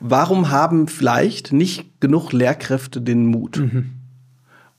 warum 0.00 0.50
haben 0.50 0.88
vielleicht 0.88 1.52
nicht 1.52 2.00
genug 2.00 2.32
Lehrkräfte 2.32 3.00
den 3.00 3.26
Mut? 3.26 3.58
Mhm. 3.58 3.92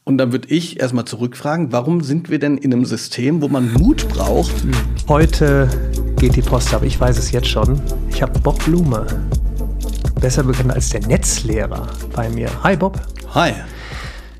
Und 0.03 0.17
dann 0.17 0.31
würde 0.31 0.49
ich 0.49 0.79
erstmal 0.79 1.05
zurückfragen, 1.05 1.71
warum 1.71 2.01
sind 2.01 2.29
wir 2.29 2.39
denn 2.39 2.57
in 2.57 2.73
einem 2.73 2.85
System, 2.85 3.41
wo 3.41 3.47
man 3.47 3.71
Mut 3.71 4.09
braucht? 4.09 4.51
Heute 5.07 5.69
geht 6.17 6.35
die 6.35 6.41
Post 6.41 6.73
ab, 6.73 6.81
ich 6.83 6.99
weiß 6.99 7.19
es 7.19 7.31
jetzt 7.31 7.47
schon. 7.47 7.79
Ich 8.09 8.21
habe 8.21 8.37
Bob 8.39 8.63
Blume, 8.65 9.05
besser 10.19 10.43
bekannt 10.43 10.71
als 10.71 10.89
der 10.89 11.05
Netzlehrer, 11.05 11.87
bei 12.13 12.29
mir. 12.29 12.49
Hi 12.63 12.75
Bob. 12.75 12.99
Hi. 13.33 13.53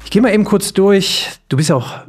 Ich 0.04 0.10
gehe 0.10 0.22
mal 0.22 0.34
eben 0.34 0.44
kurz 0.44 0.74
durch. 0.74 1.30
Du 1.48 1.58
bist 1.58 1.70
ja 1.70 1.76
auch 1.76 2.02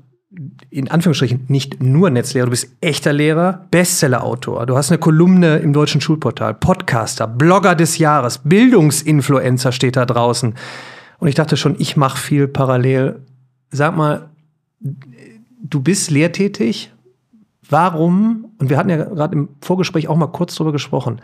in 0.71 0.91
Anführungsstrichen 0.91 1.45
nicht 1.49 1.83
nur 1.83 2.11
Netzlehrer, 2.11 2.47
du 2.47 2.51
bist 2.51 2.69
echter 2.81 3.13
Lehrer, 3.13 3.67
Bestsellerautor, 3.71 4.67
du 4.67 4.77
hast 4.77 4.91
eine 4.91 4.99
Kolumne 4.99 5.59
im 5.59 5.73
deutschen 5.73 6.01
Schulportal, 6.01 6.55
Podcaster, 6.55 7.27
Blogger 7.27 7.75
des 7.75 7.99
Jahres, 7.99 8.39
Bildungsinfluencer 8.39 9.73
steht 9.73 9.97
da 9.97 10.07
draußen. 10.07 10.55
Und 11.19 11.29
ich 11.29 11.35
dachte 11.35 11.57
schon, 11.57 11.77
ich 11.79 11.97
mache 11.97 12.19
viel 12.19 12.49
parallel 12.49 13.21
sag 13.73 13.97
mal, 13.97 14.29
du 14.81 15.81
bist 15.81 16.11
lehrtätig. 16.11 16.93
Warum, 17.69 18.53
und 18.59 18.71
wir 18.71 18.77
hatten 18.77 18.91
ja 18.91 18.97
gerade 18.97 19.35
im 19.35 19.49
Vorgespräch 19.63 20.07
auch 20.09 20.17
mal 20.17 20.27
kurz 20.27 20.55
drüber 20.55 20.73
gesprochen, 20.73 21.21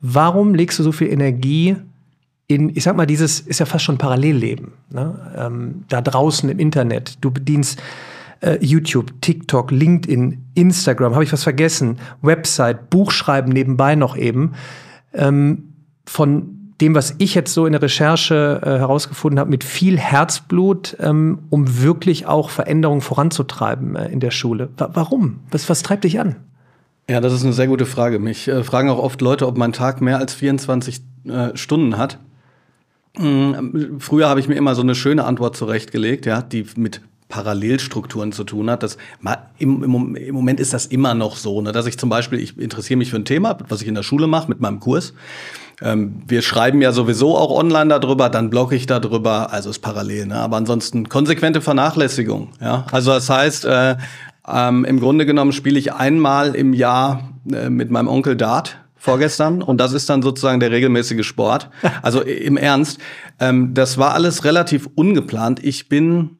warum 0.00 0.54
legst 0.54 0.78
du 0.78 0.82
so 0.82 0.92
viel 0.92 1.08
Energie 1.08 1.76
in, 2.46 2.76
ich 2.76 2.84
sag 2.84 2.94
mal, 2.94 3.06
dieses 3.06 3.40
ist 3.40 3.58
ja 3.58 3.66
fast 3.66 3.84
schon 3.84 3.98
Parallelleben, 3.98 4.72
ne? 4.90 5.32
ähm, 5.36 5.84
da 5.88 6.00
draußen 6.00 6.48
im 6.48 6.58
Internet. 6.58 7.16
Du 7.22 7.30
bedienst 7.30 7.82
äh, 8.40 8.58
YouTube, 8.60 9.12
TikTok, 9.20 9.70
LinkedIn, 9.70 10.44
Instagram, 10.54 11.14
habe 11.14 11.24
ich 11.24 11.32
was 11.32 11.42
vergessen, 11.42 11.98
Website, 12.22 12.90
Buchschreiben 12.90 13.52
nebenbei 13.52 13.94
noch 13.94 14.16
eben. 14.16 14.52
Ähm, 15.12 15.74
von 16.06 16.54
dem, 16.80 16.94
was 16.94 17.14
ich 17.18 17.34
jetzt 17.34 17.54
so 17.54 17.66
in 17.66 17.72
der 17.72 17.82
Recherche 17.82 18.60
äh, 18.62 18.78
herausgefunden 18.78 19.38
habe, 19.38 19.50
mit 19.50 19.64
viel 19.64 19.98
Herzblut, 19.98 20.96
ähm, 21.00 21.40
um 21.50 21.82
wirklich 21.82 22.26
auch 22.26 22.50
Veränderungen 22.50 23.00
voranzutreiben 23.00 23.96
äh, 23.96 24.08
in 24.08 24.20
der 24.20 24.30
Schule. 24.30 24.70
Wa 24.76 24.90
warum? 24.92 25.40
Was, 25.50 25.68
was 25.68 25.82
treibt 25.82 26.04
dich 26.04 26.18
an? 26.18 26.36
Ja, 27.08 27.20
das 27.20 27.32
ist 27.32 27.44
eine 27.44 27.52
sehr 27.52 27.68
gute 27.68 27.86
Frage. 27.86 28.18
Mich 28.18 28.48
äh, 28.48 28.64
fragen 28.64 28.88
auch 28.88 28.98
oft 28.98 29.20
Leute, 29.20 29.46
ob 29.46 29.56
mein 29.56 29.72
Tag 29.72 30.00
mehr 30.00 30.18
als 30.18 30.34
24 30.34 31.02
äh, 31.26 31.56
Stunden 31.56 31.96
hat. 31.96 32.18
Mhm. 33.16 34.00
Früher 34.00 34.28
habe 34.28 34.40
ich 34.40 34.48
mir 34.48 34.56
immer 34.56 34.74
so 34.74 34.82
eine 34.82 34.94
schöne 34.94 35.24
Antwort 35.24 35.56
zurechtgelegt, 35.56 36.26
ja, 36.26 36.42
die 36.42 36.66
mit 36.76 37.00
Parallelstrukturen 37.28 38.32
zu 38.32 38.44
tun 38.44 38.70
hat. 38.70 38.82
Das, 38.82 38.96
im, 39.58 39.82
im, 39.82 40.16
Im 40.16 40.34
Moment 40.34 40.60
ist 40.60 40.72
das 40.72 40.86
immer 40.86 41.14
noch 41.14 41.36
so, 41.36 41.60
ne, 41.60 41.72
dass 41.72 41.86
ich 41.86 41.98
zum 41.98 42.08
Beispiel, 42.08 42.38
ich 42.38 42.58
interessiere 42.58 42.98
mich 42.98 43.10
für 43.10 43.16
ein 43.16 43.24
Thema, 43.24 43.58
was 43.68 43.82
ich 43.82 43.88
in 43.88 43.94
der 43.94 44.02
Schule 44.02 44.26
mache 44.26 44.48
mit 44.48 44.60
meinem 44.60 44.80
Kurs. 44.80 45.14
Ähm, 45.82 46.22
wir 46.26 46.42
schreiben 46.42 46.80
ja 46.82 46.92
sowieso 46.92 47.36
auch 47.36 47.50
online 47.50 47.88
darüber, 47.88 48.28
dann 48.28 48.50
blogge 48.50 48.76
ich 48.76 48.86
darüber, 48.86 49.52
also 49.52 49.70
ist 49.70 49.80
parallel. 49.80 50.26
Ne? 50.26 50.36
Aber 50.36 50.56
ansonsten 50.56 51.08
konsequente 51.08 51.60
Vernachlässigung. 51.60 52.50
Ja? 52.60 52.86
Also 52.92 53.10
das 53.10 53.28
heißt, 53.28 53.64
äh, 53.64 53.96
ähm, 54.46 54.84
im 54.84 55.00
Grunde 55.00 55.26
genommen 55.26 55.52
spiele 55.52 55.78
ich 55.78 55.92
einmal 55.92 56.54
im 56.54 56.72
Jahr 56.72 57.30
äh, 57.52 57.70
mit 57.70 57.90
meinem 57.90 58.08
Onkel 58.08 58.36
Dart 58.36 58.76
vorgestern 58.96 59.62
und 59.62 59.78
das 59.78 59.92
ist 59.92 60.08
dann 60.08 60.22
sozusagen 60.22 60.60
der 60.60 60.70
regelmäßige 60.70 61.26
Sport. 61.26 61.68
Also 62.02 62.22
im 62.22 62.56
Ernst, 62.56 62.98
ähm, 63.40 63.74
das 63.74 63.98
war 63.98 64.14
alles 64.14 64.44
relativ 64.44 64.88
ungeplant. 64.94 65.62
Ich 65.62 65.88
bin 65.88 66.38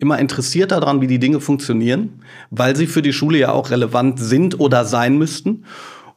immer 0.00 0.18
interessiert 0.18 0.72
daran, 0.72 1.00
wie 1.00 1.06
die 1.06 1.18
Dinge 1.18 1.40
funktionieren, 1.40 2.20
weil 2.50 2.74
sie 2.74 2.86
für 2.86 3.02
die 3.02 3.12
Schule 3.12 3.38
ja 3.38 3.52
auch 3.52 3.70
relevant 3.70 4.18
sind 4.18 4.58
oder 4.58 4.84
sein 4.84 5.18
müssten. 5.18 5.64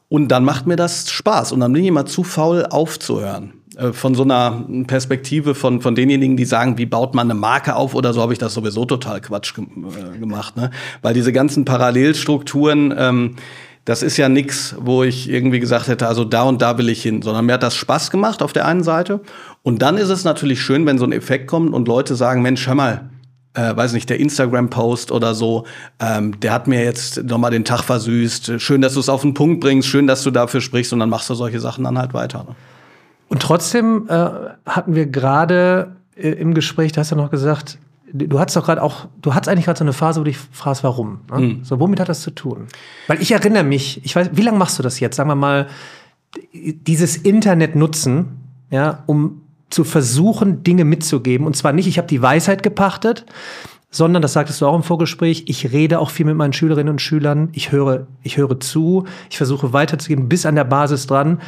Und 0.08 0.28
dann 0.28 0.44
macht 0.44 0.66
mir 0.66 0.76
das 0.76 1.10
Spaß. 1.10 1.52
Und 1.52 1.60
dann 1.60 1.72
bin 1.72 1.82
ich 1.82 1.88
immer 1.88 2.06
zu 2.06 2.24
faul 2.24 2.66
aufzuhören. 2.66 3.52
Äh, 3.76 3.92
von 3.92 4.14
so 4.14 4.22
einer 4.22 4.64
Perspektive 4.86 5.54
von, 5.54 5.80
von 5.80 5.94
denjenigen, 5.94 6.36
die 6.36 6.44
sagen, 6.44 6.78
wie 6.78 6.86
baut 6.86 7.14
man 7.14 7.30
eine 7.30 7.38
Marke 7.38 7.76
auf 7.76 7.94
oder 7.94 8.12
so, 8.12 8.22
habe 8.22 8.32
ich 8.32 8.38
das 8.38 8.54
sowieso 8.54 8.84
total 8.84 9.20
Quatsch 9.20 9.54
äh, 9.58 10.18
gemacht. 10.18 10.56
Ne? 10.56 10.70
Weil 11.02 11.14
diese 11.14 11.32
ganzen 11.32 11.64
Parallelstrukturen, 11.64 12.94
ähm, 12.96 13.36
das 13.84 14.02
ist 14.02 14.16
ja 14.16 14.28
nix, 14.28 14.74
wo 14.78 15.02
ich 15.02 15.28
irgendwie 15.28 15.60
gesagt 15.60 15.88
hätte, 15.88 16.08
also 16.08 16.24
da 16.24 16.44
und 16.44 16.62
da 16.62 16.78
will 16.78 16.88
ich 16.88 17.02
hin, 17.02 17.20
sondern 17.20 17.44
mir 17.44 17.54
hat 17.54 17.62
das 17.62 17.74
Spaß 17.74 18.10
gemacht 18.10 18.42
auf 18.42 18.52
der 18.52 18.66
einen 18.66 18.82
Seite. 18.82 19.20
Und 19.62 19.82
dann 19.82 19.98
ist 19.98 20.08
es 20.08 20.24
natürlich 20.24 20.62
schön, 20.62 20.86
wenn 20.86 20.96
so 20.96 21.04
ein 21.04 21.12
Effekt 21.12 21.48
kommt 21.48 21.74
und 21.74 21.86
Leute 21.86 22.14
sagen, 22.14 22.40
Mensch, 22.40 22.66
hör 22.66 22.74
mal, 22.74 23.10
äh, 23.54 23.74
weiß 23.74 23.92
nicht, 23.92 24.10
der 24.10 24.20
Instagram-Post 24.20 25.12
oder 25.12 25.34
so, 25.34 25.64
ähm, 26.00 26.38
der 26.40 26.52
hat 26.52 26.66
mir 26.66 26.84
jetzt 26.84 27.22
nochmal 27.24 27.50
den 27.50 27.64
Tag 27.64 27.82
versüßt. 27.82 28.60
Schön, 28.60 28.80
dass 28.82 28.94
du 28.94 29.00
es 29.00 29.08
auf 29.08 29.22
den 29.22 29.34
Punkt 29.34 29.60
bringst, 29.60 29.88
schön, 29.88 30.06
dass 30.06 30.22
du 30.22 30.30
dafür 30.30 30.60
sprichst 30.60 30.92
und 30.92 31.00
dann 31.00 31.08
machst 31.08 31.30
du 31.30 31.34
solche 31.34 31.60
Sachen 31.60 31.84
dann 31.84 31.98
halt 31.98 32.14
weiter. 32.14 32.44
Ne? 32.44 32.54
Und 33.28 33.40
trotzdem 33.40 34.06
äh, 34.08 34.30
hatten 34.66 34.94
wir 34.94 35.06
gerade 35.06 35.96
äh, 36.16 36.30
im 36.30 36.54
Gespräch, 36.54 36.92
da 36.92 37.00
hast 37.00 37.12
du 37.12 37.16
noch 37.16 37.30
gesagt, 37.30 37.78
du 38.12 38.38
hattest 38.38 38.56
doch 38.56 38.64
gerade 38.64 38.82
auch, 38.82 39.06
du 39.22 39.34
hattest 39.34 39.48
eigentlich 39.48 39.64
gerade 39.64 39.78
so 39.78 39.84
eine 39.84 39.92
Phase, 39.92 40.20
wo 40.20 40.24
du 40.24 40.30
dich 40.30 40.38
fragst, 40.52 40.84
warum. 40.84 41.20
Ne? 41.30 41.36
Hm. 41.36 41.64
So, 41.64 41.80
womit 41.80 42.00
hat 42.00 42.08
das 42.08 42.22
zu 42.22 42.30
tun? 42.30 42.66
Weil 43.06 43.22
ich 43.22 43.32
erinnere 43.32 43.64
mich, 43.64 44.04
ich 44.04 44.14
weiß, 44.14 44.30
wie 44.32 44.42
lange 44.42 44.58
machst 44.58 44.78
du 44.78 44.82
das 44.82 45.00
jetzt? 45.00 45.16
Sagen 45.16 45.30
wir 45.30 45.34
mal, 45.36 45.68
dieses 46.52 47.16
Internet 47.16 47.76
nutzen, 47.76 48.40
ja, 48.70 49.04
um 49.06 49.42
zu 49.70 49.84
versuchen, 49.84 50.62
Dinge 50.62 50.84
mitzugeben. 50.84 51.46
Und 51.46 51.56
zwar 51.56 51.72
nicht, 51.72 51.86
ich 51.86 51.98
habe 51.98 52.08
die 52.08 52.22
Weisheit 52.22 52.62
gepachtet, 52.62 53.26
sondern, 53.90 54.22
das 54.22 54.32
sagtest 54.32 54.60
du 54.60 54.66
auch 54.66 54.74
im 54.74 54.82
Vorgespräch, 54.82 55.44
ich 55.46 55.72
rede 55.72 56.00
auch 56.00 56.10
viel 56.10 56.26
mit 56.26 56.36
meinen 56.36 56.52
Schülerinnen 56.52 56.90
und 56.90 57.00
Schülern, 57.00 57.50
ich 57.52 57.70
höre, 57.70 58.08
ich 58.24 58.36
höre 58.36 58.58
zu, 58.58 59.04
ich 59.30 59.36
versuche 59.36 59.72
weiterzugeben, 59.72 60.28
bis 60.28 60.46
an 60.46 60.56
der 60.56 60.64
Basis 60.64 61.06
dran. 61.06 61.40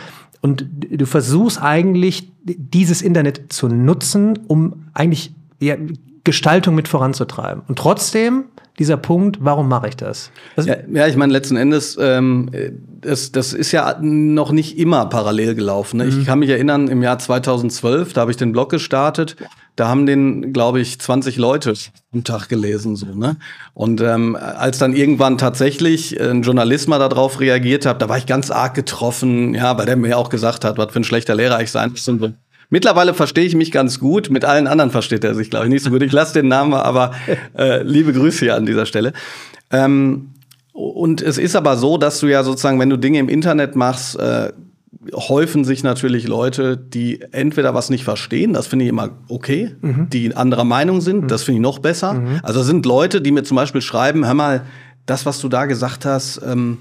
Und 0.43 0.66
du 0.91 1.06
versuchst 1.06 1.60
eigentlich, 1.60 2.31
dieses 2.44 3.03
Internet 3.03 3.53
zu 3.53 3.69
nutzen, 3.69 4.38
um 4.47 4.87
eigentlich 4.94 5.34
ja, 5.60 5.75
Gestaltung 6.22 6.76
mit 6.76 6.87
voranzutreiben. 6.87 7.65
Und 7.66 7.78
trotzdem 7.78 8.44
dieser 8.78 8.97
Punkt, 8.97 9.38
warum 9.41 9.69
mache 9.69 9.88
ich 9.88 9.97
das? 9.97 10.31
Ja, 10.56 10.76
ja, 10.92 11.06
ich 11.06 11.16
meine, 11.16 11.32
letzten 11.32 11.56
Endes, 11.56 11.97
ähm, 12.00 12.50
das, 13.00 13.32
das 13.32 13.53
ist 13.53 13.72
ja 13.72 13.98
noch 14.00 14.53
nicht 14.53 14.78
immer 14.78 15.06
parallel 15.06 15.54
gelaufen. 15.54 15.98
Ne? 15.98 16.04
Mhm. 16.04 16.20
Ich 16.20 16.26
kann 16.26 16.38
mich 16.38 16.50
erinnern, 16.50 16.88
im 16.88 17.03
Jahr 17.03 17.19
2012, 17.19 18.12
da 18.12 18.22
habe 18.22 18.31
ich 18.31 18.37
den 18.37 18.53
Blog 18.53 18.70
gestartet, 18.70 19.37
da 19.76 19.88
haben 19.88 20.06
den, 20.06 20.53
glaube 20.54 20.81
ich, 20.81 20.98
20 20.98 21.37
Leute 21.37 21.75
am 22.12 22.25
Tag 22.25 22.48
gelesen. 22.48 22.97
So, 22.97 23.06
ne? 23.14 23.37
Und 23.75 24.00
ähm, 24.00 24.34
als 24.37 24.78
dann 24.78 24.94
irgendwann 24.94 25.37
tatsächlich 25.37 26.19
ein 26.19 26.43
Journalist 26.43 26.88
mal 26.88 26.98
darauf 26.98 27.41
reagiert 27.41 27.84
hat, 27.84 28.00
da 28.00 28.08
war 28.08 28.16
ich 28.16 28.26
ganz 28.26 28.50
arg 28.50 28.75
getroffen, 28.75 29.54
ja, 29.54 29.76
weil 29.76 29.84
der 29.84 29.97
mir 29.97 30.16
auch 30.16 30.31
gesagt 30.31 30.64
hat, 30.64 30.78
was 30.78 30.93
für 30.93 31.00
ein 31.00 31.04
schlechter 31.04 31.34
Lehrer 31.34 31.60
ich 31.60 31.70
sein 31.70 31.91
muss. 31.91 32.10
Mittlerweile 32.69 33.15
verstehe 33.15 33.44
ich 33.44 33.54
mich 33.54 33.71
ganz 33.71 33.99
gut. 33.99 34.31
Mit 34.31 34.44
allen 34.44 34.66
anderen 34.66 34.91
versteht 34.91 35.25
er 35.25 35.34
sich, 35.34 35.50
glaube 35.50 35.66
ich, 35.66 35.72
nicht 35.72 35.84
so 35.84 35.91
gut. 35.91 36.03
Ich 36.03 36.12
lasse 36.12 36.34
den 36.34 36.49
Namen, 36.49 36.75
aber 36.75 37.12
äh, 37.56 37.82
liebe 37.82 38.12
Grüße 38.12 38.41
hier 38.41 38.56
an 38.56 38.66
dieser 38.66 38.87
Stelle. 38.87 39.12
Ähm, 39.71 40.31
und 40.72 41.22
es 41.22 41.38
ist 41.38 41.56
aber 41.56 41.76
so, 41.76 41.97
dass 41.97 42.21
du 42.21 42.26
ja 42.26 42.43
sozusagen, 42.43 42.78
wenn 42.78 42.91
du 42.91 42.99
Dinge 42.99 43.19
im 43.19 43.28
Internet 43.28 43.76
machst, 43.76 44.19
äh, 44.19 44.53
häufen 45.15 45.65
sich 45.65 45.82
natürlich 45.82 46.26
Leute, 46.26 46.76
die 46.76 47.22
entweder 47.32 47.75
was 47.75 47.91
nicht 47.91 48.05
verstehen, 48.05 48.53
das 48.53 48.66
finde 48.66 48.84
ich 48.84 48.88
immer 48.88 49.10
okay, 49.28 49.75
mhm. 49.81 50.09
die 50.10 50.34
anderer 50.34 50.65
Meinung 50.65 51.00
sind, 51.00 51.22
mhm. 51.22 51.28
das 51.28 51.44
finde 51.44 51.59
ich 51.59 51.62
noch 51.62 51.78
besser. 51.78 52.15
Mhm. 52.15 52.41
Also 52.43 52.62
sind 52.62 52.87
Leute, 52.87 53.21
die 53.21 53.31
mir 53.31 53.44
zum 53.44 53.56
Beispiel 53.56 53.81
schreiben, 53.81 54.26
hör 54.26 54.34
mal, 54.34 54.62
das, 55.06 55.25
was 55.25 55.41
du 55.41 55.49
da 55.49 55.66
gesagt 55.66 56.05
hast, 56.05 56.41
ähm, 56.44 56.78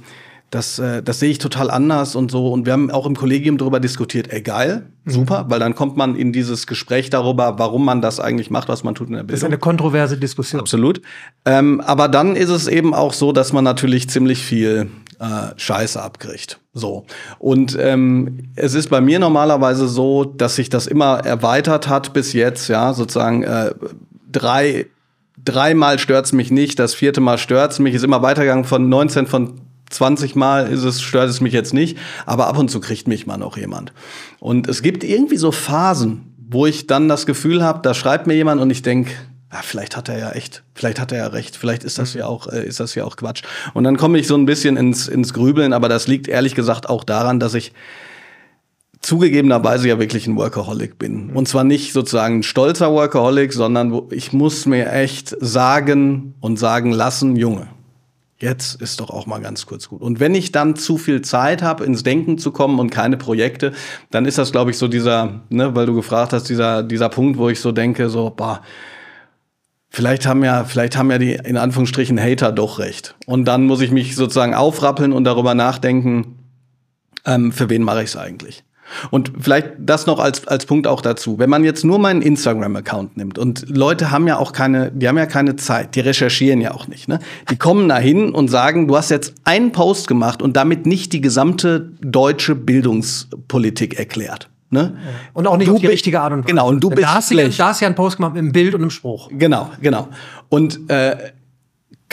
das, 0.52 0.80
äh, 0.80 1.04
das 1.04 1.20
sehe 1.20 1.30
ich 1.30 1.40
total 1.40 1.70
anders 1.70 2.16
und 2.16 2.32
so. 2.32 2.52
Und 2.52 2.66
wir 2.66 2.74
haben 2.74 2.92
auch 2.92 3.06
im 3.06 3.16
Kollegium 3.16 3.58
darüber 3.58 3.80
diskutiert. 3.80 4.32
Ey, 4.32 4.42
geil, 4.42 4.88
mhm. 5.04 5.12
super, 5.12 5.46
weil 5.50 5.60
dann 5.60 5.76
kommt 5.76 5.98
man 5.98 6.16
in 6.16 6.32
dieses 6.32 6.68
Gespräch 6.68 7.10
darüber, 7.10 7.60
warum 7.60 7.84
man 7.86 8.02
das 8.02 8.20
eigentlich 8.20 8.50
macht, 8.50 8.70
was 8.70 8.84
man 8.84 8.96
tut 8.96 9.08
in 9.08 9.14
der 9.14 9.20
Bildung. 9.22 9.34
Das 9.34 9.40
ist 9.40 9.46
eine 9.46 9.58
kontroverse 9.58 10.18
Diskussion. 10.18 10.62
Absolut. 10.62 11.02
Ähm, 11.46 11.82
aber 11.82 12.08
dann 12.08 12.36
ist 12.36 12.50
es 12.50 12.68
eben 12.68 12.94
auch 12.94 13.14
so, 13.14 13.32
dass 13.32 13.54
man 13.54 13.64
natürlich 13.64 14.10
ziemlich 14.10 14.44
viel 14.44 14.90
äh, 15.20 15.26
Scheiße 15.58 16.02
abkriegt. 16.02 16.60
So. 16.74 17.06
Und 17.40 17.78
ähm, 17.80 18.50
es 18.56 18.74
ist 18.74 18.90
bei 18.90 19.02
mir 19.02 19.20
normalerweise 19.20 19.88
so, 19.88 20.26
dass 20.26 20.56
sich 20.56 20.70
das 20.70 20.88
immer 20.88 21.20
erweitert 21.26 21.88
hat 21.88 22.14
bis 22.14 22.34
jetzt, 22.34 22.68
ja, 22.68 22.94
sozusagen 22.94 23.44
äh, 23.44 23.72
drei 24.32 24.88
dreimal 25.44 26.00
stört's 26.00 26.34
mich 26.34 26.52
nicht, 26.52 26.80
das 26.80 26.96
vierte 26.96 27.22
Mal 27.22 27.38
stört's 27.38 27.80
mich, 27.80 27.94
ist 27.94 28.04
immer 28.04 28.22
weitergegangen 28.22 28.66
von 28.66 28.90
19 28.90 29.28
von 29.28 29.62
20 29.90 30.36
Mal 30.36 30.68
ist 30.68 30.84
es, 30.84 31.02
stört 31.02 31.30
es 31.30 31.42
mich 31.42 31.54
jetzt 31.54 31.74
nicht, 31.74 31.98
aber 32.26 32.48
ab 32.48 32.58
und 32.58 32.70
zu 32.70 32.80
kriegt 32.80 33.08
mich 33.08 33.28
mal 33.28 33.38
noch 33.38 33.58
jemand. 33.58 33.94
Und 34.40 34.68
es 34.68 34.82
gibt 34.82 35.04
irgendwie 35.04 35.38
so 35.38 35.52
Phasen, 35.52 36.34
wo 36.38 36.66
ich 36.66 36.88
dann 36.88 37.08
das 37.08 37.26
Gefühl 37.26 37.64
habe, 37.64 37.80
da 37.82 37.94
schreibt 37.94 38.28
mir 38.28 38.36
jemand 38.36 38.62
und 38.62 38.70
ich 38.70 38.82
denke, 38.82 39.12
ja, 39.52 39.62
vielleicht 39.62 39.96
hat 39.96 40.10
er 40.10 40.18
ja 40.18 40.32
echt, 40.32 40.64
vielleicht 40.74 41.00
hat 41.00 41.12
er 41.12 41.20
ja 41.20 41.28
recht, 41.28 41.56
vielleicht 41.56 41.84
ist 41.84 41.98
das 41.98 42.14
mhm. 42.14 42.20
ja 42.20 42.26
auch, 42.28 42.48
äh, 42.48 42.66
ist 42.66 42.80
das 42.80 42.96
ja 42.96 43.06
auch 43.06 43.16
Quatsch. 43.16 43.44
Und 43.74 43.84
dann 43.84 43.98
komme 43.98 44.20
ich 44.20 44.28
so 44.28 44.36
ein 44.36 44.46
bisschen 44.46 44.76
ins, 44.76 45.08
ins 45.08 45.34
Grübeln, 45.34 45.72
aber 45.72 45.88
das 45.88 46.08
liegt 46.08 46.28
ehrlich 46.28 46.56
gesagt 46.56 46.90
auch 46.90 47.04
daran, 47.04 47.40
dass 47.40 47.54
ich 47.54 47.72
zugegebenerweise 49.02 49.88
ja 49.88 50.00
wirklich 50.00 50.28
ein 50.28 50.36
Workaholic 50.36 50.98
bin. 50.98 51.28
Mhm. 51.28 51.36
Und 51.38 51.48
zwar 51.48 51.64
nicht 51.64 51.94
sozusagen 51.94 52.40
ein 52.40 52.44
stolzer 52.44 52.92
Workaholic, 52.92 53.54
sondern 53.54 54.02
ich 54.10 54.34
muss 54.34 54.66
mir 54.66 54.92
echt 54.92 55.36
sagen 55.40 56.34
und 56.42 56.58
sagen 56.58 56.92
lassen, 56.92 57.36
Junge, 57.36 57.68
Jetzt 58.46 58.80
ist 58.80 59.00
doch 59.00 59.10
auch 59.10 59.26
mal 59.26 59.42
ganz 59.42 59.66
kurz 59.66 59.90
gut. 59.90 60.04
Und 60.04 60.20
wenn 60.20 60.36
ich 60.36 60.52
dann 60.52 60.76
zu 60.76 61.00
viel 61.00 61.24
Zeit 61.24 61.64
habe, 61.64 61.84
ins 61.84 62.04
Denken 62.04 62.38
zu 62.38 62.52
kommen 62.52 62.78
und 62.78 62.92
keine 62.92 63.18
Projekte, 63.18 63.72
dann 64.12 64.26
ist 64.26 64.38
das, 64.38 64.52
glaube 64.52 64.70
ich, 64.70 64.78
so 64.78 64.88
dieser, 64.88 65.42
ne, 65.50 65.76
weil 65.76 65.88
du 65.88 65.96
gefragt 65.96 66.32
hast, 66.32 66.48
dieser, 66.48 66.84
dieser 66.84 67.10
Punkt, 67.10 67.40
wo 67.40 67.50
ich 67.50 67.60
so 67.60 67.72
denke, 67.72 68.08
so, 68.08 68.30
boah, 68.30 68.62
vielleicht 69.90 70.28
haben 70.28 70.44
ja, 70.44 70.64
vielleicht 70.64 70.96
haben 70.96 71.10
ja 71.10 71.18
die 71.18 71.34
in 71.34 71.58
Anführungsstrichen 71.58 72.22
Hater 72.22 72.52
doch 72.52 72.78
recht. 72.78 73.16
Und 73.26 73.46
dann 73.46 73.66
muss 73.66 73.82
ich 73.82 73.90
mich 73.90 74.16
sozusagen 74.16 74.54
aufrappeln 74.54 75.12
und 75.12 75.24
darüber 75.24 75.56
nachdenken, 75.56 76.38
ähm, 77.26 77.52
für 77.52 77.72
wen 77.72 77.82
mache 77.82 78.04
ich 78.04 78.10
es 78.10 78.16
eigentlich? 78.16 78.64
Und 79.12 79.32
vielleicht 79.40 79.72
das 79.80 80.06
noch 80.06 80.20
als, 80.20 80.48
als 80.48 80.66
Punkt 80.66 80.88
auch 80.88 81.02
dazu. 81.02 81.40
Wenn 81.40 81.50
man 81.50 81.64
jetzt 81.64 81.84
nur 81.84 82.00
meinen 82.00 82.22
Instagram-Account 82.22 83.18
nimmt 83.18 83.38
und 83.38 83.66
Leute 83.76 84.12
haben 84.12 84.28
ja 84.28 84.38
auch 84.38 84.52
keine, 84.52 84.92
die 84.92 85.08
haben 85.08 85.18
ja 85.18 85.26
keine 85.26 85.56
Zeit, 85.56 85.96
die 85.96 86.02
recherchieren 86.02 86.62
ja 86.62 86.74
auch 86.74 86.88
nicht. 86.88 87.08
Ne? 87.08 87.20
Die 87.50 87.58
kommen 87.58 87.90
da 87.90 87.98
hin 87.98 88.34
und 88.34 88.50
sagen, 88.50 88.88
du 88.88 88.96
hast 88.96 89.10
jetzt 89.10 89.34
einen 89.44 89.72
Post 89.72 90.08
gemacht 90.08 90.42
und 90.42 90.56
damit 90.56 90.86
nicht 90.86 91.14
die 91.14 91.22
gesamte 91.22 91.92
deutsche 92.02 92.56
Bildungspolitik 92.56 93.98
erklärt. 93.98 94.50
Ne? 94.70 94.98
Und 95.34 95.48
auch 95.48 95.58
nicht 95.58 95.70
du 95.70 95.76
auf 95.76 95.82
die 95.82 95.88
richtige 95.88 96.22
Art 96.22 96.34
und 96.34 96.40
Weise. 96.40 96.48
Genau, 96.48 96.68
und 96.68 96.84
du 96.84 96.90
bist 96.90 97.04
da 97.04 97.16
hast, 97.16 97.32
du, 97.32 97.36
da 97.36 97.68
hast 97.68 97.82
du 97.82 97.86
ja 97.86 97.88
einen 97.88 97.96
Post 97.96 98.18
gemacht 98.18 98.34
mit 98.34 98.40
einem 98.40 98.52
Bild 98.52 98.74
und 98.74 98.82
einem 98.82 98.90
Spruch. 98.90 99.30
Genau, 99.32 99.70
genau. 99.80 100.10
Und 100.50 100.90
äh, 100.90 101.16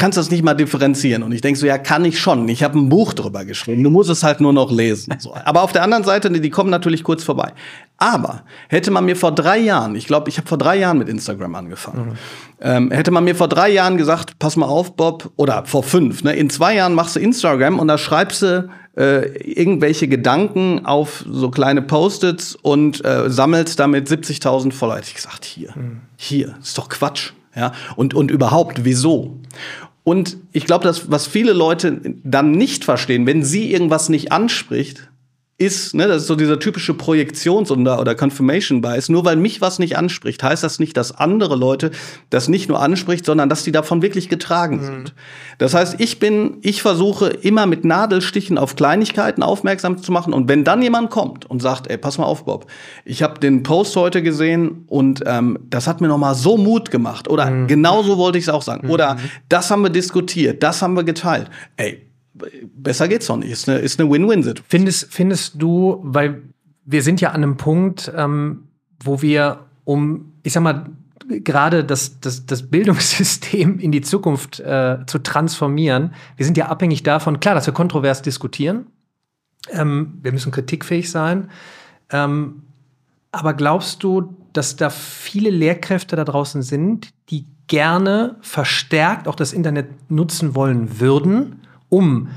kannst 0.03 0.19
das 0.19 0.33
nicht 0.33 0.43
mal 0.43 0.55
differenzieren. 0.55 1.23
Und 1.23 1.31
ich 1.31 1.43
denke 1.43 1.61
so, 1.61 1.65
ja, 1.65 1.79
kann 1.79 2.05
ich 2.05 2.19
schon. 2.19 2.49
Ich 2.49 2.65
habe 2.65 2.77
ein 2.77 2.89
Buch 2.89 3.13
drüber 3.13 3.45
geschrieben. 3.45 3.85
Du 3.85 3.91
musst 3.91 4.11
es 4.11 4.25
halt 4.25 4.41
nur 4.41 4.53
noch 4.53 4.73
lesen. 4.73 5.15
So. 5.21 5.33
Aber 5.45 5.63
auf 5.63 5.71
der 5.71 5.85
anderen 5.85 6.03
Seite, 6.03 6.29
die 6.29 6.51
kommen 6.51 6.71
natürlich 6.71 7.05
kurz 7.05 7.23
vorbei. 7.23 7.53
Aber 7.99 8.43
hätte 8.69 8.91
man 8.91 9.05
mir 9.05 9.15
vor 9.15 9.31
drei 9.31 9.59
Jahren, 9.59 9.95
ich 9.95 10.09
glaube, 10.09 10.29
ich 10.29 10.39
habe 10.39 10.49
vor 10.49 10.59
drei 10.59 10.77
Jahren 10.77 10.99
mit 10.99 11.09
Instagram 11.09 11.55
angefangen, 11.55 12.07
mhm. 12.07 12.15
ähm, 12.61 12.91
hätte 12.91 13.13
man 13.13 13.23
mir 13.23 13.37
vor 13.37 13.47
drei 13.47 13.71
Jahren 13.71 13.97
gesagt, 13.97 14.41
pass 14.41 14.57
mal 14.57 14.67
auf, 14.67 14.97
Bob, 14.97 15.31
oder 15.37 15.67
vor 15.67 15.85
fünf, 15.85 16.25
ne, 16.25 16.35
in 16.35 16.51
zwei 16.51 16.75
Jahren 16.75 16.95
machst 16.95 17.15
du 17.15 17.21
Instagram 17.21 17.79
und 17.79 17.87
da 17.87 17.97
schreibst 17.97 18.43
du 18.43 18.69
äh, 18.97 19.29
irgendwelche 19.39 20.09
Gedanken 20.09 20.85
auf 20.85 21.25
so 21.31 21.49
kleine 21.49 21.81
Post-its 21.81 22.57
und 22.57 23.05
äh, 23.05 23.31
sammelst 23.31 23.79
damit 23.79 24.09
70.000 24.09 24.73
Follower. 24.73 24.97
Hätte 24.97 25.07
ich 25.11 25.15
gesagt, 25.15 25.45
hier, 25.45 25.71
mhm. 25.77 26.01
hier, 26.17 26.57
ist 26.61 26.77
doch 26.77 26.89
Quatsch. 26.89 27.35
Ja, 27.55 27.73
und, 27.97 28.15
und 28.15 28.31
überhaupt, 28.31 28.85
wieso? 28.85 29.39
Und 30.05 30.37
ich 30.53 30.65
glaube, 30.65 30.85
dass 30.85 31.11
was 31.11 31.27
viele 31.27 31.53
Leute 31.53 32.01
dann 32.25 32.51
nicht 32.53 32.85
verstehen, 32.85 33.27
wenn 33.27 33.45
sie 33.45 33.71
irgendwas 33.71 34.09
nicht 34.09 34.33
anspricht, 34.33 35.09
ist, 35.59 35.95
ne, 35.95 36.09
das 36.09 36.23
ist 36.23 36.29
so 36.29 36.35
dieser 36.35 36.59
typische 36.59 36.95
Projektions- 36.95 37.71
oder 37.71 38.15
Confirmation 38.15 38.81
Bias. 38.81 39.09
Nur 39.09 39.25
weil 39.25 39.37
mich 39.37 39.61
was 39.61 39.79
nicht 39.79 39.97
anspricht, 39.97 40.43
heißt 40.43 40.65
das 40.65 40.79
nicht, 40.79 40.97
dass 40.97 41.13
andere 41.13 41.57
Leute 41.57 41.93
das 42.31 42.49
nicht 42.49 42.69
nur 42.69 42.81
anspricht, 42.81 43.25
sondern 43.25 43.49
dass 43.49 43.63
die 43.63 43.71
davon 43.71 44.03
wirklich 44.03 44.29
getragen 44.29 44.79
mhm. 44.79 44.85
sind. 44.85 45.15
Das 45.59 45.75
heißt, 45.75 45.97
ich 46.01 46.19
bin, 46.19 46.59
ich 46.63 46.83
versuche 46.83 47.29
immer 47.29 47.67
mit 47.67 47.85
Nadelstichen 47.85 48.59
auf 48.59 48.75
Kleinigkeiten 48.75 49.43
aufmerksam 49.43 50.03
zu 50.03 50.11
machen. 50.11 50.33
Und 50.33 50.49
wenn 50.49 50.65
dann 50.65 50.83
jemand 50.83 51.11
kommt 51.11 51.49
und 51.49 51.63
sagt, 51.63 51.89
ey, 51.89 51.99
pass 51.99 52.19
mal 52.19 52.25
auf, 52.25 52.45
Bob, 52.45 52.67
ich 53.05 53.23
habe 53.23 53.39
den 53.39 53.63
Post 53.63 53.95
heute 53.95 54.23
gesehen 54.23 54.85
und 54.89 55.23
ähm, 55.27 55.59
das 55.71 55.87
hat 55.87 56.01
mir 56.01 56.09
noch 56.09 56.19
mal 56.19 56.35
so 56.35 56.57
Mut 56.57 56.91
gemacht. 56.91 57.29
Oder 57.29 57.51
mhm. 57.51 57.67
genauso 57.69 58.19
wollte 58.19 58.39
ich 58.39 58.45
es 58.45 58.49
auch 58.49 58.63
sagen. 58.63 58.87
Mhm. 58.87 58.93
Oder 58.93 59.17
das 59.49 59.71
haben 59.71 59.83
wir 59.83 59.91
diskutiert, 59.91 60.63
das 60.63 60.83
haben 60.83 60.95
wir 60.95 61.05
geteilt. 61.05 61.51
Ey, 61.77 62.12
besser 62.35 63.09
geht's 63.09 63.27
doch 63.27 63.37
nicht. 63.37 63.51
Ist 63.51 63.69
eine, 63.69 63.79
ist 63.79 64.01
eine 64.01 64.11
Win-Win-Situation. 64.11 64.67
Findest, 64.69 65.13
findest 65.13 65.61
du, 65.61 66.01
weil 66.03 66.43
wir 66.85 67.03
sind 67.03 67.21
ja 67.21 67.31
an 67.31 67.43
einem 67.43 67.57
Punkt, 67.57 68.13
ähm, 68.17 68.65
wo 69.03 69.23
wir 69.23 69.61
um, 69.85 70.33
ich 70.43 70.53
sag 70.53 70.63
mal, 70.63 70.87
gerade 71.29 71.85
das, 71.85 72.21
das, 72.21 72.47
das 72.47 72.71
Bildungssystem 72.71 73.79
in 73.79 73.93
die 73.93 74.01
Zukunft 74.01 74.61
äh, 74.61 74.99
zu 75.07 75.19
transformieren, 75.19 76.15
wir 76.37 76.45
sind 76.45 76.57
ja 76.57 76.67
abhängig 76.67 77.03
davon, 77.03 77.41
klar, 77.41 77.55
dass 77.55 77.67
wir 77.67 77.75
kontrovers 77.75 78.23
diskutieren. 78.23 78.87
Ähm, 79.71 80.19
wir 80.23 80.33
müssen 80.33 80.53
kritikfähig 80.53 81.11
sein. 81.11 81.51
Ähm, 82.11 82.63
aber 83.31 83.55
glaubst 83.55 84.03
du, 84.03 84.37
dass 84.53 84.77
da 84.77 84.91
viele 84.91 85.51
Lehrkräfte 85.51 86.17
da 86.17 86.25
draußen 86.25 86.63
sind, 86.63 87.11
die 87.31 87.47
gerne 87.67 88.37
verstärkt 88.43 89.29
auch 89.29 89.35
das 89.35 89.53
Internet 89.53 90.11
nutzen 90.11 90.55
wollen 90.55 91.01
würden, 91.01 91.62
um 91.93 92.29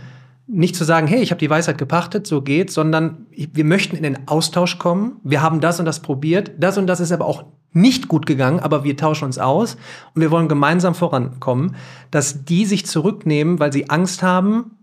nicht 0.48 0.75
zu 0.75 0.84
sagen, 0.84 1.07
hey, 1.07 1.22
ich 1.22 1.31
habe 1.31 1.40
die 1.40 1.50
Weisheit 1.50 1.78
gepachtet, 1.78 2.28
so 2.28 2.42
geht's, 2.42 2.74
sondern 2.74 3.25
wir 3.31 3.63
möchten 3.63 3.96
in 3.96 4.04
den 4.04 4.28
Austausch 4.28 4.78
kommen. 4.78 5.19
Wir 5.24 5.42
haben 5.42 5.60
das 5.60 5.80
und 5.80 5.86
das 5.86 6.02
probiert, 6.02 6.52
das 6.60 6.78
und 6.78 6.88
das 6.88 7.00
ist 7.00 7.12
aber 7.12 7.25
auch 7.25 7.46
nicht 7.72 8.07
gut 8.07 8.25
gegangen, 8.25 8.60
aber 8.60 8.84
wir 8.84 8.96
tauschen 8.96 9.25
uns 9.25 9.40
aus 9.40 9.75
und 10.13 10.22
wir 10.22 10.30
wollen 10.30 10.48
gemeinsam 10.48 10.94
vorankommen, 10.94 11.75
dass 12.12 12.46
die 12.46 12.66
sich 12.66 12.86
zurücknehmen, 12.86 13.60
weil 13.60 13.74
sie 13.74 13.90
Angst 13.90 14.22
haben, 14.22 14.78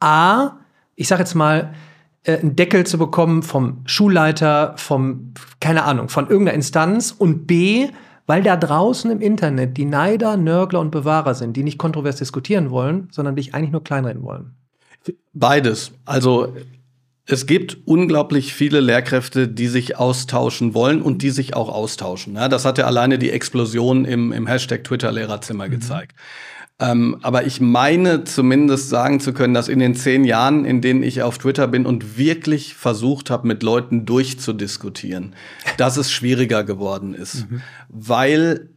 a, 0.00 0.52
ich 0.96 1.08
sage 1.08 1.22
jetzt 1.22 1.34
mal, 1.34 1.74
äh, 2.24 2.38
einen 2.38 2.56
Deckel 2.56 2.84
zu 2.86 2.96
bekommen 2.96 3.42
vom 3.42 3.82
Schulleiter, 3.84 4.74
vom 4.76 5.34
keine 5.60 5.84
Ahnung, 5.84 6.08
von 6.08 6.28
irgendeiner 6.28 6.56
Instanz 6.56 7.14
und 7.16 7.46
b, 7.46 7.90
weil 8.26 8.42
da 8.42 8.56
draußen 8.56 9.10
im 9.10 9.20
Internet 9.20 9.76
die 9.76 9.84
Neider, 9.84 10.36
Nörgler 10.36 10.80
und 10.80 10.90
Bewahrer 10.90 11.34
sind, 11.34 11.56
die 11.56 11.64
nicht 11.64 11.78
kontrovers 11.78 12.16
diskutieren 12.16 12.70
wollen, 12.70 13.08
sondern 13.10 13.36
dich 13.36 13.54
eigentlich 13.54 13.72
nur 13.72 13.84
kleinreden 13.84 14.22
wollen. 14.22 14.54
Beides. 15.32 15.92
Also 16.04 16.54
es 17.26 17.46
gibt 17.46 17.78
unglaublich 17.84 18.52
viele 18.52 18.80
Lehrkräfte, 18.80 19.48
die 19.48 19.68
sich 19.68 19.96
austauschen 19.96 20.74
wollen 20.74 21.02
und 21.02 21.22
die 21.22 21.30
sich 21.30 21.54
auch 21.54 21.68
austauschen. 21.68 22.34
Ja, 22.34 22.48
das 22.48 22.64
hat 22.64 22.78
ja 22.78 22.86
alleine 22.86 23.18
die 23.18 23.30
Explosion 23.30 24.04
im, 24.04 24.32
im 24.32 24.46
Hashtag 24.46 24.84
Twitter-Lehrerzimmer 24.84 25.66
mhm. 25.66 25.70
gezeigt. 25.70 26.16
Ähm, 26.82 27.18
aber 27.22 27.46
ich 27.46 27.60
meine 27.60 28.24
zumindest 28.24 28.88
sagen 28.88 29.20
zu 29.20 29.32
können, 29.32 29.54
dass 29.54 29.68
in 29.68 29.78
den 29.78 29.94
zehn 29.94 30.24
Jahren, 30.24 30.64
in 30.64 30.80
denen 30.80 31.04
ich 31.04 31.22
auf 31.22 31.38
Twitter 31.38 31.68
bin 31.68 31.86
und 31.86 32.18
wirklich 32.18 32.74
versucht 32.74 33.30
habe, 33.30 33.46
mit 33.46 33.62
Leuten 33.62 34.04
durchzudiskutieren, 34.04 35.36
dass 35.76 35.96
es 35.96 36.10
schwieriger 36.10 36.64
geworden 36.64 37.14
ist. 37.14 37.48
Mhm. 37.48 37.62
Weil, 37.88 38.70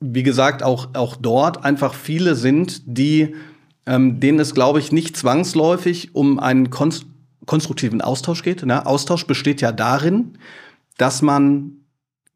wie 0.00 0.24
gesagt, 0.24 0.64
auch, 0.64 0.88
auch 0.94 1.14
dort 1.14 1.64
einfach 1.64 1.94
viele 1.94 2.34
sind, 2.34 2.82
die, 2.86 3.36
ähm, 3.86 4.18
denen 4.18 4.40
es, 4.40 4.52
glaube 4.52 4.80
ich, 4.80 4.90
nicht 4.90 5.16
zwangsläufig 5.16 6.16
um 6.16 6.40
einen 6.40 6.70
konstruktiven 6.70 8.00
Austausch 8.00 8.42
geht. 8.42 8.66
Ne? 8.66 8.84
Austausch 8.84 9.28
besteht 9.28 9.60
ja 9.60 9.70
darin, 9.70 10.38
dass 10.96 11.22
man 11.22 11.77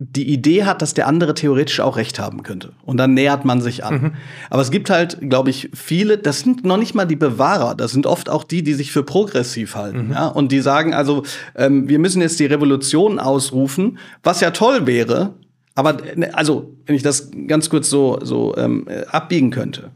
die 0.05 0.29
Idee 0.29 0.65
hat, 0.65 0.83
dass 0.83 0.95
der 0.95 1.07
andere 1.07 1.35
theoretisch 1.35 1.81
auch 1.81 1.97
recht 1.97 2.19
haben 2.19 2.43
könnte. 2.43 2.73
Und 2.85 2.97
dann 2.97 3.15
nähert 3.15 3.45
man 3.45 3.61
sich 3.61 3.85
an. 3.85 3.95
Mhm. 3.95 4.13
Aber 4.51 4.63
es 4.63 4.71
gibt 4.71 4.91
halt, 4.91 5.19
glaube 5.29 5.51
ich, 5.51 5.71
viele, 5.75 6.19
das 6.19 6.41
sind 6.41 6.65
noch 6.65 6.77
nicht 6.77 6.95
mal 6.95 7.05
die 7.05 7.17
Bewahrer, 7.17 7.75
das 7.75 7.93
sind 7.93 8.07
oft 8.07 8.29
auch 8.29 8.45
die, 8.45 8.63
die 8.63 8.75
sich 8.75 8.91
für 8.91 9.03
progressiv 9.03 9.77
halten. 9.77 10.09
Mhm. 10.09 10.13
Ja? 10.13 10.27
Und 10.29 10.51
die 10.51 10.61
sagen 10.61 10.95
also, 10.95 11.23
ähm, 11.55 11.89
wir 11.89 11.99
müssen 11.99 12.21
jetzt 12.21 12.41
die 12.41 12.47
Revolution 12.47 13.19
ausrufen, 13.19 13.99
was 14.23 14.41
ja 14.41 14.51
toll 14.51 14.87
wäre. 14.87 15.35
Aber 15.75 15.97
ne, 16.17 16.35
also, 16.35 16.75
wenn 16.87 16.97
ich 16.97 17.03
das 17.03 17.31
ganz 17.47 17.71
kurz 17.71 17.89
so, 17.89 18.19
so 18.23 18.57
ähm, 18.57 18.87
äh, 18.89 19.05
abbiegen 19.07 19.51
könnte. 19.51 19.91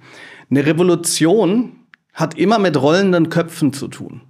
Eine 0.51 0.65
Revolution 0.65 1.73
hat 2.13 2.39
immer 2.39 2.59
mit 2.59 2.81
rollenden 2.81 3.29
Köpfen 3.29 3.73
zu 3.73 3.89
tun. 3.89 4.23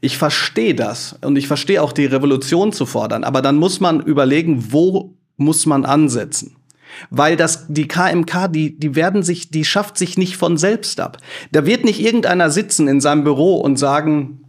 Ich 0.00 0.18
verstehe 0.18 0.74
das 0.74 1.16
und 1.22 1.36
ich 1.36 1.46
verstehe 1.46 1.82
auch 1.82 1.92
die 1.92 2.06
Revolution 2.06 2.72
zu 2.72 2.86
fordern, 2.86 3.24
aber 3.24 3.42
dann 3.42 3.56
muss 3.56 3.80
man 3.80 4.00
überlegen, 4.00 4.72
wo 4.72 5.14
muss 5.36 5.66
man 5.66 5.84
ansetzen? 5.84 6.56
Weil 7.10 7.36
das, 7.36 7.66
die 7.68 7.86
KMK, 7.86 8.48
die, 8.48 8.78
die 8.78 8.96
werden 8.96 9.22
sich, 9.22 9.50
die 9.50 9.64
schafft 9.64 9.98
sich 9.98 10.18
nicht 10.18 10.36
von 10.36 10.56
selbst 10.56 10.98
ab. 11.00 11.18
Da 11.52 11.66
wird 11.66 11.84
nicht 11.84 12.00
irgendeiner 12.00 12.50
sitzen 12.50 12.88
in 12.88 13.00
seinem 13.00 13.24
Büro 13.24 13.56
und 13.56 13.78
sagen, 13.78 14.40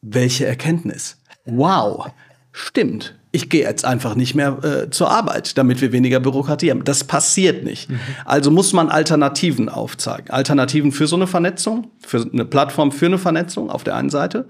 welche 0.00 0.46
Erkenntnis? 0.46 1.20
Wow, 1.44 2.06
stimmt 2.52 3.17
ich 3.30 3.50
gehe 3.50 3.62
jetzt 3.62 3.84
einfach 3.84 4.14
nicht 4.14 4.34
mehr 4.34 4.58
äh, 4.64 4.90
zur 4.90 5.10
Arbeit, 5.10 5.58
damit 5.58 5.80
wir 5.80 5.92
weniger 5.92 6.20
Bürokratie 6.20 6.70
haben. 6.70 6.84
Das 6.84 7.04
passiert 7.04 7.64
nicht. 7.64 7.90
Mhm. 7.90 8.00
Also 8.24 8.50
muss 8.50 8.72
man 8.72 8.88
Alternativen 8.88 9.68
aufzeigen. 9.68 10.30
Alternativen 10.30 10.92
für 10.92 11.06
so 11.06 11.16
eine 11.16 11.26
Vernetzung, 11.26 11.90
für 12.06 12.26
eine 12.32 12.44
Plattform 12.44 12.90
für 12.90 13.06
eine 13.06 13.18
Vernetzung 13.18 13.70
auf 13.70 13.84
der 13.84 13.96
einen 13.96 14.10
Seite. 14.10 14.46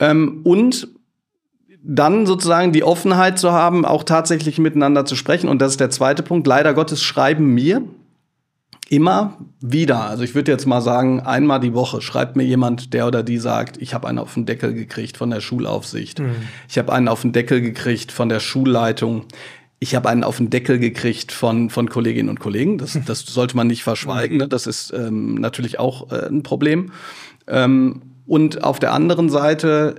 Ähm, 0.00 0.40
und 0.42 0.88
dann 1.84 2.26
sozusagen 2.26 2.72
die 2.72 2.84
Offenheit 2.84 3.38
zu 3.38 3.52
haben, 3.52 3.84
auch 3.84 4.04
tatsächlich 4.04 4.58
miteinander 4.58 5.04
zu 5.04 5.16
sprechen. 5.16 5.48
Und 5.48 5.60
das 5.60 5.72
ist 5.72 5.80
der 5.80 5.90
zweite 5.90 6.22
Punkt. 6.22 6.46
Leider 6.46 6.74
Gottes 6.74 7.02
schreiben 7.02 7.54
mir 7.54 7.82
immer 8.88 9.38
wieder, 9.60 10.04
also 10.04 10.22
ich 10.22 10.34
würde 10.34 10.52
jetzt 10.52 10.66
mal 10.66 10.80
sagen, 10.80 11.20
einmal 11.20 11.60
die 11.60 11.74
Woche 11.74 12.02
schreibt 12.02 12.36
mir 12.36 12.42
jemand, 12.42 12.92
der 12.92 13.06
oder 13.06 13.22
die 13.22 13.38
sagt, 13.38 13.80
ich 13.80 13.94
habe 13.94 14.06
einen 14.06 14.18
auf 14.18 14.34
den 14.34 14.46
Deckel 14.46 14.74
gekriegt 14.74 15.16
von 15.16 15.30
der 15.30 15.40
Schulaufsicht. 15.40 16.18
Mhm. 16.20 16.34
Ich 16.68 16.78
habe 16.78 16.92
einen 16.92 17.08
auf 17.08 17.22
den 17.22 17.32
Deckel 17.32 17.60
gekriegt 17.60 18.12
von 18.12 18.28
der 18.28 18.40
Schulleitung. 18.40 19.24
Ich 19.78 19.94
habe 19.94 20.08
einen 20.08 20.24
auf 20.24 20.36
den 20.36 20.50
Deckel 20.50 20.78
gekriegt 20.78 21.32
von, 21.32 21.70
von 21.70 21.88
Kolleginnen 21.88 22.28
und 22.28 22.40
Kollegen. 22.40 22.78
Das, 22.78 22.98
das 23.06 23.20
sollte 23.20 23.56
man 23.56 23.66
nicht 23.66 23.82
verschweigen. 23.82 24.36
Ne? 24.36 24.48
Das 24.48 24.66
ist 24.66 24.92
ähm, 24.92 25.36
natürlich 25.36 25.78
auch 25.78 26.12
äh, 26.12 26.26
ein 26.26 26.42
Problem. 26.42 26.92
Ähm, 27.46 28.02
und 28.26 28.62
auf 28.62 28.78
der 28.78 28.92
anderen 28.92 29.30
Seite 29.30 29.96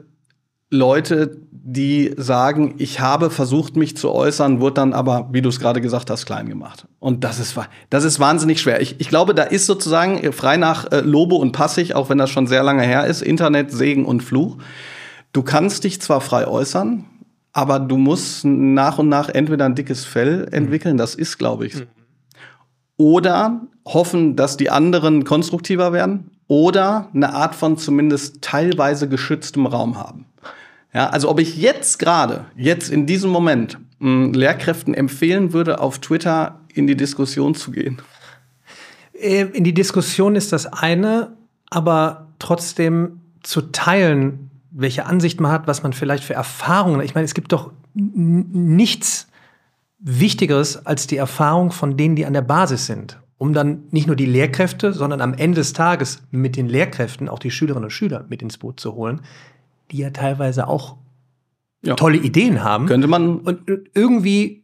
Leute, 0.70 1.38
die 1.65 2.13
sagen, 2.17 2.75
ich 2.77 3.00
habe 3.00 3.29
versucht, 3.29 3.77
mich 3.77 3.96
zu 3.96 4.12
äußern, 4.12 4.60
wurde 4.60 4.74
dann 4.74 4.91
aber, 4.91 5.29
wie 5.32 5.41
du 5.41 5.48
es 5.48 5.62
gerade 5.62 5.79
gesagt 5.79 6.10
hast, 6.10 6.25
klein 6.25 6.50
gemacht. 6.50 6.86
Und 7.00 7.24
das 7.24 7.39
ist, 7.39 7.58
das 7.89 8.03
ist 8.03 8.20
wahnsinnig 8.20 8.60
schwer. 8.60 8.82
Ich, 8.82 9.00
ich 9.00 9.08
glaube, 9.08 9.34
da 9.34 9.43
ist 9.43 9.65
sozusagen 9.65 10.17
äh, 10.17 10.34
frei 10.34 10.58
nach 10.58 10.91
äh, 10.91 11.00
Lobo 11.00 11.38
und 11.38 11.53
Passig, 11.53 11.96
auch 11.96 12.10
wenn 12.10 12.17
das 12.17 12.29
schon 12.29 12.48
sehr 12.48 12.63
lange 12.63 12.84
her 12.84 13.05
ist, 13.05 13.22
Internet, 13.22 13.72
Segen 13.72 14.03
und 14.03 14.22
Fluch. 14.22 14.58
Du 15.32 15.41
kannst 15.41 15.86
dich 15.86 16.01
zwar 16.01 16.20
frei 16.20 16.48
äußern, 16.48 17.05
aber 17.53 17.79
du 17.79 17.96
musst 17.96 18.43
nach 18.43 19.00
und 19.00 19.08
nach 19.08 19.29
entweder 19.29 19.63
ein 19.63 19.75
dickes 19.75 20.03
Fell 20.03 20.50
entwickeln, 20.51 20.98
das 20.98 21.15
ist, 21.15 21.38
glaube 21.38 21.65
ich. 21.65 21.75
Oder 22.98 23.62
hoffen, 23.88 24.36
dass 24.36 24.58
die 24.58 24.70
anderen 24.70 25.24
konstruktiver 25.24 25.93
werden 25.93 26.29
oder 26.50 27.08
eine 27.13 27.34
Art 27.34 27.55
von 27.55 27.77
zumindest 27.77 28.41
teilweise 28.41 29.08
geschütztem 29.08 29.65
Raum 29.65 29.98
haben. 29.98 30.25
Ja, 30.94 31.10
also 31.10 31.30
ob 31.30 31.40
ich 31.40 31.58
jetzt 31.58 31.98
gerade, 31.98 32.46
jetzt 32.56 32.90
in 32.90 33.06
diesem 33.06 33.32
Moment, 33.32 33.80
mh, 34.00 34.38
Lehrkräften 34.38 34.94
empfehlen 34.94 35.54
würde, 35.54 35.80
auf 35.80 36.00
Twitter 36.00 36.62
in 36.74 36.88
die 36.88 36.96
Diskussion 36.96 37.56
zu 37.56 37.72
gehen. 37.72 38.02
Äh, 39.14 39.46
in 39.54 39.64
die 39.64 39.74
Diskussion 39.74 40.36
ist 40.36 40.54
das 40.54 40.68
eine, 40.68 41.34
aber 41.70 42.28
trotzdem 42.38 43.22
zu 43.42 43.62
teilen, 43.62 44.52
welche 44.72 45.06
Ansicht 45.06 45.40
man 45.40 45.52
hat, 45.52 45.68
was 45.68 45.84
man 45.84 45.94
vielleicht 45.94 46.24
für 46.24 46.34
Erfahrungen. 46.34 47.02
Ich 47.02 47.16
meine, 47.16 47.26
es 47.26 47.34
gibt 47.34 47.52
doch 47.52 47.72
nichts 47.94 49.28
Wichtigeres 50.00 50.86
als 50.86 51.08
die 51.08 51.18
Erfahrung 51.18 51.72
von 51.72 51.98
denen, 51.98 52.16
die 52.16 52.26
an 52.26 52.34
der 52.34 52.42
Basis 52.42 52.86
sind 52.86 53.20
um 53.44 53.52
dann 53.52 53.84
nicht 53.92 54.08
nur 54.08 54.16
die 54.16 54.26
Lehrkräfte, 54.26 54.94
sondern 54.94 55.20
am 55.20 55.34
Ende 55.34 55.56
des 55.56 55.74
Tages 55.74 56.24
mit 56.32 56.56
den 56.56 56.70
Lehrkräften 56.70 57.28
auch 57.28 57.40
die 57.40 57.52
Schülerinnen 57.52 57.84
und 57.84 57.90
Schüler 57.90 58.26
mit 58.30 58.42
ins 58.42 58.58
Boot 58.58 58.80
zu 58.80 58.94
holen, 58.94 59.20
die 59.92 59.98
ja 59.98 60.10
teilweise 60.10 60.68
auch 60.68 60.98
ja. 61.84 61.96
tolle 61.96 62.18
Ideen 62.18 62.63
haben. 62.63 62.88
Könnte 62.88 63.08
man. 63.08 63.40
Und 63.40 63.62
irgendwie 63.94 64.63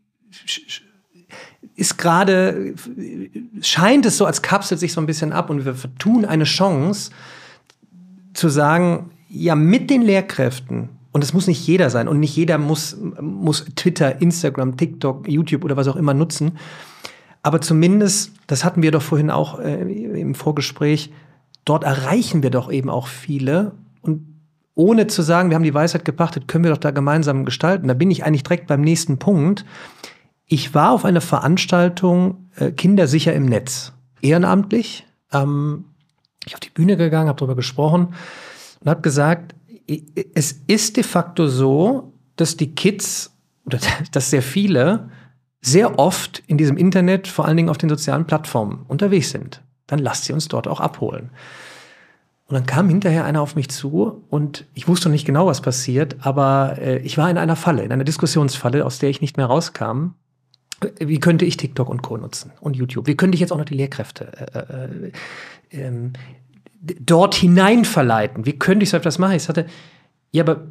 ist 1.75 1.97
gerade, 1.97 2.75
scheint 3.61 4.05
es 4.05 4.17
so, 4.17 4.25
als 4.25 4.41
kapselt 4.41 4.79
sich 4.79 4.93
so 4.93 5.01
ein 5.01 5.07
bisschen 5.07 5.31
ab 5.31 5.49
und 5.49 5.65
wir 5.65 5.75
vertun 5.75 6.25
eine 6.25 6.43
Chance 6.43 7.11
zu 8.33 8.49
sagen, 8.49 9.11
ja, 9.29 9.55
mit 9.55 9.89
den 9.89 10.01
Lehrkräften, 10.01 10.89
und 11.11 11.23
es 11.23 11.33
muss 11.33 11.47
nicht 11.47 11.65
jeder 11.65 11.89
sein 11.89 12.07
und 12.07 12.19
nicht 12.19 12.35
jeder 12.35 12.57
muss, 12.57 12.97
muss 13.21 13.65
Twitter, 13.75 14.21
Instagram, 14.21 14.77
TikTok, 14.77 15.27
YouTube 15.27 15.63
oder 15.63 15.77
was 15.77 15.88
auch 15.88 15.95
immer 15.95 16.13
nutzen, 16.13 16.57
aber 17.41 17.61
zumindest, 17.61 18.33
das 18.47 18.63
hatten 18.65 18.81
wir 18.81 18.91
doch 18.91 19.01
vorhin 19.01 19.31
auch 19.31 19.59
äh, 19.59 19.81
im 19.81 20.35
Vorgespräch, 20.35 21.11
dort 21.65 21.83
erreichen 21.83 22.43
wir 22.43 22.49
doch 22.49 22.71
eben 22.71 22.89
auch 22.89 23.07
viele. 23.07 23.73
Und 24.01 24.38
ohne 24.79 25.07
zu 25.07 25.21
sagen, 25.21 25.50
wir 25.50 25.55
haben 25.55 25.63
die 25.63 25.74
Weisheit 25.74 26.05
gepachtet, 26.05 26.48
können 26.48 26.63
wir 26.63 26.71
doch 26.71 26.77
da 26.77 26.91
gemeinsam 26.91 27.43
gestalten. 27.43 27.89
Da 27.89 27.93
bin 27.93 28.09
ich 28.09 28.24
eigentlich 28.24 28.43
direkt 28.43 28.67
beim 28.67 28.79
nächsten 28.79 29.19
Punkt. 29.19 29.65
Ich 30.45 30.74
war 30.74 30.91
auf 30.91 31.03
einer 31.03 31.19
Veranstaltung 31.19 32.50
äh, 32.55 32.71
Kindersicher 32.71 33.33
im 33.33 33.45
Netz, 33.45 33.91
ehrenamtlich. 34.21 35.05
Ähm, 35.33 35.83
ich 36.45 36.53
auf 36.53 36.62
die 36.62 36.69
Bühne 36.69 36.95
gegangen, 36.95 37.27
habe 37.27 37.38
darüber 37.38 37.57
gesprochen 37.57 38.13
und 38.79 38.89
habe 38.89 39.01
gesagt, 39.01 39.53
es 40.33 40.53
ist 40.67 40.95
de 40.95 41.03
facto 41.03 41.48
so, 41.48 42.13
dass 42.38 42.55
die 42.55 42.74
Kids 42.74 43.36
oder 43.65 43.79
dass 44.13 44.29
sehr 44.29 44.41
viele 44.41 45.09
sehr 45.62 46.00
oft 46.00 46.41
in 46.48 46.57
diesem 46.57 46.77
Internet, 46.77 47.27
vor 47.27 47.43
allen 47.43 47.57
Dingen 47.57 47.69
auf 47.69 47.77
den 47.77 47.89
sozialen 47.89 48.25
Plattformen 48.25 48.86
unterwegs 48.88 49.31
sind. 49.31 49.62
Dann 49.88 50.00
lasst 50.00 50.24
sie 50.24 50.31
uns 50.31 50.48
dort 50.48 50.69
auch 50.69 50.79
abholen. 50.79 51.31
Und 52.49 52.55
dann 52.55 52.65
kam 52.65 52.89
hinterher 52.89 53.25
einer 53.25 53.41
auf 53.41 53.55
mich 53.55 53.69
zu 53.69 54.23
und 54.31 54.65
ich 54.73 54.87
wusste 54.87 55.07
noch 55.07 55.13
nicht 55.13 55.25
genau, 55.25 55.45
was 55.45 55.61
passiert, 55.61 56.15
aber 56.21 56.77
äh, 56.79 56.97
ich 56.97 57.15
war 57.15 57.29
in 57.29 57.37
einer 57.37 57.55
Falle, 57.55 57.83
in 57.83 57.91
einer 57.91 58.03
Diskussionsfalle, 58.03 58.85
aus 58.85 58.97
der 58.97 59.11
ich 59.11 59.21
nicht 59.21 59.37
mehr 59.37 59.45
rauskam. 59.45 60.15
Wie 60.99 61.19
könnte 61.19 61.45
ich 61.45 61.57
TikTok 61.57 61.87
und 61.87 62.01
Co. 62.01 62.17
nutzen 62.17 62.51
und 62.59 62.75
YouTube? 62.75 63.05
Wie 63.05 63.15
könnte 63.15 63.35
ich 63.35 63.41
jetzt 63.41 63.51
auch 63.51 63.57
noch 63.57 63.65
die 63.65 63.75
Lehrkräfte 63.75 64.31
äh, 64.55 65.77
äh, 65.77 65.83
ähm, 65.83 66.13
dort 66.81 67.35
hinein 67.35 67.85
verleiten? 67.85 68.47
Wie 68.47 68.57
könnte 68.57 68.81
ich 68.83 68.89
so 68.89 68.97
etwas 68.97 69.19
machen? 69.19 69.35
Ich 69.35 69.43
sagte, 69.43 69.67
ja, 70.31 70.43
aber 70.43 70.63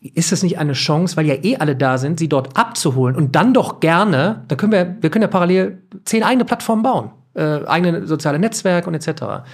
ist 0.00 0.32
das 0.32 0.42
nicht 0.42 0.58
eine 0.58 0.72
Chance, 0.72 1.16
weil 1.16 1.26
ja 1.26 1.34
eh 1.34 1.58
alle 1.58 1.76
da 1.76 1.96
sind, 1.98 2.18
sie 2.18 2.28
dort 2.28 2.56
abzuholen 2.56 3.14
und 3.14 3.36
dann 3.36 3.54
doch 3.54 3.78
gerne, 3.78 4.44
da 4.48 4.56
können 4.56 4.72
wir, 4.72 4.96
wir 5.00 5.10
können 5.10 5.22
ja 5.22 5.28
parallel 5.28 5.82
zehn 6.04 6.24
eigene 6.24 6.44
Plattformen 6.44 6.82
bauen, 6.82 7.10
äh, 7.34 7.64
eigene 7.66 8.08
soziale 8.08 8.40
Netzwerke 8.40 8.88
und 8.88 8.94
etc. 8.94 9.44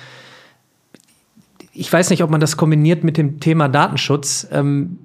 Ich 1.79 1.93
weiß 1.93 2.11
nicht, 2.11 2.23
ob 2.23 2.31
man 2.31 2.41
das 2.41 2.57
kombiniert 2.57 3.05
mit 3.05 3.19
dem 3.19 3.39
Thema 3.39 3.69
Datenschutz. 3.69 4.49
Ähm, 4.51 4.99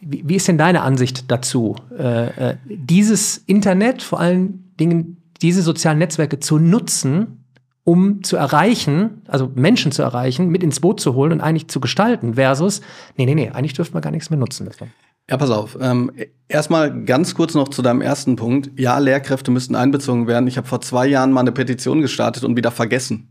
wie, 0.00 0.22
wie, 0.26 0.36
ist 0.36 0.48
denn 0.48 0.56
deine 0.56 0.80
Ansicht 0.80 1.30
dazu, 1.30 1.76
äh, 1.96 2.52
äh, 2.52 2.56
dieses 2.66 3.36
Internet, 3.36 4.02
vor 4.02 4.18
allen 4.18 4.72
Dingen 4.80 5.18
diese 5.42 5.62
sozialen 5.62 5.98
Netzwerke 5.98 6.40
zu 6.40 6.58
nutzen, 6.58 7.44
um 7.84 8.22
zu 8.22 8.36
erreichen, 8.36 9.22
also 9.26 9.50
Menschen 9.54 9.92
zu 9.92 10.02
erreichen, 10.02 10.48
mit 10.48 10.62
ins 10.62 10.80
Boot 10.80 11.00
zu 11.00 11.14
holen 11.14 11.32
und 11.32 11.40
eigentlich 11.40 11.68
zu 11.68 11.80
gestalten, 11.80 12.34
versus, 12.34 12.80
nee, 13.16 13.26
nee, 13.26 13.34
nee, 13.34 13.50
eigentlich 13.50 13.74
dürfte 13.74 13.94
man 13.94 14.02
gar 14.02 14.10
nichts 14.10 14.30
mehr 14.30 14.38
nutzen 14.38 14.66
davon. 14.66 14.88
Ja, 15.28 15.36
pass 15.36 15.50
auf. 15.50 15.78
Ähm, 15.80 16.10
erstmal 16.48 17.04
ganz 17.04 17.34
kurz 17.34 17.54
noch 17.54 17.68
zu 17.68 17.82
deinem 17.82 18.00
ersten 18.00 18.36
Punkt. 18.36 18.70
Ja, 18.78 18.98
Lehrkräfte 18.98 19.50
müssten 19.50 19.76
einbezogen 19.76 20.26
werden. 20.26 20.48
Ich 20.48 20.56
habe 20.56 20.66
vor 20.66 20.80
zwei 20.80 21.06
Jahren 21.06 21.30
mal 21.30 21.42
eine 21.42 21.52
Petition 21.52 22.00
gestartet 22.00 22.42
und 22.42 22.56
wieder 22.56 22.70
vergessen. 22.70 23.28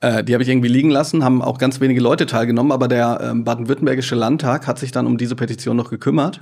Äh, 0.00 0.24
die 0.24 0.32
habe 0.34 0.42
ich 0.42 0.48
irgendwie 0.48 0.68
liegen 0.68 0.90
lassen, 0.90 1.24
haben 1.24 1.42
auch 1.42 1.58
ganz 1.58 1.80
wenige 1.80 2.00
Leute 2.00 2.26
teilgenommen, 2.26 2.72
aber 2.72 2.88
der 2.88 3.20
äh, 3.20 3.34
baden-württembergische 3.34 4.14
Landtag 4.14 4.66
hat 4.66 4.78
sich 4.78 4.92
dann 4.92 5.06
um 5.06 5.18
diese 5.18 5.36
Petition 5.36 5.76
noch 5.76 5.90
gekümmert 5.90 6.40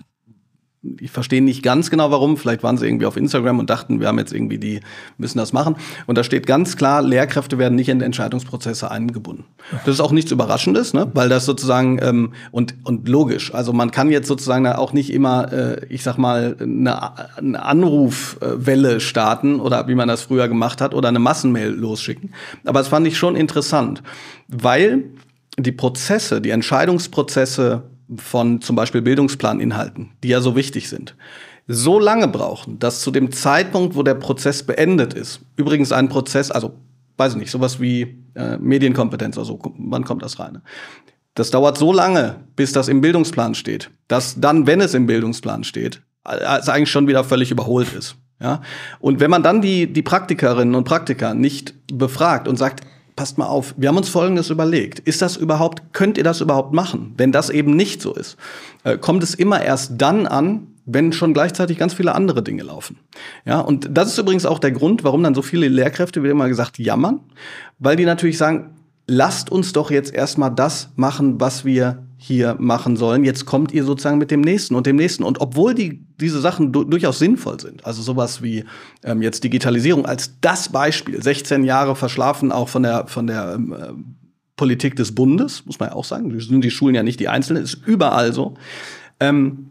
ich 1.00 1.10
verstehe 1.10 1.42
nicht 1.42 1.62
ganz 1.62 1.90
genau 1.90 2.10
warum. 2.10 2.36
Vielleicht 2.36 2.62
waren 2.62 2.78
sie 2.78 2.86
irgendwie 2.86 3.06
auf 3.06 3.16
Instagram 3.16 3.58
und 3.58 3.68
dachten, 3.68 4.00
wir 4.00 4.06
haben 4.06 4.18
jetzt 4.18 4.32
irgendwie 4.32 4.58
die, 4.58 4.80
müssen 5.16 5.38
das 5.38 5.52
machen. 5.52 5.76
Und 6.06 6.16
da 6.16 6.22
steht 6.22 6.46
ganz 6.46 6.76
klar, 6.76 7.02
Lehrkräfte 7.02 7.58
werden 7.58 7.74
nicht 7.74 7.88
in 7.88 8.00
Entscheidungsprozesse 8.00 8.90
eingebunden. 8.90 9.44
Das 9.84 9.94
ist 9.94 10.00
auch 10.00 10.12
nichts 10.12 10.30
Überraschendes, 10.30 10.94
ne? 10.94 11.10
weil 11.14 11.28
das 11.28 11.46
sozusagen 11.46 11.98
ähm, 12.00 12.32
und 12.52 12.76
und 12.84 13.08
logisch. 13.08 13.52
Also 13.54 13.72
man 13.72 13.90
kann 13.90 14.10
jetzt 14.10 14.28
sozusagen 14.28 14.66
auch 14.68 14.92
nicht 14.92 15.12
immer, 15.12 15.52
äh, 15.52 15.86
ich 15.88 16.02
sag 16.02 16.16
mal, 16.16 16.56
eine, 16.60 17.36
eine 17.36 17.62
Anrufwelle 17.62 19.00
starten 19.00 19.60
oder 19.60 19.88
wie 19.88 19.94
man 19.96 20.08
das 20.08 20.22
früher 20.22 20.48
gemacht 20.48 20.80
hat 20.80 20.94
oder 20.94 21.08
eine 21.08 21.18
Massenmail 21.18 21.70
losschicken. 21.70 22.32
Aber 22.64 22.78
das 22.78 22.88
fand 22.88 23.06
ich 23.06 23.18
schon 23.18 23.34
interessant, 23.34 24.02
weil 24.46 25.04
die 25.58 25.72
Prozesse, 25.72 26.40
die 26.40 26.50
Entscheidungsprozesse 26.50 27.82
von 28.16 28.60
zum 28.60 28.76
Beispiel 28.76 29.02
Bildungsplaninhalten, 29.02 30.10
die 30.22 30.28
ja 30.28 30.40
so 30.40 30.56
wichtig 30.56 30.88
sind, 30.88 31.14
so 31.66 32.00
lange 32.00 32.28
brauchen, 32.28 32.78
dass 32.78 33.00
zu 33.00 33.10
dem 33.10 33.30
Zeitpunkt, 33.30 33.94
wo 33.94 34.02
der 34.02 34.14
Prozess 34.14 34.62
beendet 34.62 35.14
ist, 35.14 35.40
übrigens 35.56 35.92
ein 35.92 36.08
Prozess, 36.08 36.50
also 36.50 36.72
weiß 37.18 37.32
ich 37.32 37.38
nicht, 37.38 37.50
sowas 37.50 37.80
wie 37.80 38.16
äh, 38.34 38.56
Medienkompetenz 38.58 39.36
oder 39.36 39.44
so, 39.44 39.58
wann 39.78 40.04
kommt 40.04 40.22
das 40.22 40.38
rein? 40.38 40.62
Das 41.34 41.50
dauert 41.50 41.76
so 41.76 41.92
lange, 41.92 42.36
bis 42.56 42.72
das 42.72 42.88
im 42.88 43.00
Bildungsplan 43.00 43.54
steht, 43.54 43.90
dass 44.08 44.40
dann, 44.40 44.66
wenn 44.66 44.80
es 44.80 44.94
im 44.94 45.06
Bildungsplan 45.06 45.62
steht, 45.64 46.02
es 46.24 46.68
eigentlich 46.68 46.90
schon 46.90 47.06
wieder 47.06 47.24
völlig 47.24 47.50
überholt 47.50 47.92
ist. 47.92 48.16
Ja? 48.40 48.60
Und 48.98 49.20
wenn 49.20 49.30
man 49.30 49.42
dann 49.42 49.60
die, 49.60 49.92
die 49.92 50.02
Praktikerinnen 50.02 50.74
und 50.74 50.84
Praktiker 50.84 51.34
nicht 51.34 51.74
befragt 51.92 52.48
und 52.48 52.56
sagt, 52.56 52.80
passt 53.18 53.36
mal 53.36 53.48
auf, 53.48 53.74
wir 53.76 53.88
haben 53.88 53.96
uns 53.96 54.08
Folgendes 54.08 54.48
überlegt. 54.48 55.00
Ist 55.00 55.22
das 55.22 55.36
überhaupt, 55.36 55.92
könnt 55.92 56.18
ihr 56.18 56.22
das 56.22 56.40
überhaupt 56.40 56.72
machen? 56.72 57.14
Wenn 57.16 57.32
das 57.32 57.50
eben 57.50 57.74
nicht 57.74 58.00
so 58.00 58.14
ist, 58.14 58.36
äh, 58.84 58.96
kommt 58.96 59.24
es 59.24 59.34
immer 59.34 59.60
erst 59.60 59.94
dann 60.00 60.28
an, 60.28 60.68
wenn 60.86 61.12
schon 61.12 61.34
gleichzeitig 61.34 61.78
ganz 61.78 61.94
viele 61.94 62.14
andere 62.14 62.44
Dinge 62.44 62.62
laufen. 62.62 63.00
Ja, 63.44 63.58
und 63.58 63.88
das 63.90 64.12
ist 64.12 64.18
übrigens 64.18 64.46
auch 64.46 64.60
der 64.60 64.70
Grund, 64.70 65.02
warum 65.02 65.24
dann 65.24 65.34
so 65.34 65.42
viele 65.42 65.66
Lehrkräfte, 65.66 66.22
wie 66.22 66.28
immer 66.28 66.46
gesagt, 66.46 66.78
jammern, 66.78 67.18
weil 67.80 67.96
die 67.96 68.04
natürlich 68.04 68.38
sagen, 68.38 68.76
lasst 69.08 69.50
uns 69.50 69.72
doch 69.72 69.90
jetzt 69.90 70.14
erstmal 70.14 70.54
das 70.54 70.90
machen, 70.94 71.40
was 71.40 71.64
wir 71.64 72.06
hier 72.20 72.56
machen 72.58 72.96
sollen. 72.96 73.22
Jetzt 73.22 73.46
kommt 73.46 73.72
ihr 73.72 73.84
sozusagen 73.84 74.18
mit 74.18 74.32
dem 74.32 74.40
nächsten 74.40 74.74
und 74.74 74.86
dem 74.86 74.96
nächsten. 74.96 75.22
Und 75.22 75.40
obwohl 75.40 75.72
die, 75.72 76.04
diese 76.20 76.40
Sachen 76.40 76.72
du 76.72 76.82
durchaus 76.82 77.20
sinnvoll 77.20 77.60
sind, 77.60 77.86
also 77.86 78.02
sowas 78.02 78.42
wie 78.42 78.64
ähm, 79.04 79.22
jetzt 79.22 79.44
Digitalisierung 79.44 80.04
als 80.04 80.32
das 80.40 80.68
Beispiel, 80.70 81.22
16 81.22 81.62
Jahre 81.62 81.94
verschlafen 81.94 82.50
auch 82.50 82.68
von 82.68 82.82
der, 82.82 83.06
von 83.06 83.28
der 83.28 83.54
ähm, 83.54 83.72
äh, 83.72 83.92
Politik 84.56 84.96
des 84.96 85.14
Bundes, 85.14 85.64
muss 85.64 85.78
man 85.78 85.90
ja 85.90 85.94
auch 85.94 86.04
sagen, 86.04 86.34
das 86.34 86.46
sind 86.46 86.62
die 86.62 86.72
Schulen 86.72 86.96
ja 86.96 87.04
nicht 87.04 87.20
die 87.20 87.28
einzelnen, 87.28 87.62
ist 87.62 87.78
überall 87.86 88.32
so. 88.32 88.54
Ähm, 89.20 89.68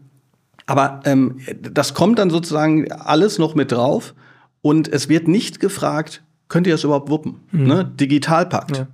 aber 0.64 1.02
ähm, 1.04 1.40
das 1.60 1.92
kommt 1.92 2.18
dann 2.18 2.30
sozusagen 2.30 2.90
alles 2.90 3.38
noch 3.38 3.54
mit 3.54 3.72
drauf 3.72 4.14
und 4.62 4.88
es 4.88 5.10
wird 5.10 5.28
nicht 5.28 5.60
gefragt, 5.60 6.22
könnt 6.48 6.66
ihr 6.66 6.72
das 6.72 6.84
überhaupt 6.84 7.10
wuppen? 7.10 7.40
Mhm. 7.52 7.66
Ne? 7.66 7.92
Digitalpakt. 8.00 8.78
Ja 8.78 8.88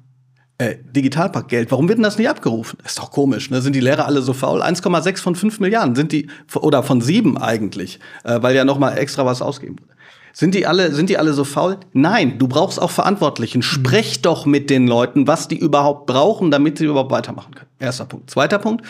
äh, 0.59 0.77
Digitalpackgeld, 0.85 1.71
warum 1.71 1.89
wird 1.89 1.99
denn 1.99 2.05
das 2.05 2.19
nicht 2.19 2.29
abgerufen? 2.29 2.79
Ist 2.85 2.99
doch 2.99 3.11
komisch, 3.11 3.51
ne? 3.51 3.61
Sind 3.61 3.75
die 3.75 3.81
Lehrer 3.81 4.07
alle 4.07 4.23
so 4.23 4.33
faul? 4.33 4.63
1,6 4.63 5.21
von 5.21 5.35
5 5.35 5.61
Milliarden 5.61 5.97
sind 5.97 6.13
die, 6.13 6.29
oder 6.55 6.83
von 6.83 7.01
7 7.01 7.39
eigentlich, 7.39 7.99
äh, 8.23 8.41
weil 8.41 8.55
ja 8.55 8.65
noch 8.65 8.79
mal 8.79 8.97
extra 8.97 9.27
was 9.27 9.43
ausgeben 9.43 9.79
wurde. 9.81 9.95
Sind 10.33 10.55
die 10.55 10.67
alle, 10.67 10.93
sind 10.93 11.11
die 11.11 11.19
alle 11.19 11.33
so 11.33 11.45
faul? 11.45 11.79
Nein, 11.93 12.39
du 12.39 12.49
brauchst 12.49 12.83
auch 12.83 12.91
Verantwortlichen. 12.91 13.63
Sprech 13.63 14.21
doch 14.21 14.47
mit 14.47 14.69
den 14.69 14.89
Leuten, 14.89 15.29
was 15.29 15.47
die 15.47 15.57
überhaupt 15.57 16.07
brauchen, 16.07 16.51
damit 16.51 16.79
sie 16.79 16.87
überhaupt 16.87 17.13
weitermachen 17.13 17.55
können. 17.55 17.71
Erster 17.79 18.05
Punkt. 18.05 18.31
Zweiter 18.31 18.59
Punkt. 18.59 18.85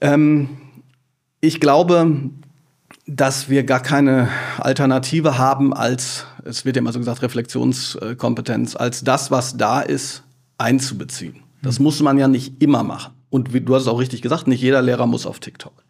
Ähm, 0.00 0.48
ich 1.40 1.60
glaube, 1.60 2.10
dass 3.06 3.50
wir 3.50 3.64
gar 3.64 3.80
keine 3.80 4.28
Alternative 4.58 5.36
haben 5.36 5.74
als, 5.74 6.26
es 6.44 6.64
wird 6.64 6.76
ja 6.76 6.80
immer 6.80 6.92
so 6.92 6.98
gesagt, 6.98 7.20
Reflexionskompetenz, 7.20 8.76
als 8.76 9.04
das, 9.04 9.30
was 9.30 9.58
da 9.58 9.80
ist, 9.80 10.23
einzubeziehen. 10.58 11.42
Das 11.62 11.78
muss 11.78 12.00
man 12.00 12.18
ja 12.18 12.28
nicht 12.28 12.62
immer 12.62 12.82
machen. 12.82 13.14
Und 13.30 13.52
wie, 13.52 13.60
du 13.60 13.74
hast 13.74 13.82
es 13.82 13.88
auch 13.88 13.98
richtig 13.98 14.22
gesagt, 14.22 14.46
nicht 14.46 14.60
jeder 14.60 14.82
Lehrer 14.82 15.06
muss 15.06 15.26
auf 15.26 15.40
TikTok. 15.40 15.84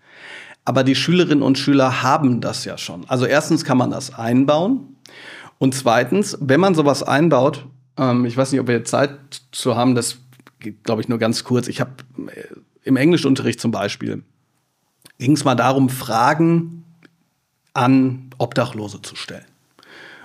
Aber 0.65 0.83
die 0.83 0.95
Schülerinnen 0.95 1.43
und 1.43 1.59
Schüler 1.59 2.03
haben 2.03 2.41
das 2.41 2.65
ja 2.65 2.79
schon. 2.79 3.05
Also 3.09 3.27
erstens 3.27 3.65
kann 3.65 3.77
man 3.77 3.91
das 3.91 4.15
einbauen. 4.15 4.97
Und 5.59 5.75
zweitens, 5.75 6.39
wenn 6.41 6.61
man 6.61 6.75
sowas 6.75 7.03
einbaut, 7.03 7.67
ähm, 7.99 8.25
ich 8.25 8.37
weiß 8.37 8.53
nicht, 8.53 8.61
ob 8.61 8.69
wir 8.69 8.85
Zeit 8.85 9.19
zu 9.53 9.77
haben, 9.77 9.95
das 9.95 10.19
geht, 10.61 10.85
glaube 10.85 11.03
ich, 11.03 11.09
nur 11.09 11.19
ganz 11.19 11.45
kurz. 11.45 11.69
Ich 11.69 11.81
habe 11.81 11.93
äh, 12.29 12.55
im 12.85 12.97
Englischunterricht 12.97 13.61
zum 13.61 13.71
Beispiel, 13.71 14.23
ging 15.19 15.33
es 15.33 15.45
mal 15.45 15.55
darum, 15.55 15.91
Fragen 15.91 16.85
an 17.73 18.31
Obdachlose 18.39 19.03
zu 19.03 19.17
stellen. 19.17 19.45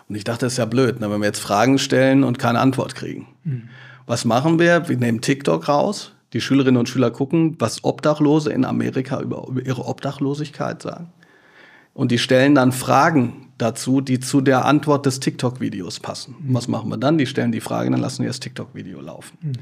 Und 0.07 0.15
ich 0.15 0.23
dachte, 0.23 0.45
das 0.45 0.53
ist 0.53 0.57
ja 0.57 0.65
blöd, 0.65 0.99
ne, 0.99 1.11
wenn 1.11 1.19
wir 1.19 1.27
jetzt 1.27 1.39
Fragen 1.39 1.77
stellen 1.77 2.23
und 2.23 2.39
keine 2.39 2.59
Antwort 2.59 2.95
kriegen. 2.95 3.27
Mhm. 3.43 3.69
Was 4.09 4.25
machen 4.25 4.57
wir? 4.57 4.89
Wir 4.89 4.97
nehmen 4.97 5.21
TikTok 5.21 5.67
raus. 5.67 6.13
Die 6.33 6.41
Schülerinnen 6.41 6.77
und 6.77 6.89
Schüler 6.89 7.11
gucken, 7.11 7.55
was 7.59 7.83
Obdachlose 7.83 8.51
in 8.51 8.65
Amerika 8.65 9.21
über, 9.21 9.45
über 9.47 9.63
ihre 9.63 9.85
Obdachlosigkeit 9.85 10.81
sagen. 10.81 11.13
Und 11.93 12.09
die 12.11 12.17
stellen 12.17 12.55
dann 12.55 12.71
Fragen 12.71 13.51
dazu, 13.59 14.01
die 14.01 14.19
zu 14.19 14.41
der 14.41 14.65
Antwort 14.65 15.05
des 15.05 15.19
TikTok-Videos 15.19 15.99
passen. 15.99 16.35
Mhm. 16.39 16.55
Was 16.55 16.67
machen 16.67 16.89
wir 16.89 16.97
dann? 16.97 17.19
Die 17.19 17.27
stellen 17.27 17.51
die 17.51 17.61
Frage, 17.61 17.91
dann 17.91 17.99
lassen 17.99 18.23
wir 18.23 18.29
das 18.29 18.39
TikTok-Video 18.39 18.99
laufen. 18.99 19.37
Mhm. 19.41 19.53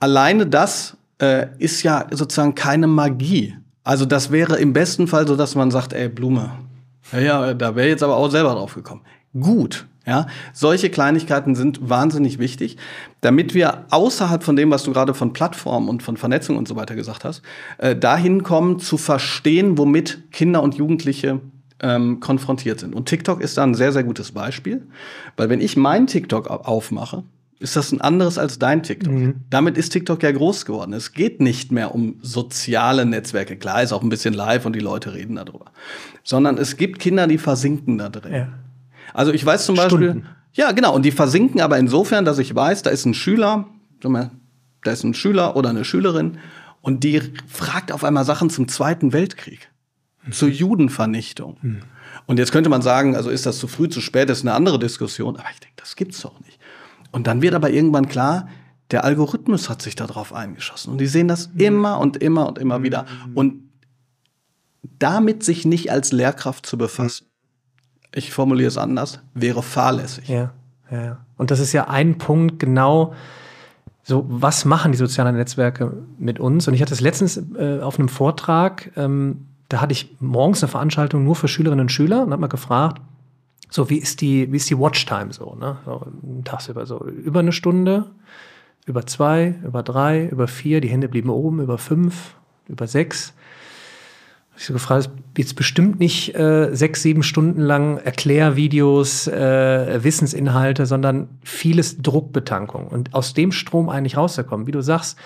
Alleine 0.00 0.46
das 0.46 0.96
äh, 1.20 1.48
ist 1.58 1.82
ja 1.82 2.06
sozusagen 2.10 2.54
keine 2.54 2.86
Magie. 2.86 3.58
Also 3.84 4.06
das 4.06 4.32
wäre 4.32 4.56
im 4.56 4.72
besten 4.72 5.06
Fall 5.06 5.28
so, 5.28 5.36
dass 5.36 5.54
man 5.54 5.70
sagt, 5.70 5.92
ey 5.92 6.08
Blume, 6.08 6.50
ja, 7.12 7.20
ja 7.20 7.52
da 7.52 7.76
wäre 7.76 7.88
jetzt 7.88 8.02
aber 8.02 8.16
auch 8.16 8.30
selber 8.30 8.54
drauf 8.54 8.74
gekommen. 8.74 9.02
Gut, 9.38 9.86
ja, 10.06 10.28
solche 10.52 10.88
Kleinigkeiten 10.88 11.56
sind 11.56 11.88
wahnsinnig 11.88 12.38
wichtig, 12.38 12.76
damit 13.20 13.54
wir 13.54 13.86
außerhalb 13.90 14.44
von 14.44 14.54
dem, 14.54 14.70
was 14.70 14.84
du 14.84 14.92
gerade 14.92 15.14
von 15.14 15.32
Plattformen 15.32 15.88
und 15.88 16.02
von 16.02 16.16
Vernetzung 16.16 16.56
und 16.56 16.68
so 16.68 16.76
weiter 16.76 16.94
gesagt 16.94 17.24
hast, 17.24 17.42
äh, 17.78 17.96
dahin 17.96 18.44
kommen 18.44 18.78
zu 18.78 18.98
verstehen, 18.98 19.78
womit 19.78 20.30
Kinder 20.30 20.62
und 20.62 20.76
Jugendliche 20.76 21.40
ähm, 21.80 22.20
konfrontiert 22.20 22.78
sind. 22.78 22.94
Und 22.94 23.06
TikTok 23.08 23.40
ist 23.40 23.58
da 23.58 23.64
ein 23.64 23.74
sehr, 23.74 23.92
sehr 23.92 24.04
gutes 24.04 24.30
Beispiel, 24.30 24.86
weil 25.36 25.48
wenn 25.48 25.60
ich 25.60 25.76
mein 25.76 26.06
TikTok 26.06 26.48
aufmache, 26.48 27.24
ist 27.58 27.74
das 27.74 27.90
ein 27.90 28.00
anderes 28.00 28.38
als 28.38 28.58
dein 28.58 28.82
TikTok. 28.82 29.12
Mhm. 29.12 29.34
Damit 29.50 29.78
ist 29.78 29.88
TikTok 29.90 30.22
ja 30.22 30.30
groß 30.30 30.66
geworden. 30.66 30.92
Es 30.92 31.14
geht 31.14 31.40
nicht 31.40 31.72
mehr 31.72 31.94
um 31.94 32.16
soziale 32.20 33.06
Netzwerke. 33.06 33.56
Klar 33.56 33.82
ist 33.82 33.92
auch 33.92 34.02
ein 34.02 34.10
bisschen 34.10 34.34
live 34.34 34.66
und 34.66 34.74
die 34.74 34.80
Leute 34.80 35.14
reden 35.14 35.36
darüber. 35.36 35.66
Sondern 36.22 36.58
es 36.58 36.76
gibt 36.76 36.98
Kinder, 36.98 37.26
die 37.26 37.38
versinken 37.38 37.98
da 37.98 38.10
drin. 38.10 38.32
Ja. 38.32 38.48
Also 39.16 39.32
ich 39.32 39.44
weiß 39.44 39.64
zum 39.64 39.76
Stunden. 39.76 40.06
Beispiel, 40.06 40.22
ja 40.52 40.72
genau, 40.72 40.94
und 40.94 41.02
die 41.02 41.10
versinken 41.10 41.62
aber 41.62 41.78
insofern, 41.78 42.26
dass 42.26 42.38
ich 42.38 42.54
weiß, 42.54 42.82
da 42.82 42.90
ist 42.90 43.06
ein 43.06 43.14
Schüler, 43.14 43.66
da 44.02 44.90
ist 44.92 45.04
ein 45.04 45.14
Schüler 45.14 45.56
oder 45.56 45.70
eine 45.70 45.86
Schülerin 45.86 46.36
und 46.82 47.02
die 47.02 47.22
fragt 47.48 47.92
auf 47.92 48.04
einmal 48.04 48.26
Sachen 48.26 48.50
zum 48.50 48.68
Zweiten 48.68 49.14
Weltkrieg, 49.14 49.70
mhm. 50.26 50.32
zur 50.32 50.48
Judenvernichtung. 50.50 51.56
Mhm. 51.62 51.80
Und 52.26 52.38
jetzt 52.38 52.52
könnte 52.52 52.68
man 52.68 52.82
sagen, 52.82 53.16
also 53.16 53.30
ist 53.30 53.46
das 53.46 53.58
zu 53.58 53.68
früh, 53.68 53.88
zu 53.88 54.02
spät, 54.02 54.28
das 54.28 54.38
ist 54.38 54.44
eine 54.44 54.52
andere 54.52 54.78
Diskussion, 54.78 55.36
aber 55.36 55.48
ich 55.50 55.60
denke, 55.60 55.76
das 55.76 55.96
gibt's 55.96 56.20
doch 56.20 56.38
nicht. 56.40 56.58
Und 57.10 57.26
dann 57.26 57.40
wird 57.40 57.54
aber 57.54 57.70
irgendwann 57.70 58.08
klar, 58.08 58.48
der 58.90 59.04
Algorithmus 59.04 59.70
hat 59.70 59.80
sich 59.80 59.96
darauf 59.96 60.34
eingeschossen. 60.34 60.92
Und 60.92 60.98
die 60.98 61.06
sehen 61.06 61.26
das 61.26 61.48
mhm. 61.54 61.60
immer 61.60 62.00
und 62.00 62.18
immer 62.18 62.46
und 62.46 62.58
immer 62.58 62.82
wieder. 62.82 63.04
Mhm. 63.28 63.36
Und 63.36 63.62
damit 64.98 65.42
sich 65.42 65.64
nicht 65.64 65.90
als 65.90 66.12
Lehrkraft 66.12 66.66
zu 66.66 66.76
befassen, 66.76 67.26
ich 68.16 68.32
formuliere 68.32 68.68
es 68.68 68.78
anders, 68.78 69.20
wäre 69.34 69.62
fahrlässig. 69.62 70.28
Ja, 70.28 70.52
ja. 70.90 71.18
Und 71.36 71.50
das 71.50 71.60
ist 71.60 71.72
ja 71.72 71.88
ein 71.88 72.16
Punkt 72.16 72.58
genau, 72.58 73.12
so, 74.02 74.24
was 74.28 74.64
machen 74.64 74.92
die 74.92 74.98
sozialen 74.98 75.36
Netzwerke 75.36 75.92
mit 76.18 76.40
uns? 76.40 76.66
Und 76.66 76.74
ich 76.74 76.80
hatte 76.80 76.94
es 76.94 77.00
letztens 77.00 77.42
äh, 77.58 77.80
auf 77.80 77.98
einem 77.98 78.08
Vortrag, 78.08 78.90
ähm, 78.96 79.46
da 79.68 79.80
hatte 79.80 79.92
ich 79.92 80.16
morgens 80.20 80.62
eine 80.62 80.70
Veranstaltung 80.70 81.24
nur 81.24 81.34
für 81.34 81.48
Schülerinnen 81.48 81.84
und 81.84 81.92
Schüler 81.92 82.22
und 82.22 82.30
habe 82.30 82.40
mal 82.40 82.46
gefragt, 82.46 83.02
so, 83.68 83.90
wie 83.90 83.98
ist 83.98 84.20
die, 84.20 84.50
wie 84.52 84.56
ist 84.56 84.70
die 84.70 84.78
Watchtime 84.78 85.32
so, 85.32 85.56
ne? 85.56 85.76
So, 85.84 86.06
tagsüber 86.44 86.86
so 86.86 87.04
über 87.04 87.40
eine 87.40 87.52
Stunde, 87.52 88.06
über 88.86 89.04
zwei, 89.06 89.56
über 89.64 89.82
drei, 89.82 90.28
über 90.28 90.46
vier, 90.46 90.80
die 90.80 90.88
Hände 90.88 91.08
blieben 91.08 91.30
oben, 91.30 91.60
über 91.60 91.76
fünf, 91.76 92.36
über 92.68 92.86
sechs. 92.86 93.34
Ich 94.56 94.64
so 94.64 94.72
gefragt, 94.72 95.10
jetzt 95.36 95.54
bestimmt 95.54 96.00
nicht 96.00 96.34
äh, 96.34 96.74
sechs, 96.74 97.02
sieben 97.02 97.22
Stunden 97.22 97.60
lang 97.60 97.98
Erklärvideos, 97.98 99.26
äh, 99.26 100.02
Wissensinhalte, 100.02 100.86
sondern 100.86 101.28
vieles 101.44 101.98
Druckbetankung. 101.98 102.88
Und 102.88 103.14
aus 103.14 103.34
dem 103.34 103.52
Strom 103.52 103.90
eigentlich 103.90 104.16
rauszukommen, 104.16 104.66
wie 104.66 104.72
du 104.72 104.80
sagst, 104.80 105.18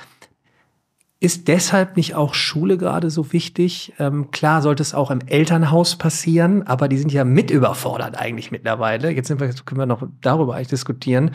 ist 1.21 1.49
deshalb 1.49 1.97
nicht 1.97 2.15
auch 2.15 2.33
Schule 2.33 2.79
gerade 2.79 3.11
so 3.11 3.33
wichtig? 3.33 3.93
Ähm, 3.99 4.31
klar 4.31 4.63
sollte 4.63 4.83
es 4.83 4.95
auch 4.95 5.11
im 5.11 5.21
Elternhaus 5.27 5.97
passieren, 5.97 6.67
aber 6.67 6.89
die 6.89 6.97
sind 6.97 7.13
ja 7.13 7.25
mit 7.25 7.51
überfordert 7.51 8.19
eigentlich 8.19 8.51
mittlerweile. 8.51 9.11
Jetzt, 9.11 9.29
wir, 9.29 9.47
jetzt 9.47 9.67
können 9.67 9.81
wir 9.81 9.87
noch 9.87 10.03
darüber 10.23 10.55
eigentlich 10.55 10.69
diskutieren, 10.69 11.33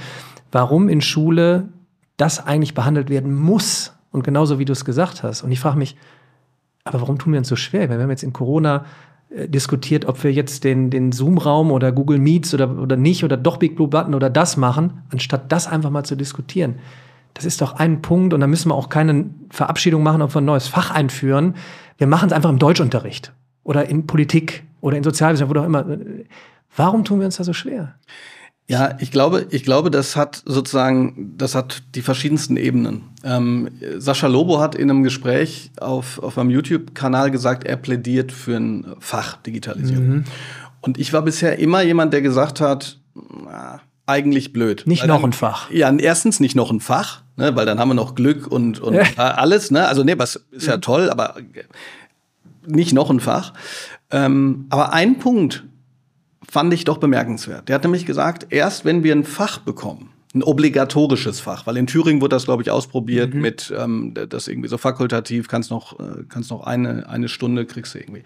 warum 0.51 0.89
in 0.89 1.01
Schule 1.01 1.69
das 2.17 2.45
eigentlich 2.45 2.73
behandelt 2.73 3.09
werden 3.09 3.33
muss. 3.33 3.93
Und 4.11 4.23
genauso 4.23 4.59
wie 4.59 4.65
du 4.65 4.73
es 4.73 4.85
gesagt 4.85 5.23
hast. 5.23 5.43
Und 5.43 5.51
ich 5.51 5.59
frage 5.59 5.77
mich, 5.77 5.95
aber 6.85 7.01
warum 7.01 7.17
tun 7.17 7.33
wir 7.33 7.39
uns 7.39 7.49
so 7.49 7.55
schwer? 7.55 7.89
Wir 7.89 7.99
haben 7.99 8.09
jetzt 8.09 8.23
in 8.23 8.31
Corona 8.31 8.85
äh, 9.29 9.49
diskutiert, 9.49 10.05
ob 10.05 10.23
wir 10.23 10.31
jetzt 10.31 10.63
den, 10.63 10.91
den 10.91 11.11
Zoom-Raum 11.11 11.71
oder 11.71 11.91
Google 11.91 12.19
Meets 12.19 12.53
oder, 12.53 12.77
oder 12.77 12.95
nicht 12.95 13.23
oder 13.23 13.37
doch 13.37 13.57
Big 13.57 13.75
Blue 13.75 13.87
Button 13.87 14.13
oder 14.13 14.29
das 14.29 14.55
machen, 14.55 15.01
anstatt 15.11 15.51
das 15.51 15.67
einfach 15.67 15.89
mal 15.89 16.03
zu 16.03 16.15
diskutieren. 16.15 16.75
Das 17.33 17.43
ist 17.43 17.59
doch 17.59 17.73
ein 17.73 18.01
Punkt 18.01 18.33
und 18.33 18.39
da 18.39 18.47
müssen 18.47 18.69
wir 18.69 18.75
auch 18.75 18.89
keine 18.89 19.31
Verabschiedung 19.49 20.03
machen, 20.03 20.21
ob 20.21 20.33
wir 20.33 20.41
ein 20.41 20.45
neues 20.45 20.67
Fach 20.67 20.91
einführen. 20.91 21.55
Wir 21.97 22.07
machen 22.07 22.27
es 22.27 22.33
einfach 22.33 22.51
im 22.51 22.59
Deutschunterricht 22.59 23.33
oder 23.63 23.89
in 23.89 24.05
Politik 24.05 24.63
oder 24.79 24.95
in 24.95 25.03
Sozialwissenschaften, 25.03 25.57
wo 25.57 25.61
auch 25.61 25.65
immer. 25.65 25.85
Warum 26.77 27.03
tun 27.03 27.19
wir 27.19 27.25
uns 27.25 27.37
da 27.37 27.43
so 27.43 27.53
schwer? 27.53 27.95
Ja, 28.67 28.97
ich 28.99 29.11
glaube, 29.11 29.45
ich 29.51 29.63
glaube, 29.63 29.91
das 29.91 30.15
hat 30.15 30.41
sozusagen, 30.45 31.33
das 31.37 31.53
hat 31.53 31.83
die 31.93 32.01
verschiedensten 32.01 32.57
Ebenen. 32.57 33.03
Ähm, 33.23 33.69
Sascha 33.97 34.25
Lobo 34.25 34.59
hat 34.59 34.73
in 34.73 34.89
einem 34.89 35.03
Gespräch 35.03 35.71
auf, 35.79 36.17
auf 36.17 36.37
einem 36.39 36.49
YouTube-Kanal 36.49 37.29
gesagt, 37.29 37.63
er 37.63 37.77
plädiert 37.77 38.31
für 38.31 38.57
ein 38.57 38.95
Fach 38.99 39.37
Digitalisierung. 39.37 40.07
Mhm. 40.07 40.23
Und 40.81 40.97
ich 40.97 41.13
war 41.13 41.21
bisher 41.21 41.59
immer 41.59 41.83
jemand, 41.83 42.11
der 42.13 42.23
gesagt 42.23 42.59
hat, 42.59 42.99
na, 43.13 43.81
eigentlich 44.07 44.51
blöd. 44.51 44.83
Nicht 44.85 45.01
weil 45.01 45.09
noch 45.09 45.21
dann, 45.21 45.29
ein 45.29 45.33
Fach. 45.33 45.69
Ja, 45.71 45.91
erstens 45.95 46.39
nicht 46.39 46.55
noch 46.55 46.71
ein 46.71 46.79
Fach, 46.79 47.21
ne, 47.37 47.55
weil 47.55 47.67
dann 47.67 47.79
haben 47.79 47.89
wir 47.89 47.95
noch 47.95 48.15
Glück 48.15 48.47
und, 48.47 48.79
und 48.79 49.19
alles. 49.19 49.69
Ne? 49.69 49.87
Also 49.87 50.03
nee, 50.03 50.17
was 50.17 50.43
ist 50.51 50.67
ja 50.67 50.77
toll, 50.77 51.09
aber 51.09 51.35
nicht 52.65 52.93
noch 52.93 53.11
ein 53.11 53.19
Fach. 53.19 53.53
Ähm, 54.11 54.65
aber 54.69 54.93
ein 54.93 55.19
Punkt 55.19 55.63
fand 56.55 56.73
ich 56.73 56.85
doch 56.85 56.99
bemerkenswert. 56.99 57.67
Der 57.67 57.75
hat 57.75 57.83
nämlich 57.83 58.05
gesagt, 58.05 58.47
erst 58.49 58.85
wenn 58.85 59.03
wir 59.03 59.13
ein 59.13 59.25
Fach 59.25 59.57
bekommen, 59.57 60.11
ein 60.33 60.41
obligatorisches 60.41 61.41
Fach, 61.41 61.67
weil 61.67 61.75
in 61.75 61.85
Thüringen 61.85 62.21
wurde 62.21 62.37
das, 62.37 62.45
glaube 62.45 62.63
ich, 62.63 62.71
ausprobiert 62.71 63.33
mhm. 63.33 63.41
mit 63.41 63.73
ähm, 63.77 64.13
das 64.29 64.47
irgendwie 64.47 64.69
so 64.69 64.77
fakultativ, 64.77 65.49
kannst 65.49 65.69
noch, 65.69 65.99
äh, 65.99 66.23
kannst 66.29 66.51
noch 66.51 66.65
eine, 66.65 67.09
eine 67.09 67.27
Stunde, 67.27 67.65
kriegst 67.65 67.93
du 67.93 67.99
irgendwie. 67.99 68.23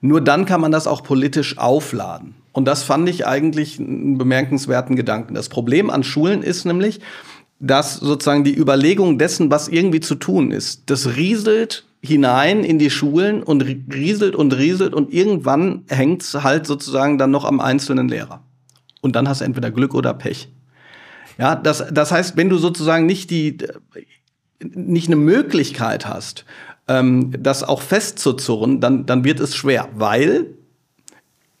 Nur 0.00 0.20
dann 0.20 0.44
kann 0.44 0.60
man 0.60 0.72
das 0.72 0.88
auch 0.88 1.04
politisch 1.04 1.56
aufladen. 1.56 2.34
Und 2.50 2.64
das 2.64 2.82
fand 2.82 3.08
ich 3.08 3.28
eigentlich 3.28 3.78
einen 3.78 4.18
bemerkenswerten 4.18 4.96
Gedanken. 4.96 5.34
Das 5.34 5.48
Problem 5.48 5.88
an 5.88 6.02
Schulen 6.02 6.42
ist 6.42 6.64
nämlich, 6.64 6.98
dass 7.60 7.94
sozusagen 7.94 8.42
die 8.42 8.58
Überlegung 8.58 9.20
dessen, 9.20 9.52
was 9.52 9.68
irgendwie 9.68 10.00
zu 10.00 10.16
tun 10.16 10.50
ist, 10.50 10.90
das 10.90 11.14
rieselt 11.14 11.84
hinein 12.00 12.64
in 12.64 12.78
die 12.78 12.90
Schulen 12.90 13.42
und 13.42 13.62
rieselt 13.62 14.36
und 14.36 14.56
rieselt 14.56 14.94
und 14.94 15.12
irgendwann 15.12 15.84
hängt 15.88 16.22
es 16.22 16.34
halt 16.42 16.66
sozusagen 16.66 17.18
dann 17.18 17.30
noch 17.30 17.44
am 17.44 17.60
einzelnen 17.60 18.08
Lehrer. 18.08 18.42
Und 19.00 19.16
dann 19.16 19.28
hast 19.28 19.40
du 19.40 19.44
entweder 19.44 19.70
Glück 19.70 19.94
oder 19.94 20.14
Pech. 20.14 20.48
Ja, 21.38 21.54
das, 21.54 21.84
das 21.90 22.10
heißt, 22.12 22.36
wenn 22.36 22.48
du 22.48 22.58
sozusagen 22.58 23.06
nicht 23.06 23.30
die, 23.30 23.58
nicht 24.60 25.08
eine 25.08 25.16
Möglichkeit 25.16 26.06
hast, 26.06 26.44
ähm, 26.88 27.32
das 27.38 27.62
auch 27.62 27.82
festzuzurren, 27.82 28.80
dann, 28.80 29.06
dann 29.06 29.24
wird 29.24 29.40
es 29.40 29.54
schwer, 29.54 29.88
weil 29.94 30.57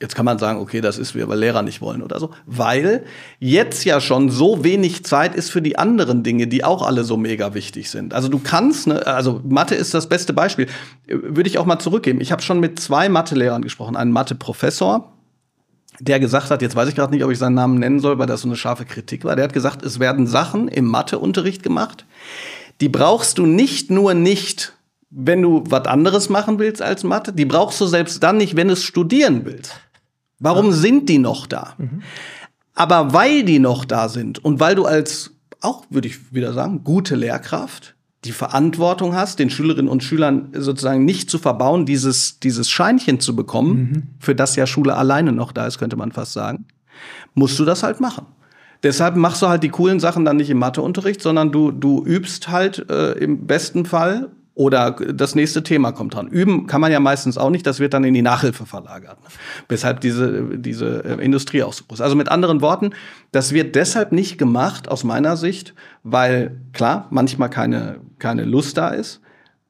Jetzt 0.00 0.14
kann 0.14 0.24
man 0.24 0.38
sagen, 0.38 0.60
okay, 0.60 0.80
das 0.80 0.96
ist, 0.96 1.16
weil 1.16 1.38
Lehrer 1.38 1.62
nicht 1.62 1.80
wollen 1.80 2.02
oder 2.02 2.20
so, 2.20 2.30
weil 2.46 3.04
jetzt 3.40 3.84
ja 3.84 4.00
schon 4.00 4.30
so 4.30 4.62
wenig 4.62 5.04
Zeit 5.04 5.34
ist 5.34 5.50
für 5.50 5.60
die 5.60 5.76
anderen 5.76 6.22
Dinge, 6.22 6.46
die 6.46 6.62
auch 6.62 6.86
alle 6.86 7.02
so 7.02 7.16
mega 7.16 7.52
wichtig 7.52 7.90
sind. 7.90 8.14
Also 8.14 8.28
du 8.28 8.38
kannst, 8.38 8.86
ne, 8.86 9.04
also 9.08 9.40
Mathe 9.44 9.74
ist 9.74 9.94
das 9.94 10.08
beste 10.08 10.32
Beispiel. 10.32 10.68
Würde 11.08 11.50
ich 11.50 11.58
auch 11.58 11.66
mal 11.66 11.80
zurückgeben. 11.80 12.20
Ich 12.20 12.30
habe 12.30 12.42
schon 12.42 12.60
mit 12.60 12.78
zwei 12.78 13.08
Mathe-Lehrern 13.08 13.62
gesprochen, 13.62 13.96
einen 13.96 14.12
Mathe-Professor, 14.12 15.12
der 15.98 16.20
gesagt 16.20 16.52
hat, 16.52 16.62
jetzt 16.62 16.76
weiß 16.76 16.88
ich 16.88 16.94
gerade 16.94 17.12
nicht, 17.12 17.24
ob 17.24 17.32
ich 17.32 17.38
seinen 17.38 17.54
Namen 17.54 17.80
nennen 17.80 17.98
soll, 17.98 18.20
weil 18.20 18.26
das 18.26 18.42
so 18.42 18.48
eine 18.48 18.56
scharfe 18.56 18.84
Kritik 18.84 19.24
war. 19.24 19.34
Der 19.34 19.44
hat 19.44 19.52
gesagt, 19.52 19.84
es 19.84 19.98
werden 19.98 20.28
Sachen 20.28 20.68
im 20.68 20.84
Matheunterricht 20.84 21.64
gemacht, 21.64 22.06
die 22.80 22.88
brauchst 22.88 23.38
du 23.38 23.46
nicht 23.46 23.90
nur 23.90 24.14
nicht 24.14 24.74
wenn 25.10 25.42
du 25.42 25.64
was 25.66 25.86
anderes 25.86 26.28
machen 26.28 26.58
willst 26.58 26.82
als 26.82 27.04
Mathe. 27.04 27.32
Die 27.32 27.44
brauchst 27.44 27.80
du 27.80 27.86
selbst 27.86 28.22
dann 28.22 28.36
nicht, 28.36 28.56
wenn 28.56 28.68
du 28.68 28.74
es 28.74 28.84
studieren 28.84 29.44
willst. 29.44 29.74
Warum 30.38 30.72
sind 30.72 31.08
die 31.08 31.18
noch 31.18 31.46
da? 31.46 31.74
Mhm. 31.78 32.02
Aber 32.74 33.12
weil 33.12 33.42
die 33.42 33.58
noch 33.58 33.84
da 33.84 34.08
sind 34.08 34.44
und 34.44 34.60
weil 34.60 34.74
du 34.76 34.84
als, 34.84 35.32
auch 35.60 35.84
würde 35.90 36.08
ich 36.08 36.32
wieder 36.32 36.52
sagen, 36.52 36.84
gute 36.84 37.16
Lehrkraft 37.16 37.96
die 38.24 38.32
Verantwortung 38.32 39.14
hast, 39.14 39.38
den 39.38 39.50
Schülerinnen 39.50 39.90
und 39.90 40.02
Schülern 40.02 40.48
sozusagen 40.52 41.04
nicht 41.04 41.30
zu 41.30 41.38
verbauen, 41.38 41.86
dieses, 41.86 42.40
dieses 42.40 42.68
Scheinchen 42.68 43.20
zu 43.20 43.34
bekommen, 43.34 43.78
mhm. 43.78 44.02
für 44.18 44.34
das 44.34 44.56
ja 44.56 44.66
Schule 44.66 44.96
alleine 44.96 45.32
noch 45.32 45.52
da 45.52 45.66
ist, 45.66 45.78
könnte 45.78 45.96
man 45.96 46.12
fast 46.12 46.32
sagen, 46.32 46.66
musst 47.34 47.58
du 47.58 47.64
das 47.64 47.82
halt 47.82 48.00
machen. 48.00 48.26
Deshalb 48.82 49.16
machst 49.16 49.42
du 49.42 49.48
halt 49.48 49.62
die 49.62 49.70
coolen 49.70 49.98
Sachen 49.98 50.24
dann 50.24 50.36
nicht 50.36 50.50
im 50.50 50.58
Matheunterricht, 50.58 51.20
sondern 51.20 51.50
du, 51.50 51.72
du 51.72 52.04
übst 52.04 52.48
halt 52.48 52.88
äh, 52.90 53.12
im 53.12 53.46
besten 53.46 53.84
Fall 53.84 54.30
oder 54.58 54.90
das 54.90 55.36
nächste 55.36 55.62
Thema 55.62 55.92
kommt 55.92 56.14
dran. 56.14 56.26
Üben 56.26 56.66
kann 56.66 56.80
man 56.80 56.90
ja 56.90 56.98
meistens 56.98 57.38
auch 57.38 57.48
nicht, 57.48 57.64
das 57.64 57.78
wird 57.78 57.94
dann 57.94 58.02
in 58.02 58.12
die 58.12 58.22
Nachhilfe 58.22 58.66
verlagert. 58.66 59.16
Weshalb 59.68 60.00
diese, 60.00 60.58
diese 60.58 61.04
äh, 61.04 61.24
Industrie 61.24 61.62
auch 61.62 61.72
so 61.72 61.84
groß. 61.84 62.00
Also 62.00 62.16
mit 62.16 62.28
anderen 62.28 62.60
Worten, 62.60 62.90
das 63.30 63.52
wird 63.52 63.76
deshalb 63.76 64.10
nicht 64.10 64.36
gemacht, 64.36 64.88
aus 64.88 65.04
meiner 65.04 65.36
Sicht, 65.36 65.74
weil 66.02 66.60
klar, 66.72 67.06
manchmal 67.10 67.50
keine, 67.50 68.00
keine 68.18 68.42
Lust 68.42 68.76
da 68.76 68.88
ist, 68.88 69.20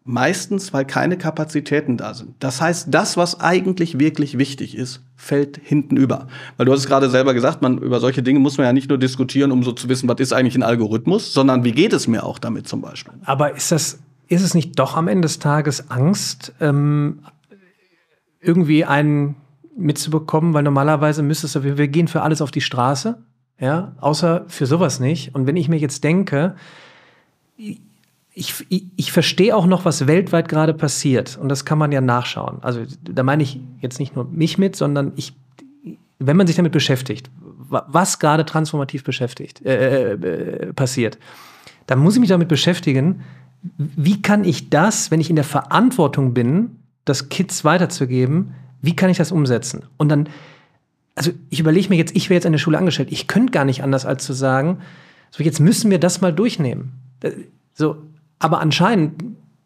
meistens, 0.05 0.73
weil 0.73 0.87
keine 0.87 1.19
Kapazitäten 1.19 1.99
da 1.99 2.15
sind. 2.15 2.37
Das 2.39 2.63
heißt, 2.63 2.87
das, 2.91 3.19
was 3.19 3.41
eigentlich 3.41 3.99
wirklich 3.99 4.39
wichtig 4.39 4.75
ist, 4.75 5.03
fällt 5.17 5.61
hinten 5.63 5.99
über. 5.99 6.29
Weil 6.57 6.65
du 6.65 6.73
hast 6.73 6.81
es 6.81 6.87
gerade 6.87 7.11
selber 7.11 7.35
gesagt, 7.35 7.61
man, 7.61 7.77
über 7.77 8.01
solche 8.01 8.23
Dinge 8.23 8.39
muss 8.39 8.57
man 8.57 8.67
ja 8.67 8.73
nicht 8.73 8.89
nur 8.89 8.97
diskutieren, 8.97 9.53
um 9.53 9.63
so 9.63 9.73
zu 9.73 9.91
wissen, 9.91 10.09
was 10.09 10.19
ist 10.21 10.33
eigentlich 10.33 10.55
ein 10.55 10.63
Algorithmus, 10.63 11.35
sondern 11.35 11.63
wie 11.63 11.73
geht 11.73 11.93
es 11.93 12.09
mir 12.09 12.25
auch 12.25 12.39
damit 12.39 12.67
zum 12.67 12.81
Beispiel. 12.81 13.13
Aber 13.27 13.55
ist 13.55 13.71
das 13.71 13.99
ist 14.29 14.43
es 14.43 14.55
nicht 14.55 14.79
doch 14.79 14.97
am 14.97 15.09
Ende 15.09 15.23
des 15.23 15.39
Tages 15.39 15.91
Angst, 15.91 16.53
ähm, 16.61 17.21
irgendwie 18.41 18.85
einen 18.85 19.37
mitzubekommen? 19.77 20.55
Weil 20.55 20.63
normalerweise 20.63 21.23
müsstest 21.23 21.57
du, 21.57 21.65
wir 21.65 21.89
gehen 21.89 22.09
für 22.09 22.23
alles 22.23 22.43
auf 22.43 22.51
die 22.51 22.61
Straße, 22.61 23.19
ja, 23.59 23.93
außer 24.01 24.45
für 24.49 24.67
sowas 24.67 25.01
nicht. 25.01 25.35
Und 25.35 25.47
wenn 25.47 25.57
ich 25.57 25.69
mir 25.69 25.79
jetzt 25.79 26.05
denke, 26.05 26.55
ich, 27.57 27.81
ich, 28.69 28.87
ich 28.97 29.13
verstehe 29.13 29.57
auch 29.57 29.67
noch, 29.67 29.85
was 29.85 30.07
weltweit 30.07 30.49
gerade 30.49 30.73
passiert. 30.75 31.37
Und 31.41 31.49
das 31.49 31.65
kann 31.65 31.79
man 31.79 31.91
ja 31.91 32.01
nachschauen. 32.01 32.59
Also 32.61 32.83
da 33.03 33.23
meine 33.25 33.43
ich 33.43 33.61
jetzt 33.81 33.99
nicht 33.99 34.15
nur 34.15 34.27
mich 34.27 34.59
mit, 34.59 34.77
sondern 34.77 35.13
ich, 35.17 35.35
wenn 36.21 36.37
man 36.37 36.47
sich 36.47 36.55
damit 36.55 36.73
beschäftigt, 36.73 37.31
was 37.69 38.19
gerade 38.19 38.45
transformativ 38.45 39.05
beschäftigt, 39.05 39.65
äh, 39.67 40.13
äh, 40.13 40.73
passiert, 40.73 41.19
dann 41.87 41.99
muss 41.99 42.15
ich 42.15 42.21
mich 42.21 42.29
damit 42.29 42.49
beschäftigen, 42.49 43.25
wie 43.77 44.23
kann 44.23 44.45
ich 44.45 44.71
das, 44.71 45.11
wenn 45.11 45.21
ich 45.21 45.31
in 45.31 45.37
der 45.37 45.45
Verantwortung 45.45 46.35
bin, 46.35 46.77
das 47.05 47.29
Kids 47.29 47.65
weiterzugeben, 47.65 48.55
wie 48.83 48.95
kann 48.95 49.11
ich 49.11 49.19
das 49.19 49.33
umsetzen? 49.33 49.85
Und 49.97 50.09
dann, 50.09 50.29
also 51.15 51.33
ich 51.51 51.61
überlege 51.61 51.89
mir 51.89 51.97
jetzt, 51.97 52.15
ich 52.15 52.31
wäre 52.31 52.37
jetzt 52.37 52.47
an 52.47 52.53
der 52.53 52.59
Schule 52.59 52.79
angestellt, 52.79 53.11
ich 53.11 53.27
könnte 53.27 53.53
gar 53.53 53.65
nicht 53.65 53.83
anders, 53.83 54.07
als 54.07 54.25
zu 54.25 54.33
sagen, 54.33 54.79
so 55.31 55.43
jetzt 55.43 55.61
müssen 55.61 55.91
wir 55.91 55.99
das 55.99 56.21
mal 56.21 56.33
durchnehmen. 56.33 56.93
Äh, 57.21 57.33
so, 57.75 57.97
aber 58.39 58.61
anscheinend 58.61 59.23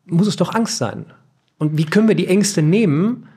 muss 0.06 0.26
es 0.26 0.36
doch 0.36 0.54
Angst 0.54 0.78
sein. 0.78 1.06
Und 1.58 1.76
wie 1.78 1.84
können 1.84 2.08
wir 2.08 2.14
die 2.14 2.26
Ängste 2.26 2.62
nehmen? 2.62 3.28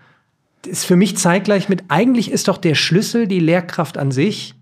Das 0.64 0.72
ist 0.74 0.86
für 0.86 0.96
mich 0.96 1.18
zeitgleich 1.18 1.70
mit, 1.70 1.84
eigentlich 1.90 2.32
ist 2.32 2.48
doch 2.48 2.58
der 2.58 2.76
Schlüssel 2.76 3.28
die 3.28 3.40
Lehrkraft 3.40 3.98
an 3.98 4.12
sich. 4.12 4.56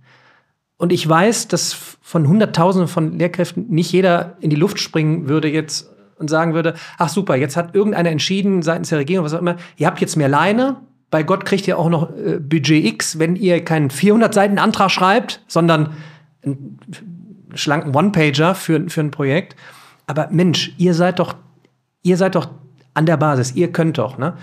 Und 0.84 0.92
ich 0.92 1.08
weiß, 1.08 1.48
dass 1.48 1.72
von 2.02 2.28
Hunderttausenden 2.28 2.90
von 2.90 3.18
Lehrkräften 3.18 3.70
nicht 3.70 3.94
jeder 3.94 4.36
in 4.42 4.50
die 4.50 4.58
Luft 4.58 4.82
springen 4.82 5.30
würde 5.30 5.48
jetzt 5.48 5.90
und 6.18 6.30
sagen 6.30 6.54
würde, 6.54 6.74
ach 6.98 7.08
super, 7.08 7.38
jetzt 7.38 7.56
hat 7.56 7.74
irgendeiner 7.74 8.10
entschieden 8.10 8.62
seitens 8.62 8.90
der 8.90 9.00
Regierung, 9.00 9.24
was 9.24 9.34
auch 9.34 9.40
immer, 9.40 9.56
ihr 9.78 9.88
habt 9.88 10.02
jetzt 10.02 10.18
mehr 10.18 10.28
Leine, 10.28 10.82
bei 11.10 11.24
Gott 11.24 11.46
kriegt 11.46 11.70
ihr 11.70 11.80
auch 11.80 11.88
noch 11.88 12.14
äh, 12.18 12.38
Budget 12.38 12.84
X, 12.84 13.18
wenn 13.18 13.38
ihr 13.38 13.64
keinen 13.64 13.92
400 13.92 14.34
Seiten 14.34 14.60
Antrag 14.60 14.92
schreibt, 14.92 15.42
sondern 15.48 15.94
einen 16.44 16.78
schlanken 17.54 17.96
One-Pager 17.96 18.54
für, 18.54 18.90
für 18.90 19.00
ein 19.00 19.12
Projekt. 19.12 19.56
Aber 20.06 20.28
Mensch, 20.32 20.74
ihr 20.78 20.94
seid 20.94 21.18
doch, 21.20 21.34
ihr 22.02 22.18
seid 22.18 22.36
doch 22.36 22.50
an 22.94 23.06
der 23.06 23.16
Basis, 23.16 23.56
ihr 23.56 23.72
könnt 23.72 24.00
doch, 24.00 24.18
ne? 24.18 24.34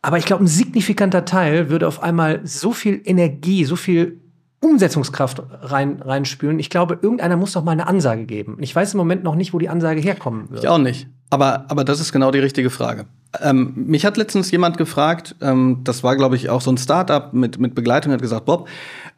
Aber 0.00 0.16
ich 0.16 0.24
glaube, 0.24 0.42
ein 0.42 0.48
signifikanter 0.48 1.26
Teil 1.26 1.68
würde 1.68 1.86
auf 1.86 2.02
einmal 2.02 2.40
so 2.44 2.72
viel 2.72 3.02
Energie, 3.04 3.66
so 3.66 3.76
viel 3.76 4.21
Umsetzungskraft 4.62 5.42
rein, 5.60 6.00
reinspülen. 6.00 6.58
Ich 6.58 6.70
glaube, 6.70 6.98
irgendeiner 7.02 7.36
muss 7.36 7.52
doch 7.52 7.64
mal 7.64 7.72
eine 7.72 7.88
Ansage 7.88 8.24
geben. 8.24 8.58
Ich 8.60 8.74
weiß 8.74 8.94
im 8.94 8.98
Moment 8.98 9.24
noch 9.24 9.34
nicht, 9.34 9.52
wo 9.52 9.58
die 9.58 9.68
Ansage 9.68 10.00
herkommen 10.00 10.50
wird. 10.50 10.62
Ich 10.62 10.68
auch 10.68 10.78
nicht. 10.78 11.08
Aber, 11.30 11.64
aber 11.68 11.84
das 11.84 11.98
ist 11.98 12.12
genau 12.12 12.30
die 12.30 12.38
richtige 12.38 12.70
Frage. 12.70 13.06
Ähm, 13.40 13.72
mich 13.74 14.04
hat 14.04 14.16
letztens 14.16 14.50
jemand 14.50 14.78
gefragt, 14.78 15.34
ähm, 15.40 15.80
das 15.82 16.04
war, 16.04 16.16
glaube 16.16 16.36
ich, 16.36 16.48
auch 16.48 16.60
so 16.60 16.70
ein 16.70 16.78
Startup 16.78 17.32
mit, 17.32 17.58
mit 17.58 17.74
Begleitung, 17.74 18.12
hat 18.12 18.22
gesagt, 18.22 18.44
Bob, 18.44 18.68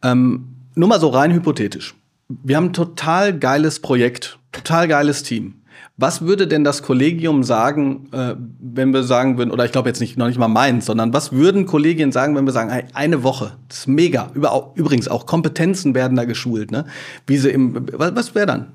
ähm, 0.02 0.46
nur 0.74 0.88
mal 0.88 1.00
so 1.00 1.08
rein 1.08 1.32
hypothetisch. 1.32 1.94
Wir 2.28 2.56
haben 2.56 2.66
ein 2.66 2.72
total 2.72 3.38
geiles 3.38 3.80
Projekt, 3.80 4.38
total 4.52 4.88
geiles 4.88 5.24
Team. 5.24 5.56
Was 5.96 6.22
würde 6.22 6.48
denn 6.48 6.64
das 6.64 6.82
Kollegium 6.82 7.44
sagen, 7.44 8.08
äh, 8.10 8.34
wenn 8.58 8.92
wir 8.92 9.04
sagen 9.04 9.38
würden, 9.38 9.52
oder 9.52 9.64
ich 9.64 9.70
glaube 9.70 9.88
jetzt 9.88 10.00
nicht 10.00 10.16
noch 10.16 10.26
nicht 10.26 10.38
mal 10.38 10.48
meins, 10.48 10.86
sondern 10.86 11.12
was 11.12 11.30
würden 11.30 11.66
Kollegien 11.66 12.10
sagen, 12.10 12.34
wenn 12.34 12.44
wir 12.44 12.52
sagen, 12.52 12.70
hey, 12.70 12.84
eine 12.94 13.22
Woche, 13.22 13.52
das 13.68 13.80
ist 13.80 13.86
mega. 13.86 14.30
Über, 14.34 14.72
übrigens 14.74 15.06
auch 15.06 15.24
Kompetenzen 15.26 15.94
werden 15.94 16.16
da 16.16 16.24
geschult, 16.24 16.72
ne? 16.72 16.84
Wie 17.28 17.36
sie 17.36 17.50
im, 17.50 17.86
was, 17.92 18.16
was 18.16 18.34
wäre 18.34 18.46
dann? 18.46 18.72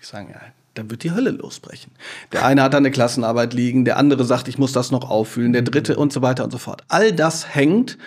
Ich 0.00 0.06
sage, 0.06 0.28
ja, 0.30 0.40
dann 0.74 0.90
wird 0.90 1.02
die 1.02 1.10
Hölle 1.10 1.30
losbrechen. 1.30 1.90
Der 2.30 2.44
eine 2.46 2.62
hat 2.62 2.72
da 2.72 2.78
eine 2.78 2.92
Klassenarbeit 2.92 3.52
liegen, 3.52 3.84
der 3.84 3.96
andere 3.96 4.24
sagt, 4.24 4.46
ich 4.46 4.56
muss 4.56 4.72
das 4.72 4.92
noch 4.92 5.10
auffüllen, 5.10 5.52
der 5.52 5.62
dritte 5.62 5.96
und 5.96 6.12
so 6.12 6.22
weiter 6.22 6.44
und 6.44 6.52
so 6.52 6.58
fort. 6.58 6.84
All 6.86 7.12
das 7.12 7.52
hängt 7.52 7.98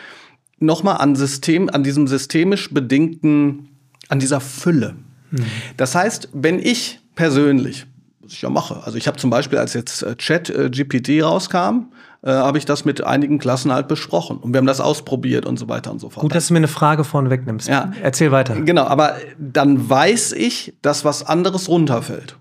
nochmal 0.60 0.97
an 0.97 1.17
System, 1.17 1.69
an 1.69 1.84
diesem 1.84 2.08
systemisch 2.08 2.73
bedingten, 2.73 3.67
an 4.08 4.19
dieser 4.19 4.39
Fülle. 4.39 4.95
Hm. 5.32 5.45
Das 5.76 5.95
heißt, 5.95 6.30
wenn 6.32 6.60
ich 6.60 7.02
persönlich 7.15 7.86
was 8.23 8.33
ich 8.33 8.41
ja 8.41 8.49
mache. 8.49 8.81
Also 8.83 8.97
ich 8.97 9.07
habe 9.07 9.17
zum 9.17 9.29
Beispiel, 9.29 9.59
als 9.59 9.73
jetzt 9.73 10.01
äh, 10.01 10.15
Chat 10.15 10.49
äh, 10.49 10.69
GPT 10.69 11.23
rauskam, 11.23 11.91
äh, 12.21 12.31
habe 12.31 12.57
ich 12.57 12.65
das 12.65 12.86
mit 12.86 13.03
einigen 13.03 13.38
Klassen 13.38 13.73
halt 13.73 13.88
besprochen. 13.88 14.38
Und 14.38 14.53
wir 14.53 14.59
haben 14.59 14.65
das 14.65 14.79
ausprobiert 14.79 15.45
und 15.45 15.59
so 15.59 15.67
weiter 15.67 15.91
und 15.91 15.99
so 15.99 16.09
fort. 16.09 16.21
Gut, 16.21 16.33
dass 16.33 16.47
du 16.47 16.53
mir 16.53 16.59
eine 16.59 16.67
Frage 16.69 17.03
vorne 17.03 17.29
wegnimmst. 17.29 17.67
Ja. 17.67 17.91
Erzähl 18.01 18.31
weiter. 18.31 18.55
Genau, 18.62 18.86
aber 18.86 19.17
dann 19.38 19.89
weiß 19.89 20.31
ich, 20.31 20.73
dass 20.81 21.03
was 21.03 21.25
anderes 21.25 21.67
runterfällt. 21.67 22.38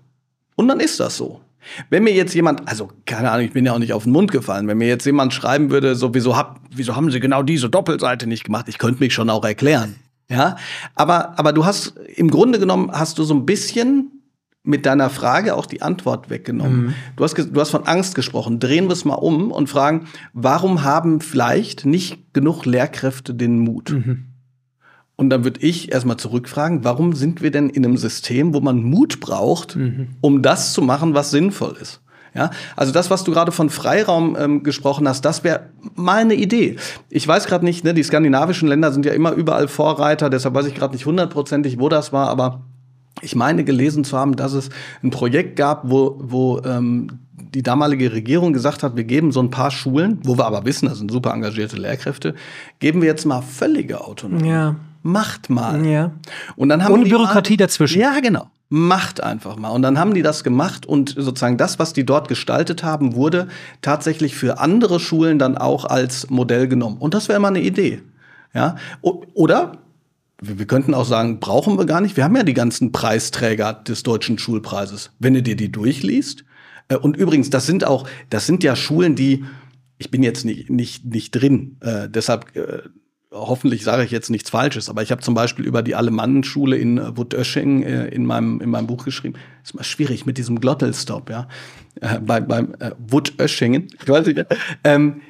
Und 0.55 0.67
dann 0.69 0.79
ist 0.79 0.99
das 0.99 1.17
so. 1.17 1.41
Wenn 1.89 2.03
mir 2.03 2.13
jetzt 2.13 2.33
jemand, 2.33 2.67
also 2.67 2.89
keine 3.05 3.31
Ahnung, 3.31 3.45
ich 3.45 3.53
bin 3.53 3.65
ja 3.65 3.73
auch 3.73 3.79
nicht 3.79 3.93
auf 3.93 4.03
den 4.03 4.11
Mund 4.11 4.31
gefallen, 4.31 4.67
wenn 4.67 4.77
mir 4.77 4.87
jetzt 4.87 5.05
jemand 5.05 5.33
schreiben 5.33 5.69
würde, 5.69 5.95
so 5.95 6.13
wieso, 6.13 6.35
hab, 6.35 6.59
wieso 6.71 6.95
haben 6.95 7.09
sie 7.09 7.19
genau 7.19 7.41
diese 7.41 7.69
Doppelseite 7.69 8.27
nicht 8.27 8.43
gemacht, 8.43 8.67
ich 8.67 8.77
könnte 8.77 9.01
mich 9.01 9.13
schon 9.13 9.29
auch 9.29 9.45
erklären. 9.45 9.95
Ja, 10.29 10.57
aber, 10.95 11.37
aber 11.37 11.53
du 11.53 11.65
hast 11.65 11.97
im 12.15 12.29
Grunde 12.29 12.59
genommen 12.59 12.91
hast 12.91 13.17
du 13.17 13.23
so 13.23 13.33
ein 13.33 13.45
bisschen 13.45 14.22
mit 14.63 14.85
deiner 14.85 15.09
Frage 15.09 15.55
auch 15.55 15.65
die 15.65 15.81
Antwort 15.81 16.29
weggenommen. 16.29 16.85
Mhm. 16.85 16.93
Du, 17.17 17.23
hast, 17.25 17.37
du 17.37 17.59
hast 17.59 17.69
von 17.69 17.85
Angst 17.85 18.15
gesprochen. 18.15 18.59
Drehen 18.59 18.85
wir 18.85 18.93
es 18.93 19.03
mal 19.03 19.15
um 19.15 19.51
und 19.51 19.67
fragen, 19.67 20.07
warum 20.31 20.83
haben 20.83 21.19
vielleicht 21.19 21.85
nicht 21.85 22.33
genug 22.33 22.65
Lehrkräfte 22.65 23.33
den 23.33 23.59
Mut? 23.59 23.91
Mhm. 23.91 24.27
Und 25.15 25.29
dann 25.29 25.43
würde 25.43 25.59
ich 25.61 25.91
erstmal 25.91 26.17
zurückfragen, 26.17 26.83
warum 26.83 27.13
sind 27.13 27.41
wir 27.41 27.51
denn 27.51 27.69
in 27.69 27.85
einem 27.85 27.97
System, 27.97 28.53
wo 28.53 28.61
man 28.61 28.81
Mut 28.81 29.19
braucht, 29.19 29.75
mhm. 29.75 30.07
um 30.21 30.41
das 30.41 30.73
zu 30.73 30.81
machen, 30.81 31.13
was 31.13 31.29
sinnvoll 31.29 31.75
ist? 31.79 32.01
Ja, 32.33 32.49
also 32.75 32.91
das, 32.91 33.11
was 33.11 33.23
du 33.23 33.31
gerade 33.31 33.51
von 33.51 33.69
Freiraum 33.69 34.35
ähm, 34.39 34.63
gesprochen 34.63 35.07
hast, 35.07 35.23
das 35.23 35.43
wäre 35.43 35.69
meine 35.93 36.33
Idee. 36.33 36.77
Ich 37.09 37.27
weiß 37.27 37.45
gerade 37.45 37.63
nicht, 37.63 37.83
ne, 37.83 37.93
die 37.93 38.01
skandinavischen 38.01 38.67
Länder 38.67 38.91
sind 38.91 39.05
ja 39.05 39.13
immer 39.13 39.33
überall 39.33 39.67
Vorreiter, 39.67 40.31
deshalb 40.31 40.55
weiß 40.55 40.65
ich 40.65 40.73
gerade 40.73 40.95
nicht 40.95 41.05
hundertprozentig, 41.05 41.79
wo 41.79 41.89
das 41.89 42.11
war, 42.11 42.29
aber 42.29 42.63
ich 43.21 43.35
meine 43.35 43.63
gelesen 43.63 44.03
zu 44.03 44.17
haben, 44.17 44.35
dass 44.35 44.53
es 44.53 44.69
ein 45.03 45.09
Projekt 45.09 45.55
gab, 45.55 45.89
wo, 45.89 46.19
wo 46.19 46.61
ähm, 46.65 47.19
die 47.53 47.63
damalige 47.63 48.11
Regierung 48.11 48.53
gesagt 48.53 48.83
hat, 48.83 48.95
wir 48.95 49.03
geben 49.03 49.31
so 49.31 49.41
ein 49.41 49.49
paar 49.49 49.71
Schulen, 49.71 50.19
wo 50.23 50.37
wir 50.37 50.45
aber 50.45 50.65
wissen, 50.65 50.87
das 50.87 50.97
sind 50.97 51.11
super 51.11 51.33
engagierte 51.33 51.77
Lehrkräfte, 51.77 52.35
geben 52.79 53.01
wir 53.01 53.07
jetzt 53.07 53.25
mal 53.25 53.41
völlige 53.41 54.01
Autonomie. 54.01 54.49
Ja. 54.49 54.75
Macht 55.05 55.49
mal. 55.49 55.85
Ja. 55.85 56.11
Und 56.55 56.69
dann 56.69 56.83
haben 56.83 56.93
Ohne 56.93 57.03
Bürokratie 57.03 57.53
mal, 57.53 57.57
dazwischen. 57.57 57.99
Ja, 57.99 58.21
genau. 58.21 58.49
Macht 58.69 59.21
einfach 59.21 59.57
mal. 59.57 59.69
Und 59.69 59.81
dann 59.81 59.99
haben 59.99 60.13
die 60.13 60.21
das 60.21 60.45
gemacht 60.45 60.85
und 60.85 61.09
sozusagen 61.09 61.57
das, 61.57 61.77
was 61.77 61.91
die 61.91 62.05
dort 62.05 62.29
gestaltet 62.29 62.83
haben, 62.83 63.13
wurde 63.13 63.49
tatsächlich 63.81 64.33
für 64.35 64.59
andere 64.59 65.01
Schulen 65.01 65.39
dann 65.39 65.57
auch 65.57 65.83
als 65.83 66.29
Modell 66.29 66.69
genommen. 66.69 66.97
Und 66.99 67.13
das 67.13 67.27
wäre 67.27 67.41
mal 67.41 67.49
eine 67.49 67.61
Idee. 67.61 68.01
Ja. 68.53 68.77
Oder 69.01 69.73
wir 70.43 70.65
könnten 70.65 70.93
auch 70.93 71.05
sagen, 71.05 71.39
brauchen 71.39 71.77
wir 71.77 71.85
gar 71.85 72.01
nicht. 72.01 72.17
Wir 72.17 72.23
haben 72.23 72.35
ja 72.35 72.43
die 72.43 72.53
ganzen 72.53 72.91
Preisträger 72.91 73.73
des 73.73 74.03
deutschen 74.03 74.37
Schulpreises. 74.37 75.11
Wenn 75.19 75.33
du 75.33 75.41
dir 75.41 75.55
die 75.55 75.71
durchliest. 75.71 76.45
Äh, 76.87 76.97
und 76.97 77.17
übrigens, 77.17 77.49
das 77.49 77.65
sind 77.65 77.85
auch, 77.85 78.07
das 78.29 78.45
sind 78.45 78.63
ja 78.63 78.75
Schulen, 78.75 79.15
die, 79.15 79.45
ich 79.97 80.11
bin 80.11 80.23
jetzt 80.23 80.45
nicht, 80.45 80.69
nicht, 80.69 81.05
nicht 81.05 81.31
drin, 81.31 81.77
äh, 81.81 82.09
deshalb 82.09 82.55
äh, 82.55 82.79
hoffentlich 83.33 83.83
sage 83.83 84.03
ich 84.03 84.11
jetzt 84.11 84.29
nichts 84.29 84.49
Falsches, 84.49 84.89
aber 84.89 85.01
ich 85.01 85.11
habe 85.11 85.21
zum 85.21 85.33
Beispiel 85.33 85.65
über 85.65 85.81
die 85.81 85.95
Alemannenschule 85.95 86.77
in 86.77 86.97
äh, 86.97 87.17
Wutösching 87.17 87.83
äh, 87.83 88.07
in, 88.07 88.25
meinem, 88.25 88.61
in 88.61 88.69
meinem 88.69 88.87
Buch 88.87 89.05
geschrieben. 89.05 89.35
Ist 89.63 89.75
mal 89.75 89.83
schwierig 89.83 90.25
mit 90.25 90.37
diesem 90.37 90.59
Glottelstop, 90.59 91.29
ja. 91.29 91.47
Äh, 92.01 92.19
bei, 92.19 92.39
beim 92.39 92.75
äh, 92.79 92.91
Wutöschingen, 92.99 93.87
ich 94.01 94.07
weiß 94.07 94.27
nicht, 94.27 94.45
ähm, 94.83 95.21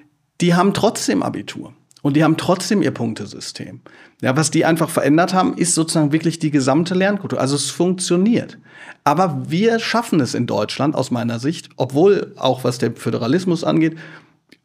die 0.42 0.54
haben 0.54 0.74
trotzdem 0.74 1.24
Abitur. 1.24 1.74
Und 2.04 2.18
die 2.18 2.24
haben 2.24 2.36
trotzdem 2.36 2.82
ihr 2.82 2.92
Punktesystem. 2.92 3.80
Ja, 4.22 4.36
was 4.36 4.52
die 4.52 4.66
einfach 4.66 4.90
verändert 4.90 5.34
haben, 5.34 5.58
ist 5.58 5.74
sozusagen 5.74 6.12
wirklich 6.12 6.38
die 6.38 6.52
gesamte 6.52 6.96
Lernkultur. 6.96 7.40
Also 7.40 7.56
es 7.56 7.72
funktioniert. 7.72 8.60
Aber 9.06 9.44
wir 9.48 9.80
schaffen 9.80 10.20
es 10.20 10.34
in 10.34 10.46
Deutschland 10.46 10.96
aus 10.96 11.12
meiner 11.12 11.40
Sicht, 11.40 11.70
obwohl 11.78 12.34
auch 12.36 12.66
was 12.66 12.78
der 12.78 12.92
Föderalismus 12.92 13.64
angeht, 13.64 13.98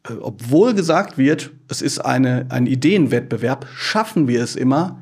äh, 0.03 0.13
obwohl 0.19 0.73
gesagt 0.73 1.17
wird, 1.17 1.51
es 1.69 1.81
ist 1.81 1.99
eine, 1.99 2.45
ein 2.49 2.67
Ideenwettbewerb, 2.67 3.67
schaffen 3.73 4.27
wir 4.27 4.43
es 4.43 4.57
immer, 4.57 4.99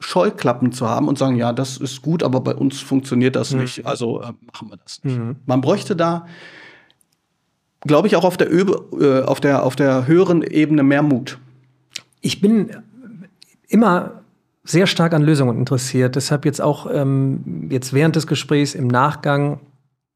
Scheuklappen 0.00 0.72
zu 0.72 0.88
haben 0.88 1.06
und 1.06 1.16
sagen, 1.16 1.36
ja, 1.36 1.52
das 1.52 1.76
ist 1.76 2.02
gut, 2.02 2.24
aber 2.24 2.40
bei 2.40 2.56
uns 2.56 2.80
funktioniert 2.80 3.36
das 3.36 3.52
mhm. 3.52 3.60
nicht, 3.60 3.86
also 3.86 4.20
äh, 4.20 4.32
machen 4.46 4.68
wir 4.68 4.78
das 4.82 5.04
nicht. 5.04 5.16
Mhm. 5.16 5.36
Man 5.46 5.60
bräuchte 5.60 5.94
da, 5.94 6.26
glaube 7.82 8.08
ich, 8.08 8.16
auch 8.16 8.24
auf 8.24 8.36
der, 8.36 8.52
Öbe, 8.52 8.84
äh, 9.00 9.28
auf, 9.28 9.40
der, 9.40 9.62
auf 9.62 9.76
der 9.76 10.08
höheren 10.08 10.42
Ebene 10.42 10.82
mehr 10.82 11.02
Mut. 11.02 11.38
Ich 12.22 12.40
bin 12.40 12.70
immer 13.68 14.22
sehr 14.64 14.86
stark 14.86 15.12
an 15.12 15.22
Lösungen 15.22 15.58
interessiert. 15.58 16.16
Deshalb 16.16 16.46
jetzt 16.46 16.62
auch 16.62 16.88
ähm, 16.90 17.68
jetzt 17.70 17.92
während 17.92 18.16
des 18.16 18.26
Gesprächs 18.26 18.74
im 18.74 18.86
Nachgang 18.86 19.60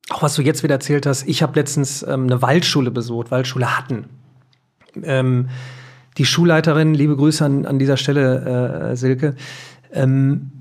auch 0.09 0.23
was 0.23 0.35
du 0.35 0.43
jetzt 0.43 0.63
wieder 0.63 0.75
erzählt 0.75 1.07
hast, 1.07 1.27
ich 1.27 1.43
habe 1.43 1.59
letztens 1.59 2.03
ähm, 2.03 2.25
eine 2.25 2.41
Waldschule 2.43 2.91
besucht, 2.91 3.31
Waldschule 3.31 3.77
Hatten. 3.77 4.05
Ähm, 5.03 5.49
die 6.17 6.25
Schulleiterin, 6.25 6.95
liebe 6.95 7.17
Grüße 7.17 7.45
an, 7.45 7.67
an 7.67 7.79
dieser 7.79 7.97
Stelle, 7.97 8.93
äh, 8.93 8.97
Silke. 8.97 9.35
Ähm, 9.93 10.53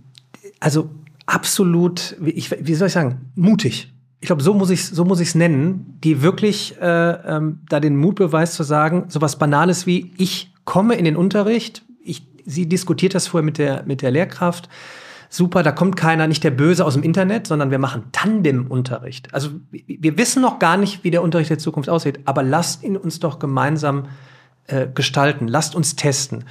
also 0.59 0.89
absolut, 1.25 2.15
wie, 2.19 2.31
ich, 2.31 2.51
wie 2.51 2.73
soll 2.73 2.87
ich 2.87 2.93
sagen, 2.93 3.31
mutig. 3.35 3.93
Ich 4.19 4.27
glaube, 4.27 4.41
so 4.41 4.53
muss 4.55 4.71
ich 4.71 4.85
so 4.85 5.05
muss 5.05 5.19
ich 5.19 5.29
es 5.29 5.35
nennen, 5.35 5.99
die 6.03 6.23
wirklich 6.23 6.75
äh, 6.81 7.11
ähm, 7.11 7.59
da 7.69 7.79
den 7.79 7.95
Mut 7.95 8.15
beweist 8.15 8.55
zu 8.55 8.63
sagen, 8.63 9.05
so 9.09 9.21
was 9.21 9.37
Banales 9.37 9.85
wie 9.85 10.11
ich 10.17 10.51
komme 10.65 10.95
in 10.95 11.05
den 11.05 11.15
Unterricht, 11.15 11.83
ich, 12.03 12.27
sie 12.45 12.67
diskutiert 12.67 13.15
das 13.15 13.27
vorher 13.27 13.45
mit 13.45 13.57
der 13.57 13.83
mit 13.85 14.01
der 14.01 14.11
Lehrkraft 14.11 14.69
super, 15.35 15.63
da 15.63 15.71
kommt 15.71 15.95
keiner, 15.97 16.27
nicht 16.27 16.43
der 16.43 16.51
Böse 16.51 16.85
aus 16.85 16.93
dem 16.93 17.03
Internet, 17.03 17.47
sondern 17.47 17.71
wir 17.71 17.79
machen 17.79 18.05
Tandem-Unterricht. 18.11 19.33
Also 19.33 19.49
wir 19.71 20.17
wissen 20.17 20.41
noch 20.41 20.59
gar 20.59 20.77
nicht, 20.77 21.03
wie 21.03 21.11
der 21.11 21.21
Unterricht 21.21 21.49
der 21.49 21.57
Zukunft 21.57 21.89
aussieht, 21.89 22.19
aber 22.25 22.43
lasst 22.43 22.83
ihn 22.83 22.97
uns 22.97 23.19
doch 23.19 23.39
gemeinsam 23.39 24.07
äh, 24.67 24.87
gestalten, 24.87 25.47
lasst 25.47 25.75
uns 25.75 25.95
testen. 25.95 26.45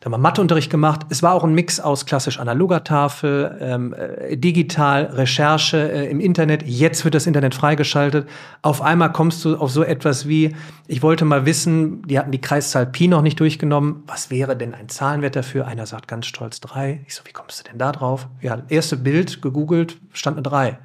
Da 0.00 0.06
haben 0.06 0.12
wir 0.12 0.18
Matheunterricht 0.18 0.70
gemacht. 0.70 1.02
Es 1.10 1.22
war 1.22 1.34
auch 1.34 1.44
ein 1.44 1.52
Mix 1.52 1.78
aus 1.78 2.06
klassisch 2.06 2.40
analoger 2.40 2.84
Tafel, 2.84 3.58
ähm, 3.60 3.92
äh, 3.92 4.34
digital, 4.34 5.04
Recherche 5.04 5.76
äh, 5.76 6.10
im 6.10 6.20
Internet. 6.20 6.62
Jetzt 6.66 7.04
wird 7.04 7.14
das 7.14 7.26
Internet 7.26 7.54
freigeschaltet. 7.54 8.26
Auf 8.62 8.80
einmal 8.80 9.12
kommst 9.12 9.44
du 9.44 9.58
auf 9.58 9.70
so 9.70 9.82
etwas 9.82 10.26
wie, 10.26 10.56
ich 10.86 11.02
wollte 11.02 11.26
mal 11.26 11.44
wissen, 11.44 12.00
die 12.06 12.18
hatten 12.18 12.30
die 12.30 12.40
Kreiszahl 12.40 12.86
Pi 12.86 13.08
noch 13.08 13.20
nicht 13.20 13.38
durchgenommen. 13.40 14.02
Was 14.06 14.30
wäre 14.30 14.56
denn 14.56 14.72
ein 14.72 14.88
Zahlenwert 14.88 15.36
dafür? 15.36 15.66
Einer 15.66 15.84
sagt 15.84 16.08
ganz 16.08 16.24
stolz 16.24 16.60
drei. 16.60 17.04
Ich 17.06 17.14
so, 17.14 17.22
wie 17.26 17.32
kommst 17.32 17.60
du 17.60 17.70
denn 17.70 17.78
da 17.78 17.92
drauf? 17.92 18.26
Ja, 18.40 18.62
erste 18.70 18.96
Bild 18.96 19.42
gegoogelt, 19.42 19.98
stand 20.14 20.38
eine 20.38 20.42
drei. 20.42 20.78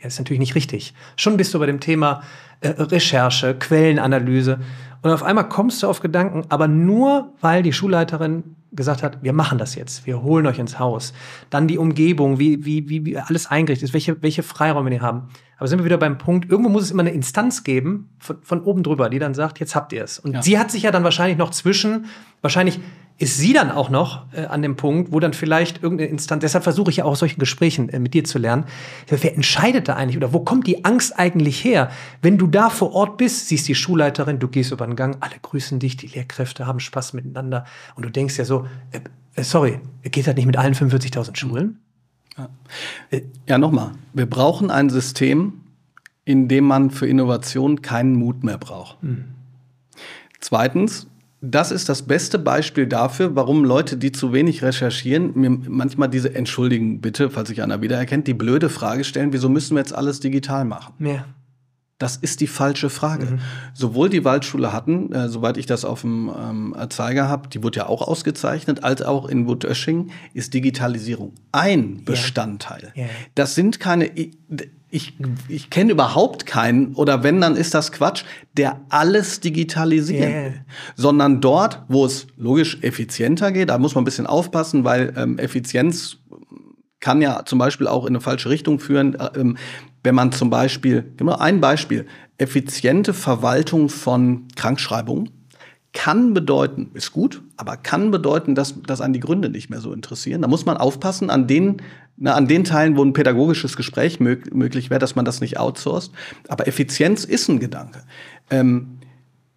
Ja, 0.00 0.06
ist 0.06 0.18
natürlich 0.18 0.40
nicht 0.40 0.54
richtig. 0.54 0.94
Schon 1.16 1.36
bist 1.36 1.52
du 1.52 1.58
bei 1.58 1.66
dem 1.66 1.80
Thema 1.80 2.22
äh, 2.60 2.68
Recherche, 2.68 3.54
Quellenanalyse. 3.54 4.60
Und 5.02 5.10
auf 5.10 5.22
einmal 5.22 5.50
kommst 5.50 5.82
du 5.82 5.88
auf 5.88 6.00
Gedanken, 6.00 6.44
aber 6.48 6.68
nur 6.68 7.34
weil 7.42 7.62
die 7.62 7.74
Schulleiterin 7.74 8.56
gesagt 8.74 9.02
hat, 9.02 9.22
wir 9.22 9.32
machen 9.32 9.58
das 9.58 9.74
jetzt, 9.74 10.06
wir 10.06 10.22
holen 10.22 10.46
euch 10.46 10.58
ins 10.58 10.78
Haus. 10.78 11.12
Dann 11.50 11.68
die 11.68 11.78
Umgebung, 11.78 12.38
wie, 12.38 12.64
wie, 12.64 12.88
wie 12.88 13.18
alles 13.18 13.46
eingerichtet 13.46 13.88
ist, 13.88 13.92
welche, 13.92 14.22
welche 14.22 14.42
Freiräume 14.42 14.90
die 14.90 15.00
haben. 15.00 15.28
Aber 15.58 15.68
sind 15.68 15.78
wir 15.78 15.84
wieder 15.84 15.98
beim 15.98 16.18
Punkt, 16.18 16.50
irgendwo 16.50 16.70
muss 16.70 16.82
es 16.82 16.90
immer 16.90 17.02
eine 17.02 17.12
Instanz 17.12 17.64
geben, 17.64 18.08
von, 18.18 18.38
von 18.42 18.62
oben 18.62 18.82
drüber, 18.82 19.10
die 19.10 19.18
dann 19.18 19.34
sagt, 19.34 19.60
jetzt 19.60 19.74
habt 19.74 19.92
ihr 19.92 20.02
es. 20.02 20.18
Und 20.18 20.32
ja. 20.34 20.42
sie 20.42 20.58
hat 20.58 20.70
sich 20.70 20.82
ja 20.82 20.90
dann 20.90 21.04
wahrscheinlich 21.04 21.38
noch 21.38 21.50
zwischen, 21.50 22.06
wahrscheinlich 22.40 22.80
ist 23.22 23.38
sie 23.38 23.52
dann 23.52 23.70
auch 23.70 23.88
noch 23.88 24.24
äh, 24.32 24.46
an 24.46 24.62
dem 24.62 24.74
Punkt, 24.74 25.12
wo 25.12 25.20
dann 25.20 25.32
vielleicht 25.32 25.80
irgendeine 25.80 26.10
Instanz, 26.10 26.40
deshalb 26.40 26.64
versuche 26.64 26.90
ich 26.90 26.96
ja 26.96 27.04
auch 27.04 27.12
aus 27.12 27.20
solchen 27.20 27.38
Gesprächen 27.38 27.88
äh, 27.88 28.00
mit 28.00 28.14
dir 28.14 28.24
zu 28.24 28.36
lernen, 28.36 28.64
wer 29.06 29.34
entscheidet 29.36 29.86
da 29.86 29.94
eigentlich 29.94 30.16
oder 30.16 30.32
wo 30.32 30.40
kommt 30.40 30.66
die 30.66 30.84
Angst 30.84 31.16
eigentlich 31.16 31.64
her? 31.64 31.92
Wenn 32.20 32.36
du 32.36 32.48
da 32.48 32.68
vor 32.68 32.92
Ort 32.92 33.18
bist, 33.18 33.46
siehst 33.46 33.68
die 33.68 33.76
Schulleiterin, 33.76 34.40
du 34.40 34.48
gehst 34.48 34.72
über 34.72 34.84
den 34.84 34.96
Gang, 34.96 35.18
alle 35.20 35.36
grüßen 35.40 35.78
dich, 35.78 35.96
die 35.96 36.08
Lehrkräfte 36.08 36.66
haben 36.66 36.80
Spaß 36.80 37.12
miteinander 37.12 37.64
und 37.94 38.04
du 38.04 38.10
denkst 38.10 38.36
ja 38.38 38.44
so, 38.44 38.66
äh, 38.90 38.98
äh 39.36 39.44
sorry, 39.44 39.78
geht 40.02 40.26
das 40.26 40.34
nicht 40.34 40.46
mit 40.46 40.56
allen 40.56 40.74
45.000 40.74 41.36
Schulen? 41.36 41.78
Ja, 42.36 42.48
äh, 43.10 43.22
ja 43.48 43.56
nochmal, 43.56 43.92
wir 44.14 44.26
brauchen 44.26 44.72
ein 44.72 44.90
System, 44.90 45.60
in 46.24 46.48
dem 46.48 46.64
man 46.64 46.90
für 46.90 47.06
Innovation 47.06 47.82
keinen 47.82 48.16
Mut 48.16 48.42
mehr 48.42 48.58
braucht. 48.58 49.00
Mhm. 49.00 49.26
Zweitens, 50.40 51.06
das 51.44 51.72
ist 51.72 51.88
das 51.88 52.02
beste 52.02 52.38
Beispiel 52.38 52.86
dafür, 52.86 53.34
warum 53.34 53.64
Leute, 53.64 53.96
die 53.96 54.12
zu 54.12 54.32
wenig 54.32 54.62
recherchieren, 54.62 55.32
mir 55.34 55.50
manchmal 55.50 56.08
diese 56.08 56.34
entschuldigen 56.34 57.00
bitte, 57.00 57.30
falls 57.30 57.48
sich 57.48 57.62
einer 57.62 57.82
wiedererkennt, 57.82 58.28
die 58.28 58.34
blöde 58.34 58.68
Frage 58.68 59.02
stellen, 59.02 59.32
wieso 59.32 59.48
müssen 59.48 59.74
wir 59.74 59.80
jetzt 59.80 59.94
alles 59.94 60.20
digital 60.20 60.64
machen? 60.64 60.94
Ja. 61.04 61.24
Das 61.98 62.16
ist 62.16 62.40
die 62.40 62.46
falsche 62.46 62.90
Frage. 62.90 63.26
Mhm. 63.26 63.38
Sowohl 63.74 64.08
die 64.08 64.24
Waldschule 64.24 64.72
hatten, 64.72 65.12
äh, 65.12 65.28
soweit 65.28 65.56
ich 65.56 65.66
das 65.66 65.84
auf 65.84 66.02
dem 66.02 66.30
ähm, 66.36 66.76
Zeiger 66.90 67.28
habe, 67.28 67.48
die 67.48 67.62
wurde 67.62 67.78
ja 67.78 67.86
auch 67.86 68.02
ausgezeichnet, 68.02 68.84
als 68.84 69.02
auch 69.02 69.28
in 69.28 69.46
Wutösching 69.46 70.10
ist 70.34 70.54
Digitalisierung 70.54 71.34
ein 71.50 72.04
Bestandteil. 72.04 72.92
Ja. 72.94 73.04
Ja. 73.04 73.08
Das 73.34 73.54
sind 73.56 73.80
keine 73.80 74.10
ich, 74.92 75.14
ich 75.48 75.70
kenne 75.70 75.92
überhaupt 75.92 76.44
keinen, 76.44 76.94
oder 76.94 77.22
wenn, 77.22 77.40
dann 77.40 77.56
ist 77.56 77.72
das 77.72 77.92
Quatsch, 77.92 78.24
der 78.58 78.82
alles 78.90 79.40
digitalisiert. 79.40 80.28
Yeah. 80.28 80.52
Sondern 80.96 81.40
dort, 81.40 81.82
wo 81.88 82.04
es 82.04 82.26
logisch 82.36 82.78
effizienter 82.82 83.52
geht, 83.52 83.70
da 83.70 83.78
muss 83.78 83.94
man 83.94 84.02
ein 84.02 84.04
bisschen 84.04 84.26
aufpassen, 84.26 84.84
weil 84.84 85.14
ähm, 85.16 85.38
Effizienz 85.38 86.18
kann 87.00 87.22
ja 87.22 87.42
zum 87.46 87.58
Beispiel 87.58 87.88
auch 87.88 88.04
in 88.04 88.10
eine 88.10 88.20
falsche 88.20 88.50
Richtung 88.50 88.78
führen. 88.78 89.14
Äh, 89.14 89.30
ähm, 89.36 89.56
wenn 90.04 90.14
man 90.14 90.30
zum 90.30 90.50
Beispiel, 90.50 91.10
genau 91.16 91.36
ein 91.36 91.62
Beispiel, 91.62 92.06
effiziente 92.36 93.14
Verwaltung 93.14 93.88
von 93.88 94.46
Krankschreibungen 94.56 95.30
kann 95.92 96.32
bedeuten, 96.32 96.90
ist 96.94 97.12
gut, 97.12 97.42
aber 97.56 97.76
kann 97.76 98.10
bedeuten, 98.10 98.54
dass, 98.54 98.80
dass 98.82 99.00
einen 99.00 99.12
die 99.12 99.20
Gründe 99.20 99.50
nicht 99.50 99.68
mehr 99.68 99.80
so 99.80 99.92
interessieren. 99.92 100.42
Da 100.42 100.48
muss 100.48 100.64
man 100.64 100.76
aufpassen 100.78 101.28
an 101.28 101.46
den, 101.46 101.82
na, 102.16 102.34
an 102.34 102.48
den 102.48 102.64
Teilen, 102.64 102.96
wo 102.96 103.04
ein 103.04 103.12
pädagogisches 103.12 103.76
Gespräch 103.76 104.18
mög 104.18 104.54
möglich 104.54 104.88
wäre, 104.88 105.00
dass 105.00 105.16
man 105.16 105.24
das 105.24 105.40
nicht 105.40 105.58
outsourced. 105.58 106.12
Aber 106.48 106.66
Effizienz 106.66 107.24
ist 107.24 107.48
ein 107.48 107.60
Gedanke. 107.60 108.02
Ähm, 108.50 108.98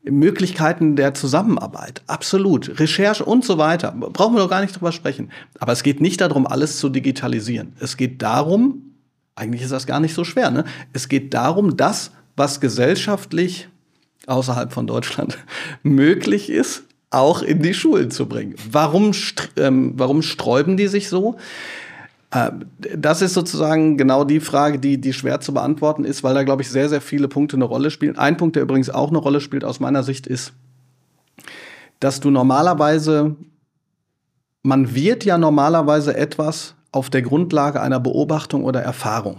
Möglichkeiten 0.03 0.95
der 0.95 1.13
Zusammenarbeit, 1.13 2.03
absolut. 2.07 2.79
Recherche 2.79 3.25
und 3.25 3.43
so 3.43 3.57
weiter. 3.57 3.91
Brauchen 3.91 4.35
wir 4.35 4.41
doch 4.41 4.49
gar 4.49 4.61
nicht 4.61 4.75
drüber 4.75 4.91
sprechen. 4.91 5.31
Aber 5.59 5.71
es 5.71 5.83
geht 5.83 5.99
nicht 5.99 6.21
darum, 6.21 6.45
alles 6.45 6.77
zu 6.79 6.89
digitalisieren. 6.89 7.73
Es 7.79 7.97
geht 7.97 8.21
darum, 8.21 8.93
eigentlich 9.35 9.63
ist 9.63 9.71
das 9.71 9.87
gar 9.87 9.99
nicht 9.99 10.13
so 10.13 10.23
schwer, 10.23 10.51
ne? 10.51 10.65
Es 10.93 11.09
geht 11.09 11.33
darum, 11.33 11.75
das, 11.75 12.11
was 12.35 12.61
gesellschaftlich 12.61 13.67
außerhalb 14.27 14.73
von 14.73 14.87
Deutschland 14.87 15.37
möglich 15.83 16.49
ist, 16.49 16.83
auch 17.09 17.41
in 17.41 17.61
die 17.61 17.73
Schulen 17.73 18.11
zu 18.11 18.27
bringen. 18.27 18.55
Warum, 18.69 19.11
ähm, 19.57 19.93
warum 19.95 20.21
sträuben 20.21 20.77
die 20.77 20.87
sich 20.87 21.09
so? 21.09 21.37
Äh, 22.31 22.51
das 22.97 23.21
ist 23.21 23.33
sozusagen 23.33 23.97
genau 23.97 24.23
die 24.23 24.39
Frage, 24.39 24.79
die, 24.79 24.99
die 24.99 25.13
schwer 25.13 25.39
zu 25.39 25.53
beantworten 25.53 26.03
ist, 26.03 26.23
weil 26.23 26.33
da, 26.33 26.43
glaube 26.43 26.61
ich, 26.61 26.69
sehr, 26.69 26.89
sehr 26.89 27.01
viele 27.01 27.27
Punkte 27.27 27.55
eine 27.55 27.65
Rolle 27.65 27.91
spielen. 27.91 28.17
Ein 28.17 28.37
Punkt, 28.37 28.55
der 28.55 28.63
übrigens 28.63 28.89
auch 28.89 29.09
eine 29.09 29.17
Rolle 29.17 29.41
spielt 29.41 29.63
aus 29.63 29.79
meiner 29.79 30.03
Sicht, 30.03 30.27
ist, 30.27 30.53
dass 31.99 32.19
du 32.19 32.29
normalerweise, 32.29 33.35
man 34.63 34.93
wird 34.93 35.23
ja 35.23 35.37
normalerweise 35.37 36.15
etwas 36.15 36.75
auf 36.91 37.09
der 37.09 37.21
Grundlage 37.21 37.81
einer 37.81 37.99
Beobachtung 37.99 38.63
oder 38.63 38.81
Erfahrung. 38.81 39.37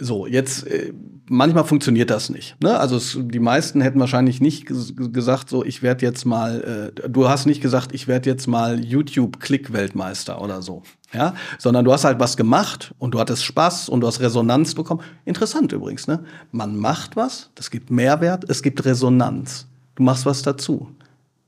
So, 0.00 0.26
jetzt 0.26 0.66
äh, 0.66 0.92
manchmal 1.28 1.64
funktioniert 1.64 2.10
das 2.10 2.30
nicht. 2.30 2.60
Ne? 2.62 2.78
Also 2.78 2.96
es, 2.96 3.18
die 3.20 3.40
meisten 3.40 3.80
hätten 3.80 3.98
wahrscheinlich 3.98 4.40
nicht 4.40 4.66
gesagt, 4.66 5.48
so 5.50 5.64
ich 5.64 5.82
werde 5.82 6.06
jetzt 6.06 6.24
mal, 6.24 6.92
äh, 6.96 7.08
du 7.08 7.28
hast 7.28 7.46
nicht 7.46 7.60
gesagt, 7.60 7.92
ich 7.92 8.06
werde 8.06 8.30
jetzt 8.30 8.46
mal 8.46 8.84
YouTube-Klick-Weltmeister 8.84 10.40
oder 10.40 10.62
so. 10.62 10.82
Ja, 11.12 11.34
sondern 11.58 11.84
du 11.84 11.92
hast 11.92 12.04
halt 12.04 12.20
was 12.20 12.36
gemacht 12.36 12.94
und 12.98 13.14
du 13.14 13.18
hattest 13.18 13.42
Spaß 13.42 13.88
und 13.88 14.02
du 14.02 14.06
hast 14.06 14.20
Resonanz 14.20 14.74
bekommen. 14.74 15.00
Interessant 15.24 15.72
übrigens, 15.72 16.06
ne? 16.06 16.22
Man 16.52 16.76
macht 16.76 17.16
was, 17.16 17.50
das 17.54 17.70
gibt 17.70 17.90
Mehrwert, 17.90 18.44
es 18.48 18.62
gibt 18.62 18.84
Resonanz. 18.84 19.66
Du 19.94 20.02
machst 20.02 20.26
was 20.26 20.42
dazu. 20.42 20.88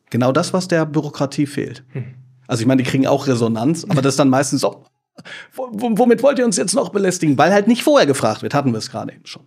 Genau 0.08 0.32
das, 0.32 0.52
was 0.54 0.66
der 0.66 0.86
Bürokratie 0.86 1.46
fehlt. 1.46 1.84
Hm. 1.90 2.04
Also 2.46 2.62
ich 2.62 2.66
meine, 2.66 2.82
die 2.82 2.88
kriegen 2.88 3.06
auch 3.06 3.26
Resonanz, 3.26 3.84
aber 3.84 4.02
das 4.02 4.14
ist 4.14 4.18
dann 4.18 4.30
meistens 4.30 4.62
so, 4.62 4.82
womit 5.56 6.22
wollt 6.22 6.38
ihr 6.38 6.44
uns 6.44 6.56
jetzt 6.56 6.74
noch 6.74 6.90
belästigen? 6.90 7.38
Weil 7.38 7.52
halt 7.52 7.68
nicht 7.68 7.82
vorher 7.82 8.06
gefragt 8.06 8.42
wird, 8.42 8.54
hatten 8.54 8.72
wir 8.72 8.78
es 8.78 8.90
gerade 8.90 9.12
eben 9.12 9.26
schon. 9.26 9.42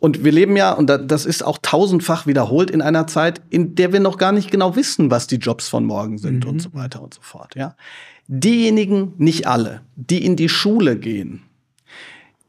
Und 0.00 0.24
wir 0.24 0.32
leben 0.32 0.56
ja, 0.56 0.72
und 0.72 0.86
das 0.88 1.26
ist 1.26 1.44
auch 1.44 1.58
tausendfach 1.60 2.26
wiederholt 2.26 2.70
in 2.70 2.80
einer 2.80 3.06
Zeit, 3.06 3.42
in 3.50 3.74
der 3.74 3.92
wir 3.92 4.00
noch 4.00 4.16
gar 4.16 4.32
nicht 4.32 4.50
genau 4.50 4.74
wissen, 4.74 5.10
was 5.10 5.26
die 5.26 5.36
Jobs 5.36 5.68
von 5.68 5.84
morgen 5.84 6.16
sind 6.16 6.44
mhm. 6.44 6.50
und 6.50 6.62
so 6.62 6.72
weiter 6.72 7.02
und 7.02 7.12
so 7.12 7.20
fort. 7.20 7.54
Ja? 7.54 7.76
Diejenigen, 8.26 9.12
nicht 9.18 9.46
alle, 9.46 9.82
die 9.96 10.24
in 10.24 10.36
die 10.36 10.48
Schule 10.48 10.96
gehen, 10.96 11.42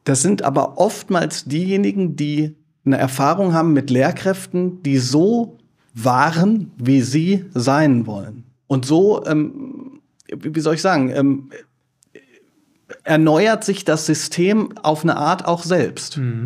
das 0.06 0.21
sind 0.21 0.43
aber 0.43 0.78
oftmals 0.78 1.45
diejenigen, 1.45 2.15
die 2.15 2.56
eine 2.86 2.97
Erfahrung 2.97 3.54
haben 3.54 3.74
mit 3.74 3.89
Lehrkräften, 3.89 4.82
die 4.84 4.97
so 4.97 5.58
waren, 5.93 6.71
wie 6.78 7.02
sie 7.02 7.45
sein 7.54 8.08
wollen. 8.08 8.45
Und 8.67 8.86
so, 8.86 9.26
ähm, 9.26 10.00
wie 10.30 10.60
soll 10.62 10.76
ich 10.76 10.82
sagen, 10.82 11.12
ähm, 11.13 11.50
erneuert 13.04 13.63
sich 13.63 13.86
das 13.86 14.06
System 14.06 14.77
auf 14.82 15.04
eine 15.04 15.17
Art 15.17 15.45
auch 15.45 15.63
selbst. 15.63 16.17
Mhm. 16.17 16.45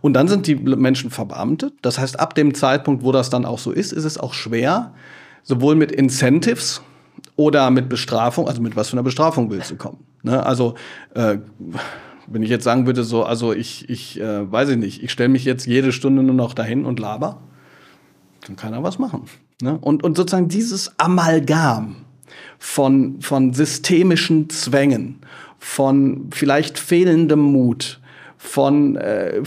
Und 0.00 0.14
dann 0.14 0.28
sind 0.28 0.46
die 0.46 0.54
Menschen 0.54 1.10
verbeamtet. 1.10 1.74
Das 1.82 1.98
heißt, 1.98 2.20
ab 2.20 2.34
dem 2.34 2.54
Zeitpunkt, 2.54 3.02
wo 3.02 3.12
das 3.12 3.30
dann 3.30 3.44
auch 3.44 3.58
so 3.58 3.72
ist, 3.72 3.92
ist 3.92 4.04
es 4.04 4.18
auch 4.18 4.32
schwer, 4.32 4.92
sowohl 5.42 5.74
mit 5.74 5.90
Incentives 5.90 6.82
oder 7.36 7.70
mit 7.70 7.88
Bestrafung, 7.88 8.46
also 8.48 8.62
mit 8.62 8.76
was 8.76 8.88
für 8.88 8.94
einer 8.94 9.02
Bestrafung 9.02 9.50
willst 9.50 9.70
du 9.70 9.76
kommen. 9.76 9.98
Ne? 10.22 10.44
Also 10.44 10.74
äh, 11.14 11.38
wenn 12.26 12.42
ich 12.42 12.50
jetzt 12.50 12.64
sagen 12.64 12.86
würde, 12.86 13.02
so, 13.04 13.24
also 13.24 13.52
ich, 13.52 13.88
ich 13.88 14.20
äh, 14.20 14.50
weiß 14.50 14.70
ich 14.70 14.76
nicht, 14.76 15.02
ich 15.02 15.10
stelle 15.10 15.30
mich 15.30 15.44
jetzt 15.44 15.66
jede 15.66 15.92
Stunde 15.92 16.22
nur 16.22 16.34
noch 16.34 16.54
dahin 16.54 16.84
und 16.84 17.00
laber, 17.00 17.40
kann 18.42 18.56
keiner 18.56 18.82
was 18.82 18.98
machen. 18.98 19.22
Ne? 19.62 19.78
Und, 19.80 20.04
und 20.04 20.16
sozusagen 20.16 20.48
dieses 20.48 20.92
Amalgam 20.98 21.96
von, 22.58 23.20
von 23.20 23.52
systemischen 23.52 24.50
Zwängen, 24.50 25.20
von 25.58 26.28
vielleicht 26.30 26.78
fehlendem 26.78 27.40
Mut, 27.40 28.00
von 28.36 28.96
äh, 28.96 29.42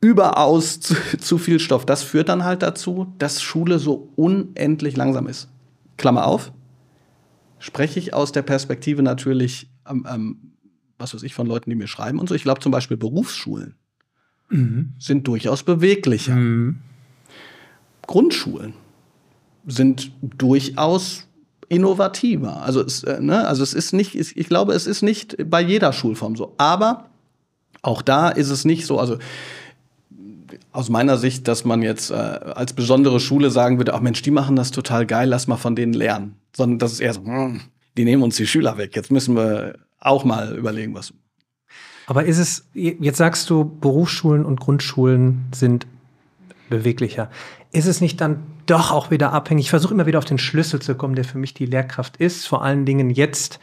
überaus 0.00 0.80
zu, 0.80 0.94
zu, 1.18 1.38
viel 1.38 1.58
Stoff, 1.58 1.86
das 1.86 2.02
führt 2.02 2.28
dann 2.28 2.44
halt 2.44 2.62
dazu, 2.62 3.12
dass 3.18 3.42
Schule 3.42 3.78
so 3.78 4.08
unendlich 4.16 4.96
langsam 4.96 5.26
ist. 5.26 5.48
Klammer 5.96 6.26
auf, 6.26 6.52
spreche 7.58 7.98
ich 7.98 8.12
aus 8.12 8.32
der 8.32 8.42
Perspektive 8.42 9.02
natürlich 9.02 9.68
ähm, 9.88 10.06
ähm, 10.08 10.36
was 10.98 11.14
weiß 11.14 11.22
ich, 11.22 11.34
von 11.34 11.46
Leuten, 11.46 11.70
die 11.70 11.76
mir 11.76 11.88
schreiben 11.88 12.18
und 12.18 12.28
so. 12.28 12.34
Ich 12.34 12.42
glaube 12.42 12.60
zum 12.60 12.72
Beispiel 12.72 12.96
Berufsschulen 12.96 13.74
mhm. 14.48 14.92
sind 14.98 15.26
durchaus 15.28 15.62
beweglicher. 15.62 16.36
Mhm. 16.36 16.78
Grundschulen 18.02 18.74
sind 19.66 20.12
durchaus 20.22 21.28
innovativer. 21.68 22.62
Also 22.62 22.82
es, 22.82 23.02
äh, 23.04 23.20
ne, 23.20 23.46
also 23.46 23.62
es 23.62 23.74
ist 23.74 23.92
nicht, 23.92 24.14
ich 24.14 24.48
glaube, 24.48 24.72
es 24.74 24.86
ist 24.86 25.02
nicht 25.02 25.36
bei 25.50 25.60
jeder 25.60 25.92
Schulform 25.92 26.36
so. 26.36 26.54
Aber 26.58 27.06
auch 27.82 28.02
da 28.02 28.28
ist 28.28 28.50
es 28.50 28.64
nicht 28.64 28.86
so, 28.86 28.98
also 28.98 29.18
aus 30.72 30.88
meiner 30.88 31.16
Sicht, 31.16 31.48
dass 31.48 31.64
man 31.64 31.82
jetzt 31.82 32.10
äh, 32.10 32.14
als 32.14 32.72
besondere 32.72 33.20
Schule 33.20 33.50
sagen 33.50 33.78
würde, 33.78 33.94
ach 33.94 34.00
Mensch, 34.00 34.22
die 34.22 34.30
machen 34.30 34.56
das 34.56 34.70
total 34.70 35.06
geil, 35.06 35.28
lass 35.28 35.46
mal 35.46 35.56
von 35.56 35.74
denen 35.74 35.92
lernen. 35.92 36.36
Sondern 36.54 36.78
das 36.78 36.92
ist 36.92 37.00
eher 37.00 37.14
so, 37.14 37.24
hm, 37.24 37.60
die 37.96 38.04
nehmen 38.04 38.22
uns 38.22 38.36
die 38.36 38.46
Schüler 38.46 38.76
weg. 38.78 38.94
Jetzt 38.94 39.10
müssen 39.10 39.36
wir 39.36 39.78
auch 39.98 40.24
mal 40.24 40.56
überlegen, 40.56 40.94
was. 40.94 41.12
Aber 42.06 42.24
ist 42.24 42.38
es, 42.38 42.66
jetzt 42.74 43.16
sagst 43.16 43.50
du, 43.50 43.64
Berufsschulen 43.64 44.44
und 44.44 44.60
Grundschulen 44.60 45.46
sind 45.52 45.86
beweglicher. 46.68 47.30
Ist 47.72 47.86
es 47.86 48.00
nicht 48.00 48.20
dann 48.20 48.42
doch 48.66 48.90
auch 48.90 49.10
wieder 49.10 49.32
abhängig? 49.32 49.66
Ich 49.66 49.70
versuche 49.70 49.94
immer 49.94 50.06
wieder 50.06 50.18
auf 50.18 50.24
den 50.24 50.38
Schlüssel 50.38 50.80
zu 50.80 50.94
kommen, 50.94 51.14
der 51.14 51.24
für 51.24 51.38
mich 51.38 51.54
die 51.54 51.66
Lehrkraft 51.66 52.16
ist. 52.16 52.46
Vor 52.46 52.62
allen 52.62 52.84
Dingen 52.84 53.10
jetzt, 53.10 53.60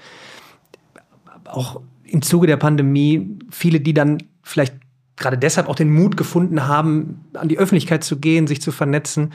auch 1.46 1.82
im 2.04 2.22
Zuge 2.22 2.48
der 2.48 2.58
Pandemie, 2.58 3.40
viele, 3.50 3.80
die 3.80 3.94
dann 3.94 4.20
vielleicht 4.44 4.76
gerade 5.16 5.38
deshalb 5.38 5.70
auch 5.70 5.76
den 5.76 5.94
Mut 5.94 6.18
gefunden 6.18 6.68
haben, 6.68 7.26
an 7.34 7.48
die 7.48 7.58
Öffentlichkeit 7.58 8.04
zu 8.04 8.20
gehen, 8.20 8.48
sich 8.48 8.62
zu 8.62 8.72
vernetzen. 8.72 9.34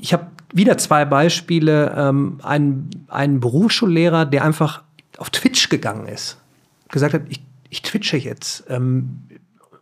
Ich 0.00 0.12
habe 0.12 0.28
wieder 0.52 0.78
zwei 0.78 1.04
Beispiele. 1.04 1.94
Ähm, 1.96 2.40
einen, 2.42 3.40
Berufsschullehrer, 3.40 4.26
der 4.26 4.44
einfach 4.44 4.82
auf 5.18 5.30
Twitch 5.30 5.68
gegangen 5.68 6.06
ist, 6.06 6.38
gesagt 6.88 7.14
hat, 7.14 7.22
ich, 7.28 7.42
ich 7.70 7.82
twitche 7.82 8.16
jetzt 8.16 8.64
ähm, 8.68 9.22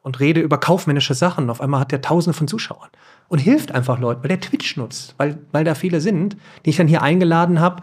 und 0.07 0.21
rede 0.21 0.41
über 0.41 0.59
kaufmännische 0.59 1.15
Sachen. 1.15 1.51
Auf 1.51 1.61
einmal 1.61 1.81
hat 1.81 1.91
der 1.91 2.01
Tausende 2.01 2.39
von 2.39 2.47
Zuschauern 2.47 2.91
und 3.27 3.41
hilft 3.41 3.73
einfach 3.73 3.99
Leuten, 3.99 4.23
weil 4.23 4.29
der 4.29 4.41
Twitch 4.41 4.77
nutzt, 4.77 5.17
weil, 5.19 5.39
weil 5.51 5.65
da 5.65 5.75
viele 5.75 6.01
sind, 6.01 6.37
die 6.65 6.71
ich 6.71 6.77
dann 6.77 6.87
hier 6.87 7.03
eingeladen 7.03 7.59
habe. 7.59 7.83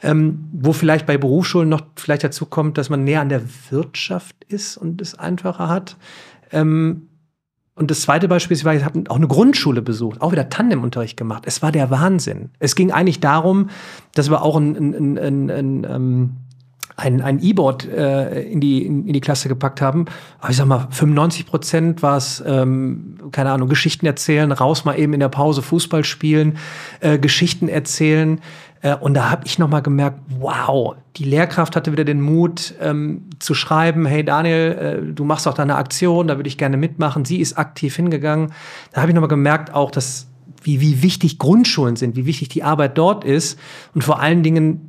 Ähm, 0.00 0.48
wo 0.52 0.72
vielleicht 0.72 1.06
bei 1.06 1.18
Berufsschulen 1.18 1.68
noch 1.68 1.82
vielleicht 1.96 2.22
dazu 2.22 2.46
kommt, 2.46 2.78
dass 2.78 2.88
man 2.88 3.02
näher 3.02 3.20
an 3.20 3.28
der 3.28 3.42
Wirtschaft 3.70 4.36
ist 4.46 4.76
und 4.76 5.02
es 5.02 5.18
einfacher 5.18 5.68
hat. 5.68 5.96
Ähm, 6.52 7.08
und 7.74 7.90
das 7.90 8.02
zweite 8.02 8.28
Beispiel 8.28 8.56
ist, 8.56 8.64
ich 8.64 8.84
habe 8.84 9.02
auch 9.08 9.16
eine 9.16 9.26
Grundschule 9.26 9.82
besucht, 9.82 10.20
auch 10.20 10.30
wieder 10.30 10.48
Tandemunterricht 10.48 11.16
gemacht. 11.16 11.42
Es 11.46 11.60
war 11.60 11.72
der 11.72 11.90
Wahnsinn. 11.90 12.50
Es 12.60 12.76
ging 12.76 12.92
eigentlich 12.92 13.18
darum, 13.18 13.70
dass 14.14 14.30
wir 14.30 14.42
auch 14.42 14.56
ein, 14.56 14.76
ein, 14.76 15.18
ein, 15.18 15.50
ein, 15.50 16.36
ein 16.98 17.08
ein, 17.08 17.22
ein 17.22 17.40
E-Board 17.40 17.88
äh, 17.88 18.42
in, 18.42 18.60
die, 18.60 18.84
in, 18.84 19.06
in, 19.06 19.12
die 19.12 19.20
Klasse 19.20 19.48
gepackt 19.48 19.80
haben. 19.80 20.06
Aber 20.40 20.50
ich 20.50 20.56
sag 20.56 20.66
mal, 20.66 20.88
95 20.90 21.46
Prozent 21.46 22.02
war 22.02 22.16
es, 22.16 22.42
ähm, 22.44 23.18
keine 23.32 23.52
Ahnung, 23.52 23.68
Geschichten 23.68 24.04
erzählen, 24.04 24.50
raus 24.50 24.84
mal 24.84 24.98
eben 24.98 25.14
in 25.14 25.20
der 25.20 25.28
Pause 25.28 25.62
Fußball 25.62 26.04
spielen, 26.04 26.58
äh, 27.00 27.18
Geschichten 27.18 27.68
erzählen. 27.68 28.40
Äh, 28.82 28.96
und 28.96 29.14
da 29.14 29.30
habe 29.30 29.42
ich 29.46 29.58
nochmal 29.58 29.82
gemerkt, 29.82 30.20
wow, 30.40 30.96
die 31.16 31.24
Lehrkraft 31.24 31.76
hatte 31.76 31.92
wieder 31.92 32.04
den 32.04 32.20
Mut 32.20 32.74
ähm, 32.80 33.30
zu 33.38 33.54
schreiben, 33.54 34.04
hey 34.04 34.24
Daniel, 34.24 35.06
äh, 35.08 35.12
du 35.12 35.24
machst 35.24 35.46
auch 35.46 35.54
da 35.54 35.62
eine 35.62 35.76
Aktion, 35.76 36.26
da 36.26 36.36
würde 36.36 36.48
ich 36.48 36.58
gerne 36.58 36.76
mitmachen. 36.76 37.24
Sie 37.24 37.38
ist 37.38 37.56
aktiv 37.56 37.94
hingegangen. 37.94 38.52
Da 38.92 39.00
habe 39.00 39.10
ich 39.10 39.14
nochmal 39.14 39.28
gemerkt 39.28 39.72
auch, 39.72 39.90
dass 39.90 40.26
wie, 40.62 40.80
wie 40.80 41.02
wichtig 41.02 41.38
Grundschulen 41.38 41.94
sind, 41.94 42.16
wie 42.16 42.26
wichtig 42.26 42.48
die 42.48 42.64
Arbeit 42.64 42.98
dort 42.98 43.24
ist 43.24 43.58
und 43.94 44.02
vor 44.02 44.20
allen 44.20 44.42
Dingen, 44.42 44.87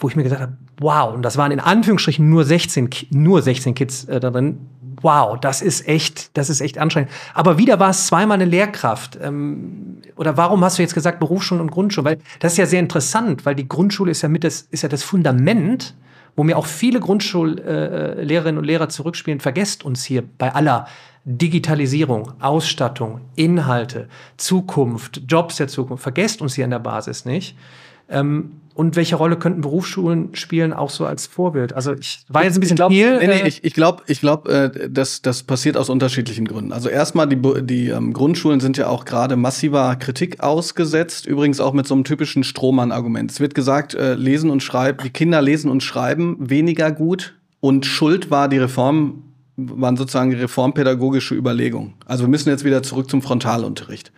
wo 0.00 0.08
ich 0.08 0.16
mir 0.16 0.22
gesagt 0.22 0.42
habe, 0.42 0.56
wow, 0.78 1.14
und 1.14 1.22
das 1.22 1.36
waren 1.36 1.52
in 1.52 1.60
Anführungsstrichen 1.60 2.28
nur 2.28 2.44
16, 2.44 2.90
nur 3.10 3.42
16 3.42 3.74
Kids 3.74 4.04
äh, 4.04 4.18
da 4.20 4.30
drin. 4.30 4.58
Wow, 5.02 5.38
das 5.40 5.62
ist 5.62 5.88
echt, 5.88 6.36
das 6.36 6.50
ist 6.50 6.60
echt 6.60 6.76
anstrengend. 6.78 7.10
Aber 7.32 7.56
wieder 7.56 7.80
war 7.80 7.90
es 7.90 8.06
zweimal 8.06 8.34
eine 8.34 8.44
Lehrkraft. 8.44 9.18
Ähm, 9.22 9.98
oder 10.16 10.36
warum 10.36 10.62
hast 10.64 10.78
du 10.78 10.82
jetzt 10.82 10.94
gesagt 10.94 11.20
Berufsschule 11.20 11.60
und 11.60 11.70
Grundschule? 11.70 12.04
Weil 12.04 12.18
das 12.40 12.52
ist 12.52 12.58
ja 12.58 12.66
sehr 12.66 12.80
interessant, 12.80 13.46
weil 13.46 13.54
die 13.54 13.68
Grundschule 13.68 14.10
ist 14.10 14.22
ja 14.22 14.28
mit 14.28 14.44
das, 14.44 14.62
ist 14.70 14.82
ja 14.82 14.88
das 14.88 15.02
Fundament, 15.02 15.94
wo 16.36 16.44
mir 16.44 16.56
auch 16.56 16.66
viele 16.66 17.00
Grundschullehrerinnen 17.00 18.56
äh, 18.56 18.58
und 18.58 18.64
Lehrer 18.64 18.88
zurückspielen. 18.88 19.40
Vergesst 19.40 19.84
uns 19.84 20.04
hier 20.04 20.22
bei 20.38 20.54
aller 20.54 20.86
Digitalisierung, 21.24 22.32
Ausstattung, 22.40 23.20
Inhalte, 23.36 24.08
Zukunft, 24.36 25.22
Jobs 25.28 25.56
der 25.56 25.68
Zukunft. 25.68 26.02
Vergesst 26.02 26.40
uns 26.40 26.54
hier 26.54 26.64
in 26.64 26.70
der 26.70 26.78
Basis 26.78 27.24
nicht. 27.24 27.56
Ähm, 28.10 28.52
und 28.80 28.96
welche 28.96 29.16
Rolle 29.16 29.36
könnten 29.36 29.60
Berufsschulen 29.60 30.34
spielen, 30.34 30.72
auch 30.72 30.88
so 30.88 31.04
als 31.04 31.26
Vorbild? 31.26 31.74
Also 31.74 31.92
ich 31.92 32.20
war 32.28 32.44
jetzt 32.44 32.56
ein 32.56 32.60
bisschen 32.60 32.76
ich 32.76 32.78
glaub, 32.78 32.90
viel. 32.90 33.18
Nee, 33.18 33.26
nee, 33.26 33.40
äh, 33.40 33.48
ich, 33.48 33.62
ich 33.62 33.74
glaube, 33.74 34.04
ich 34.06 34.20
glaub, 34.20 34.48
äh, 34.48 34.88
das, 34.88 35.20
das 35.20 35.42
passiert 35.42 35.76
aus 35.76 35.90
unterschiedlichen 35.90 36.46
Gründen. 36.46 36.72
Also 36.72 36.88
erstmal, 36.88 37.28
die, 37.28 37.36
die 37.66 37.88
ähm, 37.88 38.14
Grundschulen 38.14 38.60
sind 38.60 38.78
ja 38.78 38.86
auch 38.86 39.04
gerade 39.04 39.36
massiver 39.36 39.96
Kritik 39.96 40.40
ausgesetzt, 40.40 41.26
übrigens 41.26 41.60
auch 41.60 41.74
mit 41.74 41.86
so 41.86 41.94
einem 41.94 42.04
typischen 42.04 42.42
Strohmann-Argument. 42.42 43.30
Es 43.30 43.38
wird 43.38 43.54
gesagt, 43.54 43.94
äh, 43.94 44.14
lesen 44.14 44.48
und 44.48 44.62
schreiben, 44.62 44.98
die 45.04 45.10
Kinder 45.10 45.42
lesen 45.42 45.70
und 45.70 45.82
schreiben 45.82 46.36
weniger 46.38 46.90
gut 46.90 47.34
und 47.60 47.84
Schuld 47.84 48.30
war 48.30 48.48
die 48.48 48.58
Reform, 48.58 49.24
waren 49.56 49.98
sozusagen 49.98 50.32
reformpädagogische 50.32 51.34
Überlegungen. 51.34 51.94
Also 52.06 52.24
wir 52.24 52.28
müssen 52.28 52.48
jetzt 52.48 52.64
wieder 52.64 52.82
zurück 52.82 53.10
zum 53.10 53.20
Frontalunterricht 53.20 54.10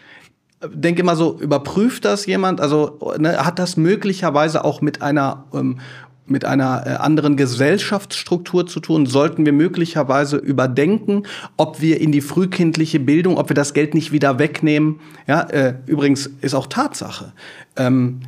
denke 0.73 1.03
immer 1.03 1.17
so, 1.17 1.39
überprüft 1.39 2.05
das 2.05 2.27
jemand? 2.27 2.61
Also 2.61 2.99
ne, 3.19 3.45
hat 3.45 3.59
das 3.59 3.77
möglicherweise 3.77 4.65
auch 4.65 4.81
mit 4.81 5.03
einer 5.03 5.45
ähm, 5.53 5.79
mit 6.25 6.45
einer 6.45 6.87
äh, 6.87 6.91
anderen 6.91 7.37
Gesellschaftsstruktur 7.37 8.67
zu 8.67 8.81
tun? 8.81 9.07
Sollten 9.07 9.45
wir 9.45 9.53
möglicherweise 9.53 10.37
überdenken, 10.37 11.25
ob 11.57 11.81
wir 11.81 12.01
in 12.01 12.13
die 12.13 12.21
frühkindliche 12.21 13.01
Bildung, 13.01 13.37
ob 13.37 13.51
wir 13.51 13.55
das 13.55 13.75
Geld 13.75 13.95
nicht 13.95 14.13
wieder 14.13 14.39
wegnehmen? 14.39 15.01
Ja, 15.27 15.43
äh, 15.43 15.75
übrigens 15.87 16.31
ist 16.41 16.55
auch 16.55 16.67
Tatsache, 16.67 17.33
ähm, 17.77 18.21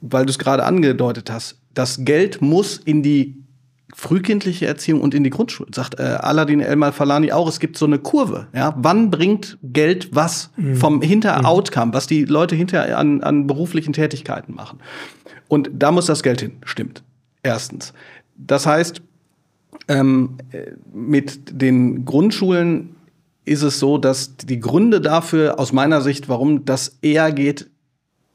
weil 0.00 0.26
du 0.26 0.30
es 0.30 0.38
gerade 0.38 0.64
angedeutet 0.64 1.30
hast. 1.30 1.58
Das 1.74 2.04
Geld 2.04 2.40
muss 2.40 2.78
in 2.78 3.02
die 3.02 3.36
frühkindliche 3.98 4.66
Erziehung 4.66 5.00
und 5.00 5.14
in 5.14 5.24
die 5.24 5.30
Grundschule. 5.30 5.70
Sagt 5.74 5.98
äh, 5.98 6.02
Aladin 6.02 6.60
Elmal 6.60 6.92
Falani 6.92 7.32
auch, 7.32 7.48
es 7.48 7.60
gibt 7.60 7.78
so 7.78 7.86
eine 7.86 7.98
Kurve. 7.98 8.46
Ja? 8.54 8.74
Wann 8.76 9.10
bringt 9.10 9.56
Geld 9.62 10.14
was 10.14 10.50
mhm. 10.58 10.76
vom 10.76 11.00
Hinter-Outcome, 11.00 11.86
mhm. 11.86 11.94
was 11.94 12.06
die 12.06 12.26
Leute 12.26 12.54
hinter 12.54 12.98
an, 12.98 13.22
an 13.22 13.46
beruflichen 13.46 13.94
Tätigkeiten 13.94 14.54
machen? 14.54 14.80
Und 15.48 15.70
da 15.72 15.92
muss 15.92 16.04
das 16.04 16.22
Geld 16.22 16.42
hin, 16.42 16.58
stimmt. 16.66 17.04
Erstens. 17.42 17.94
Das 18.36 18.66
heißt, 18.66 19.00
ähm, 19.88 20.36
mit 20.92 21.58
den 21.58 22.04
Grundschulen 22.04 22.96
ist 23.46 23.62
es 23.62 23.78
so, 23.78 23.96
dass 23.96 24.36
die 24.36 24.60
Gründe 24.60 25.00
dafür 25.00 25.58
aus 25.58 25.72
meiner 25.72 26.02
Sicht, 26.02 26.28
warum 26.28 26.66
das 26.66 26.98
eher 27.00 27.32
geht, 27.32 27.70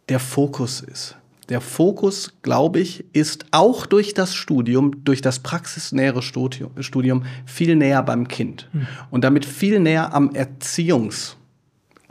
der 0.09 0.19
Fokus 0.19 0.81
ist 0.81 1.17
der 1.49 1.61
Fokus, 1.61 2.33
glaube 2.41 2.79
ich, 2.79 3.05
ist 3.13 3.45
auch 3.51 3.85
durch 3.85 4.13
das 4.13 4.35
Studium, 4.35 5.03
durch 5.03 5.21
das 5.21 5.39
praxisnähere 5.39 6.21
Studium, 6.21 7.23
viel 7.45 7.75
näher 7.75 8.03
beim 8.03 8.27
Kind 8.27 8.69
mhm. 8.73 8.87
und 9.09 9.23
damit 9.23 9.45
viel 9.45 9.79
näher 9.79 10.13
am 10.13 10.33
Erziehungsprozess. 10.33 11.41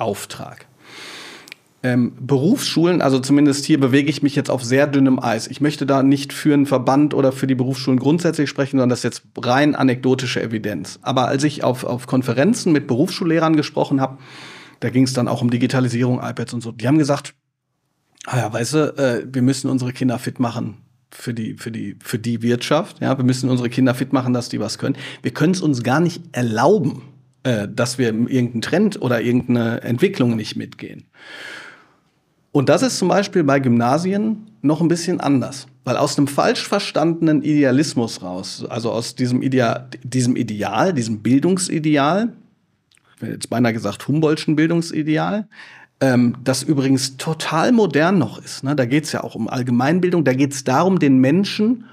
Auftrag. 0.00 0.66
Ähm, 1.82 2.12
Berufsschulen, 2.20 3.00
also 3.00 3.20
zumindest 3.20 3.64
hier 3.64 3.80
bewege 3.80 4.10
ich 4.10 4.22
mich 4.22 4.36
jetzt 4.36 4.50
auf 4.50 4.62
sehr 4.62 4.86
dünnem 4.86 5.18
Eis. 5.18 5.46
Ich 5.46 5.62
möchte 5.62 5.86
da 5.86 6.02
nicht 6.02 6.34
für 6.34 6.52
einen 6.52 6.66
Verband 6.66 7.14
oder 7.14 7.32
für 7.32 7.46
die 7.46 7.54
Berufsschulen 7.54 7.98
grundsätzlich 7.98 8.50
sprechen, 8.50 8.72
sondern 8.72 8.90
das 8.90 8.98
ist 8.98 9.04
jetzt 9.04 9.22
rein 9.38 9.74
anekdotische 9.74 10.42
Evidenz. 10.42 10.98
Aber 11.00 11.28
als 11.28 11.42
ich 11.42 11.64
auf, 11.64 11.84
auf 11.84 12.06
Konferenzen 12.06 12.72
mit 12.72 12.86
Berufsschullehrern 12.86 13.56
gesprochen 13.56 14.00
habe, 14.00 14.18
da 14.80 14.90
ging 14.90 15.04
es 15.04 15.14
dann 15.14 15.28
auch 15.28 15.40
um 15.40 15.50
Digitalisierung, 15.50 16.20
iPads 16.22 16.52
und 16.52 16.60
so. 16.60 16.72
Die 16.72 16.86
haben 16.86 16.98
gesagt, 16.98 17.34
ah 18.26 18.38
ja, 18.38 18.52
weißt 18.52 18.74
du, 18.74 18.78
äh, 18.96 19.26
wir 19.30 19.42
müssen 19.42 19.70
unsere 19.70 19.92
Kinder 19.92 20.18
fit 20.18 20.40
machen 20.40 20.78
für 21.10 21.34
die, 21.34 21.54
für 21.54 21.70
die, 21.70 21.96
für 22.00 22.18
die 22.18 22.42
Wirtschaft. 22.42 23.00
Ja, 23.00 23.16
wir 23.16 23.24
müssen 23.24 23.50
unsere 23.50 23.68
Kinder 23.68 23.94
fit 23.94 24.12
machen, 24.12 24.32
dass 24.32 24.48
die 24.48 24.60
was 24.60 24.78
können. 24.78 24.96
Wir 25.22 25.32
können 25.32 25.52
es 25.52 25.60
uns 25.60 25.82
gar 25.82 26.00
nicht 26.00 26.22
erlauben, 26.32 27.02
äh, 27.42 27.68
dass 27.68 27.98
wir 27.98 28.08
irgendeinen 28.08 28.62
Trend 28.62 29.02
oder 29.02 29.20
irgendeine 29.20 29.82
Entwicklung 29.82 30.36
nicht 30.36 30.56
mitgehen. 30.56 31.04
Und 32.52 32.68
das 32.68 32.82
ist 32.82 32.98
zum 32.98 33.08
Beispiel 33.08 33.44
bei 33.44 33.60
Gymnasien 33.60 34.46
noch 34.62 34.80
ein 34.80 34.88
bisschen 34.88 35.20
anders. 35.20 35.66
Weil 35.84 35.96
aus 35.96 36.18
einem 36.18 36.26
falsch 36.26 36.66
verstandenen 36.66 37.42
Idealismus 37.42 38.22
raus, 38.22 38.64
also 38.68 38.90
aus 38.90 39.14
diesem, 39.14 39.42
Ideal, 39.42 39.88
diesem 40.02 40.36
Ideal, 40.36 40.92
diesem 40.92 41.22
Bildungsideal, 41.22 42.32
jetzt 43.22 43.50
beinahe 43.50 43.72
gesagt 43.72 44.06
Humboldtschen 44.06 44.56
Bildungsideal, 44.56 45.48
ähm, 46.01 46.36
das 46.42 46.62
übrigens 46.62 47.16
total 47.16 47.72
modern 47.72 48.18
noch 48.18 48.42
ist. 48.42 48.64
Ne? 48.64 48.76
Da 48.76 48.84
geht 48.86 49.05
es 49.05 49.12
ja 49.12 49.22
auch 49.22 49.34
um 49.34 49.48
Allgemeinbildung, 49.48 50.24
da 50.24 50.32
geht 50.32 50.53
es 50.53 50.64
darum, 50.64 50.98
den 50.98 51.18
Menschen 51.18 51.84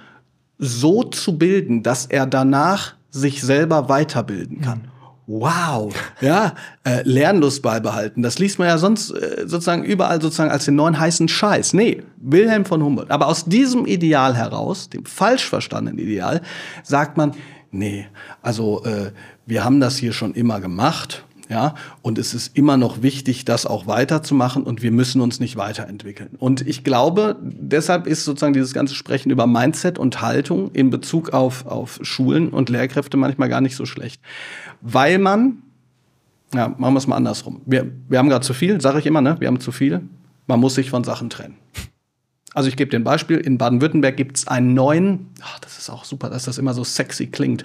so 0.58 1.04
zu 1.04 1.38
bilden, 1.38 1.84
dass 1.84 2.06
er 2.06 2.26
danach 2.26 2.96
sich 3.10 3.42
selber 3.42 3.90
weiterbilden 3.90 4.62
kann. 4.62 4.80
Mhm 4.80 4.98
wow, 5.28 5.94
ja, 6.22 6.56
äh, 6.86 7.02
Lernlust 7.04 7.62
beibehalten. 7.62 8.24
Das 8.24 8.40
liest 8.40 8.60
man 8.60 8.70
ja 8.70 8.78
sonst 8.78 9.12
äh, 9.12 9.44
sozusagen 9.46 9.84
überall 9.84 10.22
sozusagen 10.22 10.50
als 10.50 10.66
den 10.66 10.76
neuen 10.76 10.98
heißen 10.98 11.28
Scheiß. 11.28 11.74
Nee, 11.74 12.04
Wilhelm 12.18 12.66
von 12.66 12.82
Humboldt. 12.82 13.12
Aber 13.12 13.28
aus 13.28 13.46
diesem 13.46 13.86
Ideal 13.86 14.36
heraus, 14.36 14.90
dem 14.90 15.06
falsch 15.06 15.46
verstandenen 15.46 16.00
Ideal, 16.00 16.42
sagt 16.84 17.18
man, 17.18 17.34
nee, 17.72 18.08
also 18.42 18.84
äh, 18.86 19.12
wir 19.46 19.66
haben 19.66 19.82
das 19.82 19.98
hier 19.98 20.14
schon 20.14 20.34
immer 20.34 20.62
gemacht 20.62 21.26
ja, 21.50 21.76
und 22.02 22.18
es 22.18 22.34
ist 22.34 22.58
immer 22.58 22.76
noch 22.76 23.02
wichtig, 23.02 23.46
das 23.46 23.66
auch 23.66 23.88
weiterzumachen 23.88 24.64
und 24.64 24.82
wir 24.82 24.92
müssen 24.92 25.22
uns 25.22 25.40
nicht 25.40 25.56
weiterentwickeln. 25.56 26.32
Und 26.40 26.68
ich 26.68 26.84
glaube, 26.84 27.38
deshalb 27.42 28.06
ist 28.06 28.26
sozusagen 28.26 28.54
dieses 28.54 28.74
ganze 28.74 28.96
Sprechen 28.96 29.32
über 29.32 29.48
Mindset 29.48 29.98
und 29.98 30.22
Haltung 30.22 30.72
in 30.74 30.90
Bezug 30.90 31.32
auf, 31.32 31.66
auf 31.66 32.00
Schulen 32.02 32.50
und 32.50 32.70
Lehrkräfte 32.70 33.16
manchmal 33.16 33.48
gar 33.48 33.62
nicht 33.62 33.78
so 33.78 33.86
schlecht. 33.86 34.22
Weil 34.82 35.20
man, 35.20 35.64
ja, 36.54 36.68
machen 36.78 36.94
wir 36.94 37.00
es 37.00 37.08
mal 37.08 37.16
andersrum. 37.16 37.62
Wir, 37.66 37.90
wir 38.10 38.20
haben 38.20 38.28
gerade 38.28 38.46
zu 38.46 38.54
viel, 38.54 38.82
sage 38.82 39.00
ich 39.00 39.06
immer, 39.06 39.22
ne? 39.22 39.38
Wir 39.40 39.48
haben 39.48 39.62
zu 39.62 39.72
viel. 39.72 40.02
Man 40.48 40.60
muss 40.60 40.76
sich 40.76 40.90
von 40.90 41.06
Sachen 41.06 41.30
trennen. 41.30 41.56
Also 42.54 42.68
ich 42.68 42.76
gebe 42.76 42.90
dir 42.90 43.00
ein 43.00 43.04
Beispiel. 43.06 43.38
In 43.38 43.58
Baden-Württemberg 43.58 44.18
gibt 44.18 44.38
es 44.38 44.48
einen 44.48 44.74
neuen, 44.74 45.28
ach, 45.42 45.60
das 45.60 45.78
ist 45.78 45.90
auch 45.90 46.04
super, 46.04 46.30
dass 46.30 46.46
das 46.46 46.58
immer 46.58 46.74
so 46.74 46.84
sexy 46.84 47.28
klingt. 47.28 47.64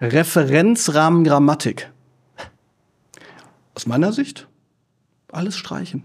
Referenzrahmen 0.00 1.24
Grammatik. 1.24 1.90
Aus 3.78 3.86
meiner 3.86 4.12
Sicht 4.12 4.48
alles 5.30 5.56
streichen. 5.56 6.02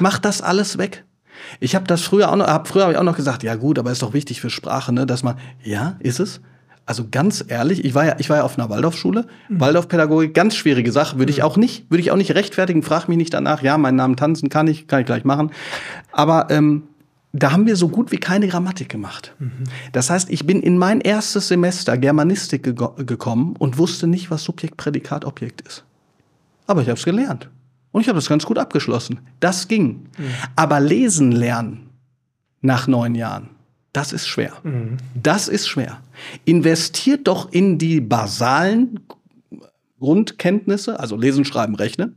Mach 0.00 0.18
das 0.18 0.40
alles 0.40 0.78
weg. 0.78 1.04
Ich 1.60 1.74
habe 1.74 1.86
das 1.86 2.00
früher 2.00 2.32
auch 2.32 2.36
noch, 2.36 2.46
hab, 2.46 2.68
früher 2.68 2.84
habe 2.84 2.94
ich 2.94 2.98
auch 2.98 3.02
noch 3.02 3.18
gesagt, 3.18 3.42
ja 3.42 3.54
gut, 3.54 3.78
aber 3.78 3.92
ist 3.92 4.00
doch 4.00 4.14
wichtig 4.14 4.40
für 4.40 4.48
Sprache, 4.48 4.94
ne, 4.94 5.04
dass 5.04 5.22
man, 5.22 5.36
ja, 5.62 5.96
ist 5.98 6.20
es. 6.20 6.40
Also 6.86 7.08
ganz 7.10 7.44
ehrlich, 7.46 7.84
ich 7.84 7.94
war 7.94 8.06
ja, 8.06 8.16
ich 8.18 8.30
war 8.30 8.38
ja 8.38 8.44
auf 8.44 8.58
einer 8.58 8.70
Waldorfschule, 8.70 9.26
mhm. 9.50 9.60
Waldorfpädagogik, 9.60 10.32
ganz 10.32 10.56
schwierige 10.56 10.90
Sache, 10.90 11.18
würde 11.18 11.30
ich 11.30 11.40
mhm. 11.40 11.44
auch 11.44 11.58
nicht, 11.58 11.90
würde 11.90 12.00
ich 12.00 12.10
auch 12.12 12.16
nicht 12.16 12.34
rechtfertigen, 12.34 12.82
frag 12.82 13.08
mich 13.08 13.18
nicht 13.18 13.34
danach, 13.34 13.62
ja, 13.62 13.76
meinen 13.76 13.96
Namen 13.96 14.16
tanzen 14.16 14.48
kann 14.48 14.66
ich, 14.66 14.86
kann 14.86 15.00
ich 15.00 15.06
gleich 15.06 15.24
machen. 15.24 15.50
Aber 16.12 16.46
ähm, 16.48 16.84
da 17.34 17.52
haben 17.52 17.66
wir 17.66 17.76
so 17.76 17.90
gut 17.90 18.10
wie 18.10 18.16
keine 18.16 18.48
Grammatik 18.48 18.88
gemacht. 18.88 19.34
Mhm. 19.38 19.64
Das 19.92 20.08
heißt, 20.08 20.30
ich 20.30 20.46
bin 20.46 20.62
in 20.62 20.78
mein 20.78 21.02
erstes 21.02 21.48
Semester 21.48 21.98
Germanistik 21.98 22.62
ge 22.62 22.74
gekommen 23.04 23.54
und 23.58 23.76
wusste 23.76 24.06
nicht, 24.06 24.30
was 24.30 24.44
Subjekt, 24.44 24.78
Prädikat, 24.78 25.26
Objekt 25.26 25.60
ist. 25.60 25.84
Aber 26.66 26.82
ich 26.82 26.88
habe 26.88 26.98
es 26.98 27.04
gelernt. 27.04 27.50
Und 27.90 28.00
ich 28.00 28.08
habe 28.08 28.16
das 28.16 28.28
ganz 28.28 28.46
gut 28.46 28.58
abgeschlossen. 28.58 29.20
Das 29.40 29.68
ging. 29.68 30.08
Mhm. 30.18 30.34
Aber 30.56 30.80
lesen 30.80 31.32
lernen 31.32 31.90
nach 32.60 32.86
neun 32.86 33.14
Jahren, 33.14 33.50
das 33.92 34.12
ist 34.12 34.26
schwer. 34.26 34.54
Mhm. 34.62 34.96
Das 35.14 35.48
ist 35.48 35.68
schwer. 35.68 36.00
Investiert 36.44 37.28
doch 37.28 37.52
in 37.52 37.78
die 37.78 38.00
basalen 38.00 39.00
Grundkenntnisse, 39.98 40.98
also 40.98 41.16
lesen, 41.16 41.44
schreiben, 41.44 41.74
rechnen. 41.74 42.16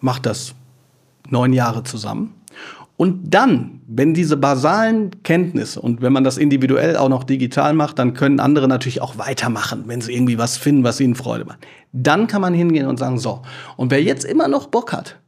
Macht 0.00 0.26
das 0.26 0.54
neun 1.28 1.52
Jahre 1.52 1.84
zusammen. 1.84 2.34
Und 2.98 3.32
dann, 3.32 3.80
wenn 3.86 4.12
diese 4.12 4.36
basalen 4.36 5.22
Kenntnisse 5.22 5.80
und 5.80 6.02
wenn 6.02 6.12
man 6.12 6.24
das 6.24 6.36
individuell 6.36 6.96
auch 6.96 7.08
noch 7.08 7.22
digital 7.22 7.72
macht, 7.72 8.00
dann 8.00 8.12
können 8.12 8.40
andere 8.40 8.66
natürlich 8.66 9.00
auch 9.00 9.18
weitermachen, 9.18 9.84
wenn 9.86 10.00
sie 10.00 10.12
irgendwie 10.12 10.36
was 10.36 10.56
finden, 10.56 10.82
was 10.82 10.98
ihnen 10.98 11.14
Freude 11.14 11.44
macht. 11.44 11.60
Dann 11.92 12.26
kann 12.26 12.42
man 12.42 12.54
hingehen 12.54 12.88
und 12.88 12.98
sagen, 12.98 13.20
so, 13.20 13.42
und 13.76 13.92
wer 13.92 14.02
jetzt 14.02 14.24
immer 14.24 14.48
noch 14.48 14.66
Bock 14.66 14.92
hat, 14.92 15.20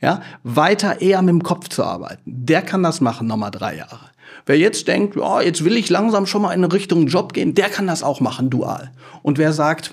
ja, 0.00 0.22
weiter 0.44 1.00
eher 1.00 1.20
mit 1.20 1.30
dem 1.30 1.42
Kopf 1.42 1.68
zu 1.68 1.82
arbeiten, 1.82 2.22
der 2.26 2.62
kann 2.62 2.84
das 2.84 3.00
machen, 3.00 3.26
nochmal 3.26 3.50
drei 3.50 3.76
Jahre. 3.76 4.10
Wer 4.46 4.58
jetzt 4.58 4.86
denkt, 4.86 5.16
oh, 5.16 5.40
jetzt 5.40 5.64
will 5.64 5.76
ich 5.76 5.90
langsam 5.90 6.26
schon 6.26 6.42
mal 6.42 6.52
in 6.52 6.62
Richtung 6.62 7.08
Job 7.08 7.32
gehen, 7.32 7.56
der 7.56 7.70
kann 7.70 7.88
das 7.88 8.04
auch 8.04 8.20
machen, 8.20 8.50
dual. 8.50 8.92
Und 9.24 9.38
wer 9.38 9.52
sagt, 9.52 9.90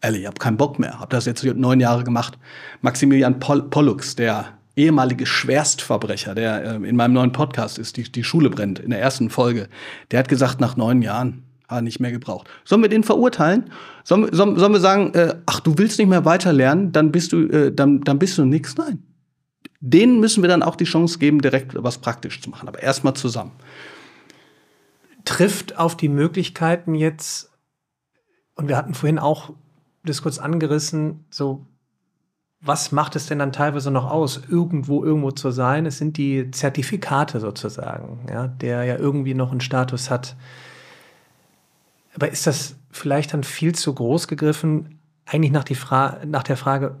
ehrlich, 0.00 0.22
ich 0.22 0.26
habe 0.26 0.38
keinen 0.38 0.56
Bock 0.56 0.78
mehr, 0.78 0.98
habe 0.98 1.14
das 1.14 1.26
jetzt 1.26 1.44
neun 1.44 1.78
Jahre 1.78 2.04
gemacht. 2.04 2.38
Maximilian 2.80 3.38
Poll 3.38 3.64
Pollux, 3.64 4.16
der 4.16 4.54
ehemalige 4.76 5.26
Schwerstverbrecher, 5.26 6.34
der 6.34 6.64
äh, 6.64 6.88
in 6.88 6.96
meinem 6.96 7.12
neuen 7.12 7.32
Podcast 7.32 7.78
ist, 7.78 7.96
die, 7.96 8.10
die 8.10 8.24
Schule 8.24 8.50
brennt, 8.50 8.78
in 8.78 8.90
der 8.90 9.00
ersten 9.00 9.30
Folge, 9.30 9.68
der 10.10 10.20
hat 10.20 10.28
gesagt, 10.28 10.60
nach 10.60 10.76
neun 10.76 11.02
Jahren 11.02 11.44
hat 11.68 11.78
er 11.78 11.82
nicht 11.82 12.00
mehr 12.00 12.12
gebraucht. 12.12 12.48
Sollen 12.64 12.82
wir 12.82 12.88
den 12.88 13.04
verurteilen? 13.04 13.70
Sollen, 14.04 14.32
sollen, 14.32 14.58
sollen 14.58 14.72
wir 14.72 14.80
sagen, 14.80 15.14
äh, 15.14 15.34
ach, 15.46 15.60
du 15.60 15.76
willst 15.78 15.98
nicht 15.98 16.08
mehr 16.08 16.24
weiterlernen, 16.24 16.92
dann 16.92 17.12
bist 17.12 17.32
du, 17.32 17.46
äh, 17.48 17.72
dann, 17.72 18.00
dann 18.02 18.18
bist 18.18 18.38
du 18.38 18.44
nix? 18.44 18.76
Nein. 18.76 19.02
Denen 19.80 20.20
müssen 20.20 20.42
wir 20.42 20.48
dann 20.48 20.62
auch 20.62 20.76
die 20.76 20.84
Chance 20.84 21.18
geben, 21.18 21.40
direkt 21.40 21.74
was 21.74 21.98
praktisch 21.98 22.40
zu 22.40 22.50
machen. 22.50 22.68
Aber 22.68 22.82
erstmal 22.82 23.14
zusammen. 23.14 23.52
Trifft 25.24 25.78
auf 25.78 25.96
die 25.96 26.08
Möglichkeiten 26.08 26.94
jetzt, 26.94 27.50
und 28.54 28.68
wir 28.68 28.76
hatten 28.76 28.94
vorhin 28.94 29.18
auch 29.18 29.50
das 30.04 30.22
kurz 30.22 30.38
angerissen, 30.38 31.24
so 31.30 31.66
was 32.64 32.92
macht 32.92 33.16
es 33.16 33.26
denn 33.26 33.40
dann 33.40 33.52
teilweise 33.52 33.90
noch 33.90 34.08
aus, 34.08 34.40
irgendwo 34.48 35.04
irgendwo 35.04 35.32
zu 35.32 35.50
sein? 35.50 35.84
Es 35.84 35.98
sind 35.98 36.16
die 36.16 36.50
Zertifikate 36.52 37.40
sozusagen, 37.40 38.20
ja, 38.30 38.46
der 38.46 38.84
ja 38.84 38.96
irgendwie 38.96 39.34
noch 39.34 39.50
einen 39.50 39.60
Status 39.60 40.10
hat. 40.10 40.36
Aber 42.14 42.30
ist 42.30 42.46
das 42.46 42.76
vielleicht 42.90 43.34
dann 43.34 43.42
viel 43.42 43.74
zu 43.74 43.92
groß 43.92 44.28
gegriffen, 44.28 45.00
eigentlich 45.26 45.50
nach, 45.50 45.64
die 45.64 45.74
Fra 45.74 46.18
nach 46.24 46.44
der 46.44 46.56
Frage, 46.56 46.96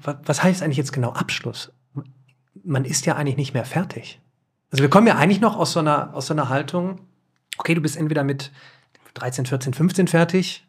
was, 0.00 0.16
was 0.24 0.42
heißt 0.42 0.62
eigentlich 0.62 0.78
jetzt 0.78 0.92
genau 0.92 1.12
Abschluss? 1.12 1.72
Man 2.64 2.86
ist 2.86 3.04
ja 3.04 3.16
eigentlich 3.16 3.36
nicht 3.36 3.52
mehr 3.52 3.66
fertig. 3.66 4.18
Also 4.70 4.82
wir 4.82 4.88
kommen 4.88 5.06
ja 5.06 5.16
eigentlich 5.16 5.40
noch 5.40 5.56
aus 5.56 5.72
so 5.72 5.80
einer, 5.80 6.14
aus 6.14 6.28
so 6.28 6.34
einer 6.34 6.48
Haltung, 6.48 7.00
okay, 7.58 7.74
du 7.74 7.82
bist 7.82 7.98
entweder 7.98 8.24
mit 8.24 8.50
13, 9.14 9.44
14, 9.44 9.74
15 9.74 10.08
fertig, 10.08 10.64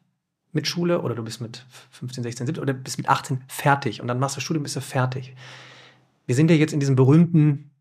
mit 0.53 0.67
Schule 0.67 1.01
oder 1.01 1.15
du 1.15 1.23
bist 1.23 1.41
mit 1.41 1.65
15, 1.91 2.23
16, 2.23 2.47
17 2.47 2.61
oder 2.61 2.73
bist 2.73 2.97
mit 2.97 3.09
18 3.09 3.41
fertig 3.47 4.01
und 4.01 4.07
dann 4.07 4.19
machst 4.19 4.37
du 4.37 4.41
Studium, 4.41 4.63
bist 4.63 4.75
du 4.75 4.81
fertig. 4.81 5.35
Wir 6.25 6.35
sind 6.35 6.49
ja 6.49 6.55
jetzt 6.55 6.73
in 6.73 6.79
diesem 6.79 6.95
berühmten 6.95 7.71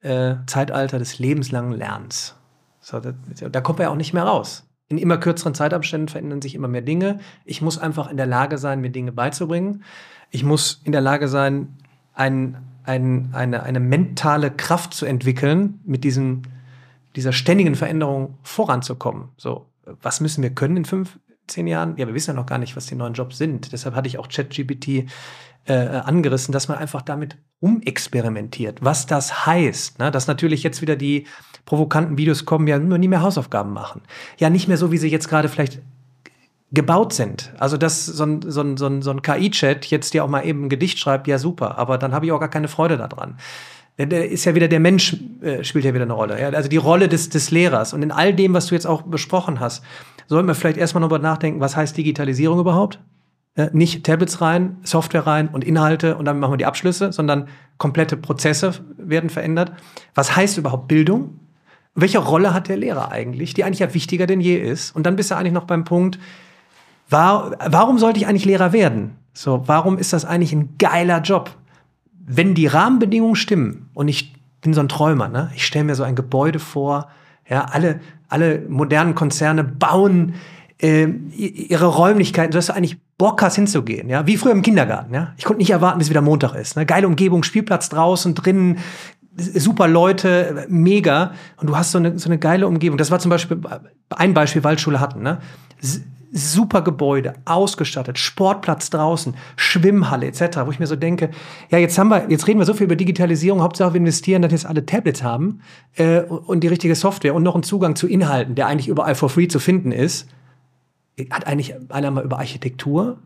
äh, 0.00 0.34
Zeitalter 0.46 0.98
des 0.98 1.18
lebenslangen 1.18 1.72
Lernens. 1.72 2.34
So, 2.80 3.00
da, 3.00 3.14
da 3.48 3.60
kommt 3.60 3.78
man 3.78 3.86
ja 3.86 3.92
auch 3.92 3.96
nicht 3.96 4.12
mehr 4.12 4.24
raus. 4.24 4.68
In 4.88 4.98
immer 4.98 5.18
kürzeren 5.18 5.54
Zeitabständen 5.54 6.08
verändern 6.08 6.42
sich 6.42 6.54
immer 6.54 6.68
mehr 6.68 6.82
Dinge. 6.82 7.18
Ich 7.44 7.60
muss 7.60 7.78
einfach 7.78 8.08
in 8.08 8.16
der 8.16 8.26
Lage 8.26 8.58
sein, 8.58 8.80
mir 8.80 8.90
Dinge 8.90 9.10
beizubringen. 9.10 9.82
Ich 10.30 10.44
muss 10.44 10.80
in 10.84 10.92
der 10.92 11.00
Lage 11.00 11.26
sein, 11.26 11.76
ein, 12.12 12.56
ein, 12.84 13.30
eine, 13.32 13.64
eine 13.64 13.80
mentale 13.80 14.50
Kraft 14.50 14.94
zu 14.94 15.06
entwickeln, 15.06 15.80
mit 15.84 16.04
diesem, 16.04 16.42
dieser 17.16 17.32
ständigen 17.32 17.74
Veränderung 17.74 18.38
voranzukommen. 18.42 19.30
So, 19.36 19.66
was 20.02 20.20
müssen 20.20 20.42
wir 20.42 20.50
können 20.50 20.76
in 20.76 20.84
fünf, 20.84 21.18
zehn 21.46 21.66
Jahren? 21.66 21.96
Ja, 21.96 22.06
wir 22.06 22.14
wissen 22.14 22.30
ja 22.30 22.34
noch 22.34 22.46
gar 22.46 22.58
nicht, 22.58 22.76
was 22.76 22.86
die 22.86 22.94
neuen 22.94 23.14
Jobs 23.14 23.38
sind. 23.38 23.72
Deshalb 23.72 23.94
hatte 23.94 24.08
ich 24.08 24.18
auch 24.18 24.28
ChatGPT 24.28 25.08
äh, 25.66 25.74
angerissen, 25.74 26.52
dass 26.52 26.68
man 26.68 26.78
einfach 26.78 27.02
damit 27.02 27.36
umexperimentiert, 27.60 28.84
was 28.84 29.06
das 29.06 29.46
heißt. 29.46 29.98
Ne? 29.98 30.10
Dass 30.10 30.26
natürlich 30.26 30.62
jetzt 30.62 30.82
wieder 30.82 30.96
die 30.96 31.26
provokanten 31.64 32.16
Videos 32.18 32.44
kommen, 32.44 32.68
ja, 32.68 32.78
nur 32.78 32.98
nie 32.98 33.08
mehr 33.08 33.22
Hausaufgaben 33.22 33.72
machen. 33.72 34.02
Ja, 34.38 34.50
nicht 34.50 34.68
mehr 34.68 34.76
so, 34.76 34.92
wie 34.92 34.98
sie 34.98 35.08
jetzt 35.08 35.28
gerade 35.28 35.48
vielleicht 35.48 35.80
gebaut 36.72 37.12
sind. 37.12 37.52
Also, 37.58 37.76
dass 37.76 38.06
so 38.06 38.24
ein, 38.24 38.42
so 38.42 38.60
ein, 38.60 38.76
so 38.76 38.86
ein, 38.86 39.02
so 39.02 39.10
ein 39.10 39.22
KI-Chat 39.22 39.86
jetzt 39.86 40.14
dir 40.14 40.24
auch 40.24 40.28
mal 40.28 40.42
eben 40.42 40.66
ein 40.66 40.68
Gedicht 40.68 40.98
schreibt, 40.98 41.26
ja, 41.26 41.38
super, 41.38 41.78
aber 41.78 41.98
dann 41.98 42.12
habe 42.12 42.26
ich 42.26 42.32
auch 42.32 42.40
gar 42.40 42.50
keine 42.50 42.68
Freude 42.68 42.96
daran. 42.96 43.36
Der 43.98 44.28
ist 44.28 44.44
ja 44.44 44.54
wieder 44.54 44.68
der 44.68 44.80
Mensch, 44.80 45.16
äh, 45.40 45.64
spielt 45.64 45.86
ja 45.86 45.94
wieder 45.94 46.04
eine 46.04 46.12
Rolle. 46.12 46.38
Ja? 46.38 46.50
Also 46.50 46.68
die 46.68 46.76
Rolle 46.76 47.08
des, 47.08 47.30
des 47.30 47.50
Lehrers. 47.50 47.94
Und 47.94 48.02
in 48.02 48.12
all 48.12 48.34
dem, 48.34 48.52
was 48.52 48.66
du 48.66 48.74
jetzt 48.74 48.86
auch 48.86 49.02
besprochen 49.02 49.58
hast, 49.58 49.82
sollten 50.26 50.48
wir 50.48 50.54
vielleicht 50.54 50.78
erstmal 50.78 51.00
nochmal 51.00 51.20
nachdenken, 51.20 51.60
was 51.60 51.76
heißt 51.76 51.96
Digitalisierung 51.96 52.58
überhaupt? 52.58 53.00
Äh, 53.54 53.70
nicht 53.72 54.04
Tablets 54.04 54.40
rein, 54.40 54.76
Software 54.82 55.26
rein 55.26 55.48
und 55.48 55.64
Inhalte 55.64 56.16
und 56.16 56.24
dann 56.24 56.38
machen 56.38 56.52
wir 56.52 56.58
die 56.58 56.66
Abschlüsse, 56.66 57.12
sondern 57.12 57.48
komplette 57.78 58.16
Prozesse 58.16 58.72
werden 58.98 59.30
verändert. 59.30 59.72
Was 60.14 60.36
heißt 60.36 60.58
überhaupt 60.58 60.88
Bildung? 60.88 61.40
Welche 61.94 62.18
Rolle 62.18 62.52
hat 62.52 62.68
der 62.68 62.76
Lehrer 62.76 63.10
eigentlich, 63.10 63.54
die 63.54 63.64
eigentlich 63.64 63.78
ja 63.78 63.94
wichtiger 63.94 64.26
denn 64.26 64.40
je 64.40 64.56
ist? 64.56 64.94
Und 64.94 65.06
dann 65.06 65.16
bist 65.16 65.30
du 65.30 65.36
eigentlich 65.36 65.54
noch 65.54 65.64
beim 65.64 65.84
Punkt, 65.84 66.18
war, 67.08 67.56
warum 67.66 67.98
sollte 67.98 68.18
ich 68.18 68.26
eigentlich 68.26 68.44
Lehrer 68.44 68.72
werden? 68.72 69.16
So, 69.32 69.62
warum 69.66 69.96
ist 69.96 70.12
das 70.12 70.24
eigentlich 70.24 70.52
ein 70.52 70.74
geiler 70.78 71.20
Job? 71.20 71.56
Wenn 72.26 72.54
die 72.54 72.66
Rahmenbedingungen 72.66 73.36
stimmen 73.36 73.88
und 73.94 74.08
ich 74.08 74.34
bin 74.60 74.74
so 74.74 74.80
ein 74.80 74.88
Träumer, 74.88 75.28
ne? 75.28 75.50
Ich 75.54 75.64
stelle 75.64 75.84
mir 75.84 75.94
so 75.94 76.02
ein 76.02 76.16
Gebäude 76.16 76.58
vor, 76.58 77.08
ja, 77.48 77.64
alle, 77.64 78.00
alle 78.28 78.62
modernen 78.68 79.14
Konzerne 79.14 79.64
bauen 79.64 80.34
äh, 80.78 81.06
ihre 81.06 81.86
Räumlichkeiten, 81.86 82.52
dass 82.52 82.66
du 82.66 82.74
eigentlich 82.74 82.98
Bock 83.18 83.40
hast 83.40 83.56
hinzugehen, 83.56 84.10
ja, 84.10 84.26
wie 84.26 84.36
früher 84.36 84.52
im 84.52 84.62
Kindergarten, 84.62 85.14
ja. 85.14 85.32
Ich 85.38 85.44
konnte 85.44 85.60
nicht 85.60 85.70
erwarten, 85.70 85.98
bis 85.98 86.10
wieder 86.10 86.20
Montag 86.20 86.54
ist. 86.54 86.76
Ne? 86.76 86.84
Geile 86.84 87.06
Umgebung, 87.06 87.44
Spielplatz 87.44 87.88
draußen, 87.88 88.34
drinnen, 88.34 88.78
super 89.36 89.88
Leute, 89.88 90.66
mega. 90.68 91.32
Und 91.56 91.68
du 91.68 91.76
hast 91.76 91.92
so 91.92 91.98
eine, 91.98 92.18
so 92.18 92.28
eine 92.28 92.38
geile 92.38 92.66
Umgebung. 92.66 92.98
Das 92.98 93.10
war 93.10 93.18
zum 93.18 93.30
Beispiel 93.30 93.58
ein 94.10 94.34
Beispiel, 94.34 94.64
Waldschule 94.64 95.00
hatten, 95.00 95.22
ne? 95.22 95.38
Super 96.32 96.82
Gebäude, 96.82 97.34
ausgestattet, 97.44 98.18
Sportplatz 98.18 98.90
draußen, 98.90 99.34
Schwimmhalle 99.56 100.26
etc., 100.26 100.58
wo 100.64 100.70
ich 100.70 100.78
mir 100.78 100.86
so 100.86 100.96
denke, 100.96 101.30
ja, 101.70 101.78
jetzt 101.78 101.98
haben 101.98 102.08
wir, 102.08 102.30
jetzt 102.30 102.46
reden 102.46 102.58
wir 102.58 102.66
so 102.66 102.74
viel 102.74 102.84
über 102.84 102.96
Digitalisierung, 102.96 103.62
Hauptsache 103.62 103.94
wir 103.94 103.98
investieren, 103.98 104.42
dass 104.42 104.52
jetzt 104.52 104.66
alle 104.66 104.84
Tablets 104.84 105.22
haben 105.22 105.60
äh, 105.96 106.20
und 106.20 106.60
die 106.60 106.68
richtige 106.68 106.94
Software 106.94 107.34
und 107.34 107.42
noch 107.42 107.54
einen 107.54 107.62
Zugang 107.62 107.96
zu 107.96 108.06
Inhalten, 108.06 108.54
der 108.54 108.66
eigentlich 108.66 108.88
überall 108.88 109.14
for 109.14 109.28
free 109.28 109.48
zu 109.48 109.58
finden 109.58 109.92
ist. 109.92 110.28
Hat 111.30 111.46
eigentlich 111.46 111.74
einer 111.88 112.10
mal 112.10 112.24
über 112.24 112.38
Architektur 112.38 113.18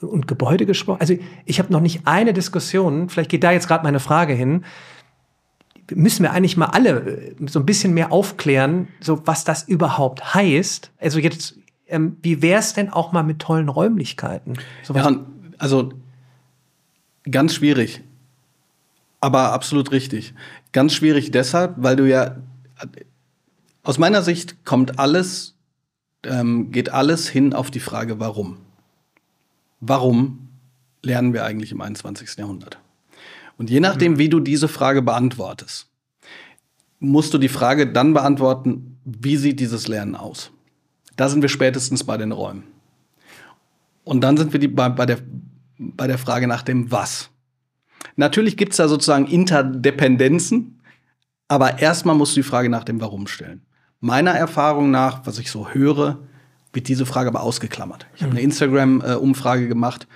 und 0.00 0.26
Gebäude 0.26 0.66
gesprochen? 0.66 1.00
Also 1.00 1.14
ich 1.44 1.58
habe 1.58 1.72
noch 1.72 1.80
nicht 1.80 2.02
eine 2.06 2.32
Diskussion, 2.32 3.08
vielleicht 3.08 3.30
geht 3.30 3.44
da 3.44 3.52
jetzt 3.52 3.68
gerade 3.68 3.84
meine 3.84 4.00
Frage 4.00 4.32
hin, 4.32 4.64
müssen 5.94 6.22
wir 6.22 6.32
eigentlich 6.32 6.56
mal 6.56 6.66
alle 6.66 7.34
so 7.46 7.60
ein 7.60 7.66
bisschen 7.66 7.94
mehr 7.94 8.12
aufklären, 8.12 8.88
so 9.00 9.26
was 9.26 9.44
das 9.44 9.62
überhaupt 9.62 10.34
heißt. 10.34 10.90
Also 11.00 11.18
jetzt 11.18 11.57
ähm, 11.88 12.16
wie 12.22 12.42
wäre 12.42 12.60
es 12.60 12.74
denn 12.74 12.90
auch 12.90 13.12
mal 13.12 13.22
mit 13.22 13.38
tollen 13.38 13.68
Räumlichkeiten? 13.68 14.54
ja, 14.94 15.26
also 15.58 15.92
ganz 17.30 17.54
schwierig, 17.54 18.02
aber 19.20 19.52
absolut 19.52 19.90
richtig. 19.90 20.34
Ganz 20.72 20.94
schwierig 20.94 21.30
deshalb, 21.30 21.74
weil 21.76 21.96
du 21.96 22.08
ja 22.08 22.36
aus 23.82 23.98
meiner 23.98 24.22
Sicht 24.22 24.64
kommt 24.64 24.98
alles, 24.98 25.54
ähm, 26.24 26.70
geht 26.70 26.90
alles 26.90 27.28
hin 27.28 27.54
auf 27.54 27.70
die 27.70 27.80
Frage, 27.80 28.20
warum. 28.20 28.58
Warum 29.80 30.48
lernen 31.02 31.32
wir 31.32 31.44
eigentlich 31.44 31.72
im 31.72 31.80
21. 31.80 32.36
Jahrhundert? 32.36 32.78
Und 33.56 33.70
je 33.70 33.80
nachdem, 33.80 34.12
mhm. 34.12 34.18
wie 34.18 34.28
du 34.28 34.40
diese 34.40 34.68
Frage 34.68 35.02
beantwortest, 35.02 35.88
musst 37.00 37.32
du 37.34 37.38
die 37.38 37.48
Frage 37.48 37.90
dann 37.90 38.12
beantworten, 38.12 38.98
wie 39.04 39.36
sieht 39.36 39.60
dieses 39.60 39.88
Lernen 39.88 40.14
aus? 40.14 40.50
Da 41.18 41.28
sind 41.28 41.42
wir 41.42 41.48
spätestens 41.48 42.04
bei 42.04 42.16
den 42.16 42.30
Räumen. 42.30 42.62
Und 44.04 44.20
dann 44.20 44.36
sind 44.36 44.52
wir 44.52 44.60
die, 44.60 44.68
bei, 44.68 44.88
bei, 44.88 45.04
der, 45.04 45.18
bei 45.76 46.06
der 46.06 46.16
Frage 46.16 46.46
nach 46.46 46.62
dem 46.62 46.92
Was. 46.92 47.30
Natürlich 48.14 48.56
gibt 48.56 48.70
es 48.70 48.76
da 48.76 48.86
sozusagen 48.86 49.26
Interdependenzen, 49.26 50.80
aber 51.48 51.80
erstmal 51.80 52.14
musst 52.14 52.36
du 52.36 52.40
die 52.40 52.48
Frage 52.48 52.68
nach 52.68 52.84
dem 52.84 53.00
Warum 53.00 53.26
stellen. 53.26 53.62
Meiner 53.98 54.30
Erfahrung 54.30 54.92
nach, 54.92 55.26
was 55.26 55.40
ich 55.40 55.50
so 55.50 55.70
höre, 55.70 56.20
wird 56.72 56.86
diese 56.86 57.04
Frage 57.04 57.30
aber 57.30 57.42
ausgeklammert. 57.42 58.06
Ich 58.14 58.22
habe 58.22 58.30
eine 58.30 58.40
Instagram-Umfrage 58.40 59.66
gemacht. 59.66 60.06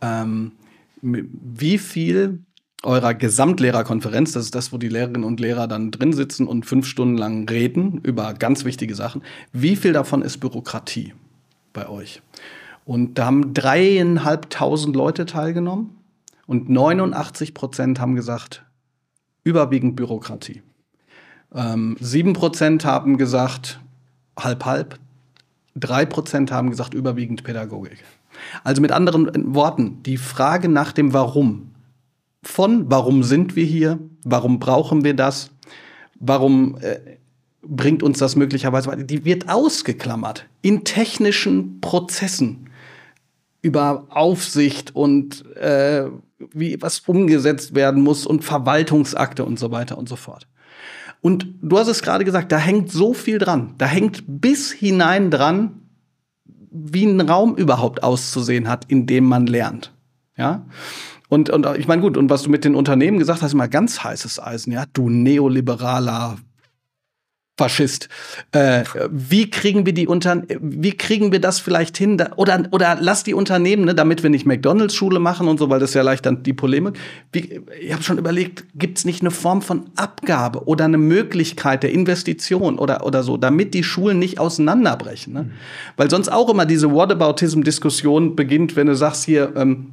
Ähm, 0.00 0.52
wie 1.02 1.78
viel 1.78 2.44
eurer 2.86 3.14
Gesamtlehrerkonferenz, 3.14 4.32
das 4.32 4.44
ist 4.44 4.54
das, 4.54 4.72
wo 4.72 4.78
die 4.78 4.88
Lehrerinnen 4.88 5.24
und 5.24 5.40
Lehrer 5.40 5.66
dann 5.66 5.90
drin 5.90 6.12
sitzen 6.12 6.46
und 6.46 6.64
fünf 6.64 6.86
Stunden 6.86 7.18
lang 7.18 7.48
reden 7.48 8.00
über 8.02 8.32
ganz 8.32 8.64
wichtige 8.64 8.94
Sachen. 8.94 9.22
Wie 9.52 9.76
viel 9.76 9.92
davon 9.92 10.22
ist 10.22 10.38
Bürokratie 10.38 11.12
bei 11.72 11.88
euch? 11.88 12.22
Und 12.84 13.18
da 13.18 13.26
haben 13.26 13.52
dreieinhalbtausend 13.52 14.94
Leute 14.94 15.26
teilgenommen 15.26 15.98
und 16.46 16.70
89 16.70 17.52
Prozent 17.52 18.00
haben 18.00 18.14
gesagt, 18.14 18.64
überwiegend 19.42 19.96
Bürokratie. 19.96 20.62
Ähm, 21.52 21.96
sieben 22.00 22.30
ähm, 22.30 22.34
Prozent 22.34 22.84
haben 22.84 23.18
gesagt, 23.18 23.80
halb, 24.38 24.64
halb. 24.64 24.98
Drei 25.74 26.06
Prozent 26.06 26.52
haben 26.52 26.70
gesagt, 26.70 26.94
überwiegend 26.94 27.42
Pädagogik. 27.42 28.04
Also 28.62 28.80
mit 28.80 28.92
anderen 28.92 29.54
Worten, 29.54 30.02
die 30.04 30.16
Frage 30.16 30.68
nach 30.68 30.92
dem 30.92 31.12
Warum 31.12 31.72
von, 32.48 32.90
warum 32.90 33.22
sind 33.22 33.56
wir 33.56 33.64
hier, 33.64 33.98
warum 34.24 34.58
brauchen 34.58 35.04
wir 35.04 35.14
das, 35.14 35.50
warum 36.18 36.78
äh, 36.80 36.98
bringt 37.62 38.02
uns 38.02 38.18
das 38.18 38.36
möglicherweise 38.36 38.88
weiter, 38.88 39.04
die 39.04 39.24
wird 39.24 39.48
ausgeklammert 39.48 40.46
in 40.62 40.84
technischen 40.84 41.80
Prozessen 41.80 42.70
über 43.62 44.06
Aufsicht 44.10 44.94
und 44.94 45.44
äh, 45.56 46.06
wie 46.52 46.80
was 46.80 47.00
umgesetzt 47.00 47.74
werden 47.74 48.02
muss 48.02 48.26
und 48.26 48.44
Verwaltungsakte 48.44 49.44
und 49.44 49.58
so 49.58 49.70
weiter 49.70 49.98
und 49.98 50.08
so 50.08 50.16
fort. 50.16 50.46
Und 51.20 51.48
du 51.62 51.78
hast 51.78 51.88
es 51.88 52.02
gerade 52.02 52.24
gesagt, 52.24 52.52
da 52.52 52.58
hängt 52.58 52.92
so 52.92 53.14
viel 53.14 53.38
dran. 53.38 53.74
Da 53.78 53.86
hängt 53.86 54.22
bis 54.26 54.70
hinein 54.70 55.30
dran, 55.30 55.80
wie 56.70 57.04
ein 57.04 57.20
Raum 57.20 57.56
überhaupt 57.56 58.02
auszusehen 58.02 58.68
hat, 58.68 58.84
in 58.88 59.06
dem 59.06 59.24
man 59.24 59.46
lernt. 59.46 59.92
Ja? 60.36 60.66
Und, 61.28 61.50
und 61.50 61.66
ich 61.76 61.88
meine, 61.88 62.02
gut, 62.02 62.16
und 62.16 62.30
was 62.30 62.42
du 62.42 62.50
mit 62.50 62.64
den 62.64 62.74
Unternehmen 62.74 63.18
gesagt 63.18 63.42
hast, 63.42 63.52
immer 63.52 63.68
ganz 63.68 64.02
heißes 64.04 64.40
Eisen, 64.40 64.72
ja, 64.72 64.84
du 64.92 65.10
neoliberaler 65.10 66.36
Faschist. 67.58 68.10
Äh, 68.52 68.84
wie 69.10 69.48
kriegen 69.48 69.86
wir 69.86 69.94
die 69.94 70.06
Unter 70.06 70.42
wie 70.60 70.92
kriegen 70.92 71.32
wir 71.32 71.40
das 71.40 71.58
vielleicht 71.58 71.96
hin? 71.96 72.18
Da, 72.18 72.32
oder, 72.36 72.64
oder 72.70 72.98
lass 73.00 73.24
die 73.24 73.32
Unternehmen, 73.32 73.86
ne, 73.86 73.94
damit 73.94 74.22
wir 74.22 74.28
nicht 74.28 74.44
McDonalds-Schule 74.44 75.18
machen 75.18 75.48
und 75.48 75.58
so, 75.58 75.70
weil 75.70 75.80
das 75.80 75.94
ja 75.94 76.02
leicht 76.02 76.26
dann 76.26 76.42
die 76.42 76.52
Polemik. 76.52 76.98
Wie, 77.32 77.62
ich 77.80 77.94
habe 77.94 78.02
schon 78.02 78.18
überlegt, 78.18 78.66
gibt 78.74 78.98
es 78.98 79.06
nicht 79.06 79.22
eine 79.22 79.30
Form 79.30 79.62
von 79.62 79.86
Abgabe 79.96 80.66
oder 80.66 80.84
eine 80.84 80.98
Möglichkeit 80.98 81.82
der 81.82 81.92
Investition 81.92 82.78
oder, 82.78 83.06
oder 83.06 83.22
so, 83.22 83.38
damit 83.38 83.72
die 83.72 83.84
Schulen 83.84 84.18
nicht 84.18 84.38
auseinanderbrechen? 84.38 85.32
Ne? 85.32 85.42
Mhm. 85.44 85.52
Weil 85.96 86.10
sonst 86.10 86.28
auch 86.28 86.50
immer 86.50 86.66
diese 86.66 86.92
Whataboutism-Diskussion 86.92 88.36
beginnt, 88.36 88.76
wenn 88.76 88.88
du 88.88 88.94
sagst 88.94 89.24
hier, 89.24 89.54
ähm, 89.56 89.92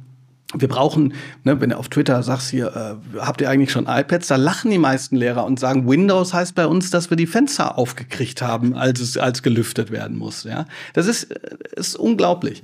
wir 0.56 0.68
brauchen, 0.68 1.14
ne, 1.42 1.60
wenn 1.60 1.70
du 1.70 1.78
auf 1.78 1.88
Twitter 1.88 2.22
sagst 2.22 2.50
hier, 2.50 3.00
äh, 3.14 3.18
habt 3.18 3.40
ihr 3.40 3.50
eigentlich 3.50 3.72
schon 3.72 3.86
iPads? 3.86 4.28
Da 4.28 4.36
lachen 4.36 4.70
die 4.70 4.78
meisten 4.78 5.16
Lehrer 5.16 5.44
und 5.44 5.58
sagen, 5.58 5.88
Windows 5.88 6.32
heißt 6.32 6.54
bei 6.54 6.66
uns, 6.66 6.90
dass 6.90 7.10
wir 7.10 7.16
die 7.16 7.26
Fenster 7.26 7.76
aufgekriegt 7.78 8.42
haben, 8.42 8.74
als 8.74 9.00
es 9.00 9.16
als 9.16 9.42
gelüftet 9.42 9.90
werden 9.90 10.16
muss. 10.16 10.44
Ja, 10.44 10.66
das 10.92 11.06
ist, 11.06 11.24
äh, 11.24 11.38
ist 11.76 11.96
unglaublich. 11.96 12.62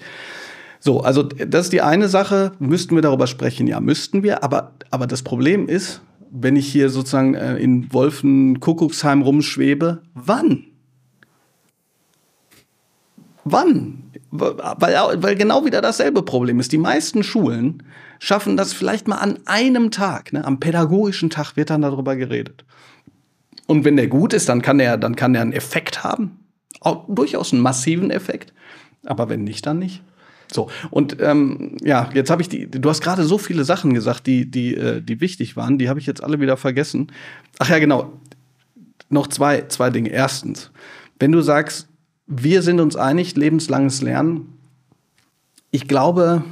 So, 0.79 1.01
also 1.01 1.23
das 1.23 1.67
ist 1.67 1.73
die 1.73 1.83
eine 1.83 2.09
Sache. 2.09 2.53
Müssten 2.59 2.95
wir 2.95 3.03
darüber 3.03 3.27
sprechen? 3.27 3.67
Ja, 3.67 3.81
müssten 3.81 4.23
wir. 4.23 4.43
Aber, 4.43 4.73
aber 4.91 5.07
das 5.07 5.23
Problem 5.23 5.69
ist, 5.69 6.01
wenn 6.31 6.57
ich 6.57 6.71
hier 6.71 6.89
sozusagen 6.89 7.35
äh, 7.35 7.57
in 7.57 7.93
Wolfen-Kuckucksheim 7.93 9.23
rumschwebe, 9.23 10.03
wann? 10.15 10.65
Wann? 13.45 14.10
Weil, 14.33 15.23
weil 15.23 15.35
genau 15.35 15.65
wieder 15.65 15.81
dasselbe 15.81 16.23
Problem 16.23 16.61
ist. 16.61 16.71
Die 16.73 16.79
meisten 16.79 17.23
Schulen 17.23 17.83
schaffen 18.21 18.57
das 18.57 18.73
vielleicht 18.73 19.09
mal 19.09 19.17
an 19.17 19.41
einem 19.47 19.91
Tag. 19.91 20.33
Ne? 20.33 20.45
Am 20.45 20.61
pädagogischen 20.61 21.31
Tag 21.31 21.57
wird 21.57 21.71
dann 21.71 21.83
darüber 21.83 22.15
geredet. 22.15 22.65
Und 23.67 23.85
wenn 23.85 23.97
der 23.97 24.07
gut 24.07 24.33
ist, 24.33 24.49
dann 24.49 24.63
kann 24.63 24.79
der, 24.79 24.97
dann 24.99 25.17
kann 25.17 25.33
der 25.33 25.43
einen 25.43 25.53
Effekt 25.53 26.05
haben. 26.05 26.39
Auch 26.81 27.07
durchaus 27.09 27.53
einen 27.53 27.63
massiven 27.63 28.11
Effekt. 28.11 28.53
Aber 29.05 29.29
wenn 29.29 29.45
nicht, 29.45 29.67
dann 29.67 29.79
nicht. 29.79 30.03
So, 30.53 30.69
und 30.91 31.17
ähm, 31.21 31.77
ja, 31.83 32.11
jetzt 32.13 32.31
habe 32.31 32.43
ich 32.43 32.49
die, 32.49 32.69
du 32.69 32.89
hast 32.89 33.03
gerade 33.03 33.25
so 33.25 33.39
viele 33.39 33.65
Sachen 33.65 33.95
gesagt, 33.95 34.27
die, 34.27 34.51
die, 34.51 34.75
äh, 34.75 35.01
die 35.01 35.21
wichtig 35.21 35.57
waren, 35.57 35.79
die 35.79 35.89
habe 35.89 36.01
ich 36.01 36.07
jetzt 36.07 36.23
alle 36.23 36.41
wieder 36.41 36.57
vergessen. 36.57 37.13
Ach 37.59 37.69
ja, 37.69 37.79
genau. 37.79 38.13
Noch 39.09 39.29
zwei, 39.29 39.63
zwei 39.69 39.91
Dinge. 39.91 40.11
Erstens, 40.11 40.71
wenn 41.19 41.33
du 41.33 41.41
sagst, 41.41 41.89
wir 42.31 42.63
sind 42.63 42.81
uns 42.81 42.95
einig, 42.95 43.37
lebenslanges 43.37 44.03
Lernen. 44.03 44.57
Ich 45.73 45.89
glaube, 45.89 46.45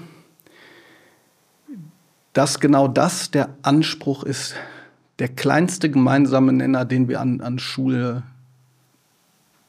dass 2.33 2.59
genau 2.59 2.89
das 2.89 3.31
der 3.31 3.55
Anspruch 3.63 4.25
ist, 4.25 4.57
der 5.21 5.29
kleinste 5.29 5.89
gemeinsame 5.89 6.53
Nenner, 6.53 6.85
den 6.85 7.09
wir 7.09 7.21
an, 7.21 7.41
an 7.41 7.61
Schule 7.61 8.25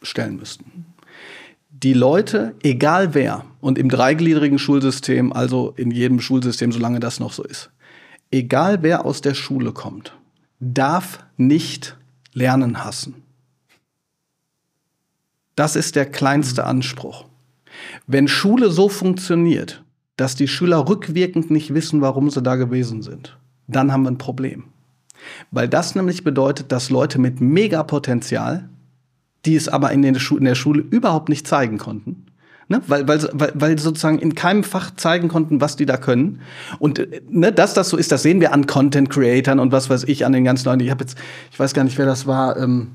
stellen 0.01 0.37
müssten. 0.37 0.85
Die 1.69 1.93
Leute, 1.93 2.55
egal 2.63 3.13
wer, 3.13 3.45
und 3.61 3.77
im 3.77 3.89
dreigliedrigen 3.89 4.57
Schulsystem, 4.57 5.31
also 5.31 5.73
in 5.77 5.91
jedem 5.91 6.19
Schulsystem, 6.19 6.71
solange 6.71 6.99
das 6.99 7.19
noch 7.19 7.33
so 7.33 7.43
ist, 7.43 7.69
egal 8.31 8.81
wer 8.81 9.05
aus 9.05 9.21
der 9.21 9.35
Schule 9.35 9.73
kommt, 9.73 10.13
darf 10.59 11.23
nicht 11.37 11.97
Lernen 12.33 12.83
hassen. 12.83 13.23
Das 15.59 15.75
ist 15.75 15.97
der 15.97 16.05
kleinste 16.05 16.63
Anspruch. 16.63 17.25
Wenn 18.07 18.29
Schule 18.29 18.71
so 18.71 18.87
funktioniert, 18.87 19.83
dass 20.15 20.35
die 20.35 20.47
Schüler 20.47 20.87
rückwirkend 20.87 21.51
nicht 21.51 21.73
wissen, 21.73 21.99
warum 21.99 22.29
sie 22.29 22.41
da 22.41 22.55
gewesen 22.55 23.01
sind, 23.01 23.37
dann 23.67 23.91
haben 23.91 24.03
wir 24.03 24.11
ein 24.11 24.17
Problem. 24.17 24.63
Weil 25.51 25.67
das 25.67 25.95
nämlich 25.95 26.23
bedeutet, 26.23 26.71
dass 26.71 26.89
Leute 26.89 27.19
mit 27.19 27.41
Megapotenzial, 27.41 28.69
die 29.45 29.57
es 29.57 29.67
aber 29.67 29.91
in 29.91 30.01
der, 30.01 30.15
in 30.15 30.45
der 30.45 30.55
Schule 30.55 30.79
überhaupt 30.79 31.27
nicht 31.27 31.45
zeigen 31.45 31.77
konnten, 31.77 32.25
Ne? 32.71 32.83
Weil, 32.85 33.07
weil, 33.07 33.27
weil, 33.33 33.51
weil 33.55 33.79
sozusagen 33.79 34.19
in 34.19 34.35
keinem 34.35 34.63
Fach 34.63 34.95
zeigen 34.95 35.27
konnten, 35.27 35.59
was 35.59 35.75
die 35.75 35.87
da 35.87 35.97
können. 35.97 36.39
Und 36.77 37.05
ne, 37.27 37.51
dass 37.51 37.73
das 37.73 37.89
so 37.89 37.97
ist, 37.97 38.11
das 38.11 38.21
sehen 38.21 38.41
wir 38.41 38.53
an 38.53 38.67
Content-Creatern 38.67 39.57
und 39.57 39.71
was 39.71 39.89
weiß 39.89 40.03
ich, 40.03 40.23
an 40.23 40.33
den 40.33 40.43
ganzen 40.43 40.67
Leuten. 40.67 40.81
Ich 40.81 40.91
habe 40.91 41.03
jetzt, 41.03 41.17
ich 41.51 41.59
weiß 41.59 41.73
gar 41.73 41.83
nicht, 41.83 41.97
wer 41.97 42.05
das 42.05 42.27
war, 42.27 42.57
ähm, 42.57 42.89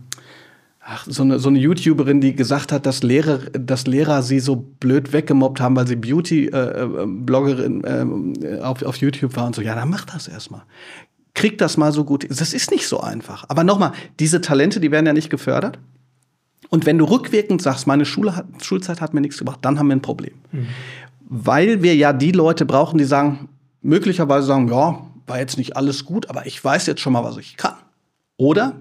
ach, 0.84 1.06
so, 1.08 1.22
eine, 1.22 1.38
so 1.38 1.48
eine 1.48 1.58
YouTuberin, 1.58 2.20
die 2.20 2.34
gesagt 2.34 2.72
hat, 2.72 2.86
dass 2.86 3.02
Lehrer, 3.02 3.38
dass 3.52 3.86
Lehrer 3.86 4.22
sie 4.22 4.40
so 4.40 4.56
blöd 4.56 5.12
weggemobbt 5.12 5.60
haben, 5.60 5.76
weil 5.76 5.86
sie 5.86 5.96
Beauty-Bloggerin 5.96 7.84
äh, 7.84 8.56
äh, 8.56 8.60
auf, 8.60 8.82
auf 8.82 8.96
YouTube 8.96 9.36
war 9.36 9.46
und 9.46 9.54
so. 9.54 9.62
Ja, 9.62 9.74
dann 9.74 9.90
mach 9.90 10.04
das 10.04 10.28
erstmal 10.28 10.62
kriegt 11.34 11.60
das 11.60 11.76
mal 11.76 11.92
so 11.92 12.04
gut. 12.04 12.26
Das 12.30 12.54
ist 12.54 12.70
nicht 12.70 12.86
so 12.86 13.00
einfach. 13.00 13.44
Aber 13.48 13.64
nochmal, 13.64 13.92
diese 14.20 14.40
Talente, 14.40 14.80
die 14.80 14.90
werden 14.90 15.06
ja 15.06 15.12
nicht 15.12 15.30
gefördert. 15.30 15.78
Und 16.70 16.86
wenn 16.86 16.98
du 16.98 17.04
rückwirkend 17.04 17.60
sagst, 17.60 17.86
meine 17.86 18.04
Schule 18.04 18.36
hat, 18.36 18.46
Schulzeit 18.62 19.00
hat 19.00 19.14
mir 19.14 19.20
nichts 19.20 19.38
gebracht, 19.38 19.58
dann 19.62 19.78
haben 19.78 19.88
wir 19.88 19.96
ein 19.96 20.02
Problem. 20.02 20.34
Mhm. 20.52 20.68
Weil 21.20 21.82
wir 21.82 21.94
ja 21.94 22.12
die 22.12 22.32
Leute 22.32 22.64
brauchen, 22.64 22.98
die 22.98 23.04
sagen, 23.04 23.48
möglicherweise 23.82 24.46
sagen, 24.46 24.68
ja, 24.68 25.06
war 25.26 25.38
jetzt 25.38 25.58
nicht 25.58 25.76
alles 25.76 26.04
gut, 26.04 26.30
aber 26.30 26.46
ich 26.46 26.62
weiß 26.62 26.86
jetzt 26.86 27.00
schon 27.00 27.12
mal, 27.12 27.24
was 27.24 27.36
ich 27.36 27.56
kann. 27.56 27.74
Oder 28.36 28.76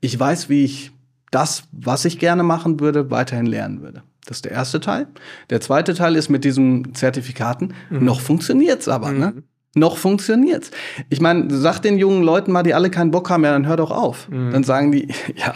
ich 0.00 0.18
weiß, 0.18 0.48
wie 0.48 0.64
ich 0.64 0.92
das, 1.30 1.64
was 1.72 2.04
ich 2.04 2.18
gerne 2.18 2.42
machen 2.42 2.80
würde, 2.80 3.10
weiterhin 3.10 3.46
lernen 3.46 3.82
würde. 3.82 4.02
Das 4.26 4.38
ist 4.38 4.44
der 4.44 4.52
erste 4.52 4.80
Teil. 4.80 5.06
Der 5.50 5.60
zweite 5.60 5.94
Teil 5.94 6.16
ist 6.16 6.28
mit 6.28 6.44
diesen 6.44 6.94
Zertifikaten. 6.94 7.74
Mhm. 7.90 8.04
Noch 8.04 8.20
funktioniert's 8.20 8.88
aber. 8.88 9.12
Ne? 9.12 9.26
Mhm. 9.26 9.36
Ne? 9.36 9.42
noch 9.76 9.98
funktioniert's. 9.98 10.70
Ich 11.10 11.20
meine, 11.20 11.54
sag 11.54 11.80
den 11.80 11.98
jungen 11.98 12.22
Leuten 12.22 12.50
mal, 12.50 12.62
die 12.62 12.74
alle 12.74 12.90
keinen 12.90 13.10
Bock 13.10 13.28
haben, 13.28 13.44
ja, 13.44 13.52
dann 13.52 13.66
hör 13.66 13.76
doch 13.76 13.90
auf. 13.90 14.28
Mhm. 14.28 14.50
Dann 14.50 14.64
sagen 14.64 14.90
die, 14.90 15.08
ja, 15.36 15.54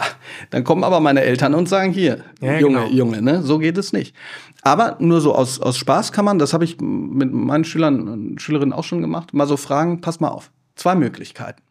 dann 0.51 0.63
kommen 0.63 0.83
aber 0.83 0.99
meine 0.99 1.21
Eltern 1.21 1.53
und 1.55 1.67
sagen, 1.67 1.91
hier, 1.91 2.23
ja, 2.39 2.59
Junge, 2.59 2.81
genau. 2.81 2.91
Junge, 2.91 3.21
ne, 3.21 3.41
so 3.41 3.57
geht 3.57 3.77
es 3.77 3.91
nicht. 3.91 4.15
Aber 4.61 4.97
nur 4.99 5.21
so 5.21 5.33
aus, 5.33 5.59
aus 5.59 5.75
Spaß 5.77 6.11
kann 6.11 6.23
man, 6.23 6.37
das 6.37 6.53
habe 6.53 6.63
ich 6.63 6.79
mit 6.79 7.33
meinen 7.33 7.63
Schülern 7.63 8.07
und 8.07 8.41
Schülerinnen 8.41 8.73
auch 8.73 8.83
schon 8.83 9.01
gemacht, 9.01 9.33
mal 9.33 9.47
so 9.47 9.57
fragen, 9.57 10.01
pass 10.01 10.19
mal 10.19 10.29
auf. 10.29 10.51
Zwei 10.75 10.95
Möglichkeiten. 10.95 11.61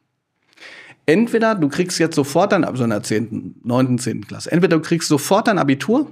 Entweder 1.10 1.56
du 1.56 1.68
kriegst 1.68 1.98
jetzt 1.98 2.14
sofort 2.14 2.52
dein, 2.52 2.62
also 2.62 2.84
in 2.84 2.90
der 2.90 3.02
10., 3.02 3.56
9., 3.64 3.98
10. 3.98 4.28
Klasse, 4.28 4.52
entweder 4.52 4.76
du 4.76 4.82
kriegst 4.82 5.08
sofort 5.08 5.48
dein 5.48 5.58
Abitur, 5.58 6.08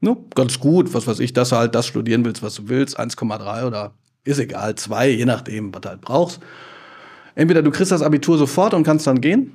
ne, 0.00 0.16
ganz 0.36 0.60
gut, 0.60 0.94
was 0.94 1.08
weiß 1.08 1.18
ich, 1.18 1.32
dass 1.32 1.48
du 1.48 1.56
halt 1.56 1.74
das 1.74 1.88
studieren 1.88 2.24
willst, 2.24 2.40
was 2.40 2.54
du 2.54 2.68
willst, 2.68 3.00
1,3 3.00 3.66
oder 3.66 3.94
ist 4.22 4.38
egal, 4.38 4.76
zwei, 4.76 5.08
je 5.08 5.24
nachdem, 5.24 5.74
was 5.74 5.80
du 5.80 5.88
halt 5.88 6.02
brauchst. 6.02 6.38
Entweder 7.34 7.62
du 7.62 7.72
kriegst 7.72 7.90
das 7.90 8.02
Abitur 8.02 8.38
sofort 8.38 8.74
und 8.74 8.84
kannst 8.84 9.08
dann 9.08 9.20
gehen, 9.20 9.50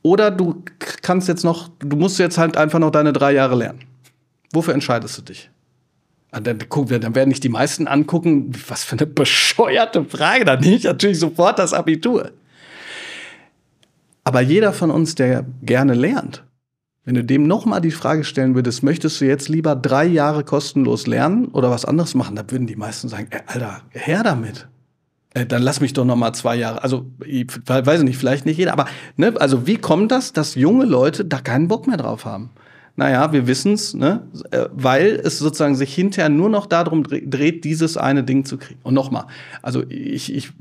oder 0.00 0.30
du 0.30 0.62
kannst 1.02 1.28
jetzt 1.28 1.44
noch, 1.44 1.68
du 1.78 1.96
musst 1.96 2.18
jetzt 2.18 2.38
halt 2.38 2.56
einfach 2.56 2.78
noch 2.78 2.90
deine 2.90 3.12
drei 3.12 3.32
Jahre 3.32 3.56
lernen. 3.56 3.80
Wofür 4.54 4.72
entscheidest 4.72 5.18
du 5.18 5.22
dich? 5.22 5.50
Ah, 6.30 6.40
dann, 6.40 6.58
dann 6.58 7.14
werden 7.14 7.28
nicht 7.28 7.44
die 7.44 7.50
meisten 7.50 7.86
angucken, 7.88 8.52
was 8.68 8.84
für 8.84 8.96
eine 8.96 9.06
bescheuerte 9.20 10.02
Frage. 10.06 10.46
Dann 10.46 10.60
nehme 10.60 10.76
ich 10.76 10.84
natürlich 10.84 11.18
sofort 11.18 11.58
das 11.58 11.74
Abitur. 11.74 12.32
Aber 14.26 14.40
jeder 14.40 14.72
von 14.72 14.90
uns, 14.90 15.14
der 15.14 15.46
gerne 15.62 15.94
lernt, 15.94 16.42
wenn 17.04 17.14
du 17.14 17.22
dem 17.22 17.46
nochmal 17.46 17.80
die 17.80 17.92
Frage 17.92 18.24
stellen 18.24 18.56
würdest, 18.56 18.82
möchtest 18.82 19.20
du 19.20 19.24
jetzt 19.24 19.48
lieber 19.48 19.76
drei 19.76 20.04
Jahre 20.04 20.42
kostenlos 20.42 21.06
lernen 21.06 21.46
oder 21.46 21.70
was 21.70 21.84
anderes 21.84 22.16
machen, 22.16 22.34
dann 22.34 22.50
würden 22.50 22.66
die 22.66 22.74
meisten 22.74 23.08
sagen, 23.08 23.28
ey, 23.30 23.42
Alter, 23.46 23.82
her 23.90 24.24
damit. 24.24 24.66
Äh, 25.32 25.46
dann 25.46 25.62
lass 25.62 25.80
mich 25.80 25.92
doch 25.92 26.04
noch 26.04 26.16
mal 26.16 26.32
zwei 26.32 26.56
Jahre. 26.56 26.82
Also, 26.82 27.06
ich 27.24 27.46
weiß 27.68 28.02
nicht, 28.02 28.18
vielleicht 28.18 28.46
nicht 28.46 28.56
jeder, 28.56 28.72
aber 28.72 28.86
ne, 29.16 29.32
also 29.38 29.68
wie 29.68 29.76
kommt 29.76 30.10
das, 30.10 30.32
dass 30.32 30.56
junge 30.56 30.86
Leute 30.86 31.24
da 31.24 31.38
keinen 31.38 31.68
Bock 31.68 31.86
mehr 31.86 31.96
drauf 31.96 32.24
haben? 32.24 32.50
Naja, 32.96 33.32
wir 33.32 33.46
wissen's, 33.46 33.94
ne, 33.94 34.26
äh, 34.50 34.66
weil 34.72 35.20
es 35.22 35.38
sozusagen 35.38 35.76
sich 35.76 35.94
hinterher 35.94 36.30
nur 36.30 36.48
noch 36.48 36.66
darum 36.66 37.04
dreht, 37.04 37.62
dieses 37.62 37.96
eine 37.96 38.24
Ding 38.24 38.44
zu 38.44 38.58
kriegen. 38.58 38.80
Und 38.82 38.94
nochmal, 38.94 39.26
also 39.62 39.84
ich, 39.88 40.34
ich 40.34 40.52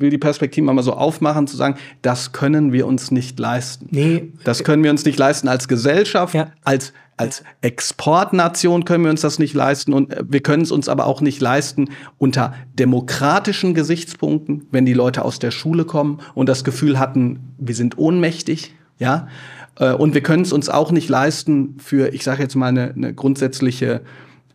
will 0.00 0.10
die 0.10 0.18
Perspektive 0.18 0.66
mal 0.72 0.82
so 0.82 0.94
aufmachen, 0.94 1.46
zu 1.46 1.56
sagen, 1.56 1.76
das 2.02 2.32
können 2.32 2.72
wir 2.72 2.86
uns 2.86 3.10
nicht 3.10 3.38
leisten. 3.38 3.88
Nee. 3.90 4.32
Das 4.44 4.64
können 4.64 4.82
wir 4.82 4.90
uns 4.90 5.04
nicht 5.04 5.18
leisten 5.18 5.48
als 5.48 5.68
Gesellschaft, 5.68 6.34
ja. 6.34 6.52
als 6.64 6.92
als 7.20 7.44
Exportnation 7.60 8.86
können 8.86 9.04
wir 9.04 9.10
uns 9.10 9.20
das 9.20 9.38
nicht 9.38 9.52
leisten 9.52 9.92
und 9.92 10.10
äh, 10.10 10.24
wir 10.26 10.40
können 10.40 10.62
es 10.62 10.72
uns 10.72 10.88
aber 10.88 11.04
auch 11.04 11.20
nicht 11.20 11.38
leisten 11.42 11.90
unter 12.16 12.54
demokratischen 12.78 13.74
Gesichtspunkten, 13.74 14.66
wenn 14.70 14.86
die 14.86 14.94
Leute 14.94 15.22
aus 15.22 15.38
der 15.38 15.50
Schule 15.50 15.84
kommen 15.84 16.20
und 16.34 16.48
das 16.48 16.64
Gefühl 16.64 16.98
hatten, 16.98 17.52
wir 17.58 17.74
sind 17.74 17.98
ohnmächtig, 17.98 18.74
ja. 18.98 19.28
Äh, 19.76 19.92
und 19.92 20.14
wir 20.14 20.22
können 20.22 20.44
es 20.44 20.52
uns 20.52 20.70
auch 20.70 20.92
nicht 20.92 21.10
leisten 21.10 21.76
für, 21.78 22.08
ich 22.14 22.24
sage 22.24 22.42
jetzt 22.42 22.54
mal, 22.54 22.68
eine, 22.68 22.94
eine 22.94 23.12
grundsätzliche 23.12 24.00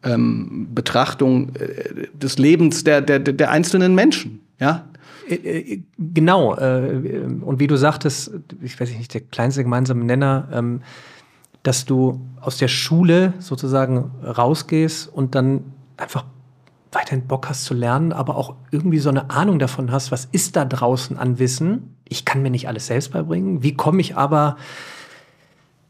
ähm, 0.02 0.70
Betrachtung 0.74 1.50
äh, 1.56 2.08
des 2.18 2.40
Lebens 2.40 2.84
der, 2.84 3.02
der, 3.02 3.20
der 3.20 3.52
einzelnen 3.52 3.94
Menschen. 3.94 4.40
Ja, 4.60 4.88
genau. 5.98 6.56
Äh, 6.56 7.26
und 7.42 7.60
wie 7.60 7.68
du 7.68 7.78
sagtest, 7.78 8.32
ich 8.62 8.80
weiß 8.80 8.90
nicht, 8.92 9.14
der 9.14 9.22
kleinste 9.22 9.64
gemeinsame 9.64 10.04
Nenner, 10.04 10.48
ähm, 10.52 10.82
dass 11.64 11.86
du 11.86 12.22
aus 12.42 12.58
der 12.58 12.68
Schule 12.68 13.34
sozusagen 13.40 14.12
rausgehst 14.24 15.08
und 15.12 15.34
dann 15.34 15.74
einfach 15.98 16.26
weiterhin 16.92 17.28
Bock 17.28 17.50
hast 17.50 17.66
zu 17.66 17.74
lernen, 17.74 18.14
aber 18.14 18.38
auch 18.38 18.56
irgendwie 18.72 19.00
so 19.00 19.10
eine 19.10 19.30
Ahnung 19.30 19.60
davon 19.60 19.92
hast, 19.92 20.12
was 20.12 20.26
ist 20.32 20.56
da 20.56 20.64
draußen 20.64 21.18
an 21.18 21.40
Wissen. 21.40 21.96
Ich 22.08 22.24
kann 22.24 22.42
mir 22.42 22.52
nicht 22.52 22.68
alles 22.68 22.88
selbst 22.88 23.12
beibringen. 23.12 23.64
Wie 23.64 23.74
komme 23.74 24.00
ich 24.00 24.16
aber 24.16 24.58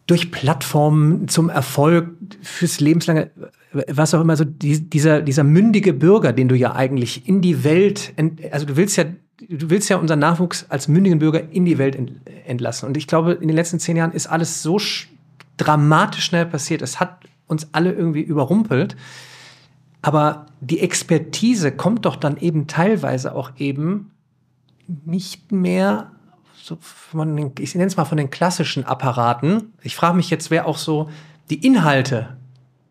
durch 0.07 0.31
Plattformen 0.31 1.27
zum 1.27 1.49
Erfolg 1.49 2.09
fürs 2.41 2.79
lebenslange, 2.79 3.31
was 3.71 4.13
auch 4.13 4.21
immer, 4.21 4.37
so 4.37 4.45
dieser, 4.45 5.21
dieser 5.21 5.43
mündige 5.43 5.93
Bürger, 5.93 6.31
den 6.31 6.47
du 6.47 6.55
ja 6.55 6.75
eigentlich 6.75 7.27
in 7.27 7.41
die 7.41 7.63
Welt, 7.63 8.13
also 8.51 8.65
du 8.65 8.77
willst 8.77 8.97
ja 8.97 9.05
du 9.49 9.69
willst 9.69 9.89
ja 9.89 9.97
unseren 9.97 10.19
Nachwuchs 10.19 10.65
als 10.69 10.87
mündigen 10.87 11.19
Bürger 11.19 11.51
in 11.51 11.65
die 11.65 11.77
Welt 11.77 11.97
entlassen. 12.45 12.87
Und 12.87 12.97
ich 12.97 13.07
glaube, 13.07 13.33
in 13.33 13.47
den 13.47 13.55
letzten 13.55 13.79
zehn 13.79 13.97
Jahren 13.97 14.11
ist 14.11 14.27
alles 14.27 14.63
so 14.63 14.79
dramatisch 15.57 16.25
schnell 16.25 16.45
passiert. 16.45 16.81
Es 16.81 16.99
hat 16.99 17.25
uns 17.47 17.67
alle 17.73 17.91
irgendwie 17.91 18.21
überrumpelt. 18.21 18.95
Aber 20.01 20.45
die 20.61 20.79
Expertise 20.79 21.71
kommt 21.71 22.05
doch 22.05 22.15
dann 22.15 22.37
eben 22.37 22.67
teilweise 22.67 23.35
auch 23.35 23.51
eben 23.57 24.11
nicht 24.87 25.51
mehr 25.51 26.11
so 26.65 26.77
von 26.81 27.35
den, 27.35 27.51
ich 27.59 27.75
nenne 27.75 27.87
es 27.87 27.95
mal 27.95 28.05
von 28.05 28.17
den 28.17 28.31
klassischen 28.31 28.85
Apparaten. 28.85 29.73
Ich 29.83 29.95
frage 29.95 30.15
mich 30.15 30.31
jetzt, 30.31 30.49
wer 30.49 30.65
auch 30.65 30.77
so 30.77 31.09
die 31.51 31.63
Inhalte 31.63 32.37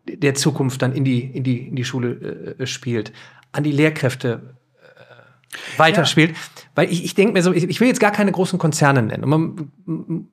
der 0.07 0.33
Zukunft 0.33 0.81
dann 0.81 0.93
in 0.93 1.03
die, 1.03 1.19
in 1.19 1.43
die, 1.43 1.67
in 1.67 1.75
die 1.75 1.83
Schule 1.83 2.55
äh, 2.57 2.67
spielt, 2.67 3.11
an 3.51 3.63
die 3.63 3.73
Lehrkräfte 3.73 4.55
weiterspielt. 5.75 6.31
Ja. 6.31 6.37
Weil 6.75 6.91
ich, 6.91 7.03
ich 7.03 7.15
denke 7.15 7.33
mir 7.33 7.43
so, 7.43 7.51
ich, 7.51 7.65
ich, 7.65 7.81
will 7.81 7.87
jetzt 7.89 7.99
gar 7.99 8.11
keine 8.11 8.31
großen 8.31 8.59
Konzerne 8.59 9.01
nennen. 9.01 9.23
Und 9.25 9.29
man 9.85 10.27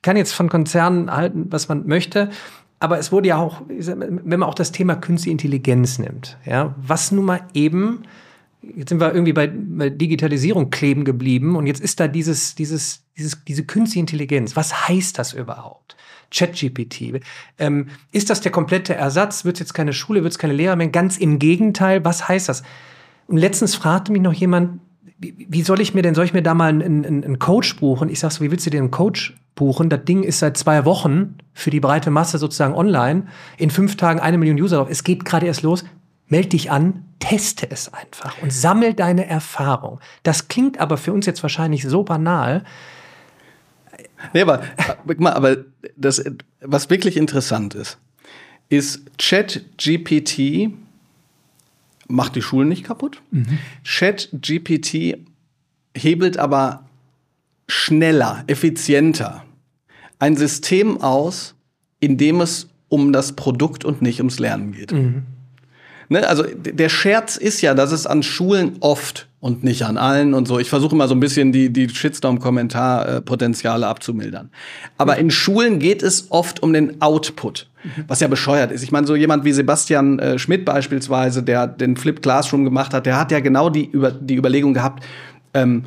kann 0.00 0.16
jetzt 0.16 0.32
von 0.32 0.48
Konzernen 0.48 1.14
halten, 1.14 1.46
was 1.50 1.68
man 1.68 1.86
möchte. 1.86 2.30
Aber 2.78 2.98
es 2.98 3.12
wurde 3.12 3.28
ja 3.28 3.36
auch, 3.36 3.62
wenn 3.68 4.22
man 4.24 4.42
auch 4.42 4.54
das 4.54 4.72
Thema 4.72 4.96
künstliche 4.96 5.32
Intelligenz 5.32 5.98
nimmt, 5.98 6.38
ja, 6.46 6.74
was 6.78 7.12
nun 7.12 7.24
mal 7.26 7.40
eben, 7.52 8.02
jetzt 8.74 8.88
sind 8.88 9.00
wir 9.00 9.12
irgendwie 9.12 9.32
bei, 9.32 9.46
bei 9.46 9.90
Digitalisierung 9.90 10.70
kleben 10.70 11.04
geblieben 11.04 11.56
und 11.56 11.66
jetzt 11.66 11.80
ist 11.80 12.00
da 12.00 12.08
dieses, 12.08 12.54
dieses, 12.54 13.04
dieses, 13.16 13.44
diese 13.44 13.64
künstliche 13.64 14.00
Intelligenz. 14.00 14.56
Was 14.56 14.88
heißt 14.88 15.18
das 15.18 15.32
überhaupt? 15.32 15.96
ChatGPT. 16.30 17.20
Ähm, 17.58 17.88
ist 18.12 18.30
das 18.30 18.40
der 18.40 18.52
komplette 18.52 18.94
Ersatz? 18.94 19.44
Wird 19.44 19.56
es 19.56 19.60
jetzt 19.60 19.74
keine 19.74 19.92
Schule, 19.92 20.22
wird 20.22 20.32
es 20.32 20.38
keine 20.38 20.54
Lehrer 20.54 20.76
mehr? 20.76 20.88
Ganz 20.88 21.16
im 21.16 21.38
Gegenteil, 21.38 22.04
was 22.04 22.28
heißt 22.28 22.48
das? 22.48 22.62
Und 23.26 23.38
letztens 23.38 23.74
fragte 23.74 24.12
mich 24.12 24.22
noch 24.22 24.32
jemand, 24.32 24.80
wie 25.18 25.62
soll 25.62 25.80
ich 25.80 25.94
mir 25.94 26.02
denn, 26.02 26.14
soll 26.14 26.26
ich 26.26 26.34
mir 26.34 26.42
da 26.42 26.54
mal 26.54 26.68
einen, 26.68 27.04
einen, 27.04 27.24
einen 27.24 27.38
Coach 27.38 27.76
buchen? 27.76 28.08
Ich 28.08 28.20
sag 28.20 28.32
so, 28.32 28.44
wie 28.44 28.50
willst 28.50 28.66
du 28.66 28.70
dir 28.70 28.80
einen 28.80 28.90
Coach 28.90 29.34
buchen? 29.54 29.88
Das 29.88 30.04
Ding 30.04 30.22
ist 30.22 30.40
seit 30.40 30.56
zwei 30.58 30.84
Wochen 30.84 31.36
für 31.54 31.70
die 31.70 31.80
breite 31.80 32.10
Masse 32.10 32.36
sozusagen 32.36 32.74
online. 32.74 33.26
In 33.56 33.70
fünf 33.70 33.96
Tagen 33.96 34.20
eine 34.20 34.36
Million 34.36 34.60
User 34.60 34.76
drauf. 34.76 34.88
Es 34.90 35.04
geht 35.04 35.24
gerade 35.24 35.46
erst 35.46 35.62
los. 35.62 35.84
Meld 36.28 36.52
dich 36.52 36.70
an, 36.70 37.04
teste 37.18 37.68
es 37.70 37.92
einfach 37.92 38.40
und 38.42 38.52
sammel 38.52 38.94
deine 38.94 39.26
Erfahrung. 39.26 40.00
Das 40.22 40.48
klingt 40.48 40.78
aber 40.78 40.96
für 40.96 41.12
uns 41.12 41.26
jetzt 41.26 41.42
wahrscheinlich 41.42 41.84
so 41.84 42.02
banal. 42.02 42.64
Nee, 44.32 44.42
aber, 44.42 44.62
aber 45.20 45.56
das, 45.96 46.24
was 46.60 46.90
wirklich 46.90 47.16
interessant 47.16 47.74
ist, 47.74 47.98
ist 48.68 49.02
ChatGPT 49.18 50.70
macht 52.08 52.36
die 52.36 52.42
Schulen 52.42 52.68
nicht 52.68 52.84
kaputt. 52.84 53.20
Mhm. 53.30 53.58
Chat 53.82 54.28
GPT 54.32 55.18
hebelt 55.96 56.38
aber 56.38 56.84
schneller, 57.68 58.44
effizienter 58.46 59.44
ein 60.18 60.36
System 60.36 61.00
aus, 61.00 61.54
in 62.00 62.16
dem 62.16 62.40
es 62.40 62.68
um 62.88 63.12
das 63.12 63.34
Produkt 63.34 63.84
und 63.84 64.02
nicht 64.02 64.20
ums 64.20 64.38
Lernen 64.38 64.72
geht. 64.72 64.92
Mhm. 64.92 65.24
Ne, 66.08 66.26
also 66.28 66.44
der 66.44 66.88
Scherz 66.88 67.36
ist 67.36 67.60
ja, 67.60 67.74
dass 67.74 67.92
es 67.92 68.06
an 68.06 68.22
Schulen 68.22 68.76
oft 68.80 69.26
und 69.40 69.62
nicht 69.62 69.84
an 69.84 69.96
allen 69.96 70.34
und 70.34 70.48
so. 70.48 70.58
Ich 70.58 70.68
versuche 70.68 70.94
immer 70.94 71.08
so 71.08 71.14
ein 71.14 71.20
bisschen 71.20 71.52
die, 71.52 71.72
die 71.72 71.88
Shitstorm-Kommentar-Potenziale 71.88 73.86
abzumildern. 73.86 74.50
Aber 74.98 75.18
in 75.18 75.30
Schulen 75.30 75.78
geht 75.78 76.02
es 76.02 76.30
oft 76.30 76.62
um 76.62 76.72
den 76.72 77.00
Output, 77.00 77.68
was 78.08 78.20
ja 78.20 78.28
bescheuert 78.28 78.72
ist. 78.72 78.82
Ich 78.82 78.90
meine, 78.90 79.06
so 79.06 79.14
jemand 79.14 79.44
wie 79.44 79.52
Sebastian 79.52 80.18
äh, 80.18 80.38
Schmidt 80.38 80.64
beispielsweise, 80.64 81.42
der 81.42 81.66
den 81.66 81.96
Flip 81.96 82.20
Classroom 82.20 82.64
gemacht 82.64 82.92
hat, 82.92 83.06
der 83.06 83.20
hat 83.20 83.30
ja 83.30 83.40
genau 83.40 83.70
die, 83.70 83.84
über, 83.84 84.10
die 84.10 84.34
Überlegung 84.34 84.74
gehabt, 84.74 85.04
ähm, 85.54 85.84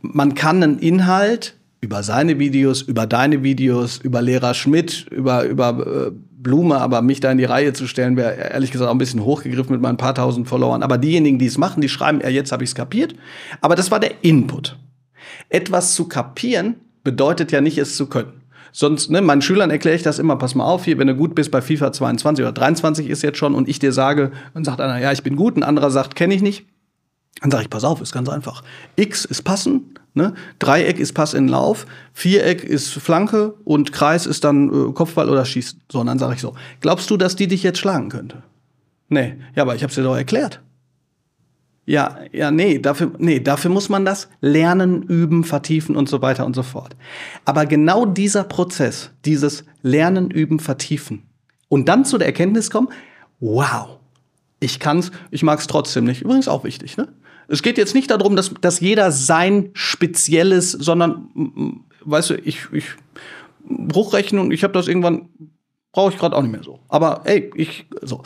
man 0.00 0.34
kann 0.34 0.62
einen 0.62 0.78
Inhalt 0.78 1.54
über 1.80 2.02
seine 2.02 2.38
Videos, 2.38 2.82
über 2.82 3.06
deine 3.06 3.42
Videos, 3.42 3.98
über 3.98 4.22
Lehrer 4.22 4.54
Schmidt, 4.54 5.06
über, 5.10 5.44
über 5.44 6.08
äh, 6.08 6.10
Blume, 6.40 6.78
aber 6.78 7.02
mich 7.02 7.20
da 7.20 7.32
in 7.32 7.38
die 7.38 7.44
Reihe 7.44 7.72
zu 7.72 7.86
stellen, 7.86 8.16
wäre 8.16 8.34
ehrlich 8.34 8.70
gesagt 8.70 8.88
auch 8.88 8.94
ein 8.94 8.98
bisschen 8.98 9.24
hochgegriffen 9.24 9.72
mit 9.72 9.80
meinen 9.80 9.96
paar 9.96 10.14
tausend 10.14 10.48
Followern. 10.48 10.82
Aber 10.82 10.96
diejenigen, 10.96 11.38
die 11.38 11.46
es 11.46 11.58
machen, 11.58 11.80
die 11.80 11.88
schreiben, 11.88 12.20
ja, 12.20 12.28
jetzt 12.28 12.52
habe 12.52 12.62
ich 12.62 12.70
es 12.70 12.74
kapiert. 12.74 13.14
Aber 13.60 13.74
das 13.74 13.90
war 13.90 13.98
der 13.98 14.22
Input. 14.22 14.78
Etwas 15.48 15.94
zu 15.94 16.06
kapieren 16.06 16.76
bedeutet 17.02 17.50
ja 17.52 17.60
nicht, 17.60 17.78
es 17.78 17.96
zu 17.96 18.06
können. 18.06 18.42
Sonst, 18.70 19.10
ne, 19.10 19.20
meinen 19.20 19.42
Schülern 19.42 19.70
erkläre 19.70 19.96
ich 19.96 20.02
das 20.02 20.18
immer, 20.18 20.36
pass 20.36 20.54
mal 20.54 20.64
auf, 20.64 20.84
hier, 20.84 20.98
wenn 20.98 21.06
du 21.06 21.16
gut 21.16 21.34
bist 21.34 21.50
bei 21.50 21.60
FIFA 21.60 21.92
22 21.92 22.44
oder 22.44 22.52
23 22.52 23.08
ist 23.08 23.22
jetzt 23.22 23.38
schon 23.38 23.54
und 23.54 23.68
ich 23.68 23.78
dir 23.78 23.92
sage, 23.92 24.30
dann 24.54 24.64
sagt 24.64 24.80
einer, 24.80 24.98
ja, 24.98 25.10
ich 25.10 25.22
bin 25.22 25.36
gut, 25.36 25.56
ein 25.56 25.62
anderer 25.62 25.90
sagt, 25.90 26.14
kenne 26.14 26.34
ich 26.34 26.42
nicht. 26.42 26.66
Dann 27.40 27.50
sage 27.50 27.64
ich, 27.64 27.70
pass 27.70 27.84
auf, 27.84 28.00
ist 28.00 28.12
ganz 28.12 28.28
einfach. 28.28 28.62
X 28.96 29.24
ist 29.24 29.42
passen, 29.42 29.94
ne? 30.14 30.34
Dreieck 30.58 30.98
ist 30.98 31.12
Pass 31.12 31.34
in 31.34 31.48
Lauf, 31.48 31.86
Viereck 32.12 32.64
ist 32.64 32.92
Flanke 32.92 33.54
und 33.64 33.92
Kreis 33.92 34.26
ist 34.26 34.44
dann 34.44 34.68
äh, 34.68 34.92
Kopfball 34.92 35.28
oder 35.28 35.44
Schießen. 35.44 35.80
So, 35.90 36.00
und 36.00 36.06
dann 36.06 36.18
sage 36.18 36.34
ich 36.34 36.40
so, 36.40 36.54
glaubst 36.80 37.08
du, 37.10 37.16
dass 37.16 37.36
die 37.36 37.46
dich 37.46 37.62
jetzt 37.62 37.78
schlagen 37.78 38.08
könnte? 38.08 38.42
Nee, 39.08 39.36
ja, 39.54 39.62
aber 39.62 39.74
ich 39.74 39.82
habe 39.82 39.94
dir 39.94 40.02
doch 40.02 40.16
erklärt. 40.16 40.60
Ja, 41.86 42.18
ja, 42.32 42.50
nee, 42.50 42.78
dafür, 42.78 43.12
nee, 43.16 43.40
dafür 43.40 43.70
muss 43.70 43.88
man 43.88 44.04
das 44.04 44.28
lernen, 44.42 45.04
üben, 45.04 45.42
vertiefen 45.42 45.96
und 45.96 46.06
so 46.06 46.20
weiter 46.20 46.44
und 46.44 46.54
so 46.54 46.62
fort. 46.62 46.94
Aber 47.46 47.64
genau 47.64 48.04
dieser 48.04 48.44
Prozess, 48.44 49.10
dieses 49.24 49.64
Lernen, 49.80 50.30
üben, 50.30 50.58
vertiefen 50.60 51.22
und 51.68 51.88
dann 51.88 52.04
zu 52.04 52.18
der 52.18 52.26
Erkenntnis 52.26 52.68
kommen, 52.68 52.88
wow, 53.40 53.98
ich 54.60 54.80
kann's, 54.80 55.10
ich 55.30 55.42
mag's 55.42 55.66
trotzdem 55.66 56.04
nicht. 56.04 56.22
Übrigens 56.22 56.48
auch 56.48 56.64
wichtig, 56.64 56.96
ne? 56.96 57.08
Es 57.48 57.62
geht 57.62 57.78
jetzt 57.78 57.94
nicht 57.94 58.10
darum, 58.10 58.36
dass, 58.36 58.52
dass 58.60 58.80
jeder 58.80 59.10
sein 59.10 59.70
spezielles, 59.72 60.72
sondern, 60.72 61.84
weißt 62.04 62.30
du, 62.30 62.34
ich, 62.34 62.66
ich 62.72 62.84
Bruchrechnung, 63.64 64.50
ich 64.50 64.64
habe 64.64 64.74
das 64.74 64.86
irgendwann, 64.86 65.28
brauche 65.92 66.12
ich 66.12 66.18
gerade 66.18 66.36
auch 66.36 66.42
nicht 66.42 66.52
mehr 66.52 66.62
so. 66.62 66.80
Aber 66.88 67.22
ey, 67.24 67.50
ich, 67.54 67.86
so. 68.02 68.22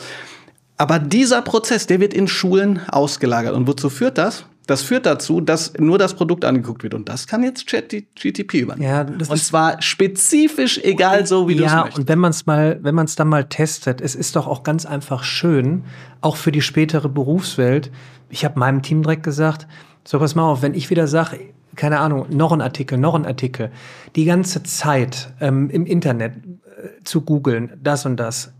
Aber 0.77 0.99
dieser 0.99 1.41
Prozess, 1.41 1.87
der 1.87 1.99
wird 1.99 2.13
in 2.13 2.27
Schulen 2.27 2.81
ausgelagert. 2.89 3.53
Und 3.53 3.67
wozu 3.67 3.89
führt 3.89 4.17
das? 4.17 4.45
Das 4.65 4.81
führt 4.81 5.05
dazu, 5.05 5.41
dass 5.41 5.73
nur 5.77 5.97
das 5.97 6.13
Produkt 6.13 6.45
angeguckt 6.45 6.83
wird. 6.83 6.93
Und 6.93 7.09
das 7.09 7.27
kann 7.27 7.43
jetzt 7.43 7.67
ChatGTP 7.67 8.53
übernehmen. 8.61 8.89
Ja, 8.89 9.03
das 9.03 9.29
und 9.29 9.37
zwar 9.37 9.81
spezifisch, 9.81 10.79
egal 10.83 11.27
so, 11.27 11.49
wie 11.49 11.55
ja, 11.55 11.59
du 11.59 11.65
es 11.65 11.73
möchtest. 11.73 11.97
Ja, 11.97 12.01
und 12.01 12.07
wenn 12.07 12.19
man 12.19 12.29
es 12.31 12.45
mal, 12.45 12.79
wenn 12.81 12.95
man 12.95 13.05
es 13.05 13.15
dann 13.15 13.27
mal 13.27 13.43
testet, 13.43 13.99
es 13.99 14.15
ist 14.15 14.35
doch 14.35 14.47
auch 14.47 14.63
ganz 14.63 14.85
einfach 14.85 15.23
schön, 15.23 15.83
auch 16.21 16.37
für 16.37 16.51
die 16.51 16.61
spätere 16.61 17.09
Berufswelt. 17.09 17.91
Ich 18.29 18.45
habe 18.45 18.57
meinem 18.57 18.81
Team 18.81 19.03
direkt 19.03 19.23
gesagt, 19.23 19.67
so 20.05 20.19
pass 20.19 20.35
mal 20.35 20.43
auf, 20.43 20.61
wenn 20.61 20.73
ich 20.73 20.89
wieder 20.89 21.07
sage, 21.07 21.39
keine 21.75 21.99
Ahnung, 21.99 22.27
noch 22.29 22.51
ein 22.51 22.61
Artikel, 22.61 22.97
noch 22.97 23.15
ein 23.15 23.25
Artikel, 23.25 23.71
die 24.15 24.25
ganze 24.25 24.63
Zeit 24.63 25.33
ähm, 25.41 25.69
im 25.69 25.85
Internet 25.85 26.35
äh, 26.35 27.03
zu 27.03 27.21
googeln, 27.21 27.71
das 27.81 28.05
und 28.05 28.17
das, 28.17 28.53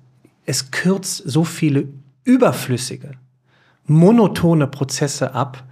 es 0.45 0.71
kürzt 0.71 1.17
so 1.25 1.43
viele 1.43 1.87
überflüssige, 2.23 3.11
monotone 3.85 4.67
Prozesse 4.67 5.33
ab, 5.33 5.63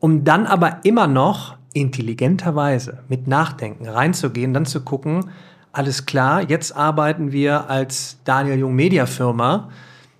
um 0.00 0.24
dann 0.24 0.46
aber 0.46 0.80
immer 0.84 1.06
noch 1.06 1.56
intelligenterweise 1.72 3.02
mit 3.08 3.26
Nachdenken 3.26 3.88
reinzugehen, 3.88 4.54
dann 4.54 4.66
zu 4.66 4.82
gucken, 4.82 5.30
alles 5.72 6.06
klar, 6.06 6.48
jetzt 6.48 6.74
arbeiten 6.76 7.30
wir 7.30 7.68
als 7.70 8.18
Daniel 8.24 8.58
Jung 8.58 8.74
Media 8.74 9.06
Firma 9.06 9.68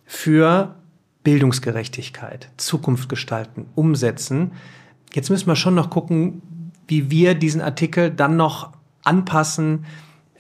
für 0.05 0.75
Bildungsgerechtigkeit, 1.25 2.51
Zukunft 2.57 3.09
gestalten, 3.09 3.67
umsetzen. 3.75 4.53
Jetzt 5.13 5.31
müssen 5.31 5.47
wir 5.47 5.57
schon 5.57 5.75
noch 5.75 5.91
gucken, 5.91 6.43
wie 6.87 7.11
wir 7.11 7.35
diesen 7.35 7.61
Artikel 7.61 8.11
dann 8.11 8.37
noch 8.37 8.73
anpassen, 9.05 9.85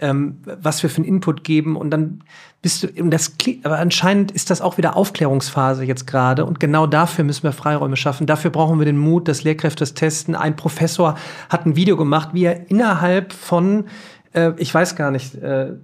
ähm, 0.00 0.38
was 0.44 0.82
wir 0.82 0.90
für 0.90 0.98
einen 0.98 1.06
Input 1.06 1.44
geben 1.44 1.76
und 1.76 1.90
dann 1.90 2.22
bist 2.62 2.82
du, 2.82 3.02
und 3.02 3.10
das, 3.10 3.34
aber 3.62 3.78
anscheinend 3.78 4.32
ist 4.32 4.50
das 4.50 4.60
auch 4.60 4.78
wieder 4.78 4.96
Aufklärungsphase 4.96 5.84
jetzt 5.84 6.06
gerade 6.06 6.44
und 6.44 6.60
genau 6.60 6.86
dafür 6.86 7.24
müssen 7.24 7.44
wir 7.44 7.52
Freiräume 7.52 7.96
schaffen. 7.96 8.26
Dafür 8.26 8.50
brauchen 8.50 8.78
wir 8.78 8.86
den 8.86 8.98
Mut, 8.98 9.28
dass 9.28 9.44
Lehrkräfte 9.44 9.80
das 9.80 9.94
testen. 9.94 10.34
Ein 10.34 10.56
Professor 10.56 11.16
hat 11.48 11.66
ein 11.66 11.76
Video 11.76 11.96
gemacht, 11.96 12.30
wie 12.32 12.44
er 12.44 12.70
innerhalb 12.70 13.32
von, 13.32 13.84
äh, 14.32 14.52
ich 14.56 14.74
weiß 14.74 14.96
gar 14.96 15.10
nicht, 15.10 15.34
äh, 15.36 15.74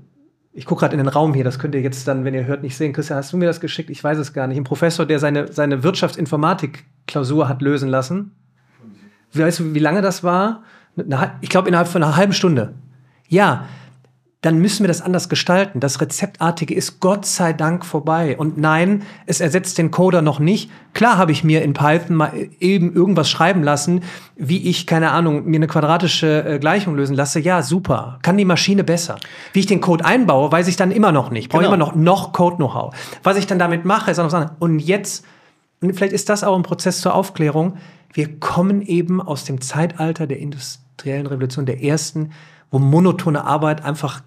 ich 0.53 0.67
gucke 0.67 0.81
gerade 0.81 0.95
in 0.95 0.99
den 0.99 1.09
Raum 1.09 1.35
hier, 1.35 1.43
das 1.43 1.59
könnt 1.59 1.75
ihr 1.75 1.81
jetzt 1.81 2.07
dann, 2.07 2.25
wenn 2.25 2.35
ihr 2.35 2.47
hört, 2.47 2.63
nicht 2.63 2.77
sehen. 2.77 2.93
Christian, 2.93 3.19
hast 3.19 3.33
du 3.33 3.37
mir 3.37 3.47
das 3.47 3.61
geschickt? 3.61 3.91
Ich 3.91 4.03
weiß 4.03 4.19
es 4.19 4.33
gar 4.33 4.47
nicht. 4.47 4.57
Ein 4.57 4.65
Professor, 4.65 5.05
der 5.05 5.19
seine, 5.19 5.53
seine 5.53 5.83
Wirtschaftsinformatik-Klausur 5.83 7.49
hat 7.49 7.61
lösen 7.61 7.89
lassen. 7.89 8.33
Weißt 9.33 9.59
du, 9.59 9.75
wie 9.75 9.81
lange 9.81 10.01
das 10.01 10.23
war? 10.23 10.63
Ich 11.41 11.49
glaube, 11.49 11.69
innerhalb 11.69 11.89
von 11.89 12.05
einer 12.05 12.15
halben 12.17 12.33
Stunde. 12.33 12.75
Ja, 13.29 13.65
dann 14.45 14.59
müssen 14.59 14.83
wir 14.83 14.89
das 14.89 15.01
anders 15.01 15.31
gestalten. 15.31 15.81
Das 15.81 16.03
Rezeptartige 16.03 16.75
ist 16.75 17.01
Gott 17.01 17.25
sei 17.25 17.55
Dank 17.55 17.87
vorbei. 17.87 18.37
Und 18.37 18.59
nein, 18.59 19.03
es 19.25 19.41
ersetzt 19.41 19.79
den 19.79 19.91
Coder 19.91 20.21
noch 20.21 20.39
nicht. 20.39 20.71
Klar 20.93 21.17
habe 21.17 21.33
ich 21.33 21.45
mir 21.45 21.63
in 21.63 21.73
Python 21.73 22.15
mal 22.15 22.31
eben 22.61 22.95
irgendwas 22.95 23.31
schreiben 23.31 23.63
lassen, 23.63 24.03
wie 24.37 24.69
ich, 24.69 24.87
keine 24.87 25.13
Ahnung, 25.13 25.47
mir 25.47 25.57
eine 25.57 25.67
quadratische 25.67 26.45
äh, 26.45 26.59
Gleichung 26.59 26.95
lösen 26.95 27.17
lasse. 27.17 27.41
Ja, 27.41 27.63
super. 27.63 28.19
Kann 28.21 28.37
die 28.37 28.45
Maschine 28.45 28.85
besser. 28.85 29.17
Wie 29.55 29.61
ich 29.61 29.67
den 29.67 29.81
Code 29.81 30.05
einbaue, 30.05 30.53
weiß 30.53 30.69
ich 30.69 30.77
dann 30.77 30.91
immer 30.91 31.11
noch 31.11 31.31
nicht. 31.31 31.49
Brauche 31.49 31.63
genau. 31.63 31.75
immer 31.75 31.85
noch, 31.87 31.95
noch 31.95 32.33
Code-Know-how. 32.35 32.95
Was 33.23 33.39
ich 33.39 33.47
dann 33.47 33.59
damit 33.59 33.87
mache, 33.87 34.11
ist 34.11 34.19
auch 34.19 34.25
noch 34.25 34.31
sagen, 34.31 34.51
und 34.59 34.79
jetzt, 34.79 35.25
und 35.81 35.95
vielleicht 35.95 36.13
ist 36.13 36.29
das 36.29 36.45
auch 36.45 36.55
ein 36.55 36.63
Prozess 36.63 37.01
zur 37.01 37.15
Aufklärung, 37.15 37.79
wir 38.13 38.39
kommen 38.41 38.83
eben 38.83 39.23
aus 39.23 39.45
dem 39.45 39.63
Zeitalter 39.63 40.27
der 40.27 40.39
industriellen 40.39 41.27
Revolution, 41.27 41.65
der 41.65 41.83
ersten, 41.83 42.33
wo 42.71 42.79
monotone 42.79 43.43
Arbeit 43.45 43.83
einfach 43.83 44.21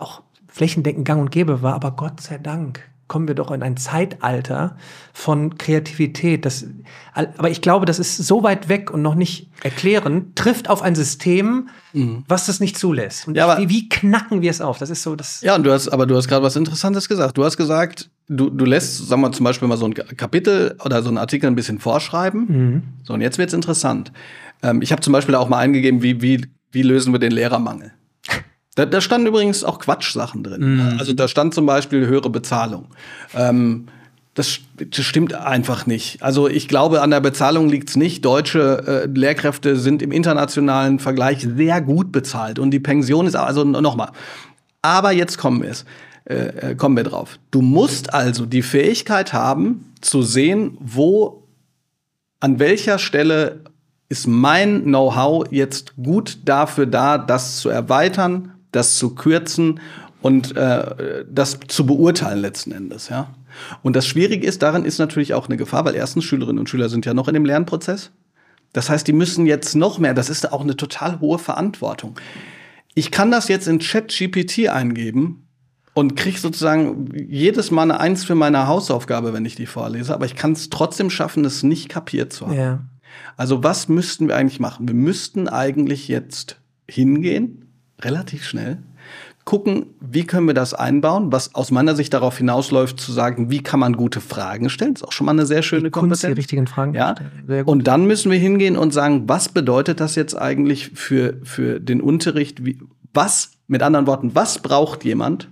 auch 0.00 0.22
flächendeckend 0.48 1.06
gang 1.06 1.20
und 1.20 1.30
gäbe 1.30 1.62
war, 1.62 1.74
aber 1.74 1.92
Gott 1.92 2.20
sei 2.20 2.38
Dank 2.38 2.88
kommen 3.08 3.26
wir 3.26 3.34
doch 3.34 3.50
in 3.50 3.62
ein 3.62 3.76
Zeitalter 3.76 4.76
von 5.12 5.58
Kreativität. 5.58 6.44
Das, 6.44 6.66
aber 7.14 7.50
ich 7.50 7.62
glaube, 7.62 7.86
das 7.86 7.98
ist 7.98 8.18
so 8.18 8.42
weit 8.42 8.68
weg 8.68 8.90
und 8.90 9.02
noch 9.02 9.14
nicht 9.14 9.48
erklären, 9.62 10.32
trifft 10.34 10.70
auf 10.70 10.82
ein 10.82 10.94
System, 10.94 11.70
mhm. 11.94 12.24
was 12.28 12.46
das 12.46 12.60
nicht 12.60 12.78
zulässt. 12.78 13.26
Und 13.26 13.34
ja, 13.34 13.58
wie, 13.58 13.68
wie, 13.68 13.88
knacken 13.88 14.42
wir 14.42 14.50
es 14.50 14.60
auf? 14.60 14.78
Das 14.78 14.90
ist 14.90 15.02
so 15.02 15.16
das. 15.16 15.40
Ja, 15.40 15.56
und 15.56 15.64
du 15.64 15.72
hast, 15.72 15.88
aber 15.88 16.06
du 16.06 16.14
hast 16.16 16.28
gerade 16.28 16.44
was 16.44 16.54
Interessantes 16.54 17.08
gesagt. 17.08 17.36
Du 17.36 17.44
hast 17.44 17.56
gesagt, 17.56 18.10
du, 18.28 18.50
du 18.50 18.64
lässt, 18.64 19.08
sagen 19.08 19.22
wir 19.22 19.32
zum 19.32 19.44
Beispiel 19.44 19.66
mal 19.66 19.78
so 19.78 19.86
ein 19.86 19.94
Kapitel 19.94 20.76
oder 20.84 21.02
so 21.02 21.08
einen 21.08 21.18
Artikel 21.18 21.46
ein 21.46 21.56
bisschen 21.56 21.78
vorschreiben. 21.78 22.46
Mhm. 22.48 22.82
So, 23.04 23.14
und 23.14 23.22
jetzt 23.22 23.38
wird's 23.38 23.54
interessant. 23.54 24.12
Ähm, 24.62 24.82
ich 24.82 24.92
habe 24.92 25.00
zum 25.00 25.12
Beispiel 25.12 25.34
auch 25.34 25.48
mal 25.48 25.58
eingegeben, 25.58 26.02
wie, 26.02 26.20
wie, 26.20 26.46
wie 26.72 26.82
lösen 26.82 27.12
wir 27.12 27.18
den 27.18 27.32
Lehrermangel? 27.32 27.92
Da, 28.78 28.86
da 28.86 29.00
standen 29.00 29.26
übrigens 29.26 29.64
auch 29.64 29.80
Quatschsachen 29.80 30.44
drin. 30.44 30.76
Mhm. 30.76 30.96
Also 31.00 31.12
da 31.12 31.26
stand 31.26 31.52
zum 31.52 31.66
Beispiel 31.66 32.06
höhere 32.06 32.30
Bezahlung. 32.30 32.86
Ähm, 33.34 33.88
das, 34.34 34.60
das, 34.76 35.04
stimmt 35.04 35.34
einfach 35.34 35.86
nicht. 35.86 36.22
Also 36.22 36.46
ich 36.46 36.68
glaube, 36.68 37.02
an 37.02 37.10
der 37.10 37.18
Bezahlung 37.18 37.68
liegt's 37.68 37.96
nicht. 37.96 38.24
Deutsche 38.24 38.84
äh, 38.86 39.18
Lehrkräfte 39.18 39.74
sind 39.74 40.00
im 40.00 40.12
internationalen 40.12 41.00
Vergleich 41.00 41.40
sehr 41.40 41.80
gut 41.80 42.12
bezahlt 42.12 42.60
und 42.60 42.70
die 42.70 42.78
Pension 42.78 43.26
ist 43.26 43.34
also 43.34 43.64
nochmal. 43.64 44.12
Aber 44.80 45.10
jetzt 45.10 45.38
kommen 45.38 45.60
wir 45.60 45.70
es. 45.70 45.84
Äh, 46.26 46.34
äh, 46.34 46.74
kommen 46.76 46.96
wir 46.96 47.02
drauf. 47.02 47.40
Du 47.50 47.62
musst 47.62 48.14
also 48.14 48.46
die 48.46 48.62
Fähigkeit 48.62 49.32
haben, 49.32 49.92
zu 50.00 50.22
sehen, 50.22 50.78
wo, 50.78 51.42
an 52.38 52.60
welcher 52.60 53.00
Stelle 53.00 53.64
ist 54.08 54.28
mein 54.28 54.84
Know-how 54.84 55.50
jetzt 55.50 55.96
gut 55.96 56.38
dafür 56.44 56.86
da, 56.86 57.18
das 57.18 57.58
zu 57.58 57.70
erweitern, 57.70 58.52
das 58.78 58.96
zu 58.96 59.14
kürzen 59.14 59.80
und 60.22 60.56
äh, 60.56 61.24
das 61.30 61.58
zu 61.68 61.86
beurteilen 61.86 62.40
letzten 62.40 62.72
Endes, 62.72 63.08
ja. 63.08 63.34
Und 63.82 63.96
das 63.96 64.06
Schwierige 64.06 64.46
ist, 64.46 64.62
darin 64.62 64.84
ist 64.84 64.98
natürlich 64.98 65.34
auch 65.34 65.48
eine 65.48 65.56
Gefahr, 65.56 65.84
weil 65.84 65.96
erstens 65.96 66.24
Schülerinnen 66.24 66.60
und 66.60 66.68
Schüler 66.68 66.88
sind 66.88 67.06
ja 67.06 67.14
noch 67.14 67.28
in 67.28 67.34
dem 67.34 67.44
Lernprozess. 67.44 68.12
Das 68.72 68.88
heißt, 68.88 69.06
die 69.06 69.12
müssen 69.12 69.46
jetzt 69.46 69.74
noch 69.74 69.98
mehr, 69.98 70.14
das 70.14 70.30
ist 70.30 70.52
auch 70.52 70.60
eine 70.60 70.76
total 70.76 71.20
hohe 71.20 71.38
Verantwortung. 71.38 72.18
Ich 72.94 73.10
kann 73.10 73.30
das 73.30 73.48
jetzt 73.48 73.66
in 73.66 73.80
Chat-GPT 73.80 74.68
eingeben 74.68 75.48
und 75.94 76.14
kriege 76.14 76.38
sozusagen 76.38 77.12
jedes 77.28 77.70
Mal 77.70 77.82
eine 77.82 77.98
Eins 77.98 78.24
für 78.24 78.34
meine 78.34 78.66
Hausaufgabe, 78.66 79.32
wenn 79.32 79.44
ich 79.44 79.56
die 79.56 79.66
vorlese, 79.66 80.14
aber 80.14 80.26
ich 80.26 80.36
kann 80.36 80.52
es 80.52 80.70
trotzdem 80.70 81.10
schaffen, 81.10 81.44
es 81.44 81.62
nicht 81.62 81.88
kapiert 81.88 82.32
zu 82.32 82.46
haben. 82.46 82.56
Ja. 82.56 82.84
Also 83.36 83.64
was 83.64 83.88
müssten 83.88 84.28
wir 84.28 84.36
eigentlich 84.36 84.60
machen? 84.60 84.86
Wir 84.86 84.94
müssten 84.94 85.48
eigentlich 85.48 86.08
jetzt 86.08 86.60
hingehen 86.88 87.67
relativ 88.00 88.44
schnell 88.44 88.78
gucken, 89.48 89.86
wie 89.98 90.24
können 90.24 90.46
wir 90.46 90.52
das 90.52 90.74
einbauen, 90.74 91.32
was 91.32 91.54
aus 91.54 91.70
meiner 91.70 91.96
Sicht 91.96 92.12
darauf 92.12 92.36
hinausläuft, 92.36 93.00
zu 93.00 93.12
sagen, 93.12 93.50
wie 93.50 93.62
kann 93.62 93.80
man 93.80 93.94
gute 93.94 94.20
Fragen 94.20 94.68
stellen. 94.68 94.92
Das 94.92 95.00
ist 95.00 95.08
auch 95.08 95.12
schon 95.12 95.24
mal 95.24 95.32
eine 95.32 95.46
sehr 95.46 95.62
schöne 95.62 95.84
die 95.84 95.90
Kunst, 95.90 96.02
Kompetenz. 96.02 96.34
die 96.34 96.38
richtigen 96.38 96.66
Fragen 96.66 96.92
ja. 96.92 97.14
Und 97.64 97.86
dann 97.86 98.06
müssen 98.06 98.30
wir 98.30 98.38
hingehen 98.38 98.76
und 98.76 98.92
sagen, 98.92 99.22
was 99.26 99.48
bedeutet 99.48 100.00
das 100.00 100.16
jetzt 100.16 100.34
eigentlich 100.34 100.90
für, 100.94 101.38
für 101.44 101.80
den 101.80 102.02
Unterricht? 102.02 102.62
Wie, 102.62 102.78
was, 103.14 103.52
mit 103.68 103.82
anderen 103.82 104.06
Worten, 104.06 104.34
was 104.34 104.58
braucht 104.58 105.02
jemand, 105.02 105.48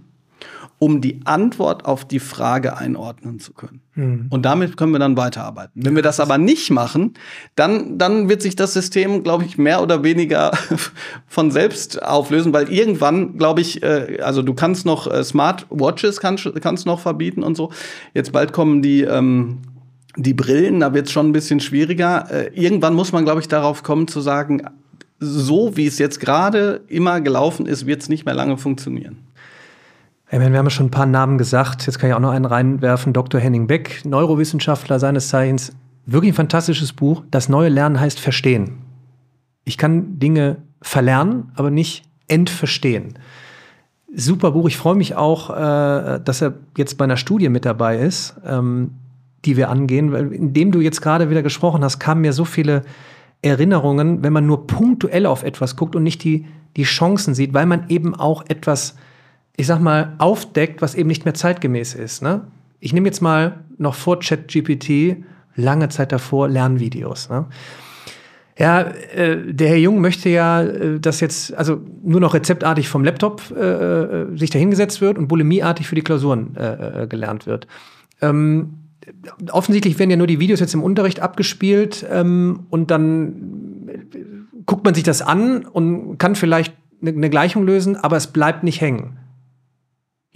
um 0.78 1.00
die 1.00 1.20
Antwort 1.24 1.86
auf 1.86 2.04
die 2.04 2.18
Frage 2.18 2.76
einordnen 2.76 3.38
zu 3.38 3.54
können. 3.54 3.80
Mhm. 3.94 4.26
Und 4.28 4.42
damit 4.44 4.76
können 4.76 4.92
wir 4.92 4.98
dann 4.98 5.16
weiterarbeiten. 5.16 5.84
Wenn 5.84 5.96
wir 5.96 6.02
das 6.02 6.20
aber 6.20 6.36
nicht 6.36 6.70
machen, 6.70 7.14
dann, 7.54 7.96
dann 7.98 8.28
wird 8.28 8.42
sich 8.42 8.56
das 8.56 8.74
System, 8.74 9.22
glaube 9.22 9.44
ich, 9.44 9.56
mehr 9.56 9.82
oder 9.82 10.04
weniger 10.04 10.52
von 11.26 11.50
selbst 11.50 12.02
auflösen, 12.02 12.52
weil 12.52 12.70
irgendwann, 12.70 13.38
glaube 13.38 13.62
ich, 13.62 13.82
äh, 13.82 14.18
also 14.22 14.42
du 14.42 14.52
kannst 14.52 14.84
noch 14.84 15.10
äh, 15.10 15.24
Smartwatches 15.24 16.20
kannst, 16.20 16.50
kannst 16.60 16.84
noch 16.84 17.00
verbieten 17.00 17.42
und 17.42 17.56
so. 17.56 17.72
Jetzt 18.12 18.32
bald 18.32 18.52
kommen 18.52 18.82
die 18.82 19.02
ähm, 19.02 19.58
die 20.18 20.32
Brillen, 20.34 20.80
da 20.80 20.94
wird 20.94 21.06
es 21.06 21.12
schon 21.12 21.28
ein 21.28 21.32
bisschen 21.32 21.60
schwieriger. 21.60 22.30
Äh, 22.30 22.50
irgendwann 22.54 22.94
muss 22.94 23.12
man, 23.12 23.24
glaube 23.24 23.40
ich, 23.40 23.48
darauf 23.48 23.82
kommen 23.82 24.08
zu 24.08 24.20
sagen, 24.20 24.62
so 25.20 25.76
wie 25.76 25.86
es 25.86 25.98
jetzt 25.98 26.20
gerade 26.20 26.82
immer 26.88 27.20
gelaufen 27.20 27.66
ist, 27.66 27.86
wird 27.86 28.02
es 28.02 28.08
nicht 28.08 28.24
mehr 28.24 28.34
lange 28.34 28.56
funktionieren. 28.56 29.25
Ich 30.28 30.38
meine, 30.38 30.50
wir 30.50 30.58
haben 30.58 30.66
ja 30.66 30.70
schon 30.70 30.86
ein 30.86 30.90
paar 30.90 31.06
Namen 31.06 31.38
gesagt. 31.38 31.86
Jetzt 31.86 32.00
kann 32.00 32.10
ich 32.10 32.14
auch 32.14 32.20
noch 32.20 32.32
einen 32.32 32.46
reinwerfen. 32.46 33.12
Dr. 33.12 33.40
Henning 33.40 33.68
Beck, 33.68 34.04
Neurowissenschaftler 34.04 34.98
seines 34.98 35.28
Zeichens. 35.28 35.72
Wirklich 36.04 36.32
ein 36.32 36.36
fantastisches 36.36 36.92
Buch. 36.92 37.22
Das 37.30 37.48
neue 37.48 37.68
Lernen 37.68 38.00
heißt 38.00 38.18
Verstehen. 38.18 38.78
Ich 39.64 39.78
kann 39.78 40.18
Dinge 40.18 40.56
verlernen, 40.82 41.52
aber 41.54 41.70
nicht 41.70 42.04
entverstehen. 42.26 43.14
Super 44.14 44.50
Buch. 44.50 44.66
Ich 44.66 44.76
freue 44.76 44.96
mich 44.96 45.14
auch, 45.14 45.50
äh, 45.50 46.20
dass 46.24 46.42
er 46.42 46.54
jetzt 46.76 46.98
bei 46.98 47.04
einer 47.04 47.16
Studie 47.16 47.48
mit 47.48 47.64
dabei 47.64 47.98
ist, 47.98 48.34
ähm, 48.44 48.94
die 49.44 49.56
wir 49.56 49.70
angehen. 49.70 50.12
Indem 50.32 50.72
du 50.72 50.80
jetzt 50.80 51.02
gerade 51.02 51.30
wieder 51.30 51.42
gesprochen 51.42 51.84
hast, 51.84 52.00
kamen 52.00 52.22
mir 52.22 52.32
so 52.32 52.44
viele 52.44 52.82
Erinnerungen, 53.42 54.24
wenn 54.24 54.32
man 54.32 54.46
nur 54.46 54.66
punktuell 54.66 55.26
auf 55.26 55.44
etwas 55.44 55.76
guckt 55.76 55.94
und 55.94 56.02
nicht 56.02 56.24
die, 56.24 56.46
die 56.76 56.82
Chancen 56.82 57.34
sieht, 57.36 57.54
weil 57.54 57.66
man 57.66 57.88
eben 57.90 58.16
auch 58.16 58.44
etwas 58.48 58.96
ich 59.56 59.66
sag 59.66 59.80
mal, 59.80 60.14
aufdeckt, 60.18 60.82
was 60.82 60.94
eben 60.94 61.08
nicht 61.08 61.24
mehr 61.24 61.34
zeitgemäß 61.34 61.94
ist. 61.94 62.22
Ne? 62.22 62.42
Ich 62.80 62.92
nehme 62.92 63.08
jetzt 63.08 63.22
mal 63.22 63.64
noch 63.78 63.94
vor 63.94 64.20
ChatGPT, 64.20 65.24
lange 65.56 65.88
Zeit 65.88 66.12
davor, 66.12 66.48
Lernvideos. 66.48 67.30
Ne? 67.30 67.46
Ja, 68.58 68.82
äh, 68.82 69.52
der 69.52 69.68
Herr 69.68 69.78
Jung 69.78 70.00
möchte 70.00 70.28
ja, 70.28 70.62
äh, 70.62 71.00
dass 71.00 71.20
jetzt 71.20 71.54
also 71.54 71.80
nur 72.02 72.20
noch 72.20 72.34
rezeptartig 72.34 72.88
vom 72.88 73.04
Laptop 73.04 73.42
äh, 73.54 73.60
äh 73.60 74.36
sich 74.36 74.50
dahingesetzt 74.50 75.00
wird 75.00 75.18
und 75.18 75.28
bulimieartig 75.28 75.86
für 75.88 75.94
die 75.94 76.02
Klausuren 76.02 76.56
äh, 76.56 77.02
äh, 77.02 77.06
gelernt 77.06 77.46
wird. 77.46 77.66
Ähm, 78.20 78.74
offensichtlich 79.50 79.98
werden 79.98 80.10
ja 80.10 80.16
nur 80.16 80.26
die 80.26 80.40
Videos 80.40 80.60
jetzt 80.60 80.74
im 80.74 80.82
Unterricht 80.82 81.20
abgespielt 81.20 82.04
ähm, 82.10 82.60
und 82.70 82.90
dann 82.90 83.90
guckt 84.64 84.84
man 84.84 84.94
sich 84.94 85.04
das 85.04 85.22
an 85.22 85.64
und 85.64 86.18
kann 86.18 86.34
vielleicht 86.34 86.74
eine, 87.00 87.10
eine 87.10 87.30
Gleichung 87.30 87.64
lösen, 87.64 87.96
aber 87.96 88.16
es 88.16 88.26
bleibt 88.26 88.64
nicht 88.64 88.80
hängen 88.80 89.18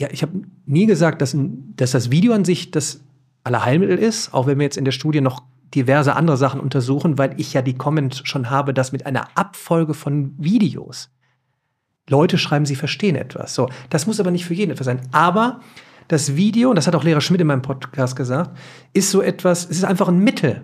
ja, 0.01 0.09
ich 0.11 0.23
habe 0.23 0.33
nie 0.65 0.87
gesagt, 0.87 1.21
dass, 1.21 1.37
dass 1.37 1.91
das 1.91 2.11
Video 2.11 2.33
an 2.33 2.47
sich 2.47 2.71
das 2.71 3.05
Allerheilmittel 3.45 3.99
ist, 3.99 4.33
auch 4.33 4.47
wenn 4.47 4.59
wir 4.59 4.65
jetzt 4.65 4.79
in 4.79 4.87
der 4.87 4.93
Studie 4.93 5.21
noch 5.21 5.43
diverse 5.75 6.17
andere 6.17 6.39
Sachen 6.39 6.59
untersuchen, 6.59 7.19
weil 7.19 7.35
ich 7.37 7.53
ja 7.53 7.61
die 7.61 7.77
Comment 7.77 8.23
schon 8.25 8.49
habe, 8.49 8.73
dass 8.73 8.93
mit 8.93 9.05
einer 9.05 9.29
Abfolge 9.37 9.93
von 9.93 10.35
Videos 10.39 11.11
Leute 12.09 12.39
schreiben, 12.39 12.65
sie 12.65 12.77
verstehen 12.77 13.15
etwas. 13.15 13.55
So, 13.55 13.69
das 13.91 14.07
muss 14.07 14.19
aber 14.21 14.31
nicht 14.31 14.47
für 14.47 14.55
jeden 14.55 14.73
etwas 14.73 14.87
sein. 14.87 15.03
Aber 15.13 15.61
das 16.09 16.35
Video, 16.35 16.71
und 16.71 16.77
das 16.77 16.87
hat 16.87 16.97
auch 16.97 17.05
Lehrer 17.05 17.21
Schmidt 17.21 17.43
in 17.43 17.47
meinem 17.47 17.63
Podcast 17.63 18.17
gesagt, 18.17 18.57
ist 18.95 19.11
so 19.11 19.21
etwas, 19.21 19.65
es 19.65 19.77
ist 19.77 19.85
einfach 19.85 20.09
ein 20.09 20.19
Mittel. 20.19 20.63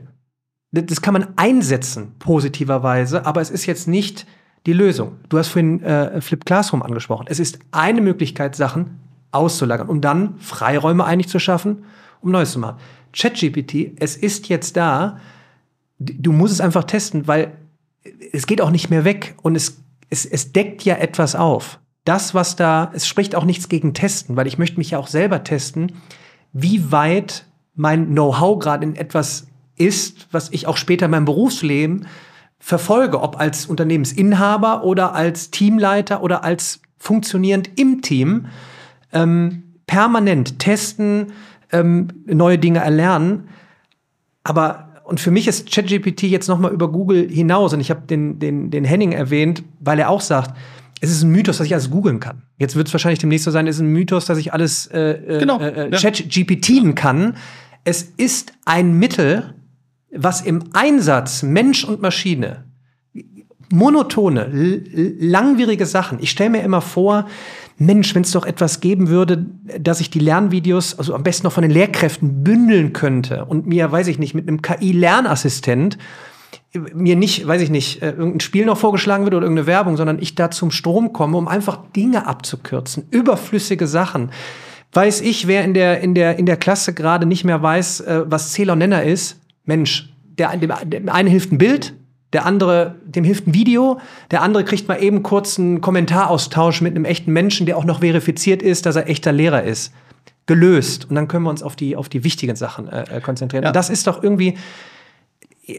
Das 0.72 1.02
kann 1.02 1.12
man 1.12 1.28
einsetzen, 1.36 2.14
positiverweise, 2.18 3.26
aber 3.26 3.42
es 3.42 3.50
ist 3.50 3.66
jetzt 3.66 3.86
nicht 3.86 4.26
die 4.64 4.72
Lösung. 4.72 5.18
Du 5.28 5.36
hast 5.38 5.48
vorhin 5.48 5.82
äh, 5.82 6.22
Flip 6.22 6.44
Classroom 6.44 6.82
angesprochen. 6.82 7.26
Es 7.28 7.38
ist 7.38 7.58
eine 7.70 8.00
Möglichkeit, 8.00 8.56
Sachen 8.56 9.05
auszulagern, 9.36 9.88
um 9.88 10.00
dann 10.00 10.38
Freiräume 10.38 11.04
eigentlich 11.04 11.28
zu 11.28 11.38
schaffen, 11.38 11.84
um 12.20 12.30
Neues 12.30 12.52
zu 12.52 12.58
machen. 12.58 12.78
ChatGPT, 13.12 13.92
es 13.98 14.16
ist 14.16 14.48
jetzt 14.48 14.76
da, 14.76 15.18
du 15.98 16.32
musst 16.32 16.54
es 16.54 16.60
einfach 16.60 16.84
testen, 16.84 17.26
weil 17.26 17.52
es 18.32 18.46
geht 18.46 18.60
auch 18.60 18.70
nicht 18.70 18.90
mehr 18.90 19.04
weg 19.04 19.34
und 19.42 19.56
es, 19.56 19.82
es, 20.10 20.26
es 20.26 20.52
deckt 20.52 20.82
ja 20.84 20.96
etwas 20.96 21.34
auf. 21.34 21.80
Das, 22.04 22.34
was 22.34 22.56
da, 22.56 22.90
es 22.94 23.06
spricht 23.06 23.34
auch 23.34 23.44
nichts 23.44 23.68
gegen 23.68 23.94
Testen, 23.94 24.36
weil 24.36 24.46
ich 24.46 24.58
möchte 24.58 24.78
mich 24.78 24.90
ja 24.90 24.98
auch 24.98 25.08
selber 25.08 25.42
testen, 25.42 25.92
wie 26.52 26.92
weit 26.92 27.46
mein 27.74 28.08
Know-how 28.10 28.58
gerade 28.58 28.84
in 28.84 28.96
etwas 28.96 29.48
ist, 29.76 30.28
was 30.30 30.50
ich 30.52 30.66
auch 30.66 30.76
später 30.76 31.06
in 31.06 31.10
meinem 31.10 31.24
Berufsleben 31.24 32.06
verfolge, 32.58 33.20
ob 33.20 33.38
als 33.38 33.66
Unternehmensinhaber 33.66 34.84
oder 34.84 35.14
als 35.14 35.50
Teamleiter 35.50 36.22
oder 36.22 36.44
als 36.44 36.80
funktionierend 36.98 37.70
im 37.76 38.02
Team 38.02 38.46
ähm, 39.16 39.62
permanent 39.86 40.58
testen, 40.58 41.32
ähm, 41.72 42.08
neue 42.26 42.58
Dinge 42.58 42.80
erlernen. 42.80 43.48
Aber 44.44 44.86
und 45.04 45.20
für 45.20 45.30
mich 45.30 45.46
ist 45.46 45.70
ChatGPT 45.70 46.24
jetzt 46.24 46.48
noch 46.48 46.58
mal 46.58 46.72
über 46.72 46.90
Google 46.90 47.28
hinaus. 47.28 47.72
Und 47.72 47.80
ich 47.80 47.90
habe 47.90 48.02
den, 48.08 48.40
den, 48.40 48.70
den 48.70 48.84
Henning 48.84 49.12
erwähnt, 49.12 49.62
weil 49.78 50.00
er 50.00 50.10
auch 50.10 50.20
sagt, 50.20 50.56
es 51.00 51.10
ist 51.10 51.22
ein 51.22 51.30
Mythos, 51.30 51.58
dass 51.58 51.66
ich 51.66 51.74
alles 51.74 51.90
googeln 51.90 52.18
kann. 52.18 52.42
Jetzt 52.58 52.74
wird 52.74 52.88
es 52.88 52.94
wahrscheinlich 52.94 53.20
demnächst 53.20 53.44
so 53.44 53.50
sein, 53.50 53.66
es 53.66 53.76
ist 53.76 53.82
ein 53.82 53.92
Mythos, 53.92 54.24
dass 54.24 54.38
ich 54.38 54.52
alles 54.52 54.86
äh, 54.88 55.10
äh 55.10 55.38
genau, 55.38 55.60
äh, 55.60 55.90
ja. 55.90 55.98
ChatGPTen 55.98 56.94
kann. 56.96 57.36
Es 57.84 58.02
ist 58.02 58.52
ein 58.64 58.94
Mittel, 58.98 59.54
was 60.10 60.40
im 60.40 60.64
Einsatz 60.72 61.42
Mensch 61.42 61.84
und 61.84 62.02
Maschine 62.02 62.64
monotone, 63.72 64.48
langwierige 65.18 65.86
Sachen. 65.86 66.18
Ich 66.20 66.30
stelle 66.30 66.50
mir 66.50 66.62
immer 66.62 66.80
vor, 66.80 67.26
Mensch, 67.78 68.14
wenn 68.14 68.22
es 68.22 68.30
doch 68.30 68.46
etwas 68.46 68.80
geben 68.80 69.08
würde, 69.08 69.46
dass 69.78 70.00
ich 70.00 70.08
die 70.08 70.18
Lernvideos, 70.18 70.98
also 70.98 71.14
am 71.14 71.22
besten 71.22 71.46
noch 71.46 71.52
von 71.52 71.62
den 71.62 71.70
Lehrkräften 71.70 72.42
bündeln 72.42 72.92
könnte 72.92 73.44
und 73.44 73.66
mir, 73.66 73.92
weiß 73.92 74.06
ich 74.06 74.18
nicht, 74.18 74.34
mit 74.34 74.48
einem 74.48 74.62
KI-Lernassistent 74.62 75.98
mir 76.94 77.16
nicht, 77.16 77.46
weiß 77.46 77.62
ich 77.62 77.70
nicht, 77.70 78.02
äh, 78.02 78.10
irgendein 78.10 78.40
Spiel 78.40 78.66
noch 78.66 78.78
vorgeschlagen 78.78 79.24
wird 79.24 79.34
oder 79.34 79.44
irgendeine 79.44 79.66
Werbung, 79.66 79.96
sondern 79.96 80.18
ich 80.20 80.34
da 80.34 80.50
zum 80.50 80.70
Strom 80.70 81.12
komme, 81.12 81.36
um 81.36 81.48
einfach 81.48 81.78
Dinge 81.94 82.26
abzukürzen, 82.26 83.04
überflüssige 83.10 83.86
Sachen. 83.86 84.30
Weiß 84.92 85.20
ich, 85.20 85.46
wer 85.46 85.64
in 85.64 85.74
der, 85.74 86.00
in 86.00 86.14
der, 86.14 86.38
in 86.38 86.46
der 86.46 86.56
Klasse 86.56 86.94
gerade 86.94 87.26
nicht 87.26 87.44
mehr 87.44 87.62
weiß, 87.62 88.00
äh, 88.00 88.22
was 88.26 88.52
Zähler 88.52 88.74
und 88.74 88.80
Nenner 88.80 89.02
ist? 89.02 89.40
Mensch, 89.64 90.12
der, 90.38 90.56
dem, 90.56 90.72
dem 90.84 91.08
einen 91.08 91.28
hilft 91.28 91.52
ein 91.52 91.58
Bild, 91.58 91.94
der 92.36 92.44
andere, 92.44 92.96
dem 93.02 93.24
hilft 93.24 93.46
ein 93.46 93.54
Video, 93.54 93.98
der 94.30 94.42
andere 94.42 94.62
kriegt 94.62 94.88
mal 94.88 95.02
eben 95.02 95.22
kurz 95.22 95.58
einen 95.58 95.80
Kommentaraustausch 95.80 96.82
mit 96.82 96.94
einem 96.94 97.06
echten 97.06 97.32
Menschen, 97.32 97.64
der 97.64 97.78
auch 97.78 97.86
noch 97.86 98.00
verifiziert 98.00 98.60
ist, 98.60 98.84
dass 98.84 98.94
er 98.94 99.08
echter 99.08 99.32
Lehrer 99.32 99.62
ist. 99.62 99.90
Gelöst. 100.44 101.08
Und 101.08 101.16
dann 101.16 101.28
können 101.28 101.44
wir 101.44 101.50
uns 101.50 101.62
auf 101.62 101.76
die, 101.76 101.96
auf 101.96 102.10
die 102.10 102.24
wichtigen 102.24 102.54
Sachen 102.54 102.88
äh, 102.88 103.04
äh 103.04 103.20
konzentrieren. 103.22 103.62
Ja. 103.64 103.70
Und 103.70 103.76
das 103.76 103.88
ist 103.88 104.06
doch 104.06 104.22
irgendwie, 104.22 104.58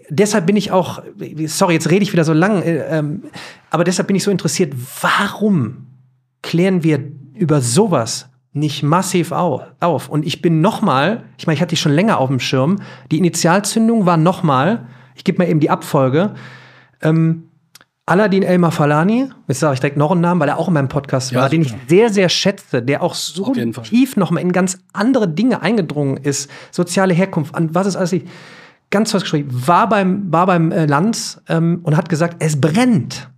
deshalb 0.09 0.47
bin 0.47 0.55
ich 0.55 0.71
auch, 0.71 1.03
sorry, 1.45 1.75
jetzt 1.75 1.91
rede 1.91 2.01
ich 2.01 2.11
wieder 2.11 2.23
so 2.23 2.33
lang, 2.33 2.63
äh, 2.63 2.97
ähm, 2.97 3.25
aber 3.69 3.83
deshalb 3.83 4.07
bin 4.07 4.15
ich 4.15 4.23
so 4.23 4.31
interessiert, 4.31 4.73
warum 5.03 5.85
klären 6.41 6.83
wir 6.83 7.03
über 7.35 7.61
sowas 7.61 8.29
nicht 8.51 8.81
massiv 8.81 9.31
auf? 9.31 10.09
Und 10.09 10.25
ich 10.25 10.41
bin 10.41 10.61
noch 10.61 10.81
mal, 10.81 11.23
ich 11.37 11.45
meine, 11.45 11.53
ich 11.53 11.61
hatte 11.61 11.75
die 11.75 11.77
schon 11.77 11.91
länger 11.91 12.17
auf 12.17 12.29
dem 12.29 12.39
Schirm, 12.39 12.81
die 13.11 13.19
Initialzündung 13.19 14.07
war 14.07 14.17
noch 14.17 14.41
mal, 14.41 14.87
ich 15.17 15.23
gebe 15.23 15.39
mal 15.39 15.49
eben 15.49 15.59
die 15.59 15.69
Abfolge. 15.69 16.35
Ähm, 17.01 17.49
Aladdin 18.05 18.43
Elmar 18.43 18.71
Falani, 18.71 19.27
jetzt 19.49 19.59
sage 19.59 19.73
ich 19.73 19.79
direkt 19.81 19.97
noch 19.97 20.11
einen 20.11 20.21
Namen, 20.21 20.39
weil 20.39 20.47
er 20.47 20.57
auch 20.57 20.69
in 20.69 20.73
meinem 20.73 20.87
Podcast 20.87 21.31
ja, 21.31 21.41
war, 21.41 21.49
den 21.49 21.63
ich 21.63 21.75
sehr, 21.89 22.09
sehr 22.09 22.29
schätze, 22.29 22.81
der 22.81 23.03
auch 23.03 23.13
so 23.13 23.51
tief 23.83 24.15
nochmal 24.15 24.43
in 24.43 24.53
ganz 24.53 24.79
andere 24.93 25.27
Dinge 25.27 25.61
eingedrungen 25.61 26.15
ist. 26.15 26.49
Soziale 26.71 27.13
Herkunft, 27.13 27.53
an 27.53 27.75
was 27.75 27.85
ist 27.85 27.97
alles 27.97 28.13
nicht. 28.13 28.27
Ganz 28.91 29.13
was 29.13 29.23
geschrieben, 29.23 29.49
war 29.51 29.89
beim, 29.89 30.31
war 30.31 30.45
beim 30.45 30.71
äh, 30.71 30.85
Lanz 30.85 31.41
ähm, 31.49 31.81
und 31.83 31.97
hat 31.97 32.07
gesagt, 32.07 32.37
es 32.39 32.61
brennt. 32.61 33.29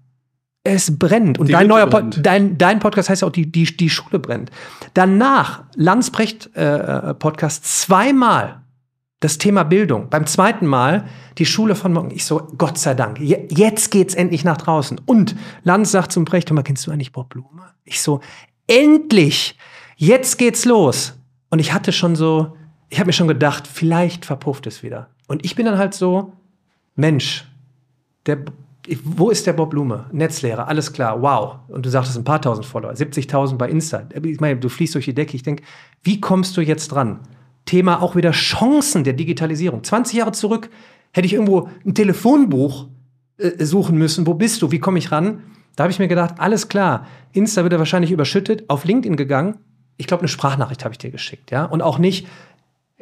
Es 0.64 1.00
brennt. 1.00 1.40
Und 1.40 1.48
die 1.48 1.54
dein 1.54 1.66
neuer 1.66 1.88
brennt. 1.88 2.24
dein, 2.24 2.60
dein 2.60 2.78
Podcast 2.78 3.10
heißt 3.10 3.24
ja 3.24 3.28
auch, 3.28 3.32
die, 3.32 3.52
die, 3.52 3.66
die 3.76 3.90
Schule 3.90 4.20
brennt. 4.20 4.52
Danach, 4.94 5.64
Landsbrecht 5.76 6.52
äh, 6.56 7.10
äh 7.10 7.14
Podcast, 7.16 7.66
zweimal 7.66 8.62
das 9.20 9.38
Thema 9.38 9.64
Bildung. 9.64 10.10
Beim 10.10 10.26
zweiten 10.26 10.66
Mal 10.66 11.06
die 11.38 11.46
Schule 11.46 11.76
von 11.76 11.94
morgen. 11.94 12.12
Ich 12.12 12.26
so, 12.26 12.48
Gott 12.58 12.78
sei 12.78 12.94
Dank, 12.94 13.20
jetzt 13.20 13.92
geht's 13.92 14.16
endlich 14.16 14.44
nach 14.44 14.58
draußen. 14.58 15.00
Und 15.06 15.36
Lanz 15.64 15.92
sagt 15.92 16.12
zum 16.12 16.26
Brecht, 16.26 16.52
mal, 16.52 16.64
kennst 16.64 16.88
du 16.88 16.92
eigentlich 16.92 17.12
Bob 17.12 17.30
Blume? 17.30 17.64
Ich 17.84 18.02
so, 18.02 18.22
endlich, 18.68 19.58
jetzt 19.98 20.38
geht's 20.38 20.66
los. 20.66 21.16
Und 21.50 21.60
ich 21.60 21.74
hatte 21.74 21.92
schon 21.92 22.16
so, 22.16 22.56
ich 22.90 23.00
habe 23.00 23.08
mir 23.08 23.14
schon 23.14 23.28
gedacht, 23.28 23.68
vielleicht 23.68 24.26
verpufft 24.26 24.68
es 24.68 24.84
wieder. 24.84 25.10
Und 25.28 25.44
ich 25.46 25.56
bin 25.56 25.66
dann 25.66 25.78
halt 25.78 25.94
so, 25.94 26.34
Mensch, 26.96 27.46
der, 28.26 28.40
wo 29.04 29.30
ist 29.30 29.46
der 29.48 29.54
Bob 29.54 29.72
Blume? 29.72 30.06
Netzlehrer, 30.12 30.68
alles 30.68 30.94
klar, 30.94 31.22
wow. 31.22 31.60
Und 31.68 31.86
du 31.86 31.90
sagtest 31.90 32.18
ein 32.18 32.24
paar 32.24 32.42
tausend 32.42 32.66
Follower, 32.66 32.94
70.000 32.94 33.58
bei 33.58 33.70
Insta. 33.70 34.04
Ich 34.24 34.40
meine, 34.40 34.60
du 34.60 34.70
fließt 34.70 34.96
durch 34.96 35.06
die 35.06 35.14
Decke. 35.14 35.36
Ich 35.36 35.44
denke, 35.44 35.64
wie 36.04 36.22
kommst 36.22 36.56
du 36.56 36.62
jetzt 36.62 36.90
dran? 36.90 37.20
Thema 37.70 38.02
auch 38.02 38.16
wieder 38.16 38.32
Chancen 38.32 39.04
der 39.04 39.14
Digitalisierung. 39.14 39.84
20 39.84 40.18
Jahre 40.18 40.32
zurück 40.32 40.72
hätte 41.14 41.28
ich 41.28 41.34
irgendwo 41.34 41.70
ein 41.86 41.94
Telefonbuch 41.94 42.88
äh, 43.38 43.64
suchen 43.64 43.96
müssen. 43.96 44.26
Wo 44.26 44.34
bist 44.34 44.64
du? 44.64 44.72
Wie 44.72 44.80
komme 44.80 44.98
ich 44.98 45.12
ran? 45.12 45.44
Da 45.76 45.84
habe 45.84 45.92
ich 45.92 46.00
mir 46.00 46.08
gedacht, 46.08 46.36
alles 46.40 46.68
klar. 46.68 47.06
Insta 47.32 47.62
wird 47.62 47.74
er 47.74 47.80
wahrscheinlich 47.80 48.12
überschüttet. 48.12 48.68
Auf 48.70 48.86
LinkedIn 48.86 49.18
gegangen. 49.18 49.58
Ich 49.98 50.08
glaube, 50.08 50.22
eine 50.22 50.30
Sprachnachricht 50.30 50.84
habe 50.84 50.94
ich 50.94 50.98
dir 50.98 51.12
geschickt, 51.12 51.52
ja. 51.52 51.66
Und 51.66 51.84
auch 51.84 52.00
nicht, 52.00 52.26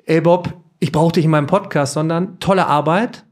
ey 0.06 0.20
Bob, 0.20 0.54
ich 0.80 0.92
brauche 0.92 1.14
dich 1.14 1.24
in 1.24 1.32
meinem 1.32 1.48
Podcast, 1.48 1.94
sondern 1.94 2.38
tolle 2.42 2.68
Arbeit. 2.68 3.24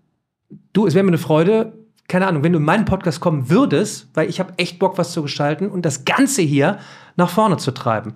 Du, 0.72 0.88
es 0.88 0.94
wäre 0.94 1.04
mir 1.04 1.10
eine 1.10 1.18
Freude, 1.18 1.74
keine 2.08 2.28
Ahnung, 2.28 2.44
wenn 2.44 2.54
du 2.54 2.60
in 2.60 2.66
meinen 2.66 2.86
Podcast 2.86 3.20
kommen 3.20 3.50
würdest, 3.50 4.08
weil 4.14 4.30
ich 4.30 4.40
habe 4.40 4.54
echt 4.56 4.80
Bock, 4.80 4.98
was 4.98 5.12
zu 5.12 5.22
gestalten 5.22 5.70
und 5.70 5.86
das 5.86 6.06
Ganze 6.06 6.44
hier 6.44 6.80
nach 7.18 7.30
vorne 7.30 7.58
zu 7.58 7.72
treiben. 7.72 8.14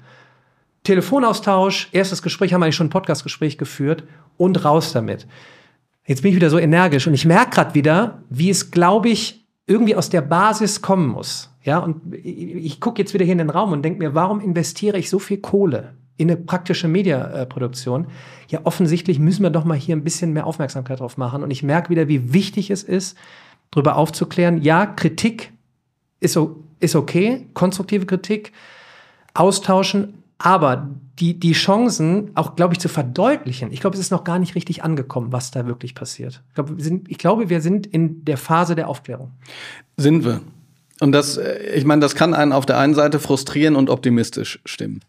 Telefonaustausch, 0.83 1.89
erstes 1.91 2.21
Gespräch, 2.21 2.53
haben 2.53 2.61
wir 2.61 2.65
eigentlich 2.65 2.75
schon 2.75 2.87
ein 2.87 2.91
Podcastgespräch 2.91 3.57
geführt 3.57 4.03
und 4.37 4.63
raus 4.63 4.93
damit. 4.93 5.27
Jetzt 6.05 6.23
bin 6.23 6.31
ich 6.31 6.35
wieder 6.35 6.49
so 6.49 6.57
energisch 6.57 7.05
und 7.05 7.13
ich 7.13 7.25
merke 7.25 7.51
gerade 7.51 7.75
wieder, 7.75 8.23
wie 8.29 8.49
es, 8.49 8.71
glaube 8.71 9.09
ich, 9.09 9.45
irgendwie 9.67 9.95
aus 9.95 10.09
der 10.09 10.21
Basis 10.21 10.81
kommen 10.81 11.07
muss. 11.07 11.49
Ja, 11.63 11.77
und 11.79 12.15
ich, 12.15 12.55
ich 12.55 12.79
gucke 12.79 12.99
jetzt 12.99 13.13
wieder 13.13 13.25
hier 13.25 13.33
in 13.33 13.37
den 13.37 13.51
Raum 13.51 13.71
und 13.71 13.83
denke 13.83 13.99
mir, 13.99 14.15
warum 14.15 14.39
investiere 14.39 14.97
ich 14.97 15.09
so 15.09 15.19
viel 15.19 15.37
Kohle 15.37 15.93
in 16.17 16.31
eine 16.31 16.37
praktische 16.37 16.87
Mediaproduktion? 16.87 18.07
Ja, 18.47 18.61
offensichtlich 18.63 19.19
müssen 19.19 19.43
wir 19.43 19.51
doch 19.51 19.65
mal 19.65 19.77
hier 19.77 19.95
ein 19.95 20.03
bisschen 20.03 20.33
mehr 20.33 20.47
Aufmerksamkeit 20.47 20.99
drauf 20.99 21.17
machen. 21.17 21.43
Und 21.43 21.51
ich 21.51 21.61
merke 21.61 21.91
wieder, 21.91 22.07
wie 22.07 22.33
wichtig 22.33 22.71
es 22.71 22.81
ist, 22.81 23.15
darüber 23.69 23.97
aufzuklären. 23.97 24.61
Ja, 24.63 24.87
Kritik 24.87 25.51
ist, 26.19 26.39
ist 26.79 26.95
okay, 26.95 27.45
konstruktive 27.53 28.07
Kritik, 28.07 28.51
austauschen, 29.35 30.23
aber 30.39 30.89
die, 31.19 31.37
die 31.37 31.51
Chancen 31.51 32.31
auch, 32.33 32.55
glaube 32.55 32.73
ich, 32.73 32.79
zu 32.79 32.87
verdeutlichen, 32.87 33.71
ich 33.73 33.81
glaube, 33.81 33.95
es 33.95 33.99
ist 33.99 34.09
noch 34.09 34.23
gar 34.23 34.39
nicht 34.39 34.55
richtig 34.55 34.83
angekommen, 34.83 35.33
was 35.33 35.51
da 35.51 35.67
wirklich 35.67 35.93
passiert. 35.93 36.41
Ich 36.47 36.55
glaube, 36.55 36.77
wir 36.77 36.83
sind, 36.83 37.11
ich 37.11 37.17
glaube, 37.17 37.49
wir 37.49 37.61
sind 37.61 37.85
in 37.85 38.23
der 38.23 38.37
Phase 38.37 38.73
der 38.73 38.87
Aufklärung. 38.87 39.31
Sind 39.97 40.23
wir. 40.23 40.41
Und 41.01 41.11
das, 41.11 41.37
äh, 41.37 41.73
ich 41.75 41.83
meine, 41.83 42.01
das 42.01 42.15
kann 42.15 42.33
einen 42.33 42.53
auf 42.53 42.65
der 42.65 42.77
einen 42.77 42.95
Seite 42.95 43.19
frustrieren 43.19 43.75
und 43.75 43.89
optimistisch 43.89 44.59
stimmen. 44.65 45.01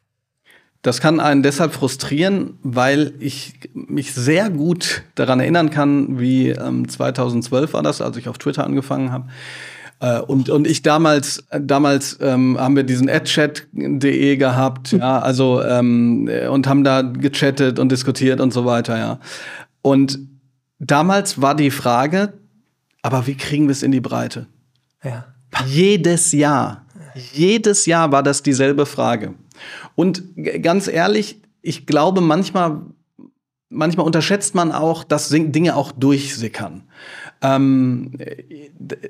Das 0.83 1.01
kann 1.01 1.21
einen 1.21 1.43
deshalb 1.43 1.75
frustrieren, 1.75 2.59
weil 2.63 3.13
ich 3.21 3.61
mich 3.75 4.13
sehr 4.15 4.51
gut 4.51 5.03
daran 5.15 5.39
erinnern 5.39 5.71
kann, 5.71 6.19
wie 6.19 6.49
ähm, 6.49 6.89
2012 6.89 7.75
war 7.75 7.83
das, 7.83 8.01
als 8.01 8.17
ich 8.17 8.29
auf 8.29 8.39
Twitter 8.39 8.65
angefangen 8.65 9.13
habe 9.13 9.29
und, 10.01 10.49
und 10.49 10.67
ich 10.67 10.83
damals, 10.83 11.45
damals 11.51 12.19
ähm, 12.23 12.59
haben 12.59 12.75
wir 12.75 12.85
diesen 12.85 13.11
adchat.de 13.11 14.37
gehabt, 14.37 14.93
ja, 14.93 15.19
also 15.19 15.63
ähm, 15.63 16.29
und 16.51 16.67
haben 16.67 16.85
da 16.85 17.03
gechattet 17.03 17.79
und 17.79 17.93
diskutiert 17.93 18.41
und 18.41 18.53
so 18.53 18.65
weiter, 18.65 18.99
ja. 18.99 19.21
Und 19.83 20.19
damals 20.79 21.43
war 21.43 21.55
die 21.55 21.71
Frage, 21.71 22.33
aber 23.03 23.27
wie 23.27 23.35
kriegen 23.35 23.67
wir 23.67 23.73
es 23.73 23.83
in 23.83 23.93
die 23.93 24.01
Breite? 24.01 24.47
Ja. 25.05 25.27
Jedes 25.67 26.33
Jahr, 26.33 26.87
jedes 27.33 27.85
Jahr 27.85 28.11
war 28.11 28.23
das 28.23 28.43
dieselbe 28.43 28.87
Frage. 28.87 29.35
Und 29.95 30.23
ganz 30.63 30.89
ehrlich, 30.89 31.43
ich 31.61 31.87
glaube, 31.87 32.23
manchmal, 32.23 32.81
manchmal 33.69 34.07
unterschätzt 34.07 34.55
man 34.55 34.73
auch, 34.73 35.05
dass 35.05 35.29
Dinge 35.29 35.77
auch 35.77 35.93
durchsickern 35.93 36.85
ähm, 37.43 38.13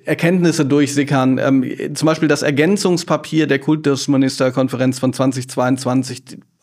Erkenntnisse 0.04 0.64
durchsickern. 0.64 1.38
Ähm, 1.38 1.94
zum 1.94 2.06
Beispiel 2.06 2.28
das 2.28 2.42
Ergänzungspapier 2.42 3.46
der 3.46 3.58
Kultusministerkonferenz 3.58 4.98
von 4.98 5.12
2022 5.12 6.22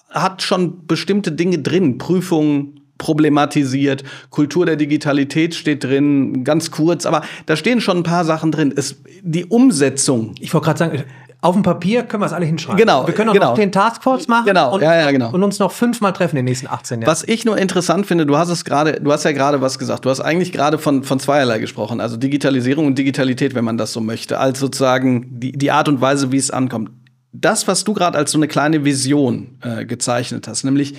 hat 0.10 0.42
schon 0.42 0.88
bestimmte 0.88 1.32
Dinge 1.32 1.60
drin, 1.60 1.98
Prüfungen 1.98 2.80
problematisiert, 2.98 4.04
Kultur 4.30 4.66
der 4.66 4.76
Digitalität 4.76 5.54
steht 5.54 5.84
drin, 5.84 6.44
ganz 6.44 6.72
kurz, 6.72 7.06
aber 7.06 7.22
da 7.46 7.56
stehen 7.56 7.82
schon 7.82 7.98
ein 7.98 8.04
paar 8.04 8.26
Sachen 8.26 8.52
drin. 8.52 8.74
Es, 8.76 9.02
die 9.22 9.46
Umsetzung. 9.46 10.34
Ich 10.40 10.54
wollte 10.54 10.66
gerade 10.66 10.80
sagen, 10.80 11.04
auf 11.40 11.54
dem 11.54 11.62
Papier 11.62 12.04
können 12.04 12.22
wir 12.22 12.26
es 12.26 12.34
alle 12.34 12.46
hinschreiben. 12.46 12.78
Genau. 12.78 13.06
Wir 13.06 13.14
können 13.14 13.30
auch 13.30 13.34
genau. 13.34 13.50
noch 13.50 13.56
den 13.56 13.72
Taskforce 13.72 14.28
machen 14.28 14.46
genau. 14.46 14.74
und, 14.74 14.82
ja, 14.82 14.96
ja, 14.96 15.12
genau. 15.12 15.32
und 15.32 15.44
uns 15.44 15.60
noch 15.60 15.72
fünfmal 15.72 16.12
treffen 16.14 16.36
in 16.36 16.46
den 16.46 16.52
nächsten 16.52 16.68
18 16.68 17.02
Jahren. 17.02 17.12
Was 17.12 17.24
ich 17.24 17.46
nur 17.46 17.58
interessant 17.58 18.08
finde, 18.08 18.26
du 18.26 18.38
hast 18.38 18.50
es 18.50 18.66
gerade, 18.66 19.00
du 19.00 19.12
hast 19.12 19.24
ja 19.24 19.32
gerade 19.34 19.62
was 19.62 19.78
gesagt. 19.78 20.06
Du 20.06 20.10
hast 20.10 20.20
eigentlich 20.20 20.52
gerade 20.52 20.80
von, 20.80 21.04
von 21.04 21.20
zweierlei 21.20 21.60
gesprochen. 21.60 22.02
Also 22.02 22.18
Digitalisierung 22.18 22.88
und 22.88 22.98
Digitalität, 22.98 23.54
wenn 23.54 23.66
man 23.66 23.78
das 23.78 23.94
so 23.94 24.02
möchte. 24.02 24.40
Als 24.40 24.60
sozusagen 24.60 25.40
die, 25.40 25.52
die 25.52 25.70
Art 25.70 25.88
und 25.88 26.02
Weise, 26.02 26.32
wie 26.32 26.38
es 26.38 26.50
ankommt. 26.50 26.90
Das, 27.34 27.68
was 27.68 27.84
du 27.84 27.94
gerade 27.94 28.18
als 28.18 28.32
so 28.32 28.40
eine 28.40 28.48
kleine 28.48 28.84
Vision 28.84 29.60
äh, 29.62 29.86
gezeichnet 29.86 30.48
hast, 30.48 30.64
nämlich 30.64 30.96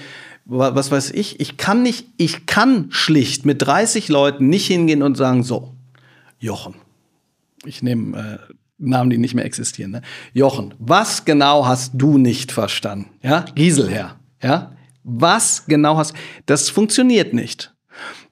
was 0.51 0.91
weiß 0.91 1.11
ich, 1.11 1.41
ich 1.41 1.59
kann 1.59 1.83
nicht, 1.83 2.07
ich 2.17 2.47
kann 2.47 2.87
schlicht 2.89 3.45
mit 3.45 3.61
30 3.61 4.09
Leuten 4.09 4.49
nicht 4.49 4.67
hingehen 4.67 5.03
und 5.03 5.15
sagen, 5.17 5.43
so, 5.43 5.75
Jochen, 6.39 6.75
ich 7.67 7.83
nehme 7.83 8.19
äh, 8.49 8.55
Namen, 8.79 9.11
die 9.11 9.19
nicht 9.19 9.35
mehr 9.35 9.45
existieren. 9.45 9.91
Ne? 9.91 10.03
Jochen, 10.33 10.75
was 10.79 11.25
genau 11.25 11.67
hast 11.67 11.93
du 11.95 12.17
nicht 12.17 12.53
verstanden? 12.53 13.11
Ja, 13.23 13.45
Gieselherr. 13.55 14.17
Ja, 14.43 14.73
was 15.03 15.67
genau 15.67 15.97
hast? 15.97 16.15
Das 16.47 16.71
funktioniert 16.71 17.35
nicht. 17.35 17.73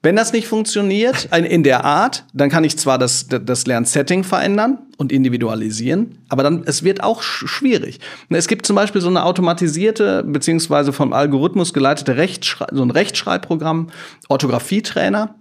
Wenn 0.01 0.15
das 0.15 0.31
nicht 0.31 0.47
funktioniert 0.47 1.25
in 1.35 1.63
der 1.63 1.83
Art, 1.83 2.23
dann 2.33 2.49
kann 2.49 2.63
ich 2.63 2.77
zwar 2.77 2.97
das, 2.97 3.27
das 3.27 3.65
Lernsetting 3.65 4.23
verändern 4.23 4.77
und 4.97 5.11
individualisieren, 5.11 6.19
aber 6.29 6.43
dann 6.43 6.63
es 6.65 6.83
wird 6.83 7.03
auch 7.03 7.21
schwierig. 7.21 7.99
Es 8.29 8.47
gibt 8.47 8.65
zum 8.65 8.75
Beispiel 8.75 9.01
so 9.01 9.09
eine 9.09 9.25
automatisierte 9.25 10.23
beziehungsweise 10.23 10.93
vom 10.93 11.11
Algorithmus 11.11 11.73
geleitete 11.73 12.15
Rechtschrei 12.15 12.67
so 12.71 12.83
ein 12.83 12.91
Rechtschreibprogramm, 12.91 13.89
Orthographietrainer. 14.29 15.35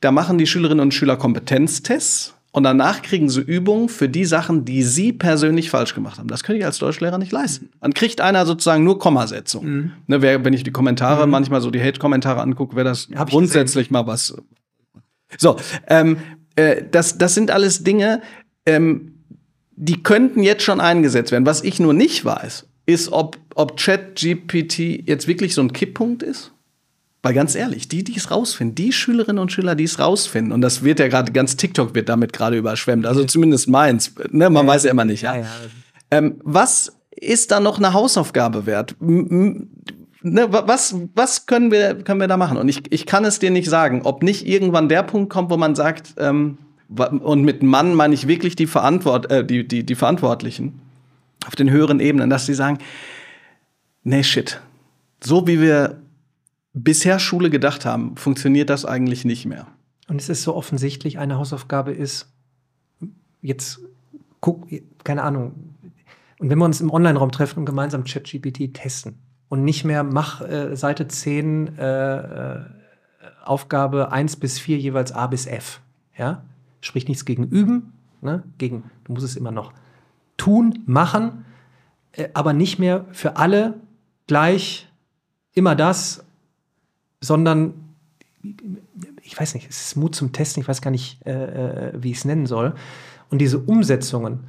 Da 0.00 0.10
machen 0.10 0.36
die 0.36 0.46
Schülerinnen 0.46 0.82
und 0.82 0.92
Schüler 0.92 1.16
Kompetenztests 1.16 2.34
und 2.52 2.64
danach 2.64 3.02
kriegen 3.02 3.28
sie 3.28 3.40
Übungen 3.40 3.88
für 3.88 4.08
die 4.08 4.24
Sachen, 4.24 4.64
die 4.64 4.82
sie 4.82 5.12
persönlich 5.12 5.70
falsch 5.70 5.94
gemacht 5.94 6.18
haben. 6.18 6.28
Das 6.28 6.42
könnte 6.42 6.58
ich 6.58 6.64
als 6.64 6.78
Deutschlehrer 6.78 7.18
nicht 7.18 7.30
leisten. 7.30 7.70
Dann 7.80 7.94
kriegt 7.94 8.20
einer 8.20 8.44
sozusagen 8.44 8.82
nur 8.82 8.98
Kommasetzung. 8.98 9.66
Mhm. 9.66 9.92
Ne, 10.08 10.22
wer, 10.22 10.44
wenn 10.44 10.52
ich 10.52 10.64
die 10.64 10.72
Kommentare, 10.72 11.26
mhm. 11.26 11.32
manchmal 11.32 11.60
so 11.60 11.70
die 11.70 11.80
Hate-Kommentare 11.80 12.40
angucke, 12.40 12.74
wäre 12.74 12.88
das 12.88 13.08
Hab 13.14 13.30
grundsätzlich 13.30 13.90
mal 13.90 14.06
was. 14.06 14.36
So, 15.38 15.56
ähm, 15.86 16.16
äh, 16.56 16.82
das, 16.90 17.18
das 17.18 17.34
sind 17.34 17.52
alles 17.52 17.84
Dinge, 17.84 18.20
ähm, 18.66 19.14
die 19.76 20.02
könnten 20.02 20.42
jetzt 20.42 20.64
schon 20.64 20.80
eingesetzt 20.80 21.30
werden. 21.30 21.46
Was 21.46 21.62
ich 21.62 21.78
nur 21.78 21.94
nicht 21.94 22.24
weiß, 22.24 22.66
ist, 22.86 23.12
ob, 23.12 23.38
ob 23.54 23.76
ChatGPT 23.78 25.06
jetzt 25.06 25.28
wirklich 25.28 25.54
so 25.54 25.62
ein 25.62 25.72
Kipppunkt 25.72 26.24
ist 26.24 26.52
weil 27.22 27.34
ganz 27.34 27.54
ehrlich, 27.54 27.88
die, 27.88 28.02
die 28.02 28.16
es 28.16 28.30
rausfinden, 28.30 28.74
die 28.74 28.92
Schülerinnen 28.92 29.38
und 29.38 29.52
Schüler, 29.52 29.74
die 29.74 29.84
es 29.84 29.98
rausfinden, 29.98 30.52
und 30.52 30.62
das 30.62 30.82
wird 30.82 31.00
ja 31.00 31.08
gerade, 31.08 31.32
ganz 31.32 31.56
TikTok 31.56 31.94
wird 31.94 32.08
damit 32.08 32.32
gerade 32.32 32.56
überschwemmt, 32.56 33.06
also 33.06 33.24
zumindest 33.24 33.68
meins, 33.68 34.14
ne? 34.30 34.48
man 34.48 34.66
ja, 34.66 34.72
weiß 34.72 34.84
ja 34.84 34.90
immer 34.90 35.04
nicht, 35.04 35.22
ja. 35.22 35.36
ja. 35.36 35.46
Ähm, 36.10 36.40
was 36.42 36.96
ist 37.10 37.50
da 37.50 37.60
noch 37.60 37.78
eine 37.78 37.92
Hausaufgabe 37.92 38.66
wert? 38.66 38.96
Ne, 40.22 40.48
was, 40.50 40.94
was 41.14 41.46
können 41.46 41.70
wir, 41.70 41.94
können 41.94 42.20
wir 42.20 42.28
da 42.28 42.36
machen? 42.36 42.58
Und 42.58 42.68
ich, 42.68 42.82
ich 42.92 43.06
kann 43.06 43.24
es 43.24 43.38
dir 43.38 43.50
nicht 43.50 43.70
sagen, 43.70 44.02
ob 44.04 44.22
nicht 44.22 44.46
irgendwann 44.46 44.88
der 44.88 45.02
Punkt 45.02 45.32
kommt, 45.32 45.50
wo 45.50 45.56
man 45.56 45.74
sagt, 45.74 46.14
ähm, 46.18 46.58
und 46.88 47.42
mit 47.42 47.62
Mann 47.62 47.94
meine 47.94 48.14
ich 48.14 48.26
wirklich 48.26 48.56
die, 48.56 48.66
Verantwort 48.66 49.30
äh, 49.30 49.44
die, 49.44 49.66
die, 49.66 49.84
die 49.84 49.94
Verantwortlichen 49.94 50.80
auf 51.46 51.56
den 51.56 51.70
höheren 51.70 52.00
Ebenen, 52.00 52.28
dass 52.28 52.46
sie 52.46 52.54
sagen, 52.54 52.78
nee, 54.02 54.22
shit, 54.22 54.60
so 55.22 55.46
wie 55.46 55.60
wir 55.60 56.00
bisher 56.72 57.18
Schule 57.18 57.50
gedacht 57.50 57.84
haben, 57.84 58.16
funktioniert 58.16 58.70
das 58.70 58.84
eigentlich 58.84 59.24
nicht 59.24 59.46
mehr. 59.46 59.66
Und 60.08 60.20
es 60.20 60.28
ist 60.28 60.42
so 60.42 60.54
offensichtlich, 60.54 61.18
eine 61.18 61.38
Hausaufgabe 61.38 61.92
ist, 61.92 62.32
jetzt 63.42 63.80
guck, 64.40 64.68
keine 65.04 65.22
Ahnung, 65.22 65.54
und 66.38 66.48
wenn 66.48 66.58
wir 66.58 66.64
uns 66.64 66.80
im 66.80 66.90
Online-Raum 66.90 67.32
treffen 67.32 67.60
und 67.60 67.66
gemeinsam 67.66 68.04
ChatGPT 68.04 68.72
testen 68.72 69.18
und 69.50 69.62
nicht 69.62 69.84
mehr 69.84 70.02
mach 70.02 70.40
äh, 70.40 70.74
Seite 70.74 71.06
10 71.06 71.76
äh, 71.76 72.16
äh, 72.16 72.60
Aufgabe 73.44 74.10
1 74.10 74.36
bis 74.36 74.58
4 74.58 74.78
jeweils 74.78 75.12
A 75.12 75.26
bis 75.26 75.46
F, 75.46 75.80
ja? 76.16 76.44
Sprich 76.80 77.08
nichts 77.08 77.26
gegen 77.26 77.44
üben, 77.44 77.92
ne? 78.22 78.42
gegen, 78.56 78.84
du 79.04 79.12
musst 79.12 79.24
es 79.24 79.36
immer 79.36 79.50
noch 79.50 79.74
tun, 80.38 80.78
machen, 80.86 81.44
äh, 82.12 82.28
aber 82.32 82.54
nicht 82.54 82.78
mehr 82.78 83.04
für 83.12 83.36
alle 83.36 83.74
gleich 84.26 84.88
immer 85.52 85.76
das 85.76 86.24
sondern 87.20 87.74
ich 89.22 89.38
weiß 89.38 89.54
nicht, 89.54 89.68
es 89.68 89.86
ist 89.86 89.96
Mut 89.96 90.14
zum 90.14 90.32
Testen, 90.32 90.62
ich 90.62 90.68
weiß 90.68 90.80
gar 90.80 90.90
nicht, 90.90 91.24
äh, 91.26 91.90
äh 91.90 91.92
wie 92.00 92.10
ich 92.10 92.18
es 92.18 92.24
nennen 92.24 92.46
soll. 92.46 92.74
Und 93.28 93.38
diese 93.38 93.58
Umsetzungen, 93.58 94.40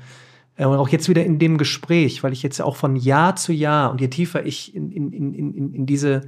äh, 0.62 0.66
und 0.66 0.78
auch 0.78 0.90
jetzt 0.90 1.10
wieder 1.10 1.24
in 1.26 1.40
dem 1.40 1.58
Gespräch, 1.58 2.24
weil 2.24 2.34
ich 2.34 2.44
jetzt 2.44 2.62
auch 2.62 2.76
von 2.76 2.96
Jahr 2.96 3.36
zu 3.36 3.54
Jahr 3.54 3.92
und 3.92 4.02
je 4.02 4.08
tiefer 4.08 4.46
ich 4.46 4.76
in, 4.76 4.92
in, 4.92 5.12
in, 5.12 5.74
in, 5.74 5.86
diese, 5.86 6.22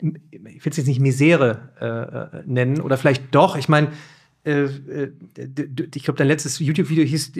ich 0.00 0.64
will 0.64 0.70
es 0.70 0.76
jetzt 0.76 0.86
nicht 0.86 1.00
Misere 1.00 1.70
äh, 1.80 2.38
äh, 2.38 2.42
nennen, 2.46 2.80
oder 2.80 2.96
vielleicht 2.96 3.34
doch, 3.34 3.56
ich 3.56 3.68
meine, 3.68 3.88
äh, 4.44 4.64
ich 5.94 6.04
glaube, 6.04 6.18
dein 6.18 6.28
letztes 6.28 6.58
YouTube-Video 6.58 7.04
hieß, 7.04 7.32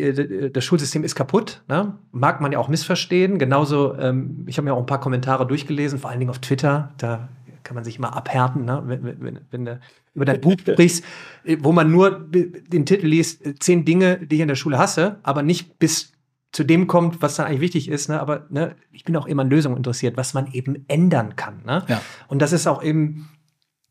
das 0.52 0.64
Schulsystem 0.64 1.04
ist 1.04 1.14
kaputt. 1.14 1.62
Ne? 1.68 1.94
Mag 2.12 2.40
man 2.40 2.50
ja 2.50 2.58
auch 2.58 2.68
missverstehen. 2.68 3.38
Genauso, 3.38 3.94
ähm, 3.98 4.44
ich 4.46 4.56
habe 4.56 4.64
mir 4.64 4.72
auch 4.72 4.80
ein 4.80 4.86
paar 4.86 5.00
Kommentare 5.00 5.46
durchgelesen, 5.46 5.98
vor 5.98 6.08
allen 6.08 6.18
Dingen 6.18 6.30
auf 6.30 6.38
Twitter. 6.38 6.94
Da 6.96 7.28
kann 7.64 7.74
man 7.74 7.84
sich 7.84 7.98
immer 7.98 8.14
abhärten, 8.14 8.64
ne? 8.64 8.82
wenn, 8.86 9.02
wenn, 9.20 9.40
wenn 9.50 9.64
du 9.64 9.80
über 10.14 10.24
dein 10.24 10.40
Buch 10.42 10.56
sprichst, 10.58 11.04
wo 11.58 11.72
man 11.72 11.90
nur 11.90 12.10
den 12.20 12.86
Titel 12.86 13.06
liest, 13.06 13.42
zehn 13.60 13.84
Dinge, 13.84 14.18
die 14.18 14.36
ich 14.36 14.42
in 14.42 14.48
der 14.48 14.54
Schule 14.54 14.78
hasse, 14.78 15.18
aber 15.22 15.42
nicht 15.42 15.78
bis 15.78 16.12
zu 16.52 16.62
dem 16.62 16.86
kommt, 16.86 17.20
was 17.20 17.34
dann 17.34 17.46
eigentlich 17.46 17.60
wichtig 17.60 17.88
ist. 17.88 18.08
Ne? 18.08 18.20
Aber 18.20 18.46
ne, 18.48 18.76
ich 18.92 19.04
bin 19.04 19.16
auch 19.16 19.26
immer 19.26 19.42
an 19.42 19.50
Lösungen 19.50 19.76
interessiert, 19.76 20.16
was 20.16 20.34
man 20.34 20.52
eben 20.52 20.84
ändern 20.86 21.34
kann. 21.34 21.62
Ne? 21.66 21.84
Ja. 21.88 22.00
Und 22.28 22.40
das 22.40 22.52
ist 22.52 22.68
auch 22.68 22.82
eben 22.82 23.28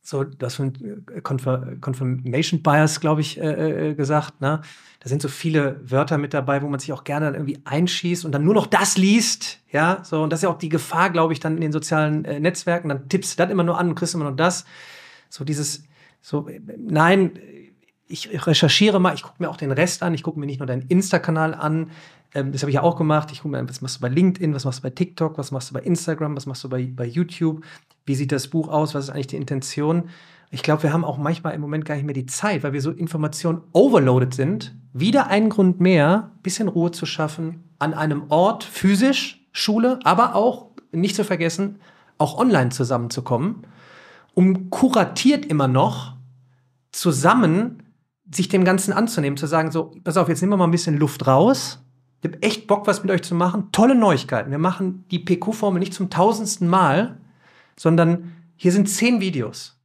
so, 0.05 0.25
das 0.25 0.55
von 0.55 0.73
äh, 1.15 1.21
Confirmation 1.21 2.61
Bias, 2.61 2.99
glaube 2.99 3.21
ich, 3.21 3.39
äh, 3.39 3.91
äh, 3.91 3.95
gesagt. 3.95 4.41
Ne? 4.41 4.61
Da 4.99 5.09
sind 5.09 5.21
so 5.21 5.29
viele 5.29 5.79
Wörter 5.89 6.17
mit 6.17 6.33
dabei, 6.33 6.61
wo 6.61 6.67
man 6.67 6.79
sich 6.79 6.91
auch 6.91 7.05
gerne 7.05 7.27
dann 7.27 7.35
irgendwie 7.35 7.59
einschießt 7.63 8.25
und 8.25 8.33
dann 8.33 8.43
nur 8.43 8.53
noch 8.53 8.67
das 8.67 8.97
liest. 8.97 9.59
Ja, 9.71 10.03
so. 10.03 10.21
Und 10.21 10.29
das 10.29 10.39
ist 10.39 10.43
ja 10.43 10.49
auch 10.49 10.57
die 10.57 10.69
Gefahr, 10.69 11.09
glaube 11.09 11.31
ich, 11.31 11.39
dann 11.39 11.55
in 11.55 11.61
den 11.61 11.71
sozialen 11.71 12.25
äh, 12.25 12.39
Netzwerken. 12.41 12.89
Dann 12.89 13.07
tippst 13.07 13.39
du 13.39 13.43
das 13.43 13.51
immer 13.51 13.63
nur 13.63 13.79
an 13.79 13.89
und 13.89 13.95
kriegst 13.95 14.13
immer 14.13 14.25
nur 14.25 14.35
das. 14.35 14.65
So 15.29 15.45
dieses, 15.45 15.85
so, 16.21 16.49
nein, 16.77 17.39
ich 18.07 18.29
recherchiere 18.45 18.99
mal, 18.99 19.15
ich 19.15 19.23
gucke 19.23 19.41
mir 19.41 19.49
auch 19.49 19.57
den 19.57 19.71
Rest 19.71 20.03
an, 20.03 20.13
ich 20.13 20.21
gucke 20.21 20.37
mir 20.37 20.45
nicht 20.45 20.59
nur 20.59 20.67
deinen 20.67 20.83
Insta-Kanal 20.83 21.53
an, 21.53 21.91
ähm, 22.34 22.51
das 22.51 22.61
habe 22.61 22.71
ich 22.71 22.75
ja 22.75 22.84
auch 22.84 22.95
gemacht. 22.95 23.31
Ich 23.31 23.39
gucke 23.41 23.51
mir 23.51 23.59
an, 23.59 23.69
was 23.69 23.81
machst 23.81 23.97
du 23.97 24.01
bei 24.01 24.09
LinkedIn, 24.09 24.53
was 24.53 24.65
machst 24.65 24.79
du 24.79 24.84
bei 24.84 24.89
TikTok, 24.89 25.38
was 25.38 25.51
machst 25.51 25.69
du 25.69 25.73
bei 25.73 25.81
Instagram, 25.81 26.36
was 26.36 26.45
machst 26.45 26.63
du 26.63 26.69
bei, 26.69 26.91
bei 26.93 27.05
YouTube, 27.05 27.63
wie 28.05 28.15
sieht 28.15 28.31
das 28.31 28.47
Buch 28.47 28.69
aus, 28.69 28.95
was 28.95 29.05
ist 29.05 29.09
eigentlich 29.11 29.27
die 29.27 29.38
Intention. 29.38 30.09
Ich 30.49 30.63
glaube, 30.63 30.84
wir 30.84 30.93
haben 30.93 31.05
auch 31.05 31.17
manchmal 31.17 31.53
im 31.53 31.61
Moment 31.61 31.86
gar 31.86 31.95
nicht 31.95 32.05
mehr 32.05 32.13
die 32.13 32.25
Zeit, 32.25 32.63
weil 32.63 32.73
wir 32.73 32.81
so 32.81 32.91
Informationen 32.91 33.61
overloaded 33.73 34.34
sind. 34.34 34.75
Wieder 34.93 35.27
ein 35.27 35.49
Grund 35.49 35.79
mehr, 35.79 36.31
bisschen 36.43 36.67
Ruhe 36.67 36.91
zu 36.91 37.05
schaffen, 37.05 37.63
an 37.79 37.93
einem 37.93 38.25
Ort, 38.29 38.63
physisch, 38.63 39.47
Schule, 39.51 39.99
aber 40.03 40.36
auch, 40.36 40.67
nicht 40.91 41.15
zu 41.15 41.23
vergessen, 41.23 41.79
auch 42.19 42.38
online 42.38 42.69
zusammenzukommen, 42.69 43.65
um 44.36 44.69
kuratiert 44.69 45.45
immer 45.45 45.67
noch 45.67 46.15
zusammen 46.91 47.84
sich 48.31 48.47
dem 48.47 48.63
Ganzen 48.63 48.93
anzunehmen, 48.93 49.38
zu 49.38 49.47
sagen, 49.47 49.71
so, 49.71 49.91
pass 50.03 50.17
auf, 50.17 50.29
jetzt 50.29 50.41
nehmen 50.41 50.53
wir 50.53 50.57
mal 50.57 50.65
ein 50.65 50.71
bisschen 50.71 50.97
Luft 50.97 51.25
raus 51.27 51.82
ich 52.24 52.30
habe 52.32 52.41
echt 52.41 52.67
Bock, 52.67 52.88
was 52.88 53.03
mit 53.03 53.11
euch 53.11 53.21
zu 53.21 53.36
machen. 53.36 53.67
Tolle 53.74 53.95
Neuigkeiten. 53.95 54.49
Wir 54.49 54.57
machen 54.57 55.03
die 55.11 55.19
PQ-Formel 55.19 55.82
nicht 55.82 55.93
zum 55.93 56.09
tausendsten 56.09 56.69
Mal, 56.69 57.17
sondern 57.78 58.32
hier 58.55 58.71
sind 58.71 58.88
zehn 58.88 59.19
Videos. 59.19 59.78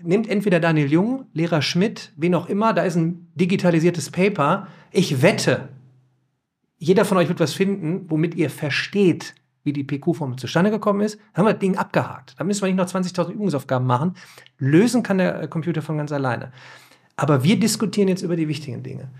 Nehmt 0.00 0.28
entweder 0.28 0.60
Daniel 0.60 0.90
Jung, 0.90 1.26
Lehrer 1.32 1.62
Schmidt, 1.62 2.12
wen 2.16 2.36
auch 2.36 2.48
immer, 2.48 2.72
da 2.74 2.84
ist 2.84 2.94
ein 2.94 3.26
digitalisiertes 3.34 4.10
Paper. 4.10 4.68
Ich 4.92 5.20
wette, 5.20 5.68
jeder 6.78 7.04
von 7.04 7.18
euch 7.18 7.28
wird 7.28 7.40
was 7.40 7.54
finden, 7.54 8.08
womit 8.08 8.36
ihr 8.36 8.50
versteht, 8.50 9.34
wie 9.64 9.72
die 9.72 9.82
PQ-Formel 9.82 10.38
zustande 10.38 10.70
gekommen 10.70 11.00
ist. 11.00 11.18
Dann 11.18 11.38
haben 11.38 11.46
wir 11.46 11.54
das 11.54 11.60
Ding 11.60 11.76
abgehakt. 11.76 12.36
Da 12.38 12.44
müssen 12.44 12.62
wir 12.62 12.72
nicht 12.72 12.76
noch 12.76 12.86
20.000 12.86 13.32
Übungsaufgaben 13.32 13.86
machen. 13.86 14.14
Lösen 14.58 15.02
kann 15.02 15.18
der 15.18 15.48
Computer 15.48 15.82
von 15.82 15.98
ganz 15.98 16.12
alleine. 16.12 16.52
Aber 17.16 17.42
wir 17.42 17.58
diskutieren 17.58 18.06
jetzt 18.06 18.22
über 18.22 18.36
die 18.36 18.46
wichtigen 18.46 18.84
Dinge. 18.84 19.10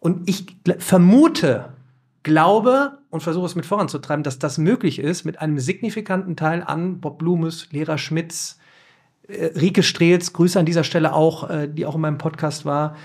Und 0.00 0.28
ich 0.28 0.46
vermute, 0.78 1.74
glaube 2.22 2.98
und 3.10 3.22
versuche 3.22 3.46
es 3.46 3.54
mit 3.54 3.66
voranzutreiben, 3.66 4.24
dass 4.24 4.38
das 4.38 4.58
möglich 4.58 4.98
ist 4.98 5.24
mit 5.24 5.40
einem 5.40 5.58
signifikanten 5.58 6.36
Teil 6.36 6.62
an 6.62 7.00
Bob 7.00 7.18
Blumes, 7.18 7.68
Lehrer 7.70 7.98
Schmitz, 7.98 8.58
äh, 9.28 9.46
Rike 9.58 9.82
Strehls, 9.82 10.32
Grüße 10.32 10.58
an 10.58 10.66
dieser 10.66 10.84
Stelle 10.84 11.12
auch, 11.12 11.48
äh, 11.48 11.68
die 11.68 11.86
auch 11.86 11.94
in 11.94 12.00
meinem 12.00 12.18
Podcast 12.18 12.64
war, 12.64 12.96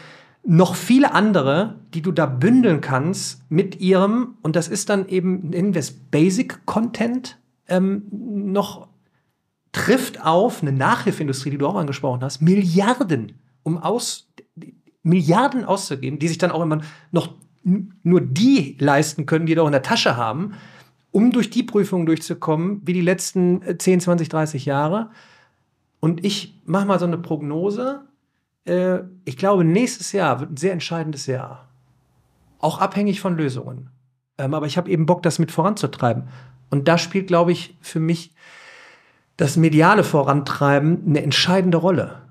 noch 0.47 0.75
viele 0.75 1.13
andere, 1.13 1.75
die 1.93 2.01
du 2.01 2.11
da 2.11 2.25
bündeln 2.27 2.79
kannst 2.79 3.41
mit 3.49 3.79
ihrem, 3.79 4.35
und 4.41 4.55
das 4.55 4.67
ist 4.67 4.89
dann 4.89 5.07
eben, 5.07 5.49
nennen 5.49 5.73
wir 5.73 5.79
es 5.79 5.91
Basic 5.91 6.65
Content, 6.65 7.39
ähm, 7.67 8.03
noch 8.11 8.87
trifft 9.71 10.23
auf 10.23 10.61
eine 10.61 10.71
Nachhilfeindustrie, 10.71 11.49
die 11.49 11.57
du 11.57 11.67
auch 11.67 11.75
angesprochen 11.75 12.21
hast, 12.21 12.41
Milliarden, 12.41 13.39
um 13.63 13.77
aus 13.77 14.31
Milliarden 15.05 15.63
auszugeben, 15.63 16.19
die 16.19 16.27
sich 16.27 16.37
dann 16.37 16.51
auch 16.51 16.61
immer 16.61 16.81
noch 17.11 17.29
nur 17.63 18.21
die 18.21 18.75
leisten 18.79 19.25
können, 19.25 19.45
die 19.45 19.55
da 19.55 19.61
auch 19.61 19.67
in 19.67 19.71
der 19.71 19.81
Tasche 19.81 20.17
haben, 20.17 20.53
um 21.11 21.31
durch 21.31 21.49
die 21.49 21.63
Prüfungen 21.63 22.05
durchzukommen, 22.05 22.81
wie 22.83 22.93
die 22.93 23.01
letzten 23.01 23.61
10, 23.79 24.01
20, 24.01 24.29
30 24.29 24.65
Jahre. 24.65 25.11
Und 25.99 26.25
ich 26.25 26.59
mache 26.65 26.85
mal 26.85 26.99
so 26.99 27.05
eine 27.05 27.17
Prognose. 27.17 28.01
Äh, 28.65 28.99
ich 29.23 29.37
glaube, 29.37 29.63
nächstes 29.63 30.11
Jahr 30.11 30.39
wird 30.39 30.51
ein 30.51 30.57
sehr 30.57 30.73
entscheidendes 30.73 31.25
Jahr. 31.25 31.69
Auch 32.59 32.79
abhängig 32.79 33.21
von 33.21 33.37
Lösungen. 33.37 33.89
Ähm, 34.37 34.53
aber 34.53 34.65
ich 34.65 34.77
habe 34.77 34.89
eben 34.89 35.05
Bock, 35.05 35.23
das 35.23 35.39
mit 35.39 35.51
voranzutreiben. 35.51 36.27
Und 36.69 36.87
da 36.87 36.97
spielt, 36.97 37.27
glaube 37.27 37.51
ich, 37.51 37.77
für 37.81 37.99
mich 37.99 38.33
das 39.37 39.57
mediale 39.57 40.03
Vorantreiben 40.03 41.03
eine 41.07 41.23
entscheidende 41.23 41.77
Rolle. 41.77 42.24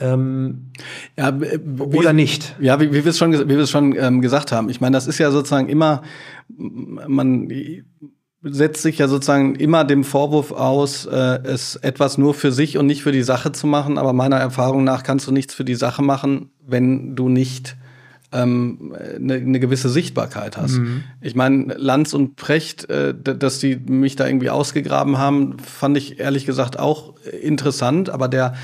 Ähm, 0.00 0.72
ja, 1.16 1.40
wie, 1.40 1.96
oder 1.96 2.12
nicht? 2.12 2.56
Ja, 2.60 2.80
wie, 2.80 2.92
wie 2.92 3.04
wir 3.04 3.06
es 3.06 3.18
schon, 3.18 3.32
wie 3.32 3.48
wir 3.48 3.58
es 3.58 3.70
schon 3.70 3.96
ähm, 3.96 4.20
gesagt 4.20 4.50
haben. 4.52 4.68
Ich 4.68 4.80
meine, 4.80 4.94
das 4.94 5.06
ist 5.06 5.18
ja 5.18 5.30
sozusagen 5.30 5.68
immer, 5.68 6.02
man 6.48 7.48
setzt 8.42 8.82
sich 8.82 8.98
ja 8.98 9.08
sozusagen 9.08 9.54
immer 9.54 9.84
dem 9.84 10.04
Vorwurf 10.04 10.52
aus, 10.52 11.06
äh, 11.06 11.40
es 11.44 11.76
etwas 11.76 12.18
nur 12.18 12.34
für 12.34 12.52
sich 12.52 12.76
und 12.76 12.86
nicht 12.86 13.02
für 13.02 13.12
die 13.12 13.22
Sache 13.22 13.52
zu 13.52 13.66
machen. 13.66 13.96
Aber 13.96 14.12
meiner 14.12 14.36
Erfahrung 14.36 14.84
nach 14.84 15.02
kannst 15.02 15.26
du 15.26 15.32
nichts 15.32 15.54
für 15.54 15.64
die 15.64 15.76
Sache 15.76 16.02
machen, 16.02 16.50
wenn 16.66 17.14
du 17.16 17.28
nicht 17.28 17.76
ähm, 18.32 18.94
eine, 19.16 19.34
eine 19.34 19.60
gewisse 19.60 19.88
Sichtbarkeit 19.88 20.56
hast. 20.56 20.78
Mhm. 20.78 21.04
Ich 21.20 21.34
meine, 21.34 21.74
Lanz 21.74 22.12
und 22.12 22.36
Precht, 22.36 22.90
äh, 22.90 23.14
dass 23.14 23.60
die 23.60 23.76
mich 23.76 24.16
da 24.16 24.26
irgendwie 24.26 24.50
ausgegraben 24.50 25.18
haben, 25.18 25.58
fand 25.58 25.96
ich 25.96 26.18
ehrlich 26.18 26.44
gesagt 26.44 26.78
auch 26.78 27.14
interessant. 27.40 28.10
Aber 28.10 28.28
der 28.28 28.54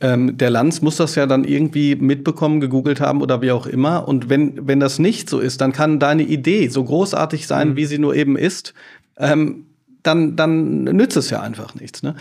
ähm, 0.00 0.36
der 0.36 0.50
Lanz 0.50 0.82
muss 0.82 0.96
das 0.96 1.14
ja 1.14 1.26
dann 1.26 1.44
irgendwie 1.44 1.94
mitbekommen, 1.94 2.60
gegoogelt 2.60 3.00
haben 3.00 3.22
oder 3.22 3.40
wie 3.40 3.52
auch 3.52 3.66
immer. 3.66 4.06
Und 4.06 4.28
wenn, 4.28 4.66
wenn 4.66 4.80
das 4.80 4.98
nicht 4.98 5.30
so 5.30 5.38
ist, 5.38 5.60
dann 5.60 5.72
kann 5.72 5.98
deine 5.98 6.22
Idee 6.22 6.68
so 6.68 6.84
großartig 6.84 7.46
sein, 7.46 7.70
mhm. 7.70 7.76
wie 7.76 7.86
sie 7.86 7.98
nur 7.98 8.14
eben 8.14 8.36
ist, 8.36 8.74
ähm, 9.16 9.66
dann, 10.02 10.36
dann 10.36 10.84
nützt 10.84 11.16
es 11.16 11.30
ja 11.30 11.40
einfach 11.40 11.74
nichts. 11.74 12.02
Ne? 12.02 12.14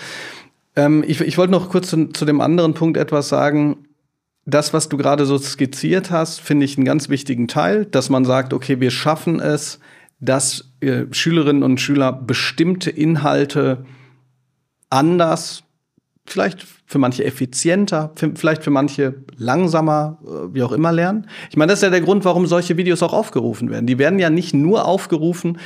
Ähm, 0.75 1.03
ich, 1.05 1.19
ich 1.21 1.37
wollte 1.37 1.51
noch 1.51 1.69
kurz 1.69 1.89
zu, 1.89 2.07
zu 2.07 2.25
dem 2.25 2.41
anderen 2.41 2.73
Punkt 2.73 2.97
etwas 2.97 3.29
sagen. 3.29 3.77
Das, 4.45 4.73
was 4.73 4.89
du 4.89 4.97
gerade 4.97 5.25
so 5.25 5.37
skizziert 5.37 6.11
hast, 6.11 6.39
finde 6.39 6.65
ich 6.65 6.77
einen 6.77 6.85
ganz 6.85 7.09
wichtigen 7.09 7.47
Teil, 7.47 7.85
dass 7.85 8.09
man 8.09 8.25
sagt, 8.25 8.53
okay, 8.53 8.79
wir 8.79 8.91
schaffen 8.91 9.39
es, 9.39 9.79
dass 10.19 10.71
äh, 10.79 11.05
Schülerinnen 11.11 11.63
und 11.63 11.81
Schüler 11.81 12.13
bestimmte 12.13 12.89
Inhalte 12.89 13.85
anders 14.89 15.64
vielleicht 16.25 16.65
für 16.87 16.99
manche 16.99 17.23
effizienter, 17.23 18.11
vielleicht 18.35 18.63
für 18.63 18.71
manche 18.71 19.15
langsamer, 19.37 20.19
äh, 20.23 20.53
wie 20.53 20.63
auch 20.63 20.71
immer 20.71 20.91
lernen. 20.91 21.27
Ich 21.49 21.57
meine, 21.57 21.71
das 21.71 21.79
ist 21.79 21.83
ja 21.83 21.89
der 21.89 22.01
Grund, 22.01 22.25
warum 22.25 22.45
solche 22.47 22.77
Videos 22.77 23.03
auch 23.03 23.13
aufgerufen 23.13 23.69
werden. 23.69 23.85
Die 23.85 23.97
werden 23.97 24.19
ja 24.19 24.29
nicht 24.29 24.53
nur 24.53 24.85
aufgerufen, 24.85 25.57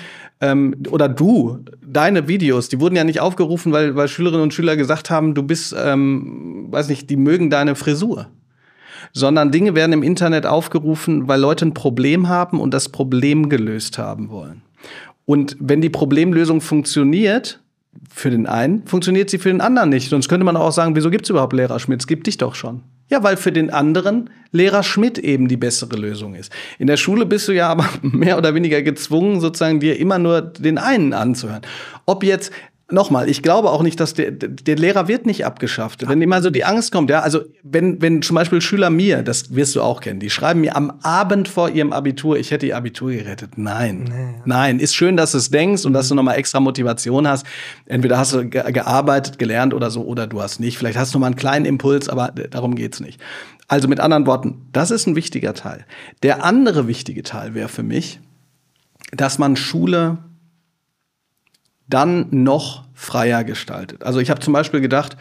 ähm, 0.41 0.75
oder 0.89 1.09
du, 1.09 1.59
deine 1.85 2.27
Videos, 2.27 2.69
die 2.69 2.79
wurden 2.79 2.95
ja 2.95 3.03
nicht 3.03 3.19
aufgerufen, 3.19 3.71
weil, 3.71 3.95
weil 3.95 4.07
Schülerinnen 4.07 4.43
und 4.43 4.53
Schüler 4.53 4.77
gesagt 4.77 5.09
haben, 5.09 5.33
du 5.33 5.43
bist, 5.43 5.75
ähm, 5.77 6.67
weiß 6.69 6.89
nicht, 6.89 7.09
die 7.09 7.17
mögen 7.17 7.49
deine 7.49 7.75
Frisur. 7.75 8.27
Sondern 9.11 9.51
Dinge 9.51 9.75
werden 9.75 9.93
im 9.93 10.03
Internet 10.03 10.45
aufgerufen, 10.45 11.27
weil 11.27 11.39
Leute 11.39 11.65
ein 11.65 11.73
Problem 11.73 12.29
haben 12.29 12.59
und 12.59 12.73
das 12.73 12.89
Problem 12.89 13.49
gelöst 13.49 13.97
haben 13.97 14.29
wollen. 14.29 14.61
Und 15.25 15.57
wenn 15.59 15.81
die 15.81 15.89
Problemlösung 15.89 16.61
funktioniert, 16.61 17.59
für 18.13 18.29
den 18.29 18.47
einen 18.47 18.85
funktioniert 18.85 19.29
sie 19.29 19.39
für 19.39 19.49
den 19.49 19.61
anderen 19.61 19.89
nicht. 19.89 20.09
Sonst 20.09 20.29
könnte 20.29 20.45
man 20.45 20.57
auch 20.57 20.71
sagen, 20.71 20.95
wieso 20.95 21.09
gibt 21.09 21.25
es 21.25 21.29
überhaupt 21.29 21.53
Lehrer 21.53 21.79
Schmidt? 21.79 22.01
Es 22.01 22.07
gibt 22.07 22.27
dich 22.27 22.37
doch 22.37 22.55
schon. 22.55 22.83
Ja, 23.09 23.23
weil 23.23 23.37
für 23.37 23.51
den 23.51 23.71
anderen 23.71 24.29
Lehrer 24.51 24.83
Schmidt 24.83 25.17
eben 25.17 25.47
die 25.47 25.57
bessere 25.57 25.95
Lösung 25.95 26.35
ist. 26.35 26.51
In 26.77 26.87
der 26.87 26.97
Schule 26.97 27.25
bist 27.25 27.47
du 27.47 27.51
ja 27.51 27.67
aber 27.69 27.89
mehr 28.01 28.37
oder 28.37 28.53
weniger 28.53 28.81
gezwungen, 28.81 29.41
sozusagen 29.41 29.79
dir 29.79 29.99
immer 29.99 30.19
nur 30.19 30.41
den 30.41 30.77
einen 30.77 31.13
anzuhören. 31.13 31.61
Ob 32.05 32.23
jetzt 32.23 32.51
nochmal, 32.91 33.29
ich 33.29 33.41
glaube 33.41 33.69
auch 33.69 33.81
nicht, 33.81 33.99
dass 33.99 34.13
der, 34.13 34.31
der 34.31 34.75
Lehrer 34.75 35.07
wird 35.07 35.25
nicht 35.25 35.45
abgeschafft. 35.45 36.07
Wenn 36.07 36.21
immer 36.21 36.41
so 36.41 36.49
die 36.49 36.65
Angst 36.65 36.91
kommt, 36.91 37.09
ja, 37.09 37.21
also 37.21 37.41
wenn, 37.63 38.01
wenn 38.01 38.21
zum 38.21 38.35
Beispiel 38.35 38.61
Schüler 38.61 38.89
mir, 38.89 39.23
das 39.23 39.55
wirst 39.55 39.75
du 39.75 39.81
auch 39.81 40.01
kennen, 40.01 40.19
die 40.19 40.29
schreiben 40.29 40.61
mir 40.61 40.75
am 40.75 40.91
Abend 41.01 41.47
vor 41.47 41.69
ihrem 41.69 41.93
Abitur, 41.93 42.37
ich 42.37 42.51
hätte 42.51 42.65
ihr 42.65 42.77
Abitur 42.77 43.11
gerettet. 43.11 43.57
Nein, 43.57 44.05
nee. 44.09 44.41
nein, 44.45 44.79
ist 44.79 44.95
schön, 44.95 45.17
dass 45.17 45.33
du 45.33 45.37
es 45.37 45.49
denkst 45.49 45.85
und 45.85 45.93
dass 45.93 46.09
du 46.09 46.15
nochmal 46.15 46.37
extra 46.37 46.59
Motivation 46.59 47.27
hast. 47.27 47.45
Entweder 47.85 48.17
hast 48.17 48.33
du 48.33 48.49
gearbeitet, 48.49 49.39
gelernt 49.39 49.73
oder 49.73 49.91
so, 49.91 50.03
oder 50.03 50.27
du 50.27 50.41
hast 50.41 50.59
nicht. 50.59 50.77
Vielleicht 50.77 50.97
hast 50.97 51.13
du 51.13 51.19
mal 51.19 51.27
einen 51.27 51.35
kleinen 51.35 51.65
Impuls, 51.65 52.09
aber 52.09 52.29
darum 52.29 52.75
geht's 52.75 52.99
nicht. 52.99 53.21
Also 53.67 53.87
mit 53.87 53.99
anderen 53.99 54.25
Worten, 54.25 54.67
das 54.71 54.89
ist 54.89 55.07
ein 55.07 55.15
wichtiger 55.15 55.53
Teil. 55.53 55.85
Der 56.23 56.43
andere 56.43 56.87
wichtige 56.87 57.23
Teil 57.23 57.53
wäre 57.53 57.69
für 57.69 57.83
mich, 57.83 58.19
dass 59.11 59.37
man 59.37 59.55
Schule 59.55 60.17
dann 61.89 62.27
noch 62.31 62.85
freier 62.93 63.43
gestaltet. 63.43 64.03
Also 64.03 64.19
ich 64.19 64.29
habe 64.29 64.39
zum 64.39 64.53
Beispiel 64.53 64.81
gedacht, 64.81 65.17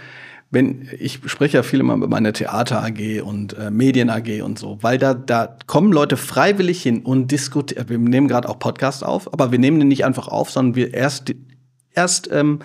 wenn 0.51 0.89
ich 0.99 1.21
spreche 1.27 1.59
ja 1.59 1.63
viel 1.63 1.81
immer 1.81 1.95
über 1.95 2.09
meine 2.09 2.33
Theater 2.33 2.83
AG 2.83 3.23
und 3.23 3.57
äh, 3.59 3.71
Medien 3.71 4.09
AG 4.09 4.43
und 4.43 4.59
so, 4.59 4.79
weil 4.81 4.97
da 4.99 5.13
da 5.13 5.57
kommen 5.67 5.93
Leute 5.93 6.17
freiwillig 6.17 6.83
hin 6.83 7.01
und 7.01 7.31
diskutieren. 7.31 7.89
Wir 7.89 7.99
nehmen 7.99 8.29
gerade 8.29 8.49
auch 8.49 8.59
Podcast 8.59 9.05
auf, 9.05 9.33
aber 9.33 9.53
wir 9.53 9.59
nehmen 9.59 9.79
den 9.79 9.89
nicht 9.89 10.05
einfach 10.05 10.29
auf, 10.29 10.51
sondern 10.51 10.75
wir 10.75 10.95
erst 10.95 11.35
erst 11.93 12.31
ähm, 12.33 12.61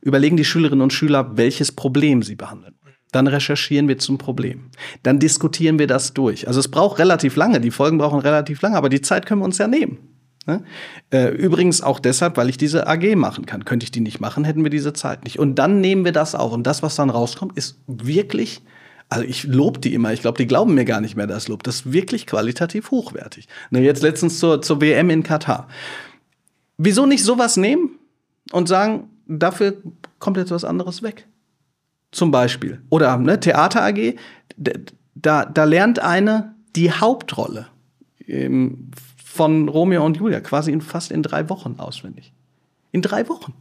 überlegen 0.00 0.36
die 0.36 0.44
Schülerinnen 0.44 0.82
und 0.82 0.92
Schüler, 0.92 1.36
welches 1.36 1.72
Problem 1.72 2.22
sie 2.22 2.36
behandeln. 2.36 2.74
Dann 3.12 3.26
recherchieren 3.26 3.88
wir 3.88 3.98
zum 3.98 4.18
Problem. 4.18 4.70
Dann 5.02 5.18
diskutieren 5.18 5.78
wir 5.78 5.86
das 5.86 6.14
durch. 6.14 6.48
Also 6.48 6.60
es 6.60 6.68
braucht 6.68 6.98
relativ 6.98 7.36
lange, 7.36 7.60
die 7.60 7.70
Folgen 7.70 7.98
brauchen 7.98 8.20
relativ 8.20 8.62
lange, 8.62 8.76
aber 8.76 8.88
die 8.88 9.00
Zeit 9.00 9.26
können 9.26 9.40
wir 9.40 9.46
uns 9.46 9.58
ja 9.58 9.68
nehmen. 9.68 9.98
Ne? 10.46 10.62
Äh, 11.10 11.28
übrigens 11.28 11.82
auch 11.82 11.98
deshalb, 11.98 12.36
weil 12.36 12.48
ich 12.48 12.56
diese 12.56 12.86
AG 12.86 13.16
machen 13.16 13.46
kann. 13.46 13.64
Könnte 13.64 13.84
ich 13.84 13.90
die 13.90 14.00
nicht 14.00 14.20
machen, 14.20 14.44
hätten 14.44 14.62
wir 14.62 14.70
diese 14.70 14.92
Zeit 14.92 15.24
nicht. 15.24 15.38
Und 15.38 15.56
dann 15.56 15.80
nehmen 15.80 16.04
wir 16.04 16.12
das 16.12 16.34
auf. 16.34 16.52
Und 16.52 16.66
das, 16.66 16.82
was 16.82 16.94
dann 16.94 17.10
rauskommt, 17.10 17.56
ist 17.56 17.80
wirklich, 17.86 18.62
also 19.08 19.24
ich 19.24 19.44
lobe 19.44 19.80
die 19.80 19.92
immer. 19.92 20.12
Ich 20.12 20.20
glaube, 20.20 20.38
die 20.38 20.46
glauben 20.46 20.74
mir 20.74 20.84
gar 20.84 21.00
nicht 21.00 21.16
mehr 21.16 21.26
das 21.26 21.48
Lob. 21.48 21.64
Das 21.64 21.76
ist 21.76 21.92
wirklich 21.92 22.26
qualitativ 22.26 22.92
hochwertig. 22.92 23.48
Ne, 23.70 23.80
jetzt 23.80 24.02
letztens 24.02 24.38
zur, 24.38 24.62
zur 24.62 24.80
WM 24.80 25.10
in 25.10 25.24
Katar. 25.24 25.68
Wieso 26.78 27.06
nicht 27.06 27.24
sowas 27.24 27.56
nehmen 27.56 27.98
und 28.52 28.68
sagen, 28.68 29.10
dafür 29.26 29.76
kommt 30.20 30.36
jetzt 30.36 30.52
was 30.52 30.64
anderes 30.64 31.02
weg? 31.02 31.26
Zum 32.12 32.30
Beispiel. 32.30 32.82
Oder 32.88 33.16
ne, 33.18 33.40
Theater 33.40 33.82
AG, 33.82 34.14
da, 34.56 35.44
da 35.44 35.64
lernt 35.64 35.98
eine 35.98 36.54
die 36.76 36.92
Hauptrolle 36.92 37.66
ähm, 38.28 38.90
von 39.36 39.68
Romeo 39.68 40.04
und 40.04 40.16
Julia 40.16 40.40
quasi 40.40 40.72
in 40.72 40.80
fast 40.80 41.12
in 41.12 41.22
drei 41.22 41.48
Wochen 41.48 41.76
auswendig. 41.78 42.32
In 42.92 43.02
drei 43.02 43.28
Wochen. 43.28 43.54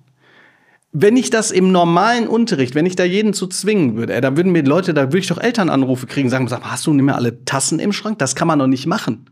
Wenn 0.91 1.17
ich 1.17 1.29
das 1.29 1.51
im 1.51 1.71
normalen 1.71 2.27
Unterricht, 2.27 2.73
wenn 2.73 2.85
ich 2.85 2.95
da 2.95 3.03
jeden 3.03 3.33
zu 3.33 3.47
zwingen 3.47 3.97
würde, 3.97 4.13
ey, 4.13 4.21
da 4.21 4.37
würden 4.37 4.53
mir 4.53 4.63
Leute, 4.63 4.93
da 4.93 5.03
würde 5.03 5.19
ich 5.19 5.27
doch 5.27 5.37
Elternanrufe 5.37 6.07
kriegen, 6.07 6.29
sagen, 6.29 6.49
hast 6.49 6.87
du 6.87 6.93
nicht 6.93 7.03
mehr 7.03 7.15
alle 7.15 7.43
Tassen 7.43 7.79
im 7.79 7.91
Schrank? 7.91 8.17
Das 8.19 8.35
kann 8.35 8.47
man 8.47 8.59
doch 8.59 8.67
nicht 8.67 8.87
machen. 8.87 9.25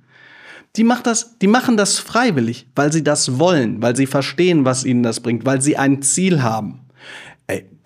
Die, 0.75 0.83
macht 0.83 1.07
das, 1.07 1.37
die 1.39 1.47
machen 1.47 1.77
das 1.77 1.99
freiwillig, 1.99 2.67
weil 2.75 2.91
sie 2.91 3.03
das 3.03 3.39
wollen, 3.39 3.81
weil 3.81 3.95
sie 3.95 4.07
verstehen, 4.07 4.65
was 4.65 4.83
ihnen 4.83 5.03
das 5.03 5.21
bringt, 5.21 5.45
weil 5.45 5.61
sie 5.61 5.77
ein 5.77 6.01
Ziel 6.01 6.43
haben 6.43 6.82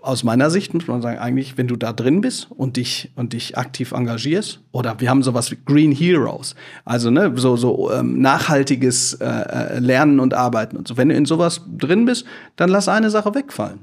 aus 0.07 0.23
meiner 0.23 0.49
Sicht 0.49 0.73
muss 0.73 0.87
man 0.87 1.01
sagen, 1.01 1.19
eigentlich, 1.19 1.57
wenn 1.57 1.67
du 1.67 1.75
da 1.75 1.91
drin 1.91 2.21
bist 2.21 2.47
und 2.49 2.77
dich, 2.77 3.11
und 3.15 3.33
dich 3.33 3.57
aktiv 3.57 3.91
engagierst, 3.91 4.61
oder 4.71 4.99
wir 4.99 5.09
haben 5.09 5.21
sowas 5.21 5.51
wie 5.51 5.57
Green 5.65 5.91
Heroes, 5.91 6.55
also 6.85 7.11
ne, 7.11 7.33
so, 7.35 7.57
so 7.57 7.91
ähm, 7.91 8.21
nachhaltiges 8.21 9.15
äh, 9.15 9.25
äh, 9.25 9.79
Lernen 9.79 10.19
und 10.19 10.33
Arbeiten 10.33 10.77
und 10.77 10.87
so. 10.87 10.95
Wenn 10.95 11.09
du 11.09 11.15
in 11.15 11.25
sowas 11.25 11.61
drin 11.77 12.05
bist, 12.05 12.25
dann 12.55 12.69
lass 12.69 12.87
eine 12.87 13.09
Sache 13.09 13.35
wegfallen. 13.35 13.79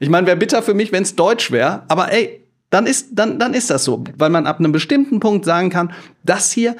Ich 0.00 0.10
meine, 0.10 0.26
wäre 0.26 0.36
bitter 0.36 0.62
für 0.62 0.74
mich, 0.74 0.92
wenn 0.92 1.02
es 1.02 1.16
Deutsch 1.16 1.50
wäre, 1.50 1.82
aber 1.88 2.12
ey, 2.12 2.44
dann 2.68 2.86
ist, 2.86 3.08
dann, 3.12 3.38
dann 3.38 3.54
ist 3.54 3.70
das 3.70 3.84
so, 3.84 4.04
weil 4.16 4.30
man 4.30 4.46
ab 4.46 4.58
einem 4.58 4.72
bestimmten 4.72 5.18
Punkt 5.18 5.44
sagen 5.44 5.70
kann, 5.70 5.92
das 6.24 6.52
hier 6.52 6.76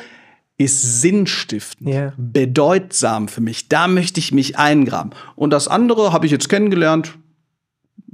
ist 0.58 1.00
sinnstiftend, 1.00 1.88
yeah. 1.88 2.12
bedeutsam 2.16 3.28
für 3.28 3.40
mich. 3.40 3.68
Da 3.68 3.88
möchte 3.88 4.20
ich 4.20 4.32
mich 4.32 4.58
eingraben. 4.58 5.12
Und 5.34 5.50
das 5.50 5.68
andere 5.68 6.12
habe 6.12 6.26
ich 6.26 6.32
jetzt 6.32 6.48
kennengelernt, 6.48 7.14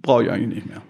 brauche 0.09 0.24
ich 0.24 0.30
eigentlich 0.30 0.64
nicht 0.64 0.66
mehr. 0.66 0.80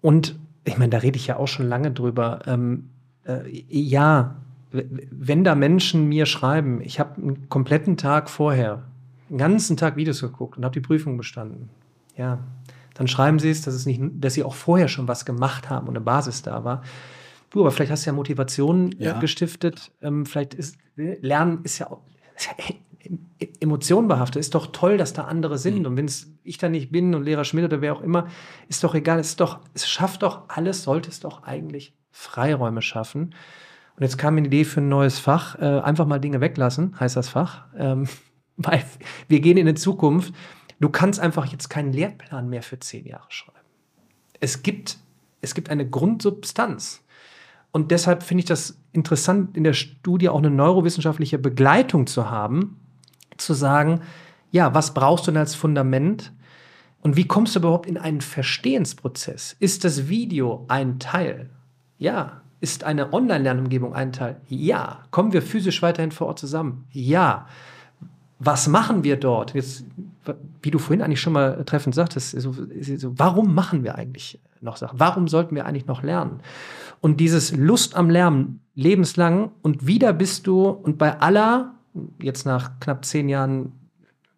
Und 0.00 0.38
ich 0.64 0.78
meine, 0.78 0.90
da 0.90 0.98
rede 0.98 1.16
ich 1.16 1.26
ja 1.26 1.36
auch 1.36 1.48
schon 1.48 1.68
lange 1.68 1.90
drüber. 1.90 2.38
Ähm, 2.46 2.90
äh, 3.26 3.64
ja, 3.68 4.36
wenn 4.70 5.42
da 5.42 5.56
Menschen 5.56 6.08
mir 6.08 6.24
schreiben, 6.24 6.80
ich 6.80 7.00
habe 7.00 7.20
einen 7.20 7.48
kompletten 7.48 7.96
Tag 7.96 8.30
vorher, 8.30 8.84
einen 9.28 9.38
ganzen 9.38 9.76
Tag 9.76 9.96
Videos 9.96 10.20
geguckt 10.20 10.56
und 10.56 10.64
habe 10.64 10.72
die 10.72 10.80
Prüfung 10.80 11.16
bestanden, 11.16 11.68
ja, 12.16 12.38
dann 12.94 13.08
schreiben 13.08 13.40
sie 13.40 13.50
es, 13.50 13.62
dass, 13.62 13.74
es 13.74 13.86
nicht, 13.86 14.00
dass 14.14 14.34
sie 14.34 14.44
auch 14.44 14.54
vorher 14.54 14.86
schon 14.86 15.08
was 15.08 15.24
gemacht 15.24 15.68
haben 15.68 15.88
und 15.88 15.96
eine 15.96 16.04
Basis 16.04 16.42
da 16.42 16.62
war. 16.62 16.82
Du, 17.50 17.62
aber 17.62 17.72
vielleicht 17.72 17.90
hast 17.90 18.06
du 18.06 18.10
ja 18.10 18.14
Motivation 18.14 18.92
äh, 18.92 19.06
ja. 19.06 19.18
gestiftet. 19.18 19.90
Ähm, 20.00 20.26
vielleicht 20.26 20.54
ist 20.54 20.76
Lernen 20.94 21.60
ist 21.64 21.80
ja 21.80 21.90
auch, 21.90 22.02
emotionenbehaftet. 23.60 24.40
Ist 24.40 24.54
doch 24.54 24.68
toll, 24.68 24.96
dass 24.96 25.12
da 25.12 25.24
andere 25.24 25.58
sind. 25.58 25.80
Mhm. 25.80 25.86
Und 25.86 25.96
wenn 25.96 26.04
es 26.06 26.32
ich 26.42 26.58
da 26.58 26.68
nicht 26.68 26.90
bin 26.90 27.14
und 27.14 27.24
Lehrer 27.24 27.44
Schmidt 27.44 27.64
oder 27.64 27.80
wer 27.80 27.94
auch 27.94 28.02
immer, 28.02 28.28
ist 28.68 28.84
doch 28.84 28.94
egal. 28.94 29.18
Es, 29.18 29.30
ist 29.30 29.40
doch, 29.40 29.60
es 29.74 29.88
schafft 29.88 30.22
doch 30.22 30.48
alles, 30.48 30.82
sollte 30.82 31.10
es 31.10 31.20
doch 31.20 31.42
eigentlich 31.42 31.94
Freiräume 32.10 32.82
schaffen. 32.82 33.34
Und 33.96 34.02
jetzt 34.02 34.18
kam 34.18 34.34
mir 34.34 34.40
eine 34.40 34.48
Idee 34.48 34.64
für 34.64 34.80
ein 34.80 34.88
neues 34.88 35.18
Fach. 35.18 35.58
Äh, 35.58 35.80
einfach 35.80 36.06
mal 36.06 36.18
Dinge 36.18 36.40
weglassen, 36.40 36.98
heißt 36.98 37.16
das 37.16 37.28
Fach. 37.28 37.66
Ähm, 37.76 38.08
weil 38.56 38.84
wir 39.28 39.40
gehen 39.40 39.56
in 39.56 39.66
die 39.66 39.74
Zukunft. 39.74 40.34
Du 40.80 40.88
kannst 40.88 41.20
einfach 41.20 41.46
jetzt 41.46 41.68
keinen 41.68 41.92
Lehrplan 41.92 42.48
mehr 42.48 42.62
für 42.62 42.78
zehn 42.78 43.04
Jahre 43.04 43.26
schreiben. 43.28 43.58
Es 44.40 44.62
gibt, 44.62 44.98
es 45.42 45.54
gibt 45.54 45.68
eine 45.68 45.88
Grundsubstanz. 45.88 47.04
Und 47.72 47.90
deshalb 47.90 48.22
finde 48.22 48.40
ich 48.40 48.46
das 48.46 48.78
interessant, 48.92 49.56
in 49.56 49.64
der 49.64 49.74
Studie 49.74 50.28
auch 50.28 50.38
eine 50.38 50.50
neurowissenschaftliche 50.50 51.38
Begleitung 51.38 52.06
zu 52.06 52.30
haben, 52.30 52.79
zu 53.40 53.54
sagen, 53.54 54.00
ja, 54.50 54.74
was 54.74 54.94
brauchst 54.94 55.26
du 55.26 55.30
denn 55.30 55.40
als 55.40 55.54
Fundament? 55.54 56.32
Und 57.02 57.16
wie 57.16 57.26
kommst 57.26 57.54
du 57.54 57.60
überhaupt 57.60 57.86
in 57.86 57.96
einen 57.96 58.20
Verstehensprozess? 58.20 59.56
Ist 59.58 59.84
das 59.84 60.08
Video 60.08 60.64
ein 60.68 60.98
Teil? 60.98 61.50
Ja. 61.98 62.42
Ist 62.60 62.84
eine 62.84 63.12
Online-Lernumgebung 63.14 63.94
ein 63.94 64.12
Teil? 64.12 64.40
Ja. 64.48 65.04
Kommen 65.10 65.32
wir 65.32 65.40
physisch 65.40 65.80
weiterhin 65.80 66.12
vor 66.12 66.26
Ort 66.26 66.38
zusammen? 66.38 66.84
Ja. 66.90 67.46
Was 68.38 68.68
machen 68.68 69.02
wir 69.02 69.16
dort? 69.16 69.54
Jetzt, 69.54 69.84
wie 70.62 70.70
du 70.70 70.78
vorhin 70.78 71.02
eigentlich 71.02 71.20
schon 71.22 71.32
mal 71.32 71.64
treffend 71.64 71.94
sagtest, 71.94 72.38
so, 72.38 72.52
so, 72.52 73.18
warum 73.18 73.54
machen 73.54 73.82
wir 73.82 73.94
eigentlich 73.94 74.40
noch 74.60 74.76
Sachen? 74.76 75.00
Warum 75.00 75.26
sollten 75.26 75.54
wir 75.54 75.64
eigentlich 75.64 75.86
noch 75.86 76.02
lernen? 76.02 76.40
Und 77.00 77.18
dieses 77.20 77.56
Lust 77.56 77.96
am 77.96 78.10
Lernen 78.10 78.60
lebenslang 78.74 79.52
und 79.62 79.86
wieder 79.86 80.12
bist 80.12 80.46
du 80.46 80.68
und 80.68 80.98
bei 80.98 81.18
aller 81.18 81.74
jetzt 82.20 82.46
nach 82.46 82.78
knapp 82.80 83.04
zehn 83.04 83.28
Jahren 83.28 83.72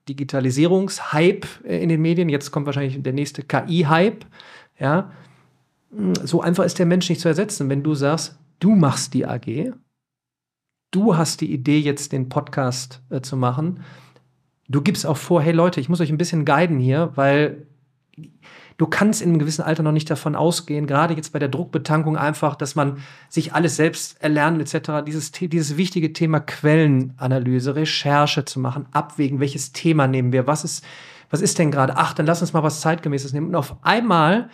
Digitalisierungshype 0.08 1.46
äh, 1.64 1.82
in 1.82 1.88
den 1.88 2.02
Medien, 2.02 2.28
jetzt 2.28 2.50
kommt 2.50 2.66
wahrscheinlich 2.66 3.02
der 3.02 3.12
nächste 3.12 3.42
KI-Hype, 3.42 4.24
ja, 4.78 5.10
so 6.24 6.40
einfach 6.40 6.64
ist 6.64 6.78
der 6.78 6.86
Mensch 6.86 7.08
nicht 7.10 7.20
zu 7.20 7.28
ersetzen. 7.28 7.68
Wenn 7.68 7.82
du 7.82 7.94
sagst, 7.94 8.38
du 8.60 8.74
machst 8.74 9.12
die 9.12 9.26
AG, 9.26 9.72
du 10.90 11.16
hast 11.16 11.42
die 11.42 11.52
Idee, 11.52 11.78
jetzt 11.78 12.12
den 12.12 12.28
Podcast 12.28 13.02
äh, 13.10 13.20
zu 13.20 13.36
machen, 13.36 13.80
du 14.68 14.80
gibst 14.80 15.06
auch 15.06 15.16
vor, 15.18 15.42
hey 15.42 15.52
Leute, 15.52 15.80
ich 15.80 15.88
muss 15.88 16.00
euch 16.00 16.10
ein 16.10 16.18
bisschen 16.18 16.44
guiden 16.44 16.78
hier, 16.78 17.12
weil 17.14 17.66
du 18.76 18.86
kannst 18.86 19.22
in 19.22 19.30
einem 19.30 19.38
gewissen 19.38 19.62
Alter 19.62 19.82
noch 19.82 19.92
nicht 19.92 20.10
davon 20.10 20.36
ausgehen, 20.36 20.86
gerade 20.86 21.14
jetzt 21.14 21.32
bei 21.32 21.38
der 21.38 21.48
Druckbetankung 21.48 22.16
einfach, 22.16 22.54
dass 22.54 22.74
man 22.74 22.98
sich 23.28 23.54
alles 23.54 23.76
selbst 23.76 24.20
erlernen 24.22 24.60
etc., 24.60 25.04
dieses, 25.06 25.32
dieses 25.32 25.76
wichtige 25.76 26.12
Thema 26.12 26.40
Quellenanalyse, 26.40 27.76
Recherche 27.76 28.44
zu 28.44 28.60
machen, 28.60 28.86
abwägen, 28.92 29.40
welches 29.40 29.72
Thema 29.72 30.06
nehmen 30.06 30.32
wir, 30.32 30.46
was 30.46 30.64
ist, 30.64 30.84
was 31.30 31.40
ist 31.40 31.58
denn 31.58 31.70
gerade, 31.70 31.96
ach, 31.96 32.12
dann 32.12 32.26
lass 32.26 32.40
uns 32.40 32.52
mal 32.52 32.62
was 32.62 32.80
zeitgemäßes 32.80 33.32
nehmen. 33.32 33.48
Und 33.48 33.54
auf 33.54 33.76
einmal 33.82 34.50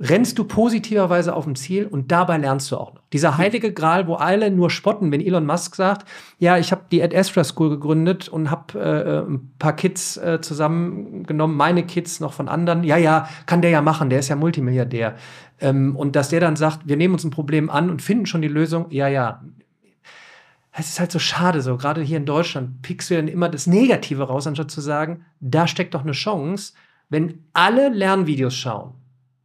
rennst 0.00 0.38
du 0.38 0.44
positiverweise 0.44 1.34
auf 1.34 1.44
dem 1.44 1.54
Ziel 1.54 1.86
und 1.86 2.10
dabei 2.10 2.38
lernst 2.38 2.72
du 2.72 2.78
auch 2.78 2.94
noch. 2.94 3.02
Dieser 3.12 3.36
heilige 3.36 3.72
Gral, 3.72 4.06
wo 4.06 4.14
alle 4.14 4.50
nur 4.50 4.70
spotten, 4.70 5.12
wenn 5.12 5.20
Elon 5.20 5.44
Musk 5.44 5.74
sagt, 5.74 6.08
ja, 6.38 6.56
ich 6.56 6.72
habe 6.72 6.82
die 6.90 7.02
Ad 7.02 7.16
Astra 7.16 7.44
School 7.44 7.68
gegründet 7.68 8.28
und 8.28 8.50
habe 8.50 8.80
äh, 8.80 9.30
ein 9.30 9.52
paar 9.58 9.76
Kids 9.76 10.16
äh, 10.16 10.40
zusammengenommen, 10.40 11.54
meine 11.54 11.84
Kids 11.84 12.18
noch 12.18 12.32
von 12.32 12.48
anderen. 12.48 12.82
Ja, 12.82 12.96
ja, 12.96 13.28
kann 13.44 13.60
der 13.60 13.70
ja 13.70 13.82
machen, 13.82 14.08
der 14.08 14.20
ist 14.20 14.28
ja 14.28 14.36
Multimilliardär. 14.36 15.16
Ähm, 15.60 15.94
und 15.96 16.16
dass 16.16 16.30
der 16.30 16.40
dann 16.40 16.56
sagt, 16.56 16.88
wir 16.88 16.96
nehmen 16.96 17.14
uns 17.14 17.24
ein 17.24 17.30
Problem 17.30 17.68
an 17.68 17.90
und 17.90 18.00
finden 18.00 18.24
schon 18.24 18.40
die 18.40 18.48
Lösung, 18.48 18.86
ja, 18.88 19.06
ja. 19.06 19.42
Es 20.72 20.88
ist 20.88 21.00
halt 21.00 21.12
so 21.12 21.18
schade, 21.18 21.60
so 21.60 21.76
gerade 21.76 22.00
hier 22.00 22.16
in 22.16 22.24
Deutschland 22.24 22.80
pickst 22.80 23.10
du 23.10 23.16
dann 23.16 23.28
immer 23.28 23.50
das 23.50 23.66
Negative 23.66 24.22
raus, 24.22 24.46
anstatt 24.46 24.70
zu 24.70 24.80
sagen, 24.80 25.26
da 25.40 25.66
steckt 25.66 25.92
doch 25.94 26.02
eine 26.02 26.12
Chance, 26.12 26.72
wenn 27.10 27.44
alle 27.52 27.88
Lernvideos 27.90 28.54
schauen 28.54 28.94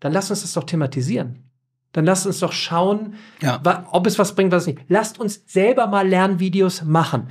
dann 0.05 0.13
lasst 0.13 0.29
uns 0.29 0.43
das 0.43 0.53
doch 0.53 0.65
thematisieren. 0.65 1.49
Dann 1.91 2.05
lasst 2.05 2.27
uns 2.27 2.37
doch 2.37 2.51
schauen, 2.51 3.15
ja. 3.41 3.59
ob 3.89 4.05
es 4.05 4.19
was 4.19 4.35
bringt, 4.35 4.51
was 4.51 4.67
nicht. 4.67 4.81
Lasst 4.87 5.19
uns 5.19 5.41
selber 5.47 5.87
mal 5.87 6.07
Lernvideos 6.07 6.83
machen. 6.83 7.29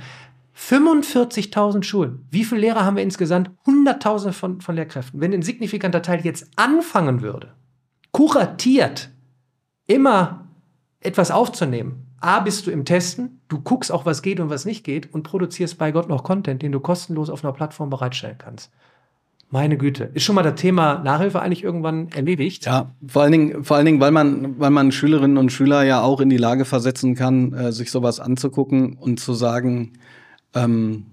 45.000 0.59 1.83
Schulen. 1.83 2.27
Wie 2.31 2.43
viele 2.43 2.59
Lehrer 2.59 2.83
haben 2.83 2.97
wir 2.97 3.03
insgesamt? 3.03 3.49
Hunderttausende 3.65 4.33
von, 4.33 4.59
von 4.59 4.75
Lehrkräften. 4.75 5.21
Wenn 5.21 5.33
ein 5.33 5.41
signifikanter 5.41 6.01
Teil 6.01 6.19
jetzt 6.25 6.49
anfangen 6.57 7.21
würde, 7.21 7.53
kuratiert, 8.11 9.09
immer 9.87 10.49
etwas 10.99 11.31
aufzunehmen, 11.31 12.07
A, 12.19 12.41
bist 12.41 12.67
du 12.67 12.71
im 12.71 12.83
Testen, 12.83 13.39
du 13.47 13.61
guckst 13.61 13.89
auch, 13.89 14.05
was 14.05 14.21
geht 14.21 14.41
und 14.41 14.49
was 14.49 14.65
nicht 14.65 14.83
geht 14.83 15.13
und 15.13 15.23
produzierst 15.23 15.77
bei 15.77 15.93
Gott 15.93 16.09
noch 16.09 16.25
Content, 16.25 16.61
den 16.61 16.73
du 16.73 16.81
kostenlos 16.81 17.29
auf 17.29 17.41
einer 17.41 17.53
Plattform 17.53 17.89
bereitstellen 17.89 18.37
kannst. 18.37 18.69
Meine 19.49 19.77
Güte. 19.77 20.09
Ist 20.13 20.23
schon 20.23 20.35
mal 20.35 20.43
das 20.43 20.55
Thema 20.55 21.01
Nachhilfe 21.03 21.41
eigentlich 21.41 21.63
irgendwann 21.63 22.09
erledigt? 22.09 22.65
Ja, 22.65 22.91
vor 23.07 23.21
allen 23.21 23.31
Dingen, 23.31 23.63
vor 23.63 23.77
allen 23.77 23.85
Dingen 23.85 23.99
weil, 23.99 24.11
man, 24.11 24.59
weil 24.59 24.71
man 24.71 24.91
Schülerinnen 24.91 25.37
und 25.37 25.51
Schüler 25.51 25.83
ja 25.83 26.01
auch 26.01 26.19
in 26.19 26.29
die 26.29 26.37
Lage 26.37 26.65
versetzen 26.65 27.15
kann, 27.15 27.53
äh, 27.53 27.71
sich 27.71 27.91
sowas 27.91 28.19
anzugucken 28.19 28.97
und 28.97 29.19
zu 29.19 29.33
sagen, 29.33 29.93
ähm, 30.53 31.05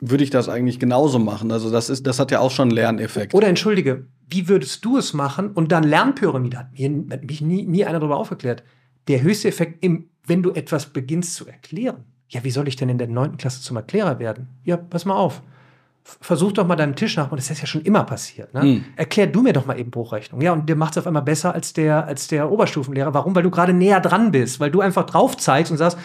würde 0.00 0.24
ich 0.24 0.30
das 0.30 0.48
eigentlich 0.48 0.78
genauso 0.80 1.18
machen? 1.18 1.52
Also 1.52 1.70
das, 1.70 1.88
ist, 1.88 2.06
das 2.06 2.18
hat 2.18 2.30
ja 2.30 2.40
auch 2.40 2.50
schon 2.50 2.68
einen 2.68 2.76
Lerneffekt. 2.76 3.34
Oder 3.34 3.48
entschuldige, 3.48 4.06
wie 4.28 4.48
würdest 4.48 4.84
du 4.84 4.96
es 4.96 5.12
machen? 5.12 5.50
Und 5.52 5.72
dann 5.72 5.84
Lernpyramide 5.84 6.58
hat 6.58 6.72
mir 6.72 7.04
hat 7.10 7.24
mich 7.24 7.40
nie, 7.40 7.64
nie 7.64 7.84
einer 7.84 8.00
darüber 8.00 8.16
aufgeklärt. 8.16 8.64
Der 9.08 9.22
höchste 9.22 9.48
Effekt, 9.48 9.84
im, 9.84 10.08
wenn 10.26 10.42
du 10.42 10.52
etwas 10.52 10.86
beginnst 10.86 11.34
zu 11.34 11.46
erklären. 11.46 12.04
Ja, 12.28 12.42
wie 12.44 12.50
soll 12.50 12.66
ich 12.66 12.76
denn 12.76 12.88
in 12.88 12.98
der 12.98 13.08
neunten 13.08 13.36
Klasse 13.36 13.60
zum 13.62 13.76
Erklärer 13.76 14.18
werden? 14.18 14.48
Ja, 14.64 14.76
pass 14.76 15.04
mal 15.04 15.16
auf. 15.16 15.42
Versuch 16.04 16.52
doch 16.52 16.66
mal 16.66 16.74
deinen 16.74 16.96
Tisch 16.96 17.16
nach, 17.16 17.30
und 17.30 17.38
das 17.38 17.48
ist 17.48 17.60
ja 17.60 17.66
schon 17.66 17.82
immer 17.82 18.02
passiert. 18.02 18.52
Ne? 18.54 18.64
Mhm. 18.64 18.84
Erklär 18.96 19.28
du 19.28 19.40
mir 19.42 19.52
doch 19.52 19.66
mal 19.66 19.78
eben 19.78 19.90
Bruchrechnung. 19.90 20.40
Ja, 20.40 20.52
und 20.52 20.68
der 20.68 20.74
macht 20.74 20.92
es 20.92 20.98
auf 20.98 21.06
einmal 21.06 21.22
besser 21.22 21.54
als 21.54 21.72
der, 21.72 22.06
als 22.06 22.26
der 22.26 22.50
Oberstufenlehrer. 22.50 23.14
Warum? 23.14 23.36
Weil 23.36 23.44
du 23.44 23.50
gerade 23.50 23.72
näher 23.72 24.00
dran 24.00 24.32
bist, 24.32 24.58
weil 24.58 24.70
du 24.70 24.80
einfach 24.80 25.06
drauf 25.06 25.36
zeigst 25.36 25.70
und 25.70 25.78
sagst, 25.78 25.96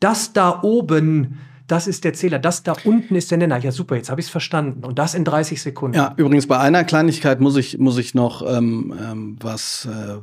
das 0.00 0.32
da 0.32 0.60
oben, 0.62 1.38
das 1.68 1.86
ist 1.86 2.04
der 2.04 2.14
Zähler, 2.14 2.40
das 2.40 2.64
da 2.64 2.74
unten 2.84 3.14
ist 3.14 3.30
der 3.30 3.38
Nenner. 3.38 3.58
Ja, 3.58 3.70
super, 3.70 3.96
jetzt 3.96 4.10
habe 4.10 4.20
ich 4.20 4.26
es 4.26 4.30
verstanden. 4.30 4.84
Und 4.84 4.98
das 4.98 5.14
in 5.14 5.24
30 5.24 5.62
Sekunden. 5.62 5.96
Ja, 5.96 6.14
übrigens, 6.16 6.48
bei 6.48 6.58
einer 6.58 6.82
Kleinigkeit 6.84 7.40
muss 7.40 7.56
ich, 7.56 7.78
muss 7.78 7.96
ich 7.96 8.14
noch 8.14 8.42
ähm, 8.46 8.92
ähm, 9.00 9.36
was 9.40 9.86
äh, 9.86 10.18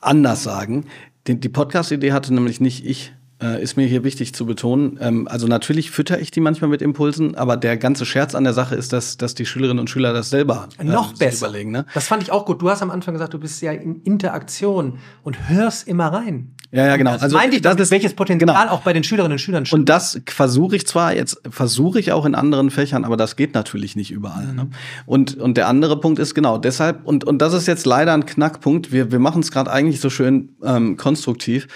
anders 0.00 0.42
sagen. 0.42 0.86
Die, 1.26 1.38
die 1.38 1.48
Podcast-Idee 1.48 2.12
hatte 2.12 2.32
nämlich 2.32 2.60
nicht 2.60 2.86
ich, 2.86 3.12
äh, 3.42 3.62
ist 3.62 3.76
mir 3.76 3.86
hier 3.86 4.04
wichtig 4.04 4.34
zu 4.34 4.46
betonen. 4.46 4.98
Ähm, 5.00 5.28
also 5.28 5.46
natürlich 5.46 5.90
fütter 5.90 6.20
ich 6.20 6.30
die 6.30 6.40
manchmal 6.40 6.70
mit 6.70 6.82
Impulsen, 6.82 7.34
aber 7.34 7.56
der 7.56 7.76
ganze 7.76 8.04
Scherz 8.04 8.34
an 8.34 8.44
der 8.44 8.52
Sache 8.52 8.74
ist, 8.74 8.92
dass, 8.92 9.16
dass 9.16 9.34
die 9.34 9.46
Schülerinnen 9.46 9.80
und 9.80 9.90
Schüler 9.90 10.12
das 10.12 10.30
selber 10.30 10.68
äh, 10.78 10.84
noch 10.84 11.14
besser 11.14 11.48
überlegen. 11.48 11.70
Ne? 11.70 11.86
Das 11.94 12.06
fand 12.06 12.22
ich 12.22 12.30
auch 12.30 12.44
gut. 12.44 12.62
Du 12.62 12.70
hast 12.70 12.82
am 12.82 12.90
Anfang 12.90 13.14
gesagt, 13.14 13.34
du 13.34 13.38
bist 13.38 13.60
ja 13.62 13.72
in 13.72 14.02
Interaktion 14.02 14.98
und 15.22 15.48
hörst 15.48 15.88
immer 15.88 16.08
rein. 16.08 16.54
Ja, 16.72 16.86
ja, 16.86 16.96
genau. 16.96 17.12
Das 17.12 17.22
also 17.22 17.36
meinte 17.36 17.56
ich, 17.56 17.62
das 17.62 17.76
ist, 17.76 17.90
welches 17.90 18.14
Potenzial 18.14 18.54
genau. 18.54 18.72
auch 18.72 18.82
bei 18.82 18.92
den 18.92 19.02
Schülerinnen 19.02 19.32
und 19.32 19.38
Schülern 19.40 19.66
steht. 19.66 19.78
Und 19.78 19.88
das 19.88 20.20
versuche 20.26 20.76
ich 20.76 20.86
zwar, 20.86 21.14
jetzt 21.14 21.40
versuche 21.50 21.98
ich 21.98 22.12
auch 22.12 22.24
in 22.24 22.36
anderen 22.36 22.70
Fächern, 22.70 23.04
aber 23.04 23.16
das 23.16 23.34
geht 23.34 23.54
natürlich 23.54 23.96
nicht 23.96 24.12
überall. 24.12 24.46
Ne? 24.46 24.52
Mhm. 24.52 24.56
Ne? 24.56 24.70
Und, 25.06 25.36
und 25.36 25.56
der 25.56 25.66
andere 25.66 25.98
Punkt 25.98 26.20
ist 26.20 26.34
genau 26.34 26.58
deshalb, 26.58 27.04
und, 27.04 27.24
und 27.24 27.42
das 27.42 27.54
ist 27.54 27.66
jetzt 27.66 27.86
leider 27.86 28.14
ein 28.14 28.24
Knackpunkt, 28.24 28.92
wir, 28.92 29.10
wir 29.10 29.18
machen 29.18 29.42
es 29.42 29.50
gerade 29.50 29.70
eigentlich 29.72 30.00
so 30.00 30.10
schön 30.10 30.50
ähm, 30.62 30.96
konstruktiv. 30.96 31.66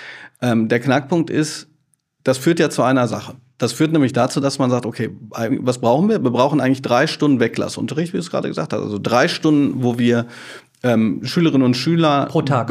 Ähm, 0.41 0.69
der 0.69 0.81
Knackpunkt 0.81 1.31
ist, 1.31 1.69
das 2.23 2.39
führt 2.39 2.59
ja 2.59 2.71
zu 2.71 2.83
einer 2.83 3.07
Sache. 3.09 3.35
Das 3.59 3.73
führt 3.73 3.93
nämlich 3.93 4.13
dazu, 4.13 4.41
dass 4.41 4.59
man 4.59 4.71
sagt, 4.71 4.85
okay, 4.85 5.11
was 5.31 5.79
brauchen 5.79 6.09
wir? 6.09 6.23
Wir 6.23 6.31
brauchen 6.31 6.61
eigentlich 6.61 6.83
drei 6.83 7.07
Stunden 7.07 7.39
Weglassunterricht, 7.39 8.13
wie 8.13 8.17
du 8.17 8.23
es 8.23 8.31
gerade 8.31 8.49
gesagt 8.49 8.73
hast. 8.73 8.83
Also 8.83 8.99
drei 8.99 9.29
Stunden, 9.29 9.83
wo 9.83 9.99
wir 9.99 10.27
ähm, 10.83 11.21
Schülerinnen 11.25 11.65
und 11.65 11.77
Schüler 11.77 12.27
pro 12.27 12.43
Tag 12.43 12.69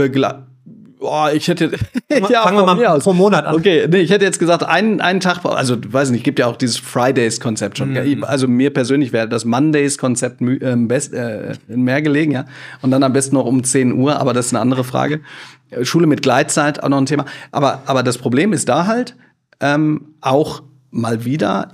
Boah, 1.03 1.33
ich 1.33 1.49
hätte. 1.49 1.69
ja, 2.09 2.43
Fangen 2.43 2.59
wir 2.59 2.75
mal 2.75 2.85
aus. 2.87 3.03
pro 3.03 3.11
Monat 3.11 3.45
an. 3.45 3.55
Okay, 3.55 3.85
nee, 3.91 3.97
ich 3.97 4.09
hätte 4.09 4.23
jetzt 4.23 4.39
gesagt, 4.39 4.63
einen, 4.63 5.01
einen 5.01 5.19
Tag, 5.19 5.43
also 5.43 5.75
weiß 5.85 6.11
nicht, 6.11 6.23
gibt 6.23 6.39
ja 6.39 6.47
auch 6.47 6.55
dieses 6.55 6.77
Fridays-Konzept 6.77 7.77
schon. 7.77 7.91
Mhm. 7.91 8.23
Also 8.23 8.47
mir 8.47 8.71
persönlich 8.71 9.11
wäre 9.11 9.27
das 9.27 9.43
Mondays-Konzept 9.43 10.41
äh, 10.41 10.75
best, 10.77 11.13
äh, 11.13 11.55
mehr 11.67 12.01
gelegen, 12.01 12.31
ja. 12.31 12.45
Und 12.81 12.91
dann 12.91 13.03
am 13.03 13.11
besten 13.11 13.35
noch 13.35 13.43
um 13.43 13.65
10 13.65 13.91
Uhr, 13.91 14.17
aber 14.17 14.31
das 14.31 14.45
ist 14.45 14.53
eine 14.53 14.61
andere 14.61 14.85
Frage. 14.85 15.19
Schule 15.81 16.07
mit 16.07 16.21
Gleitzeit, 16.21 16.81
auch 16.81 16.87
noch 16.87 16.99
ein 16.99 17.05
Thema. 17.05 17.25
Aber, 17.51 17.81
aber 17.85 18.01
das 18.01 18.17
Problem 18.17 18.53
ist 18.53 18.69
da 18.69 18.87
halt 18.87 19.17
ähm, 19.59 20.13
auch 20.21 20.63
mal 20.89 21.25
wieder 21.25 21.67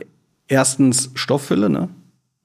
erstens 0.47 1.11
Stofffülle, 1.14 1.69
ne? 1.69 1.89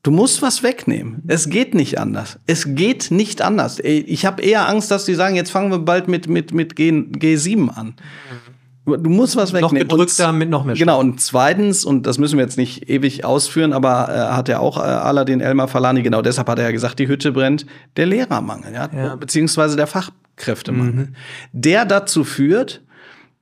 Du 0.05 0.11
musst 0.11 0.43
was 0.43 0.63
wegnehmen. 0.63 1.23
Es 1.29 1.49
geht 1.49 1.75
nicht 1.75 1.99
anders. 1.99 2.39
Es 2.47 2.75
geht 2.75 3.11
nicht 3.11 3.41
anders. 3.41 3.81
Ich 3.83 4.27
habe 4.27 4.43
eher 4.43 4.69
Angst, 4.69 4.91
dass 4.91 5.07
die 5.07 5.15
sagen, 5.15 5.35
jetzt 5.35 5.51
fangen 5.51 5.71
wir 5.71 5.79
bald 5.79 6.09
mit, 6.09 6.29
mit, 6.29 6.53
mit 6.53 6.77
G, 6.77 6.91
G7 6.91 7.71
an. 7.71 7.95
Du 8.85 9.09
musst 9.09 9.35
was 9.35 9.55
wegnehmen. 9.55 9.87
Noch 9.87 9.97
gedrückter 9.97 10.31
mit 10.33 10.51
noch 10.51 10.67
mehr. 10.67 10.75
Genau. 10.75 11.01
Und 11.01 11.23
zweitens, 11.23 11.87
und 11.87 12.07
das 12.07 12.19
müssen 12.19 12.37
wir 12.37 12.45
jetzt 12.45 12.59
nicht 12.59 12.91
ewig 12.91 13.25
ausführen, 13.25 13.73
aber 13.73 14.11
äh, 14.11 14.35
hat 14.35 14.51
ja 14.51 14.59
auch 14.59 14.77
äh, 14.77 14.83
Aladdin 14.83 15.41
Elmar 15.41 15.69
Falani, 15.69 16.03
genau 16.03 16.21
deshalb 16.21 16.49
hat 16.51 16.59
er 16.59 16.67
ja 16.67 16.71
gesagt, 16.71 16.99
die 16.99 17.09
Hütte 17.09 17.33
brennt, 17.33 17.65
der 17.97 18.05
Lehrermangel, 18.05 18.75
ja, 18.75 18.91
ja. 18.95 19.17
beziehungsweise 19.17 19.75
der 19.75 19.87
Fachkräftemangel. 19.87 21.07
Mhm. 21.07 21.15
Der 21.55 21.87
dazu 21.87 22.25
führt, 22.25 22.83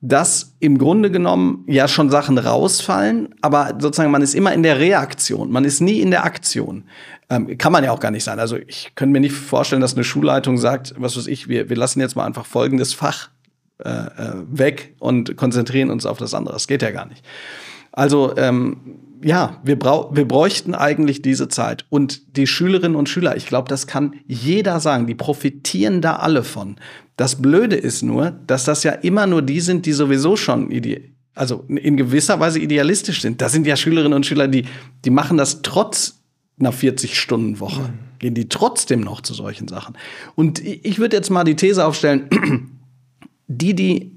dass 0.05 0.53
im 0.59 0.79
Grunde 0.79 1.09
genommen 1.09 1.63
ja 1.65 1.87
schon 1.87 2.09
Sachen 2.09 2.37
rausfallen, 2.37 3.35
aber 3.41 3.77
sozusagen 3.79 4.11
man 4.11 4.21
ist 4.21 4.35
immer 4.35 4.53
in 4.53 4.61
der 4.61 4.77
Reaktion, 4.77 5.49
man 5.49 5.63
ist 5.63 5.79
nie 5.79 6.01
in 6.01 6.11
der 6.11 6.25
Aktion. 6.25 6.83
Ähm, 7.29 7.57
kann 7.57 7.71
man 7.71 7.85
ja 7.85 7.91
auch 7.91 8.01
gar 8.01 8.11
nicht 8.11 8.25
sein. 8.25 8.37
Also 8.37 8.57
ich 8.57 8.91
könnte 8.95 9.13
mir 9.13 9.21
nicht 9.21 9.33
vorstellen, 9.33 9.81
dass 9.81 9.95
eine 9.95 10.03
Schulleitung 10.03 10.57
sagt, 10.57 10.93
was 10.97 11.15
weiß 11.15 11.27
ich, 11.27 11.47
wir, 11.47 11.69
wir 11.69 11.77
lassen 11.77 12.01
jetzt 12.01 12.17
mal 12.17 12.25
einfach 12.25 12.45
folgendes 12.45 12.93
Fach 12.93 13.29
äh, 13.79 13.89
äh 13.89 14.43
weg 14.51 14.93
und 14.99 15.37
konzentrieren 15.37 15.89
uns 15.89 16.05
auf 16.05 16.17
das 16.17 16.33
andere. 16.33 16.53
Das 16.53 16.67
geht 16.67 16.81
ja 16.81 16.91
gar 16.91 17.05
nicht. 17.05 17.23
Also 17.93 18.35
ähm, 18.35 18.99
ja, 19.23 19.61
wir, 19.63 19.77
brau 19.77 20.11
wir 20.13 20.27
bräuchten 20.27 20.75
eigentlich 20.75 21.21
diese 21.21 21.47
Zeit. 21.47 21.85
Und 21.89 22.37
die 22.37 22.47
Schülerinnen 22.47 22.95
und 22.95 23.09
Schüler, 23.09 23.35
ich 23.37 23.45
glaube, 23.45 23.69
das 23.69 23.87
kann 23.87 24.15
jeder 24.27 24.79
sagen, 24.79 25.07
die 25.07 25.15
profitieren 25.15 26.01
da 26.01 26.17
alle 26.17 26.43
von. 26.43 26.75
Das 27.15 27.41
Blöde 27.41 27.75
ist 27.75 28.01
nur, 28.01 28.31
dass 28.31 28.65
das 28.65 28.83
ja 28.83 28.91
immer 28.91 29.27
nur 29.27 29.41
die 29.41 29.59
sind, 29.59 29.85
die 29.85 29.93
sowieso 29.93 30.35
schon 30.35 30.69
also 31.35 31.65
in 31.67 31.97
gewisser 31.97 32.39
Weise 32.39 32.59
idealistisch 32.59 33.21
sind. 33.21 33.41
Da 33.41 33.49
sind 33.49 33.65
ja 33.65 33.75
Schülerinnen 33.75 34.13
und 34.13 34.25
Schüler, 34.25 34.47
die, 34.47 34.65
die 35.03 35.09
machen 35.09 35.37
das 35.37 35.61
trotz 35.61 36.19
einer 36.59 36.73
40-Stunden-Woche. 36.73 37.81
Mhm. 37.81 38.19
Gehen 38.19 38.35
die 38.35 38.49
trotzdem 38.49 39.01
noch 39.01 39.21
zu 39.21 39.33
solchen 39.33 39.67
Sachen. 39.67 39.97
Und 40.35 40.59
ich 40.63 40.99
würde 40.99 41.15
jetzt 41.15 41.29
mal 41.29 41.43
die 41.43 41.55
These 41.55 41.85
aufstellen, 41.85 42.29
die, 43.47 43.73
die 43.75 44.12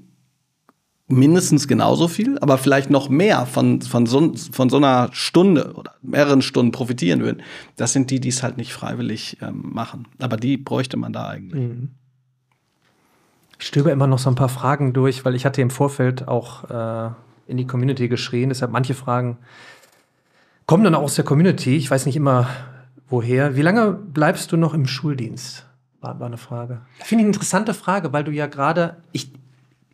mindestens 1.07 1.67
genauso 1.67 2.07
viel, 2.07 2.37
aber 2.39 2.57
vielleicht 2.57 2.89
noch 2.89 3.09
mehr 3.09 3.45
von, 3.45 3.81
von, 3.81 4.05
so, 4.05 4.33
von 4.51 4.69
so 4.69 4.77
einer 4.77 5.09
Stunde 5.13 5.73
oder 5.73 5.95
mehreren 6.01 6.41
Stunden 6.41 6.71
profitieren 6.71 7.21
würden, 7.21 7.41
das 7.77 7.93
sind 7.93 8.11
die, 8.11 8.19
die 8.19 8.29
es 8.29 8.43
halt 8.43 8.57
nicht 8.57 8.73
freiwillig 8.73 9.37
ähm, 9.41 9.71
machen. 9.73 10.07
Aber 10.19 10.37
die 10.37 10.57
bräuchte 10.57 10.97
man 10.97 11.13
da 11.13 11.27
eigentlich. 11.27 11.61
Mhm. 11.61 11.89
Ich 13.59 13.65
stöbe 13.65 13.89
immer 13.89 14.05
noch 14.05 14.19
so 14.19 14.29
ein 14.29 14.35
paar 14.35 14.49
Fragen 14.49 14.93
durch, 14.93 15.25
weil 15.25 15.33
ich 15.33 15.45
hatte 15.45 15.61
im 15.61 15.69
Vorfeld 15.69 16.27
auch 16.27 16.69
äh, 16.69 17.11
in 17.47 17.57
die 17.57 17.65
Community 17.65 18.07
geschrien. 18.07 18.49
Deshalb 18.49 18.71
manche 18.71 18.93
Fragen 18.93 19.37
kommen 20.67 20.83
dann 20.83 20.93
auch 20.93 21.01
aus 21.01 21.15
der 21.15 21.25
Community. 21.25 21.75
Ich 21.75 21.89
weiß 21.89 22.05
nicht 22.05 22.17
immer 22.17 22.47
woher. 23.09 23.55
Wie 23.55 23.61
lange 23.61 23.93
bleibst 23.93 24.51
du 24.51 24.57
noch 24.57 24.73
im 24.73 24.85
Schuldienst? 24.85 25.65
War, 26.01 26.19
war 26.19 26.27
eine 26.27 26.37
Frage. 26.37 26.81
Finde 26.99 27.23
ich 27.23 27.25
eine 27.25 27.33
interessante 27.33 27.73
Frage, 27.73 28.13
weil 28.13 28.23
du 28.23 28.31
ja 28.31 28.45
gerade, 28.45 28.97
ich, 29.11 29.31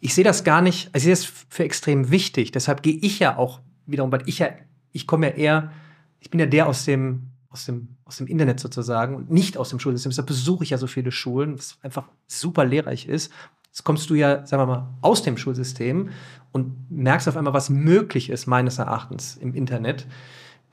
ich 0.03 0.13
sehe 0.13 0.25
das 0.25 0.43
gar 0.43 0.61
nicht, 0.61 0.87
also 0.87 0.97
ich 0.97 1.17
sehe 1.17 1.31
das 1.31 1.45
für 1.47 1.63
extrem 1.63 2.11
wichtig. 2.11 2.51
Deshalb 2.51 2.83
gehe 2.83 2.95
ich 2.95 3.19
ja 3.19 3.37
auch 3.37 3.61
wiederum, 3.85 4.11
weil 4.11 4.23
ich 4.25 4.39
ja, 4.39 4.49
ich 4.91 5.07
komme 5.07 5.27
ja 5.27 5.33
eher, 5.33 5.71
ich 6.19 6.29
bin 6.29 6.41
ja 6.41 6.45
der 6.45 6.67
aus 6.67 6.83
dem, 6.83 7.29
aus 7.47 7.65
dem, 7.65 7.87
aus 8.03 8.17
dem 8.17 8.27
Internet 8.27 8.59
sozusagen 8.59 9.15
und 9.15 9.31
nicht 9.31 9.55
aus 9.57 9.69
dem 9.69 9.79
Schulsystem. 9.79 10.09
Deshalb 10.09 10.27
besuche 10.27 10.65
ich 10.65 10.71
ja 10.71 10.77
so 10.77 10.87
viele 10.87 11.13
Schulen, 11.13 11.57
was 11.57 11.77
einfach 11.81 12.09
super 12.27 12.65
lehrreich 12.65 13.07
ist. 13.07 13.31
Jetzt 13.67 13.85
kommst 13.85 14.09
du 14.09 14.15
ja, 14.15 14.45
sagen 14.45 14.63
wir 14.63 14.67
mal, 14.67 14.89
aus 14.99 15.23
dem 15.23 15.37
Schulsystem 15.37 16.09
und 16.51 16.91
merkst 16.91 17.29
auf 17.29 17.37
einmal, 17.37 17.53
was 17.53 17.69
möglich 17.69 18.29
ist, 18.29 18.45
meines 18.45 18.79
Erachtens, 18.79 19.37
im 19.37 19.55
Internet 19.55 20.05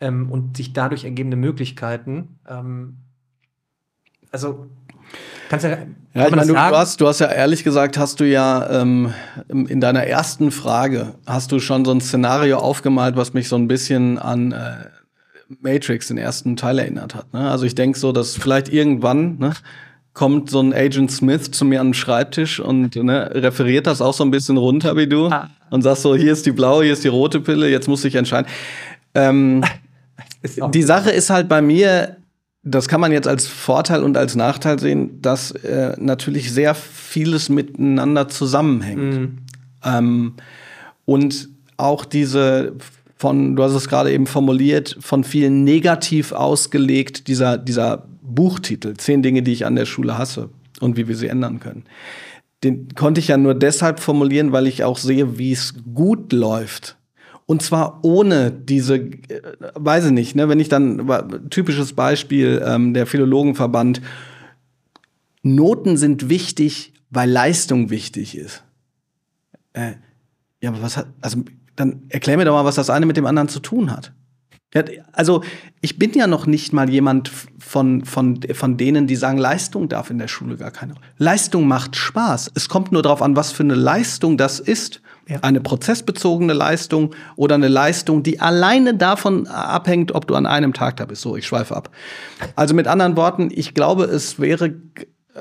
ähm, 0.00 0.32
und 0.32 0.56
sich 0.56 0.72
dadurch 0.72 1.04
ergebende 1.04 1.36
Möglichkeiten. 1.36 2.40
Ähm, 2.48 2.96
also 4.32 4.66
Kannst 5.48 5.64
ja, 5.64 5.78
ja 6.14 6.26
ich 6.28 6.34
meine, 6.34 6.46
du, 6.46 6.56
hast, 6.56 7.00
du 7.00 7.08
hast 7.08 7.18
ja 7.18 7.26
ehrlich 7.26 7.64
gesagt, 7.64 7.98
hast 7.98 8.20
du 8.20 8.24
ja 8.24 8.82
ähm, 8.82 9.12
in 9.48 9.80
deiner 9.80 10.04
ersten 10.04 10.52
Frage 10.52 11.14
hast 11.26 11.50
du 11.50 11.58
schon 11.58 11.84
so 11.84 11.90
ein 11.90 12.00
Szenario 12.00 12.58
aufgemalt, 12.58 13.16
was 13.16 13.34
mich 13.34 13.48
so 13.48 13.56
ein 13.56 13.66
bisschen 13.66 14.18
an 14.18 14.52
äh, 14.52 14.84
Matrix, 15.60 16.08
den 16.08 16.18
ersten 16.18 16.56
Teil 16.56 16.78
erinnert 16.78 17.14
hat. 17.14 17.32
Ne? 17.32 17.50
Also 17.50 17.66
ich 17.66 17.74
denke 17.74 17.98
so, 17.98 18.12
dass 18.12 18.36
vielleicht 18.36 18.72
irgendwann 18.72 19.38
ne, 19.38 19.52
kommt 20.12 20.50
so 20.50 20.60
ein 20.60 20.72
Agent 20.72 21.10
Smith 21.10 21.50
zu 21.50 21.64
mir 21.64 21.80
an 21.80 21.88
den 21.88 21.94
Schreibtisch 21.94 22.60
und 22.60 22.94
ne, 22.94 23.30
referiert 23.34 23.86
das 23.86 24.00
auch 24.00 24.14
so 24.14 24.24
ein 24.24 24.30
bisschen 24.30 24.56
runter 24.56 24.96
wie 24.96 25.08
du 25.08 25.26
ah. 25.26 25.50
und 25.70 25.82
sagst 25.82 26.02
so, 26.02 26.14
hier 26.14 26.32
ist 26.32 26.46
die 26.46 26.52
blaue, 26.52 26.84
hier 26.84 26.92
ist 26.92 27.02
die 27.02 27.08
rote 27.08 27.40
Pille, 27.40 27.68
jetzt 27.68 27.88
muss 27.88 28.04
ich 28.04 28.14
entscheiden. 28.14 28.48
Ähm, 29.14 29.64
die 30.72 30.82
Sache 30.82 31.10
ist 31.10 31.30
halt 31.30 31.48
bei 31.48 31.60
mir, 31.60 32.16
das 32.62 32.88
kann 32.88 33.00
man 33.00 33.12
jetzt 33.12 33.28
als 33.28 33.46
Vorteil 33.46 34.02
und 34.02 34.16
als 34.16 34.36
Nachteil 34.36 34.78
sehen, 34.78 35.22
dass 35.22 35.50
äh, 35.52 35.94
natürlich 35.98 36.52
sehr 36.52 36.74
vieles 36.74 37.48
miteinander 37.48 38.28
zusammenhängt. 38.28 39.20
Mhm. 39.20 39.38
Ähm, 39.82 40.34
und 41.06 41.48
auch 41.78 42.04
diese 42.04 42.74
von, 43.16 43.54
du 43.54 43.62
hast 43.62 43.74
es 43.74 43.88
gerade 43.88 44.12
eben 44.12 44.26
formuliert, 44.26 44.96
von 44.98 45.24
vielen 45.24 45.62
negativ 45.62 46.32
ausgelegt, 46.32 47.28
dieser, 47.28 47.58
dieser 47.58 48.06
Buchtitel, 48.22 48.94
zehn 48.96 49.22
Dinge, 49.22 49.42
die 49.42 49.52
ich 49.52 49.66
an 49.66 49.76
der 49.76 49.84
Schule 49.84 50.16
hasse 50.16 50.48
und 50.80 50.96
wie 50.96 51.06
wir 51.06 51.16
sie 51.16 51.28
ändern 51.28 51.60
können. 51.60 51.84
Den 52.64 52.94
konnte 52.94 53.20
ich 53.20 53.28
ja 53.28 53.36
nur 53.36 53.54
deshalb 53.54 54.00
formulieren, 54.00 54.52
weil 54.52 54.66
ich 54.66 54.84
auch 54.84 54.96
sehe, 54.96 55.38
wie 55.38 55.52
es 55.52 55.74
gut 55.94 56.32
läuft. 56.32 56.96
Und 57.50 57.62
zwar 57.62 57.98
ohne 58.02 58.52
diese, 58.52 58.94
äh, 58.98 59.42
weiß 59.74 60.04
ich 60.04 60.12
nicht, 60.12 60.36
ne, 60.36 60.48
wenn 60.48 60.60
ich 60.60 60.68
dann, 60.68 61.50
typisches 61.50 61.94
Beispiel, 61.94 62.62
ähm, 62.64 62.94
der 62.94 63.06
Philologenverband, 63.06 64.00
Noten 65.42 65.96
sind 65.96 66.28
wichtig, 66.28 66.92
weil 67.10 67.28
Leistung 67.28 67.90
wichtig 67.90 68.38
ist. 68.38 68.62
Äh, 69.72 69.94
ja, 70.62 70.70
aber 70.70 70.80
was 70.80 70.96
hat, 70.96 71.08
also 71.22 71.42
dann 71.74 72.04
erklär 72.08 72.36
mir 72.36 72.44
doch 72.44 72.54
mal, 72.54 72.64
was 72.64 72.76
das 72.76 72.88
eine 72.88 73.04
mit 73.04 73.16
dem 73.16 73.26
anderen 73.26 73.48
zu 73.48 73.58
tun 73.58 73.90
hat. 73.90 74.12
Ja, 74.72 74.84
also 75.10 75.42
ich 75.80 75.98
bin 75.98 76.12
ja 76.12 76.28
noch 76.28 76.46
nicht 76.46 76.72
mal 76.72 76.88
jemand 76.88 77.32
von, 77.58 78.04
von, 78.04 78.38
von 78.54 78.76
denen, 78.76 79.08
die 79.08 79.16
sagen, 79.16 79.38
Leistung 79.38 79.88
darf 79.88 80.10
in 80.10 80.18
der 80.18 80.28
Schule 80.28 80.56
gar 80.56 80.70
keine 80.70 80.92
Rolle. 80.92 81.06
Leistung 81.18 81.66
macht 81.66 81.96
Spaß. 81.96 82.52
Es 82.54 82.68
kommt 82.68 82.92
nur 82.92 83.02
darauf 83.02 83.22
an, 83.22 83.34
was 83.34 83.50
für 83.50 83.64
eine 83.64 83.74
Leistung 83.74 84.36
das 84.36 84.60
ist. 84.60 85.02
Ja. 85.28 85.38
Eine 85.42 85.60
prozessbezogene 85.60 86.52
Leistung 86.52 87.14
oder 87.36 87.54
eine 87.54 87.68
Leistung, 87.68 88.22
die 88.22 88.40
alleine 88.40 88.94
davon 88.94 89.46
abhängt, 89.46 90.12
ob 90.12 90.26
du 90.26 90.34
an 90.34 90.46
einem 90.46 90.72
Tag 90.72 90.96
da 90.96 91.04
bist. 91.04 91.22
So, 91.22 91.36
ich 91.36 91.46
schweife 91.46 91.76
ab. 91.76 91.90
Also 92.56 92.74
mit 92.74 92.88
anderen 92.88 93.16
Worten, 93.16 93.48
ich 93.52 93.74
glaube, 93.74 94.04
es 94.04 94.40
wäre 94.40 94.74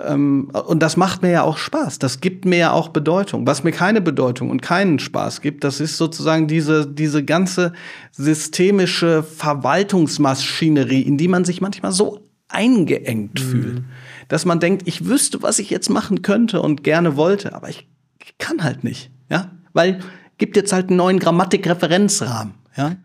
ähm, 0.06 0.52
und 0.68 0.82
das 0.82 0.98
macht 0.98 1.22
mir 1.22 1.32
ja 1.32 1.44
auch 1.44 1.58
Spaß. 1.58 2.00
Das 2.00 2.22
gibt 2.22 2.46
mir 2.46 2.58
ja 2.58 2.72
auch 2.72 2.90
Bedeutung. 2.90 3.48
Was 3.48 3.64
mir 3.64 3.72
keine 3.72 4.02
Bedeutung 4.02 4.50
und 4.50 4.62
keinen 4.62 5.00
Spaß 5.00 5.42
gibt, 5.42 5.64
das 5.64 5.80
ist 5.80 5.98
sozusagen 5.98 6.48
diese, 6.48 6.86
diese 6.88 7.24
ganze 7.24 7.74
systemische 8.12 9.24
Verwaltungsmaschinerie, 9.24 11.02
in 11.02 11.18
die 11.18 11.28
man 11.28 11.46
sich 11.46 11.62
manchmal 11.62 11.92
so 11.92 12.30
eingeengt 12.48 13.40
mhm. 13.40 13.50
fühlt, 13.50 13.84
dass 14.28 14.46
man 14.46 14.60
denkt, 14.60 14.88
ich 14.88 15.06
wüsste, 15.06 15.42
was 15.42 15.60
ich 15.60 15.70
jetzt 15.70 15.90
machen 15.90 16.22
könnte 16.22 16.62
und 16.62 16.84
gerne 16.84 17.16
wollte, 17.16 17.54
aber 17.54 17.70
ich, 17.70 17.88
ich 18.24 18.38
kann 18.38 18.64
halt 18.64 18.84
nicht, 18.84 19.12
ja, 19.30 19.52
weil 19.74 20.00
gibt 20.38 20.56
jetzt 20.56 20.74
halt 20.74 20.90
einen 20.90 20.98
neuen 20.98 21.20
Grammatikreferenzrahmen, 21.20 22.54
ja. 22.76 22.96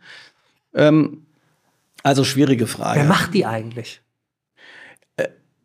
Ähm, 0.74 1.22
also 2.02 2.24
schwierige 2.24 2.66
Frage. 2.66 3.00
Wer 3.00 3.06
macht 3.06 3.34
die 3.34 3.46
eigentlich? 3.46 4.02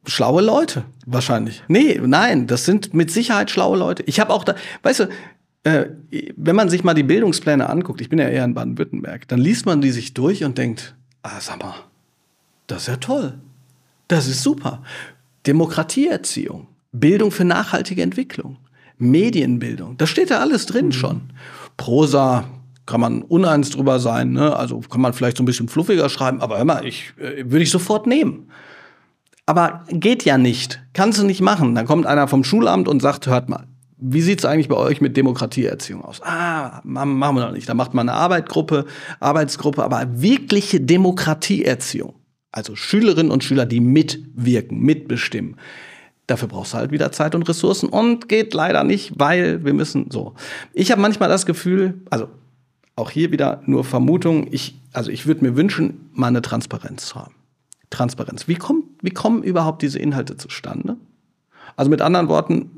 schlaue 0.09 0.41
Leute, 0.41 0.85
wahrscheinlich. 1.05 1.63
Nee, 1.67 1.99
nein, 2.03 2.47
das 2.47 2.65
sind 2.65 2.93
mit 2.93 3.11
Sicherheit 3.11 3.51
schlaue 3.51 3.77
Leute. 3.77 4.03
Ich 4.05 4.19
habe 4.19 4.33
auch 4.33 4.43
da, 4.43 4.55
weißt 4.83 5.01
du, 5.01 5.03
äh, 5.63 5.87
wenn 6.35 6.55
man 6.55 6.69
sich 6.69 6.83
mal 6.83 6.93
die 6.93 7.03
Bildungspläne 7.03 7.69
anguckt, 7.69 8.01
ich 8.01 8.09
bin 8.09 8.19
ja 8.19 8.27
eher 8.27 8.45
in 8.45 8.53
Baden-Württemberg, 8.53 9.27
dann 9.27 9.39
liest 9.39 9.65
man 9.65 9.81
die 9.81 9.91
sich 9.91 10.13
durch 10.13 10.43
und 10.43 10.57
denkt, 10.57 10.95
ah, 11.23 11.39
sag 11.39 11.61
mal, 11.61 11.75
das 12.67 12.83
ist 12.83 12.87
ja 12.87 12.97
toll. 12.97 13.39
Das 14.07 14.27
ist 14.27 14.41
super. 14.41 14.83
Demokratieerziehung, 15.45 16.67
Bildung 16.91 17.31
für 17.31 17.45
nachhaltige 17.45 18.01
Entwicklung, 18.01 18.57
Medienbildung, 18.99 19.97
da 19.97 20.05
steht 20.05 20.29
ja 20.29 20.39
alles 20.39 20.65
drin 20.65 20.87
mhm. 20.87 20.91
schon. 20.91 21.21
Prosa, 21.77 22.45
kann 22.85 23.01
man 23.01 23.21
uneins 23.21 23.69
drüber 23.69 23.99
sein, 23.99 24.31
ne? 24.31 24.55
also 24.55 24.79
kann 24.79 25.01
man 25.01 25.13
vielleicht 25.13 25.37
so 25.37 25.43
ein 25.43 25.45
bisschen 25.45 25.69
fluffiger 25.69 26.09
schreiben, 26.09 26.41
aber 26.41 26.57
hör 26.57 26.65
mal, 26.65 26.85
ich, 26.85 27.13
äh, 27.17 27.43
würde 27.45 27.63
ich 27.63 27.71
sofort 27.71 28.07
nehmen. 28.07 28.49
Aber 29.45 29.83
geht 29.89 30.25
ja 30.25 30.37
nicht. 30.37 30.79
Kannst 30.93 31.19
du 31.19 31.25
nicht 31.25 31.41
machen. 31.41 31.73
Dann 31.73 31.87
kommt 31.87 32.05
einer 32.05 32.27
vom 32.27 32.43
Schulamt 32.43 32.87
und 32.87 33.01
sagt, 33.01 33.25
hört 33.25 33.49
mal, 33.49 33.65
wie 33.97 34.21
sieht's 34.21 34.45
eigentlich 34.45 34.69
bei 34.69 34.75
euch 34.75 35.01
mit 35.01 35.17
Demokratieerziehung 35.17 36.03
aus? 36.03 36.21
Ah, 36.21 36.81
machen 36.83 37.17
wir 37.17 37.45
noch 37.45 37.51
nicht. 37.51 37.67
Da 37.67 37.73
macht 37.73 37.93
man 37.93 38.07
eine 38.07 38.17
Arbeitsgruppe, 38.17 38.85
Arbeitsgruppe, 39.19 39.83
aber 39.83 40.21
wirkliche 40.21 40.79
Demokratieerziehung. 40.79 42.13
Also 42.51 42.75
Schülerinnen 42.75 43.31
und 43.31 43.43
Schüler, 43.43 43.65
die 43.65 43.79
mitwirken, 43.79 44.79
mitbestimmen. 44.81 45.57
Dafür 46.29 46.47
brauchst 46.47 46.73
du 46.73 46.77
halt 46.77 46.91
wieder 46.91 47.11
Zeit 47.11 47.33
und 47.33 47.49
Ressourcen 47.49 47.89
und 47.89 48.29
geht 48.29 48.53
leider 48.53 48.83
nicht, 48.83 49.13
weil 49.17 49.65
wir 49.65 49.73
müssen 49.73 50.11
so. 50.11 50.35
Ich 50.73 50.91
habe 50.91 51.01
manchmal 51.01 51.27
das 51.27 51.47
Gefühl, 51.47 52.01
also 52.11 52.27
auch 52.95 53.09
hier 53.09 53.31
wieder 53.31 53.63
nur 53.65 53.83
Vermutung, 53.83 54.47
ich, 54.51 54.79
also 54.93 55.09
ich 55.09 55.25
würde 55.25 55.43
mir 55.43 55.55
wünschen, 55.55 56.11
mal 56.13 56.27
eine 56.27 56.43
Transparenz 56.43 57.07
zu 57.07 57.15
haben. 57.15 57.33
Transparenz. 57.89 58.47
Wie, 58.47 58.53
kommt, 58.53 58.85
wie 59.01 59.09
kommen 59.09 59.41
überhaupt 59.41 59.81
diese 59.81 59.97
Inhalte 59.97 60.37
zustande? 60.37 60.97
Also 61.75 61.89
mit 61.89 61.99
anderen 61.99 62.27
Worten, 62.27 62.69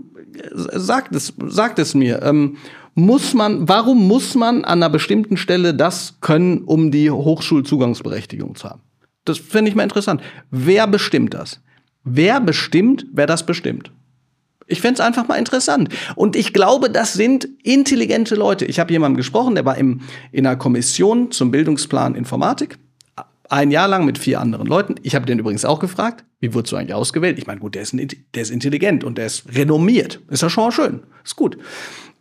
sagt 0.54 1.14
es, 1.14 1.34
sagt 1.48 1.78
es 1.78 1.94
mir. 1.94 2.22
Ähm, 2.22 2.56
muss 2.96 3.34
man, 3.34 3.68
warum 3.68 4.08
muss 4.08 4.34
man 4.34 4.64
an 4.64 4.82
einer 4.82 4.90
bestimmten 4.90 5.36
Stelle 5.36 5.74
das 5.74 6.16
können, 6.22 6.60
um 6.60 6.90
die 6.90 7.12
Hochschulzugangsberechtigung 7.12 8.56
zu 8.56 8.70
haben? 8.70 8.82
Das 9.26 9.40
finde 9.40 9.68
ich 9.68 9.76
mal 9.76 9.84
interessant. 9.84 10.22
Wer 10.52 10.88
bestimmt 10.88 11.34
das? 11.34 11.60
Wer 12.04 12.40
bestimmt, 12.42 13.06
wer 13.12 13.28
das 13.28 13.46
bestimmt? 13.46 13.92
Ich 14.68 14.82
fände 14.82 14.96
es 14.96 15.06
einfach 15.06 15.28
mal 15.28 15.36
interessant. 15.36 15.90
Und 16.16 16.36
ich 16.36 16.54
glaube, 16.54 16.90
das 16.90 17.14
sind 17.14 17.48
intelligente 17.64 18.36
Leute. 18.36 18.66
Ich 18.66 18.80
habe 18.80 18.94
jemandem 18.94 19.18
gesprochen, 19.18 19.56
der 19.56 19.66
war 19.66 19.78
im, 19.78 20.02
in 20.32 20.48
einer 20.48 20.56
Kommission 20.56 21.32
zum 21.32 21.52
Bildungsplan 21.52 22.16
Informatik 22.16 22.78
ein 23.52 23.70
Jahr 23.70 23.90
lang 23.90 24.06
mit 24.06 24.18
vier 24.18 24.40
anderen 24.40 24.66
Leuten. 24.66 24.96
Ich 25.04 25.14
habe 25.14 25.26
den 25.26 25.38
übrigens 25.38 25.66
auch 25.66 25.80
gefragt, 25.80 26.24
wie 26.40 26.54
wurdest 26.54 26.72
du 26.72 26.78
eigentlich 26.78 26.94
ausgewählt? 26.94 27.38
Ich 27.38 27.48
meine, 27.48 27.60
gut, 27.60 27.76
der 27.76 27.82
ist, 27.82 27.94
ein, 27.94 28.08
der 28.34 28.42
ist 28.42 28.50
intelligent 28.50 29.04
und 29.04 29.18
der 29.18 29.26
ist 29.26 29.44
renommiert. 29.54 30.22
Ist 30.30 30.42
ja 30.42 30.50
schon 30.50 30.64
mal 30.64 30.72
schön. 30.72 31.02
Ist 31.26 31.36
gut. 31.36 31.58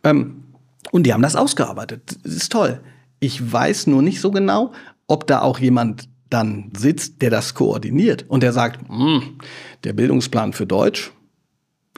Ähm, 0.03 0.43
und 0.91 1.03
die 1.03 1.13
haben 1.13 1.21
das 1.21 1.37
ausgearbeitet. 1.37 2.17
Das 2.23 2.33
ist 2.33 2.51
toll. 2.51 2.81
Ich 3.21 3.51
weiß 3.51 3.87
nur 3.87 4.01
nicht 4.01 4.19
so 4.19 4.29
genau, 4.29 4.73
ob 5.07 5.25
da 5.25 5.41
auch 5.41 5.59
jemand 5.59 6.09
dann 6.31 6.71
sitzt, 6.75 7.21
der 7.21 7.29
das 7.29 7.53
koordiniert 7.53 8.25
und 8.27 8.41
der 8.43 8.53
sagt, 8.53 8.87
hm, 8.89 9.37
der 9.83 9.93
Bildungsplan 9.93 10.53
für 10.53 10.65
Deutsch 10.65 11.11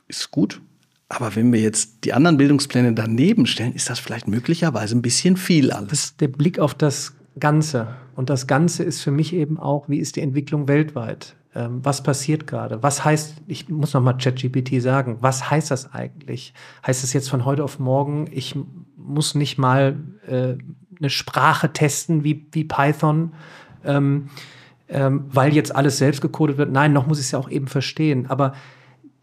ist 0.07 0.31
gut, 0.31 0.61
aber 1.09 1.35
wenn 1.35 1.53
wir 1.53 1.61
jetzt 1.61 2.05
die 2.05 2.13
anderen 2.13 2.37
Bildungspläne 2.37 2.93
daneben 2.93 3.45
stellen, 3.45 3.73
ist 3.73 3.89
das 3.89 3.99
vielleicht 3.99 4.27
möglicherweise 4.27 4.95
ein 4.95 5.01
bisschen 5.01 5.37
viel 5.37 5.71
alles. 5.71 5.89
Das 5.89 6.03
ist 6.05 6.21
der 6.21 6.27
Blick 6.27 6.59
auf 6.59 6.73
das 6.73 7.13
Ganze. 7.39 7.87
Und 8.15 8.29
das 8.29 8.47
Ganze 8.47 8.83
ist 8.83 9.01
für 9.01 9.11
mich 9.11 9.33
eben 9.33 9.59
auch, 9.59 9.89
wie 9.89 9.99
ist 9.99 10.15
die 10.15 10.21
Entwicklung 10.21 10.67
weltweit? 10.67 11.35
Ähm, 11.55 11.79
was 11.83 12.01
passiert 12.01 12.47
gerade? 12.47 12.81
Was 12.81 13.05
heißt, 13.05 13.35
ich 13.47 13.69
muss 13.69 13.93
nochmal 13.93 14.17
ChatGPT 14.17 14.81
sagen, 14.81 15.17
was 15.19 15.51
heißt 15.51 15.69
das 15.69 15.93
eigentlich? 15.93 16.53
Heißt 16.85 17.03
es 17.03 17.13
jetzt 17.13 17.29
von 17.29 17.45
heute 17.45 17.63
auf 17.63 17.79
morgen, 17.79 18.27
ich 18.31 18.55
muss 18.97 19.35
nicht 19.35 19.57
mal 19.57 19.97
äh, 20.27 20.55
eine 20.99 21.09
Sprache 21.09 21.73
testen 21.73 22.23
wie, 22.23 22.47
wie 22.51 22.63
Python, 22.63 23.33
ähm, 23.85 24.29
ähm, 24.89 25.25
weil 25.29 25.53
jetzt 25.53 25.75
alles 25.75 25.97
selbst 25.97 26.21
gecodet 26.21 26.57
wird? 26.57 26.71
Nein, 26.71 26.93
noch 26.93 27.07
muss 27.07 27.19
ich 27.19 27.25
es 27.25 27.31
ja 27.31 27.39
auch 27.39 27.49
eben 27.49 27.67
verstehen. 27.67 28.25
Aber 28.29 28.53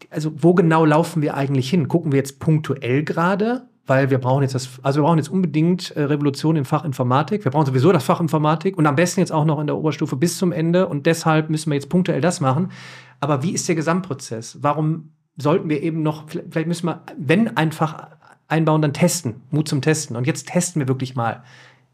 also 0.09 0.31
wo 0.35 0.53
genau 0.53 0.85
laufen 0.85 1.21
wir 1.21 1.35
eigentlich 1.35 1.69
hin? 1.69 1.87
Gucken 1.87 2.11
wir 2.11 2.17
jetzt 2.17 2.39
punktuell 2.39 3.03
gerade 3.03 3.63
weil 3.91 4.09
wir 4.09 4.19
brauchen 4.19 4.41
jetzt 4.43 4.55
das, 4.55 4.79
also 4.83 5.01
wir 5.01 5.05
brauchen 5.05 5.17
jetzt 5.17 5.29
unbedingt 5.29 5.91
äh, 5.97 6.03
Revolution 6.03 6.55
im 6.55 6.63
Fach 6.63 6.85
Informatik. 6.85 7.43
Wir 7.43 7.51
brauchen 7.51 7.65
sowieso 7.65 7.91
das 7.91 8.03
Fach 8.03 8.21
Informatik 8.21 8.77
und 8.77 8.85
am 8.85 8.95
besten 8.95 9.19
jetzt 9.19 9.33
auch 9.33 9.43
noch 9.43 9.59
in 9.59 9.67
der 9.67 9.75
Oberstufe 9.75 10.15
bis 10.15 10.37
zum 10.37 10.51
Ende 10.51 10.87
und 10.87 11.05
deshalb 11.05 11.49
müssen 11.49 11.71
wir 11.71 11.75
jetzt 11.75 11.89
punktuell 11.89 12.21
das 12.21 12.39
machen. 12.39 12.71
Aber 13.19 13.43
wie 13.43 13.51
ist 13.51 13.67
der 13.67 13.75
Gesamtprozess? 13.75 14.59
Warum 14.61 15.11
sollten 15.37 15.69
wir 15.69 15.81
eben 15.81 16.03
noch, 16.03 16.29
vielleicht 16.29 16.67
müssen 16.67 16.85
wir, 16.87 17.01
wenn 17.17 17.57
einfach 17.57 18.07
einbauen, 18.47 18.81
dann 18.81 18.93
testen, 18.93 19.41
Mut 19.49 19.67
zum 19.67 19.81
Testen. 19.81 20.15
Und 20.15 20.27
jetzt 20.27 20.47
testen 20.47 20.79
wir 20.79 20.87
wirklich 20.87 21.15
mal. 21.15 21.43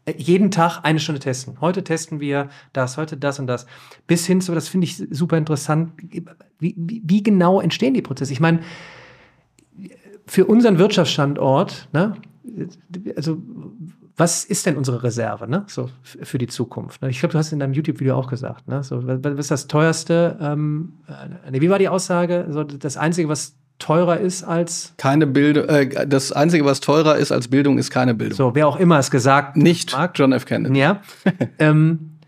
Äh, 0.08 0.14
jeden 0.16 0.50
Tag 0.50 0.80
eine 0.82 1.00
Stunde 1.00 1.20
testen. 1.20 1.60
Heute 1.60 1.84
testen 1.84 2.20
wir 2.20 2.48
das, 2.72 2.96
heute 2.96 3.16
das 3.16 3.38
und 3.38 3.46
das. 3.46 3.66
Bis 4.06 4.26
hin 4.26 4.40
zu, 4.40 4.54
das 4.54 4.68
finde 4.68 4.86
ich 4.86 4.96
super 5.10 5.36
interessant, 5.36 5.92
wie, 6.58 6.74
wie, 6.76 7.02
wie 7.04 7.22
genau 7.22 7.60
entstehen 7.60 7.94
die 7.94 8.02
Prozesse? 8.02 8.32
Ich 8.32 8.40
meine, 8.40 8.60
für 10.26 10.46
unseren 10.46 10.78
Wirtschaftsstandort, 10.78 11.88
ne, 11.92 12.14
also 13.16 13.38
was 14.16 14.44
ist 14.44 14.66
denn 14.66 14.76
unsere 14.76 15.02
Reserve, 15.02 15.48
ne, 15.48 15.64
so 15.68 15.88
für 16.02 16.38
die 16.38 16.48
Zukunft? 16.48 17.02
Ne? 17.02 17.10
Ich 17.10 17.20
glaube, 17.20 17.32
du 17.32 17.38
hast 17.38 17.52
in 17.52 17.60
deinem 17.60 17.72
YouTube-Video 17.72 18.16
auch 18.16 18.28
gesagt, 18.28 18.68
ne, 18.68 18.82
so 18.82 19.06
was 19.06 19.38
ist 19.38 19.50
das 19.50 19.68
teuerste? 19.68 20.36
Ähm, 20.40 20.94
äh, 21.50 21.60
wie 21.60 21.70
war 21.70 21.78
die 21.78 21.88
Aussage? 21.88 22.46
So 22.50 22.64
das 22.64 22.96
einzige, 22.96 23.28
was 23.28 23.54
teurer 23.78 24.18
ist 24.18 24.44
als 24.44 24.94
keine 24.96 25.26
Bildung. 25.26 25.64
Äh, 25.68 26.06
das 26.06 26.32
einzige, 26.32 26.64
was 26.64 26.80
teurer 26.80 27.16
ist 27.16 27.32
als 27.32 27.48
Bildung, 27.48 27.78
ist 27.78 27.90
keine 27.90 28.14
Bildung. 28.14 28.36
So, 28.36 28.54
wer 28.54 28.68
auch 28.68 28.76
immer 28.76 28.98
es 28.98 29.10
gesagt 29.10 29.56
nicht 29.56 29.92
mag. 29.92 30.12
John 30.14 30.32
F. 30.32 30.46
Kennedy. 30.46 30.78
Ja. 30.78 31.00
ähm, 31.58 32.18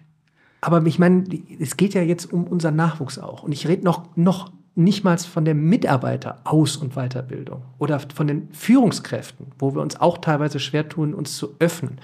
aber 0.60 0.85
ich 0.86 0.98
meine, 0.98 1.24
es 1.59 1.77
geht 1.77 1.94
ja 1.94 2.02
jetzt 2.02 2.32
um 2.32 2.44
unseren 2.44 2.77
Nachwuchs 2.77 3.18
auch. 3.18 3.43
Und 3.43 3.52
ich 3.52 3.66
rede 3.66 3.85
noch, 3.85 4.05
noch 4.16 4.52
nicht 4.74 5.05
mal 5.05 5.18
von 5.18 5.44
der 5.44 5.55
Mitarbeiter-Aus- 5.55 6.77
und 6.77 6.94
Weiterbildung 6.94 7.62
oder 7.78 8.01
von 8.01 8.27
den 8.27 8.48
Führungskräften, 8.52 9.47
wo 9.59 9.74
wir 9.74 9.82
uns 9.82 10.01
auch 10.01 10.18
teilweise 10.18 10.60
schwer 10.60 10.89
tun, 10.89 11.14
uns 11.14 11.36
zu 11.36 11.55
öffnen. 11.59 11.98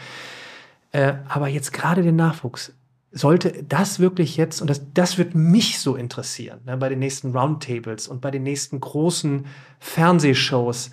Äh, 0.93 1.14
aber 1.28 1.48
jetzt 1.48 1.73
gerade 1.73 2.02
den 2.02 2.16
Nachwuchs, 2.16 2.73
sollte 3.17 3.65
das 3.65 3.99
wirklich 3.99 4.37
jetzt, 4.37 4.61
und 4.61 4.69
das, 4.69 4.93
das 4.93 5.17
wird 5.17 5.35
mich 5.35 5.79
so 5.79 5.97
interessieren, 5.97 6.61
ne, 6.67 6.77
bei 6.77 6.89
den 6.89 6.99
nächsten 6.99 7.37
Roundtables 7.37 8.09
und 8.09 8.21
bei 8.21 8.31
den 8.31 8.43
nächsten 8.43 8.81
großen 8.81 9.47
Fernsehshows, 9.79 10.91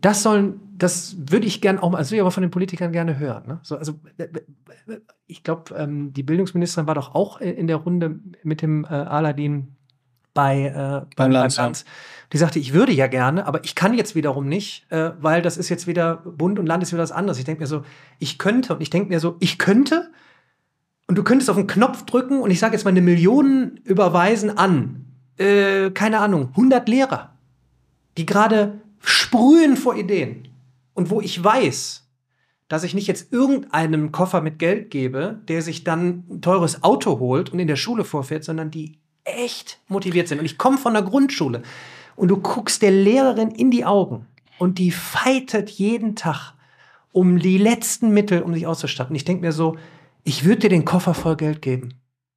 das 0.00 0.22
sollen, 0.22 0.60
das 0.76 1.16
würde 1.18 1.46
ich 1.46 1.60
gerne 1.60 1.82
auch 1.82 1.90
mal, 1.90 1.98
also 1.98 2.14
ich 2.14 2.20
aber 2.20 2.30
von 2.30 2.42
den 2.42 2.50
Politikern 2.50 2.92
gerne 2.92 3.18
hören. 3.18 3.44
Ne? 3.46 3.60
So, 3.62 3.76
also 3.76 3.94
ich 5.26 5.42
glaube, 5.42 5.74
ähm, 5.74 6.12
die 6.12 6.22
Bildungsministerin 6.22 6.86
war 6.86 6.94
doch 6.94 7.14
auch 7.14 7.40
in 7.40 7.66
der 7.66 7.76
Runde 7.76 8.20
mit 8.42 8.62
dem 8.62 8.84
äh, 8.84 8.88
Aladin 8.88 9.76
bei, 10.34 10.66
äh, 10.66 11.06
beim, 11.16 11.32
Lanz. 11.32 11.56
Lanz. 11.56 11.84
Die 12.32 12.38
sagte, 12.38 12.58
ich 12.58 12.72
würde 12.72 12.92
ja 12.92 13.08
gerne, 13.08 13.46
aber 13.46 13.64
ich 13.64 13.74
kann 13.74 13.94
jetzt 13.94 14.14
wiederum 14.14 14.46
nicht, 14.46 14.86
äh, 14.92 15.10
weil 15.18 15.42
das 15.42 15.56
ist 15.56 15.68
jetzt 15.68 15.86
wieder 15.86 16.16
Bund 16.18 16.58
und 16.58 16.66
Land 16.66 16.82
ist 16.82 16.92
wieder 16.92 17.02
was 17.02 17.12
anderes. 17.12 17.38
Ich 17.38 17.44
denke 17.44 17.62
mir 17.62 17.66
so, 17.66 17.82
ich 18.18 18.38
könnte 18.38 18.74
und 18.74 18.80
ich 18.80 18.90
denke 18.90 19.08
mir 19.08 19.20
so, 19.20 19.36
ich 19.40 19.58
könnte 19.58 20.10
und 21.08 21.16
du 21.16 21.24
könntest 21.24 21.50
auf 21.50 21.56
den 21.56 21.66
Knopf 21.66 22.04
drücken 22.04 22.40
und 22.40 22.50
ich 22.50 22.60
sage 22.60 22.74
jetzt 22.74 22.84
mal 22.84 22.90
eine 22.90 23.00
Million 23.00 23.80
überweisen 23.84 24.56
an, 24.56 25.06
äh, 25.38 25.90
keine 25.90 26.20
Ahnung, 26.20 26.50
100 26.50 26.88
Lehrer, 26.88 27.32
die 28.16 28.26
gerade 28.26 28.80
sprühen 29.00 29.76
vor 29.76 29.96
Ideen 29.96 30.48
und 30.94 31.10
wo 31.10 31.20
ich 31.20 31.42
weiß, 31.42 32.06
dass 32.68 32.84
ich 32.84 32.94
nicht 32.94 33.06
jetzt 33.06 33.32
irgendeinem 33.32 34.12
Koffer 34.12 34.42
mit 34.42 34.58
Geld 34.58 34.90
gebe, 34.90 35.40
der 35.48 35.62
sich 35.62 35.82
dann 35.82 36.24
ein 36.28 36.42
teures 36.42 36.82
Auto 36.82 37.18
holt 37.18 37.50
und 37.50 37.58
in 37.58 37.68
der 37.68 37.76
Schule 37.76 38.04
vorfährt, 38.04 38.44
sondern 38.44 38.70
die 38.70 38.98
echt 39.24 39.80
motiviert 39.88 40.28
sind. 40.28 40.38
Und 40.38 40.44
ich 40.44 40.58
komme 40.58 40.76
von 40.76 40.92
der 40.92 41.02
Grundschule 41.02 41.62
und 42.16 42.28
du 42.28 42.36
guckst 42.36 42.82
der 42.82 42.90
Lehrerin 42.90 43.50
in 43.50 43.70
die 43.70 43.86
Augen 43.86 44.26
und 44.58 44.78
die 44.78 44.90
fightet 44.90 45.70
jeden 45.70 46.16
Tag 46.16 46.52
um 47.12 47.38
die 47.38 47.56
letzten 47.56 48.10
Mittel, 48.10 48.42
um 48.42 48.52
sich 48.52 48.66
auszustatten. 48.66 49.16
Ich 49.16 49.24
denke 49.24 49.40
mir 49.40 49.52
so, 49.52 49.76
ich 50.28 50.44
würde 50.44 50.60
dir 50.60 50.68
den 50.68 50.84
Koffer 50.84 51.14
voll 51.14 51.36
Geld 51.36 51.62
geben. 51.62 51.94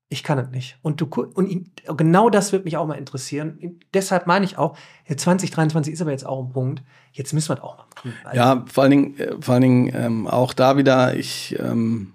Ich 0.08 0.24
kann 0.24 0.38
es 0.40 0.50
nicht. 0.50 0.78
Und, 0.82 1.02
du, 1.02 1.06
und 1.06 1.72
genau 1.98 2.30
das 2.30 2.54
wird 2.54 2.64
mich 2.64 2.78
auch 2.78 2.88
mal 2.88 2.96
interessieren. 2.96 3.80
Deshalb 3.94 4.28
meine 4.28 4.46
ich 4.46 4.58
auch, 4.58 4.78
2023 5.14 5.94
ist 5.94 6.02
aber 6.02 6.12
jetzt 6.12 6.26
auch 6.26 6.42
ein 6.42 6.54
Punkt. 6.54 6.84
Jetzt 7.12 7.34
müssen 7.34 7.50
wir 7.50 7.56
es 7.56 7.62
auch 7.62 7.78
mal 7.78 7.86
machen. 8.04 8.14
Ja, 8.34 8.66
vor 8.72 8.84
allen 8.84 8.92
Dingen, 8.92 9.20
äh, 9.20 9.36
vor 9.42 9.56
allen 9.56 9.62
Dingen 9.62 9.92
ähm, 9.94 10.28
auch 10.28 10.54
da 10.54 10.78
wieder, 10.78 11.16
ich 11.16 11.58
ähm, 11.60 12.14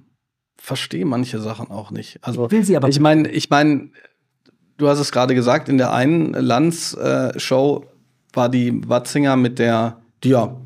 verstehe 0.57 1.05
manche 1.05 1.41
Sachen 1.41 1.71
auch 1.71 1.91
nicht. 1.91 2.21
Also, 2.23 2.47
ich 2.47 2.53
will 2.53 2.65
sie 2.65 2.77
aber. 2.77 2.89
Ich 2.89 3.01
meine, 3.01 3.29
ich 3.29 3.51
meine, 3.51 3.91
du 4.79 4.89
hast 4.89 4.99
es 4.99 5.13
gerade 5.13 5.35
gesagt, 5.35 5.69
in 5.69 5.77
der 5.77 5.93
einen 5.93 6.33
Lanz-Show 6.33 7.85
äh, 7.85 8.37
war 8.37 8.49
die 8.49 8.89
Watzinger 8.89 9.37
mit 9.37 9.59
der, 9.59 10.01
die 10.25 10.31
ja 10.31 10.57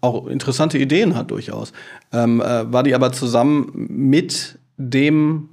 auch 0.00 0.26
interessante 0.28 0.78
Ideen 0.78 1.16
hat 1.16 1.30
durchaus, 1.30 1.72
ähm, 2.12 2.40
äh, 2.40 2.72
war 2.72 2.82
die 2.84 2.94
aber 2.94 3.12
zusammen 3.12 3.88
mit 3.88 4.59
dem 4.80 5.48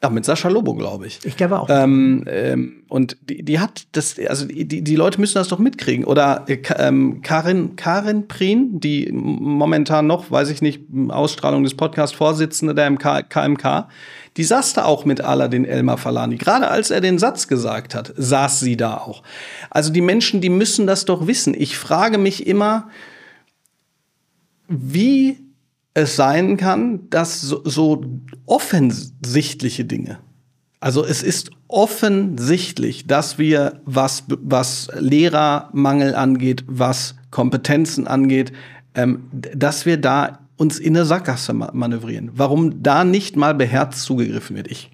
ja, 0.00 0.10
mit 0.10 0.24
Sascha 0.24 0.48
Lobo, 0.48 0.74
glaube 0.74 1.08
ich. 1.08 1.18
Ich 1.24 1.36
glaube 1.36 1.58
auch. 1.58 1.68
Ähm, 1.68 2.22
ähm, 2.28 2.84
und 2.88 3.16
die, 3.28 3.42
die 3.42 3.58
hat 3.58 3.88
das, 3.92 4.16
also 4.28 4.46
die, 4.46 4.64
die 4.64 4.94
Leute 4.94 5.20
müssen 5.20 5.34
das 5.34 5.48
doch 5.48 5.58
mitkriegen. 5.58 6.04
Oder 6.04 6.44
äh, 6.46 6.58
ähm, 6.76 7.20
Karin, 7.22 7.74
Karin 7.74 8.28
Prien, 8.28 8.78
die 8.78 9.10
momentan 9.10 10.06
noch, 10.06 10.30
weiß 10.30 10.50
ich 10.50 10.62
nicht, 10.62 10.82
Ausstrahlung 11.08 11.64
des 11.64 11.74
Podcasts 11.74 12.14
Vorsitzende 12.14 12.76
der 12.76 12.88
MK, 12.90 13.28
KMK, 13.28 13.88
die 14.36 14.44
saß 14.44 14.74
da 14.74 14.84
auch 14.84 15.04
mit 15.04 15.20
Aladdin 15.20 15.64
Elmar 15.64 15.98
Falani. 15.98 16.36
Gerade 16.36 16.68
als 16.68 16.92
er 16.92 17.00
den 17.00 17.18
Satz 17.18 17.48
gesagt 17.48 17.96
hat, 17.96 18.12
saß 18.16 18.60
sie 18.60 18.76
da 18.76 18.98
auch. 18.98 19.24
Also 19.68 19.92
die 19.92 20.00
Menschen, 20.00 20.40
die 20.40 20.48
müssen 20.48 20.86
das 20.86 21.06
doch 21.06 21.26
wissen. 21.26 21.54
Ich 21.58 21.76
frage 21.76 22.18
mich 22.18 22.46
immer, 22.46 22.88
wie 24.68 25.47
es 25.98 26.16
sein 26.16 26.56
kann, 26.56 27.08
dass 27.10 27.40
so, 27.40 27.62
so 27.64 28.04
offensichtliche 28.46 29.84
Dinge, 29.84 30.18
also 30.80 31.04
es 31.04 31.22
ist 31.22 31.50
offensichtlich, 31.66 33.06
dass 33.06 33.38
wir, 33.38 33.80
was, 33.84 34.24
was 34.28 34.88
Lehrermangel 34.96 36.14
angeht, 36.14 36.64
was 36.66 37.16
Kompetenzen 37.30 38.06
angeht, 38.06 38.52
ähm, 38.94 39.28
dass 39.32 39.86
wir 39.86 40.00
da 40.00 40.40
uns 40.56 40.78
in 40.78 40.96
eine 40.96 41.04
Sackgasse 41.04 41.52
manövrieren. 41.52 42.30
Warum 42.34 42.82
da 42.82 43.04
nicht 43.04 43.36
mal 43.36 43.54
beherzt 43.54 44.02
zugegriffen 44.02 44.56
wird, 44.56 44.68
ich. 44.68 44.90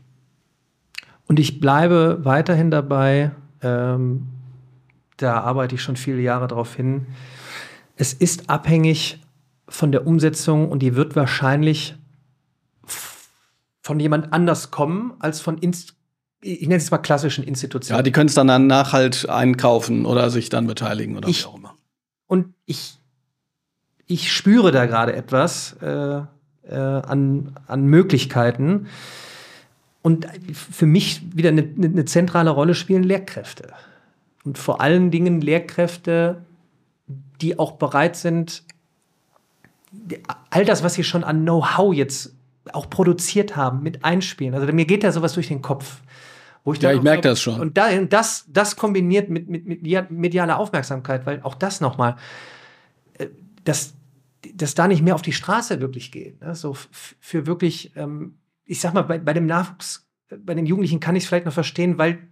Und 1.26 1.38
ich 1.38 1.60
bleibe 1.60 2.20
weiterhin 2.22 2.70
dabei, 2.70 3.30
ähm, 3.62 4.26
da 5.16 5.40
arbeite 5.40 5.74
ich 5.74 5.82
schon 5.82 5.96
viele 5.96 6.20
Jahre 6.20 6.48
darauf 6.48 6.74
hin. 6.74 7.06
Es 7.96 8.12
ist 8.12 8.50
abhängig 8.50 9.20
von 9.68 9.92
der 9.92 10.06
Umsetzung 10.06 10.68
und 10.70 10.80
die 10.80 10.94
wird 10.94 11.16
wahrscheinlich 11.16 11.96
von 13.80 14.00
jemand 14.00 14.32
anders 14.32 14.70
kommen 14.70 15.12
als 15.18 15.40
von 15.40 15.58
Inst 15.58 15.94
ich 16.44 16.62
nenne 16.62 16.76
es 16.76 16.90
mal 16.90 16.98
klassischen 16.98 17.42
Institutionen. 17.42 17.98
Ja, 17.98 18.02
die 18.02 18.12
können 18.12 18.28
es 18.28 18.34
dann 18.34 18.48
danach 18.48 18.92
halt 18.92 19.28
einkaufen 19.28 20.04
oder 20.04 20.28
sich 20.28 20.50
dann 20.50 20.66
beteiligen 20.66 21.16
oder 21.16 21.26
ich, 21.26 21.42
wie 21.42 21.46
auch 21.46 21.56
immer. 21.56 21.74
Und 22.26 22.52
ich, 22.66 22.98
ich 24.06 24.30
spüre 24.30 24.70
da 24.70 24.84
gerade 24.84 25.14
etwas 25.14 25.74
äh, 25.80 26.20
äh, 26.68 26.74
an, 26.74 27.54
an 27.66 27.86
Möglichkeiten. 27.86 28.88
Und 30.02 30.26
für 30.52 30.84
mich 30.84 31.22
wieder 31.34 31.48
eine, 31.48 31.62
eine 31.62 32.04
zentrale 32.04 32.50
Rolle 32.50 32.74
spielen 32.74 33.04
Lehrkräfte. 33.04 33.72
Und 34.44 34.58
vor 34.58 34.82
allen 34.82 35.10
Dingen 35.10 35.40
Lehrkräfte, 35.40 36.44
die 37.40 37.58
auch 37.58 37.72
bereit 37.72 38.16
sind, 38.16 38.64
all 40.50 40.64
das, 40.64 40.82
was 40.82 40.94
sie 40.94 41.04
schon 41.04 41.24
an 41.24 41.42
Know-how 41.42 41.94
jetzt 41.94 42.34
auch 42.72 42.88
produziert 42.88 43.56
haben, 43.56 43.82
mit 43.82 44.04
einspielen. 44.04 44.54
Also 44.54 44.72
mir 44.72 44.86
geht 44.86 45.04
da 45.04 45.12
sowas 45.12 45.34
durch 45.34 45.48
den 45.48 45.62
Kopf. 45.62 46.00
Wo 46.64 46.72
ich 46.72 46.80
ja, 46.80 46.92
ich 46.92 47.02
merke 47.02 47.28
das 47.28 47.42
schon. 47.42 47.60
Und 47.60 47.76
da, 47.76 47.90
das, 48.04 48.46
das 48.48 48.76
kombiniert 48.76 49.28
mit, 49.28 49.48
mit, 49.48 49.66
mit 49.66 50.10
medialer 50.10 50.58
Aufmerksamkeit, 50.58 51.26
weil 51.26 51.42
auch 51.42 51.54
das 51.54 51.82
nochmal, 51.82 52.16
äh, 53.18 53.28
dass, 53.64 53.94
dass 54.54 54.74
da 54.74 54.88
nicht 54.88 55.02
mehr 55.02 55.14
auf 55.14 55.22
die 55.22 55.34
Straße 55.34 55.80
wirklich 55.80 56.10
geht. 56.10 56.40
Ne? 56.40 56.54
So 56.54 56.74
für 57.20 57.46
wirklich, 57.46 57.92
ähm, 57.96 58.38
ich 58.64 58.80
sag 58.80 58.94
mal, 58.94 59.02
bei, 59.02 59.18
bei 59.18 59.34
dem 59.34 59.44
Nachwuchs, 59.44 60.08
bei 60.38 60.54
den 60.54 60.64
Jugendlichen 60.64 61.00
kann 61.00 61.16
ich 61.16 61.24
es 61.24 61.28
vielleicht 61.28 61.44
noch 61.44 61.52
verstehen, 61.52 61.98
weil 61.98 62.28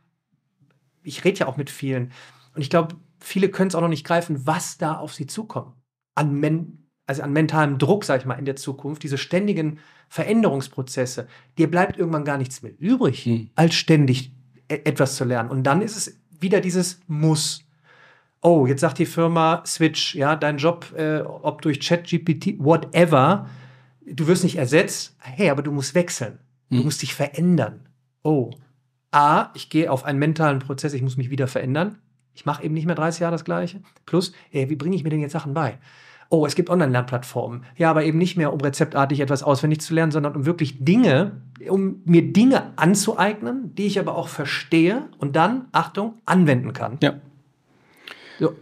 ich 1.02 1.24
rede 1.24 1.40
ja 1.40 1.46
auch 1.46 1.58
mit 1.58 1.68
vielen. 1.68 2.12
Und 2.54 2.62
ich 2.62 2.70
glaube, 2.70 2.96
viele 3.20 3.50
können 3.50 3.68
es 3.68 3.74
auch 3.74 3.82
noch 3.82 3.88
nicht 3.88 4.06
greifen, 4.06 4.46
was 4.46 4.78
da 4.78 4.96
auf 4.96 5.12
sie 5.12 5.26
zukommt. 5.26 5.74
An 6.14 6.34
Men 6.34 6.81
also 7.12 7.22
an 7.22 7.32
mentalem 7.32 7.78
Druck, 7.78 8.04
sag 8.04 8.20
ich 8.20 8.26
mal, 8.26 8.34
in 8.34 8.44
der 8.44 8.56
Zukunft, 8.56 9.02
diese 9.02 9.18
ständigen 9.18 9.78
Veränderungsprozesse, 10.08 11.26
dir 11.58 11.70
bleibt 11.70 11.98
irgendwann 11.98 12.24
gar 12.24 12.38
nichts 12.38 12.62
mehr 12.62 12.72
übrig, 12.78 13.24
hm. 13.24 13.50
als 13.54 13.74
ständig 13.74 14.32
e 14.68 14.80
etwas 14.84 15.16
zu 15.16 15.24
lernen. 15.24 15.50
Und 15.50 15.64
dann 15.64 15.82
ist 15.82 15.96
es 15.96 16.18
wieder 16.40 16.60
dieses 16.60 17.00
Muss. 17.06 17.64
Oh, 18.40 18.66
jetzt 18.66 18.80
sagt 18.80 18.98
die 18.98 19.06
Firma 19.06 19.62
Switch, 19.66 20.14
ja, 20.14 20.34
dein 20.36 20.58
Job, 20.58 20.92
äh, 20.96 21.20
ob 21.20 21.62
durch 21.62 21.80
ChatGPT, 21.80 22.58
whatever, 22.58 23.48
du 24.04 24.26
wirst 24.26 24.42
nicht 24.42 24.56
ersetzt. 24.56 25.16
Hey, 25.20 25.50
aber 25.50 25.62
du 25.62 25.70
musst 25.70 25.94
wechseln. 25.94 26.38
Hm. 26.70 26.78
Du 26.78 26.84
musst 26.84 27.02
dich 27.02 27.14
verändern. 27.14 27.88
Oh. 28.22 28.50
A, 29.10 29.50
ich 29.54 29.68
gehe 29.68 29.90
auf 29.90 30.04
einen 30.04 30.18
mentalen 30.18 30.60
Prozess, 30.60 30.94
ich 30.94 31.02
muss 31.02 31.18
mich 31.18 31.30
wieder 31.30 31.46
verändern. 31.46 31.98
Ich 32.34 32.46
mache 32.46 32.64
eben 32.64 32.72
nicht 32.72 32.86
mehr 32.86 32.94
30 32.94 33.20
Jahre 33.20 33.32
das 33.32 33.44
Gleiche. 33.44 33.82
Plus, 34.06 34.32
ey, 34.50 34.70
wie 34.70 34.76
bringe 34.76 34.96
ich 34.96 35.04
mir 35.04 35.10
denn 35.10 35.20
jetzt 35.20 35.32
Sachen 35.32 35.52
bei? 35.52 35.78
Oh, 36.32 36.46
es 36.46 36.54
gibt 36.54 36.70
Online-Lernplattformen. 36.70 37.64
Ja, 37.76 37.90
aber 37.90 38.04
eben 38.04 38.16
nicht 38.16 38.38
mehr, 38.38 38.54
um 38.54 38.60
rezeptartig 38.60 39.20
etwas 39.20 39.42
auswendig 39.42 39.82
zu 39.82 39.92
lernen, 39.92 40.12
sondern 40.12 40.34
um 40.34 40.46
wirklich 40.46 40.82
Dinge, 40.82 41.32
um 41.68 42.00
mir 42.06 42.32
Dinge 42.32 42.72
anzueignen, 42.76 43.74
die 43.74 43.84
ich 43.84 43.98
aber 43.98 44.16
auch 44.16 44.28
verstehe 44.28 45.08
und 45.18 45.36
dann, 45.36 45.66
Achtung, 45.72 46.14
anwenden 46.24 46.72
kann. 46.72 46.96
Ja. 47.02 47.14
So. 48.40 48.56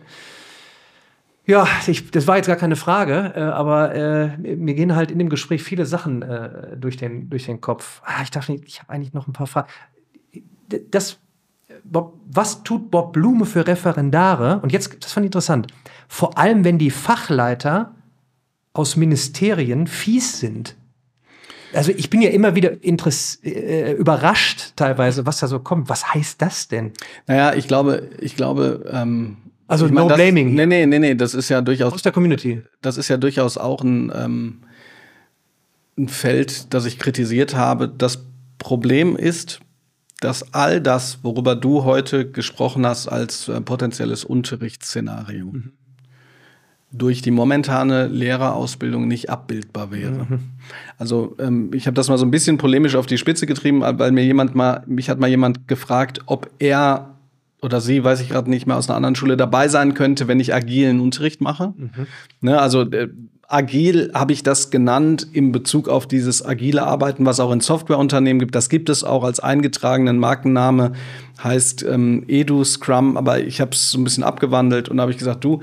Ja, 1.46 1.66
ich, 1.86 2.10
das 2.10 2.26
war 2.26 2.38
jetzt 2.38 2.48
gar 2.48 2.56
keine 2.56 2.74
Frage, 2.74 3.34
äh, 3.36 3.40
aber 3.40 3.94
äh, 3.94 4.36
mir 4.36 4.74
gehen 4.74 4.96
halt 4.96 5.12
in 5.12 5.20
dem 5.20 5.28
Gespräch 5.28 5.62
viele 5.62 5.86
Sachen 5.86 6.22
äh, 6.22 6.76
durch, 6.76 6.96
den, 6.96 7.30
durch 7.30 7.46
den 7.46 7.60
Kopf. 7.60 8.02
Ah, 8.04 8.22
ich 8.24 8.30
dachte, 8.30 8.52
ich 8.52 8.80
habe 8.80 8.92
eigentlich 8.92 9.12
noch 9.12 9.28
ein 9.28 9.32
paar 9.32 9.46
Fragen. 9.46 9.68
Das, 10.90 11.18
Bob, 11.84 12.18
was 12.26 12.64
tut 12.64 12.90
Bob 12.90 13.12
Blume 13.12 13.46
für 13.46 13.64
Referendare? 13.64 14.58
Und 14.60 14.72
jetzt, 14.72 15.04
das 15.04 15.12
fand 15.12 15.24
ich 15.24 15.28
interessant. 15.28 15.68
Vor 16.12 16.36
allem, 16.38 16.64
wenn 16.64 16.76
die 16.76 16.90
Fachleiter 16.90 17.94
aus 18.72 18.96
Ministerien 18.96 19.86
fies 19.86 20.40
sind. 20.40 20.74
Also 21.72 21.92
ich 21.92 22.10
bin 22.10 22.20
ja 22.20 22.30
immer 22.30 22.56
wieder 22.56 22.72
äh, 22.82 23.92
überrascht 23.92 24.72
teilweise, 24.74 25.24
was 25.24 25.38
da 25.38 25.46
so 25.46 25.60
kommt. 25.60 25.88
Was 25.88 26.12
heißt 26.12 26.42
das 26.42 26.66
denn? 26.66 26.90
Naja, 27.28 27.54
ich 27.54 27.68
glaube, 27.68 28.10
ich 28.18 28.34
glaube, 28.34 28.90
ähm, 28.92 29.36
also 29.68 29.86
ich 29.86 29.92
mein, 29.92 30.02
no 30.02 30.08
das, 30.08 30.16
blaming. 30.16 30.52
Nee, 30.52 30.66
nee, 30.66 30.84
nee, 30.84 30.98
nee, 30.98 31.14
das 31.14 31.32
ist 31.32 31.48
ja 31.48 31.62
durchaus. 31.62 31.92
Aus 31.92 32.02
der 32.02 32.10
Community. 32.10 32.60
Das 32.82 32.96
ist 32.96 33.06
ja 33.06 33.16
durchaus 33.16 33.56
auch 33.56 33.84
ein, 33.84 34.10
ähm, 34.12 34.62
ein 35.96 36.08
Feld, 36.08 36.74
das 36.74 36.86
ich 36.86 36.98
kritisiert 36.98 37.54
habe. 37.54 37.86
Das 37.86 38.24
Problem 38.58 39.14
ist, 39.14 39.60
dass 40.18 40.52
all 40.54 40.80
das, 40.80 41.20
worüber 41.22 41.54
du 41.54 41.84
heute 41.84 42.28
gesprochen 42.28 42.84
hast, 42.84 43.06
als 43.06 43.46
äh, 43.46 43.60
potenzielles 43.60 44.24
Unterrichtsszenario 44.24 45.46
mhm. 45.46 45.72
Durch 46.92 47.22
die 47.22 47.30
momentane 47.30 48.08
Lehrerausbildung 48.08 49.06
nicht 49.06 49.30
abbildbar 49.30 49.92
wäre. 49.92 50.26
Mhm. 50.28 50.38
Also 50.98 51.36
ähm, 51.38 51.70
ich 51.72 51.86
habe 51.86 51.94
das 51.94 52.08
mal 52.08 52.18
so 52.18 52.24
ein 52.24 52.30
bisschen 52.30 52.58
polemisch 52.58 52.96
auf 52.96 53.06
die 53.06 53.18
Spitze 53.18 53.46
getrieben, 53.46 53.82
weil 53.82 54.10
mir 54.12 54.24
jemand 54.24 54.54
mal, 54.54 54.82
mich 54.86 55.08
hat 55.08 55.20
mal 55.20 55.28
jemand 55.28 55.68
gefragt, 55.68 56.20
ob 56.26 56.50
er 56.58 57.14
oder 57.62 57.80
sie, 57.80 58.02
weiß 58.02 58.20
ich 58.20 58.30
gerade 58.30 58.50
nicht 58.50 58.66
mehr, 58.66 58.76
aus 58.76 58.88
einer 58.88 58.96
anderen 58.96 59.14
Schule 59.14 59.36
dabei 59.36 59.68
sein 59.68 59.94
könnte, 59.94 60.28
wenn 60.28 60.40
ich 60.40 60.54
agilen 60.54 61.00
Unterricht 61.00 61.40
mache. 61.40 61.74
Mhm. 61.76 62.06
Ne, 62.40 62.58
also 62.58 62.82
äh, 62.82 63.08
agil 63.50 64.10
habe 64.14 64.32
ich 64.32 64.42
das 64.42 64.70
genannt 64.70 65.26
in 65.32 65.52
Bezug 65.52 65.88
auf 65.88 66.06
dieses 66.06 66.44
agile 66.44 66.84
Arbeiten, 66.84 67.26
was 67.26 67.40
auch 67.40 67.52
in 67.52 67.60
Softwareunternehmen 67.60 68.38
gibt. 68.38 68.54
Das 68.54 68.68
gibt 68.68 68.88
es 68.88 69.04
auch 69.04 69.24
als 69.24 69.40
eingetragenen 69.40 70.18
Markenname, 70.18 70.92
heißt 71.42 71.82
ähm, 71.82 72.24
Edu 72.28 72.64
Scrum, 72.64 73.16
aber 73.16 73.40
ich 73.40 73.60
habe 73.60 73.72
es 73.72 73.90
so 73.90 73.98
ein 73.98 74.04
bisschen 74.04 74.24
abgewandelt 74.24 74.88
und 74.88 75.00
habe 75.00 75.10
ich 75.10 75.18
gesagt, 75.18 75.44
du 75.44 75.60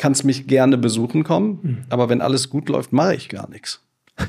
kannst 0.00 0.24
mich 0.24 0.46
gerne 0.46 0.78
besuchen 0.78 1.24
kommen, 1.24 1.58
mhm. 1.62 1.84
aber 1.90 2.08
wenn 2.08 2.22
alles 2.22 2.48
gut 2.48 2.70
läuft, 2.70 2.90
mache 2.92 3.14
ich 3.14 3.28
gar 3.28 3.48
nichts. 3.48 3.80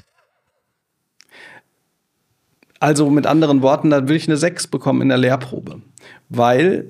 Also 2.80 3.10
mit 3.12 3.28
anderen 3.28 3.62
Worten, 3.62 3.92
da 3.92 4.08
will 4.08 4.16
ich 4.16 4.28
eine 4.28 4.38
6 4.38 4.66
bekommen 4.68 5.02
in 5.02 5.10
der 5.10 5.20
Lehrprobe, 5.20 5.84
weil 6.30 6.90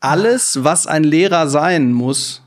alles, 0.00 0.64
was 0.64 0.88
ein 0.88 1.04
Lehrer 1.04 1.48
sein 1.48 1.92
muss, 1.92 2.42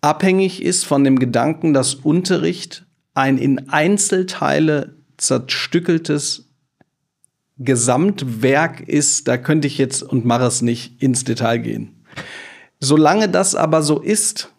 abhängig 0.00 0.62
ist 0.62 0.84
von 0.84 1.02
dem 1.02 1.18
Gedanken, 1.18 1.74
dass 1.74 1.96
Unterricht 1.96 2.86
ein 3.14 3.38
in 3.38 3.70
Einzelteile 3.70 4.94
zerstückeltes 5.16 6.48
Gesamtwerk 7.58 8.80
ist, 8.88 9.26
da 9.26 9.36
könnte 9.36 9.66
ich 9.66 9.78
jetzt 9.78 10.02
und 10.02 10.24
mache 10.24 10.44
es 10.44 10.62
nicht 10.62 11.02
ins 11.02 11.24
Detail 11.24 11.58
gehen. 11.58 12.04
Solange 12.84 13.28
das 13.28 13.54
aber 13.54 13.82
so 13.82 14.00
ist, 14.00 14.52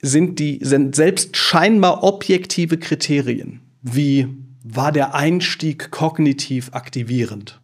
sind 0.00 0.38
die 0.38 0.60
sind 0.62 0.96
selbst 0.96 1.36
scheinbar 1.36 2.02
objektive 2.02 2.78
Kriterien, 2.78 3.60
wie 3.82 4.28
war 4.62 4.92
der 4.92 5.14
Einstieg 5.14 5.90
kognitiv 5.90 6.70
aktivierend? 6.72 7.60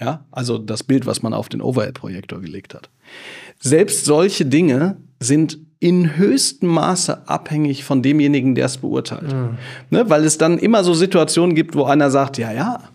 Ja, 0.00 0.24
also 0.30 0.58
das 0.58 0.84
Bild, 0.84 1.06
was 1.06 1.22
man 1.22 1.34
auf 1.34 1.48
den 1.48 1.60
Overhead-Projektor 1.60 2.40
gelegt 2.40 2.72
hat. 2.72 2.88
Selbst 3.58 4.04
solche 4.04 4.46
Dinge 4.46 4.96
sind 5.18 5.58
in 5.80 6.16
höchstem 6.16 6.68
Maße 6.68 7.28
abhängig 7.28 7.82
von 7.82 8.02
demjenigen, 8.02 8.54
der 8.54 8.66
es 8.66 8.78
beurteilt. 8.78 9.34
Mhm. 9.34 9.58
Ne, 9.90 10.08
weil 10.08 10.24
es 10.24 10.38
dann 10.38 10.58
immer 10.58 10.84
so 10.84 10.94
Situationen 10.94 11.56
gibt, 11.56 11.74
wo 11.74 11.84
einer 11.84 12.10
sagt, 12.12 12.38
ja, 12.38 12.52
ja, 12.52 12.89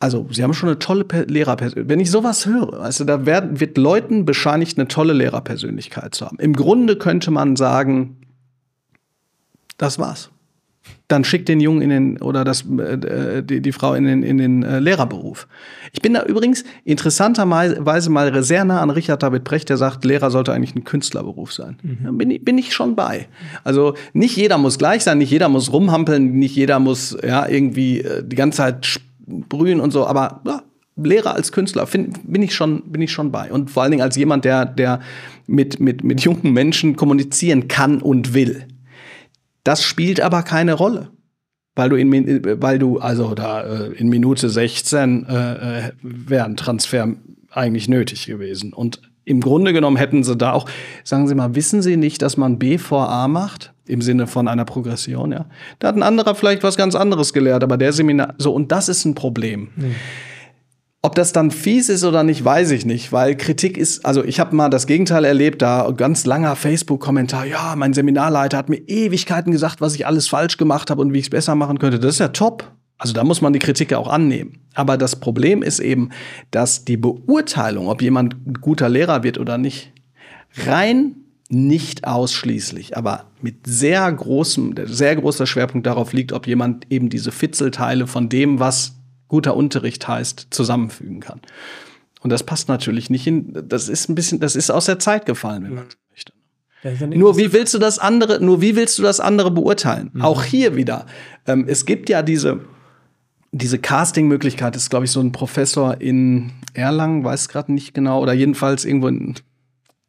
also 0.00 0.26
sie 0.30 0.42
haben 0.42 0.54
schon 0.54 0.68
eine 0.68 0.78
tolle 0.78 1.04
Lehrerpersönlichkeit. 1.26 1.88
Wenn 1.88 2.00
ich 2.00 2.10
sowas 2.10 2.46
höre, 2.46 2.80
also 2.80 3.04
da 3.04 3.26
werden, 3.26 3.60
wird 3.60 3.78
Leuten 3.78 4.24
bescheinigt, 4.24 4.78
eine 4.78 4.88
tolle 4.88 5.12
Lehrerpersönlichkeit 5.12 6.14
zu 6.14 6.26
haben. 6.26 6.38
Im 6.38 6.54
Grunde 6.54 6.96
könnte 6.96 7.30
man 7.30 7.54
sagen, 7.54 8.16
das 9.76 9.98
war's 9.98 10.30
dann 11.10 11.24
schickt 11.24 11.48
den 11.48 11.60
Jungen 11.60 11.82
in 11.82 11.90
den 11.90 12.22
oder 12.22 12.44
das, 12.44 12.64
äh, 12.78 13.42
die, 13.42 13.60
die 13.60 13.72
Frau 13.72 13.94
in 13.94 14.04
den, 14.04 14.22
in 14.22 14.38
den 14.38 14.62
äh, 14.62 14.78
Lehrerberuf. 14.78 15.48
Ich 15.92 16.00
bin 16.00 16.14
da 16.14 16.22
übrigens 16.22 16.64
interessanterweise 16.84 18.10
mal 18.10 18.42
sehr 18.42 18.64
nah 18.64 18.80
an 18.80 18.90
Richard 18.90 19.22
David 19.22 19.42
Brecht, 19.42 19.68
der 19.68 19.76
sagt, 19.76 20.04
Lehrer 20.04 20.30
sollte 20.30 20.52
eigentlich 20.52 20.76
ein 20.76 20.84
Künstlerberuf 20.84 21.52
sein. 21.52 21.78
Mhm. 21.82 21.98
Da 22.04 22.10
bin, 22.12 22.30
ich, 22.30 22.44
bin 22.44 22.58
ich 22.58 22.72
schon 22.72 22.94
bei. 22.94 23.26
Also 23.64 23.94
nicht 24.12 24.36
jeder 24.36 24.58
muss 24.58 24.78
gleich 24.78 25.02
sein, 25.02 25.18
nicht 25.18 25.30
jeder 25.30 25.48
muss 25.48 25.72
rumhampeln, 25.72 26.38
nicht 26.38 26.54
jeder 26.54 26.78
muss 26.78 27.16
ja 27.26 27.48
irgendwie 27.48 28.02
äh, 28.02 28.22
die 28.24 28.36
ganze 28.36 28.58
Zeit 28.58 28.86
sprühen 29.44 29.80
und 29.80 29.90
so, 29.90 30.06
aber 30.06 30.42
ja, 30.46 30.62
Lehrer 30.96 31.34
als 31.34 31.52
Künstler 31.52 31.86
find, 31.86 32.30
bin 32.30 32.42
ich 32.42 32.54
schon 32.54 32.82
bin 32.92 33.00
ich 33.00 33.10
schon 33.10 33.32
bei 33.32 33.50
und 33.50 33.70
vor 33.70 33.82
allen 33.82 33.92
Dingen 33.92 34.02
als 34.02 34.16
jemand 34.16 34.44
der 34.44 34.66
der 34.66 35.00
mit 35.46 35.80
mit 35.80 36.04
mit 36.04 36.20
jungen 36.20 36.52
Menschen 36.52 36.96
kommunizieren 36.96 37.68
kann 37.68 38.02
und 38.02 38.34
will 38.34 38.66
das 39.64 39.82
spielt 39.82 40.20
aber 40.20 40.42
keine 40.42 40.74
Rolle. 40.74 41.10
Weil 41.76 41.88
du 41.88 41.96
in, 41.96 42.12
weil 42.60 42.78
du, 42.78 42.98
also 42.98 43.34
da 43.34 43.62
äh, 43.62 43.92
in 43.92 44.08
Minute 44.08 44.48
16 44.48 45.26
äh, 45.26 45.86
äh 45.86 45.92
wäre 46.02 46.44
ein 46.44 46.56
Transfer 46.56 47.14
eigentlich 47.50 47.88
nötig 47.88 48.26
gewesen. 48.26 48.72
Und 48.72 49.00
im 49.24 49.40
Grunde 49.40 49.72
genommen 49.72 49.96
hätten 49.96 50.24
sie 50.24 50.36
da 50.36 50.52
auch, 50.52 50.68
sagen 51.04 51.28
Sie 51.28 51.34
mal, 51.34 51.54
wissen 51.54 51.82
Sie 51.82 51.96
nicht, 51.96 52.22
dass 52.22 52.36
man 52.36 52.58
B 52.58 52.78
vor 52.78 53.08
A 53.08 53.28
macht? 53.28 53.72
Im 53.90 54.02
Sinne 54.02 54.26
von 54.26 54.48
einer 54.48 54.64
Progression, 54.64 55.32
ja. 55.32 55.46
Da 55.80 55.88
hat 55.88 55.96
ein 55.96 56.02
anderer 56.02 56.34
vielleicht 56.34 56.62
was 56.62 56.76
ganz 56.76 56.94
anderes 56.94 57.32
gelehrt, 57.32 57.64
aber 57.64 57.76
der 57.76 57.92
Seminar, 57.92 58.34
so, 58.38 58.52
und 58.52 58.70
das 58.70 58.88
ist 58.88 59.04
ein 59.04 59.14
Problem. 59.14 59.68
Mhm. 59.74 59.94
Ob 61.02 61.14
das 61.14 61.32
dann 61.32 61.50
fies 61.50 61.88
ist 61.88 62.04
oder 62.04 62.22
nicht, 62.22 62.44
weiß 62.44 62.70
ich 62.72 62.84
nicht, 62.84 63.10
weil 63.10 63.34
Kritik 63.34 63.78
ist, 63.78 64.04
also 64.04 64.22
ich 64.22 64.38
habe 64.38 64.54
mal 64.54 64.68
das 64.68 64.86
Gegenteil 64.86 65.24
erlebt, 65.24 65.62
da 65.62 65.90
ganz 65.96 66.26
langer 66.26 66.56
Facebook-Kommentar, 66.56 67.46
ja, 67.46 67.74
mein 67.74 67.94
Seminarleiter 67.94 68.58
hat 68.58 68.68
mir 68.68 68.76
Ewigkeiten 68.86 69.50
gesagt, 69.50 69.80
was 69.80 69.94
ich 69.94 70.06
alles 70.06 70.28
falsch 70.28 70.58
gemacht 70.58 70.90
habe 70.90 71.00
und 71.00 71.14
wie 71.14 71.18
ich 71.18 71.24
es 71.24 71.30
besser 71.30 71.54
machen 71.54 71.78
könnte. 71.78 71.98
Das 71.98 72.14
ist 72.14 72.18
ja 72.18 72.28
top. 72.28 72.70
Also 72.98 73.14
da 73.14 73.24
muss 73.24 73.40
man 73.40 73.54
die 73.54 73.58
Kritik 73.58 73.92
ja 73.92 73.98
auch 73.98 74.10
annehmen. 74.10 74.58
Aber 74.74 74.98
das 74.98 75.16
Problem 75.16 75.62
ist 75.62 75.80
eben, 75.80 76.10
dass 76.50 76.84
die 76.84 76.98
Beurteilung, 76.98 77.88
ob 77.88 78.02
jemand 78.02 78.34
ein 78.46 78.54
guter 78.60 78.90
Lehrer 78.90 79.22
wird 79.22 79.38
oder 79.38 79.56
nicht, 79.56 79.94
rein 80.66 81.16
nicht 81.50 82.06
ausschließlich, 82.06 82.96
aber 82.96 83.24
mit 83.42 83.66
sehr 83.66 84.10
großem, 84.10 84.74
sehr 84.84 85.16
großer 85.16 85.46
Schwerpunkt 85.46 85.86
darauf 85.86 86.12
liegt, 86.12 86.32
ob 86.32 86.46
jemand 86.46 86.86
eben 86.90 87.08
diese 87.10 87.32
Fitzelteile 87.32 88.06
von 88.06 88.28
dem, 88.28 88.60
was 88.60 88.94
guter 89.26 89.56
Unterricht 89.56 90.06
heißt, 90.06 90.48
zusammenfügen 90.50 91.20
kann. 91.20 91.40
Und 92.20 92.30
das 92.30 92.44
passt 92.44 92.68
natürlich 92.68 93.10
nicht 93.10 93.26
in, 93.26 93.52
das 93.68 93.88
ist 93.88 94.08
ein 94.08 94.14
bisschen, 94.14 94.38
das 94.38 94.54
ist 94.54 94.70
aus 94.70 94.84
der 94.84 95.00
Zeit 95.00 95.26
gefallen, 95.26 95.64
wenn 95.64 95.74
man 95.74 95.84
so 95.88 95.96
möchte. 96.10 96.32
Ja, 96.82 97.06
nur 97.06 97.36
wie 97.36 97.52
willst 97.52 97.74
du 97.74 97.78
das 97.78 97.98
andere, 97.98 98.40
nur 98.40 98.60
wie 98.60 98.76
willst 98.76 98.98
du 98.98 99.02
das 99.02 99.18
andere 99.18 99.50
beurteilen? 99.50 100.10
Mhm. 100.12 100.22
Auch 100.22 100.44
hier 100.44 100.76
wieder. 100.76 101.06
Ähm, 101.46 101.64
es 101.66 101.84
gibt 101.84 102.08
ja 102.08 102.22
diese, 102.22 102.60
diese 103.50 103.78
Casting-Möglichkeit, 103.78 104.76
das 104.76 104.84
ist, 104.84 104.90
glaube 104.90 105.06
ich, 105.06 105.10
so 105.10 105.20
ein 105.20 105.32
Professor 105.32 106.00
in 106.00 106.52
Erlangen, 106.74 107.24
weiß 107.24 107.48
gerade 107.48 107.72
nicht 107.72 107.92
genau, 107.92 108.22
oder 108.22 108.34
jedenfalls 108.34 108.84
irgendwo 108.84 109.08
in, 109.08 109.34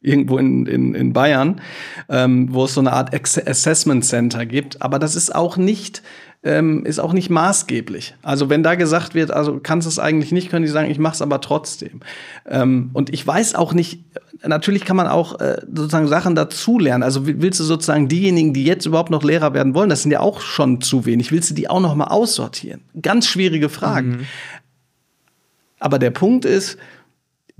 irgendwo 0.01 0.37
in, 0.37 0.65
in, 0.65 0.95
in 0.95 1.13
Bayern, 1.13 1.61
ähm, 2.09 2.47
wo 2.51 2.65
es 2.65 2.73
so 2.73 2.81
eine 2.81 2.93
Art 2.93 3.13
Assessment 3.13 4.03
Center 4.03 4.45
gibt. 4.45 4.81
Aber 4.81 4.99
das 4.99 5.15
ist 5.15 5.33
auch 5.33 5.57
nicht 5.57 6.01
ähm, 6.43 6.85
ist 6.85 6.99
auch 6.99 7.13
nicht 7.13 7.29
maßgeblich. 7.29 8.15
Also 8.23 8.49
wenn 8.49 8.63
da 8.63 8.75
gesagt 8.75 9.13
wird, 9.13 9.31
also 9.31 9.59
kannst 9.61 9.85
du 9.85 9.89
es 9.89 9.99
eigentlich 9.99 10.31
nicht, 10.31 10.49
können 10.49 10.65
die 10.65 10.71
sagen, 10.71 10.89
ich 10.89 10.97
mache 10.97 11.13
es 11.13 11.21
aber 11.21 11.39
trotzdem. 11.39 11.99
Ähm, 12.47 12.89
und 12.93 13.13
ich 13.13 13.25
weiß 13.25 13.53
auch 13.53 13.73
nicht, 13.73 14.03
natürlich 14.43 14.83
kann 14.83 14.95
man 14.95 15.07
auch 15.07 15.39
äh, 15.39 15.61
sozusagen 15.71 16.07
Sachen 16.07 16.33
dazulernen. 16.33 17.03
Also 17.03 17.27
willst 17.27 17.59
du 17.59 17.63
sozusagen 17.63 18.07
diejenigen, 18.07 18.53
die 18.53 18.63
jetzt 18.63 18.87
überhaupt 18.87 19.11
noch 19.11 19.23
Lehrer 19.23 19.53
werden 19.53 19.75
wollen, 19.75 19.89
das 19.89 20.01
sind 20.01 20.11
ja 20.11 20.19
auch 20.19 20.41
schon 20.41 20.81
zu 20.81 21.05
wenig, 21.05 21.31
willst 21.31 21.51
du 21.51 21.53
die 21.53 21.69
auch 21.69 21.79
noch 21.79 21.93
mal 21.93 22.07
aussortieren? 22.07 22.81
Ganz 22.99 23.27
schwierige 23.27 23.69
Fragen. 23.69 24.09
Mhm. 24.09 24.25
Aber 25.79 25.99
der 25.99 26.11
Punkt 26.11 26.45
ist, 26.45 26.77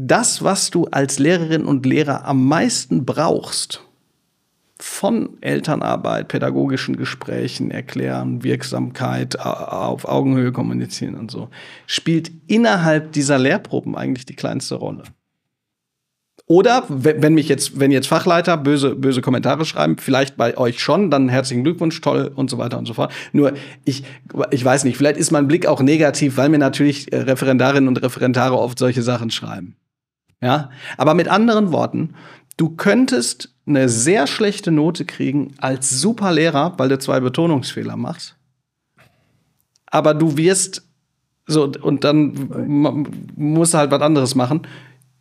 das, 0.07 0.43
was 0.43 0.71
du 0.71 0.85
als 0.85 1.19
Lehrerin 1.19 1.65
und 1.65 1.85
Lehrer 1.85 2.25
am 2.25 2.47
meisten 2.47 3.05
brauchst, 3.05 3.81
von 4.79 5.37
Elternarbeit, 5.41 6.27
pädagogischen 6.27 6.97
Gesprächen 6.97 7.69
erklären, 7.69 8.43
Wirksamkeit, 8.43 9.39
auf 9.39 10.05
Augenhöhe 10.05 10.51
kommunizieren 10.51 11.15
und 11.15 11.29
so, 11.29 11.49
spielt 11.85 12.31
innerhalb 12.47 13.11
dieser 13.11 13.37
Lehrproben 13.37 13.95
eigentlich 13.95 14.25
die 14.25 14.35
kleinste 14.35 14.75
Rolle. 14.75 15.03
Oder 16.47 16.83
wenn 16.89 17.33
mich 17.33 17.47
jetzt, 17.47 17.79
wenn 17.79 17.91
jetzt 17.91 18.07
Fachleiter 18.07 18.57
böse, 18.57 18.95
böse 18.95 19.21
Kommentare 19.21 19.63
schreiben, 19.63 19.97
vielleicht 19.97 20.35
bei 20.35 20.57
euch 20.57 20.81
schon, 20.81 21.09
dann 21.11 21.29
herzlichen 21.29 21.63
Glückwunsch, 21.63 22.01
toll 22.01 22.31
und 22.35 22.49
so 22.49 22.57
weiter 22.57 22.77
und 22.77 22.87
so 22.87 22.93
fort. 22.93 23.13
Nur 23.31 23.53
ich, 23.85 24.03
ich 24.49 24.65
weiß 24.65 24.83
nicht, 24.83 24.97
vielleicht 24.97 25.17
ist 25.17 25.31
mein 25.31 25.47
Blick 25.47 25.65
auch 25.65 25.81
negativ, 25.81 26.35
weil 26.35 26.49
mir 26.49 26.57
natürlich 26.57 27.13
äh, 27.13 27.19
Referendarinnen 27.19 27.87
und 27.87 28.01
Referendare 28.01 28.57
oft 28.57 28.79
solche 28.79 29.01
Sachen 29.01 29.29
schreiben. 29.31 29.77
Ja, 30.41 30.71
aber 30.97 31.13
mit 31.13 31.27
anderen 31.27 31.71
Worten, 31.71 32.15
du 32.57 32.69
könntest 32.69 33.53
eine 33.67 33.89
sehr 33.89 34.27
schlechte 34.27 34.71
Note 34.71 35.05
kriegen 35.05 35.53
als 35.59 35.89
super 35.89 36.31
Lehrer, 36.31 36.73
weil 36.77 36.89
du 36.89 36.97
zwei 36.97 37.19
Betonungsfehler 37.19 37.95
machst. 37.95 38.35
Aber 39.85 40.13
du 40.13 40.37
wirst 40.37 40.83
so 41.45 41.71
und 41.81 42.03
dann 42.03 42.49
musst 43.35 43.73
du 43.73 43.77
halt 43.77 43.91
was 43.91 44.01
anderes 44.01 44.35
machen. 44.35 44.61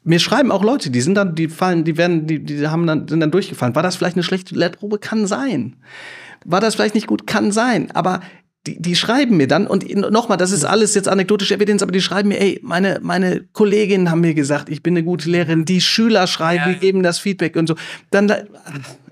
Mir 0.03 0.19
schreiben 0.19 0.51
auch 0.51 0.65
Leute, 0.65 0.91
die 0.91 1.01
sind 1.03 1.15
dann, 1.15 1.35
die 1.35 1.49
fallen, 1.49 1.85
die 1.85 1.99
werden, 1.99 2.27
die, 2.27 2.43
die 2.43 2.67
haben 2.67 2.87
dann, 2.87 3.07
sind 3.07 3.21
dann 3.21 3.31
durchgefallen. 3.31 3.75
War 3.75 3.83
das 3.83 3.97
vielleicht 3.97 4.17
eine 4.17 4.23
schlechte 4.23 4.55
Lehrprobe? 4.55 4.99
Kann 4.99 5.27
sein. 5.27 5.77
War 6.45 6.61
das 6.61 6.75
vielleicht 6.75 6.95
nicht 6.95 7.07
gut? 7.07 7.27
Kann 7.27 7.53
sein. 7.53 7.91
Aber 7.91 8.21
die, 8.67 8.81
die 8.81 8.95
schreiben 8.95 9.37
mir 9.37 9.49
dann, 9.49 9.67
und 9.67 9.89
nochmal, 10.11 10.37
das 10.37 10.51
ist 10.51 10.65
alles 10.65 10.95
jetzt 10.95 11.09
anekdotische 11.09 11.55
Evidenz, 11.55 11.83
aber 11.83 11.93
die 11.93 12.03
schreiben 12.03 12.29
mir, 12.29 12.41
ey, 12.41 12.61
meine, 12.63 12.99
meine 13.03 13.43
Kolleginnen 13.53 14.11
haben 14.11 14.21
mir 14.21 14.35
gesagt, 14.35 14.69
ich 14.69 14.83
bin 14.83 14.95
eine 14.95 15.05
gute 15.05 15.31
Lehrerin, 15.31 15.65
die 15.65 15.81
Schüler 15.81 16.27
schreiben, 16.27 16.73
ja. 16.73 16.79
geben 16.79 17.03
das 17.03 17.19
Feedback 17.19 17.57
und 17.57 17.67
so. 17.67 17.75
Dann, 18.11 18.29
da, 18.29 18.39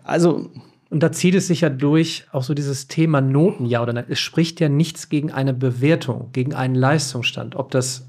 also. 0.05 0.51
Und 0.91 1.03
da 1.03 1.13
zieht 1.13 1.35
es 1.35 1.49
sich 1.49 1.61
ja 1.61 1.69
durch, 1.69 2.25
auch 2.33 2.43
so 2.43 2.55
dieses 2.55 2.89
Thema 2.89 3.21
Noten, 3.21 3.67
ja 3.67 3.83
oder 3.83 3.93
nein. 3.93 4.07
Es 4.09 4.21
spricht 4.21 4.59
ja 4.59 4.71
nichts 4.71 5.11
gegen 5.11 5.31
eine 5.31 5.53
Bewertung, 5.53 6.31
gegen 6.33 6.55
einen 6.55 6.75
Leistungsstand. 6.75 7.57
Ob 7.57 7.71
das 7.71 8.07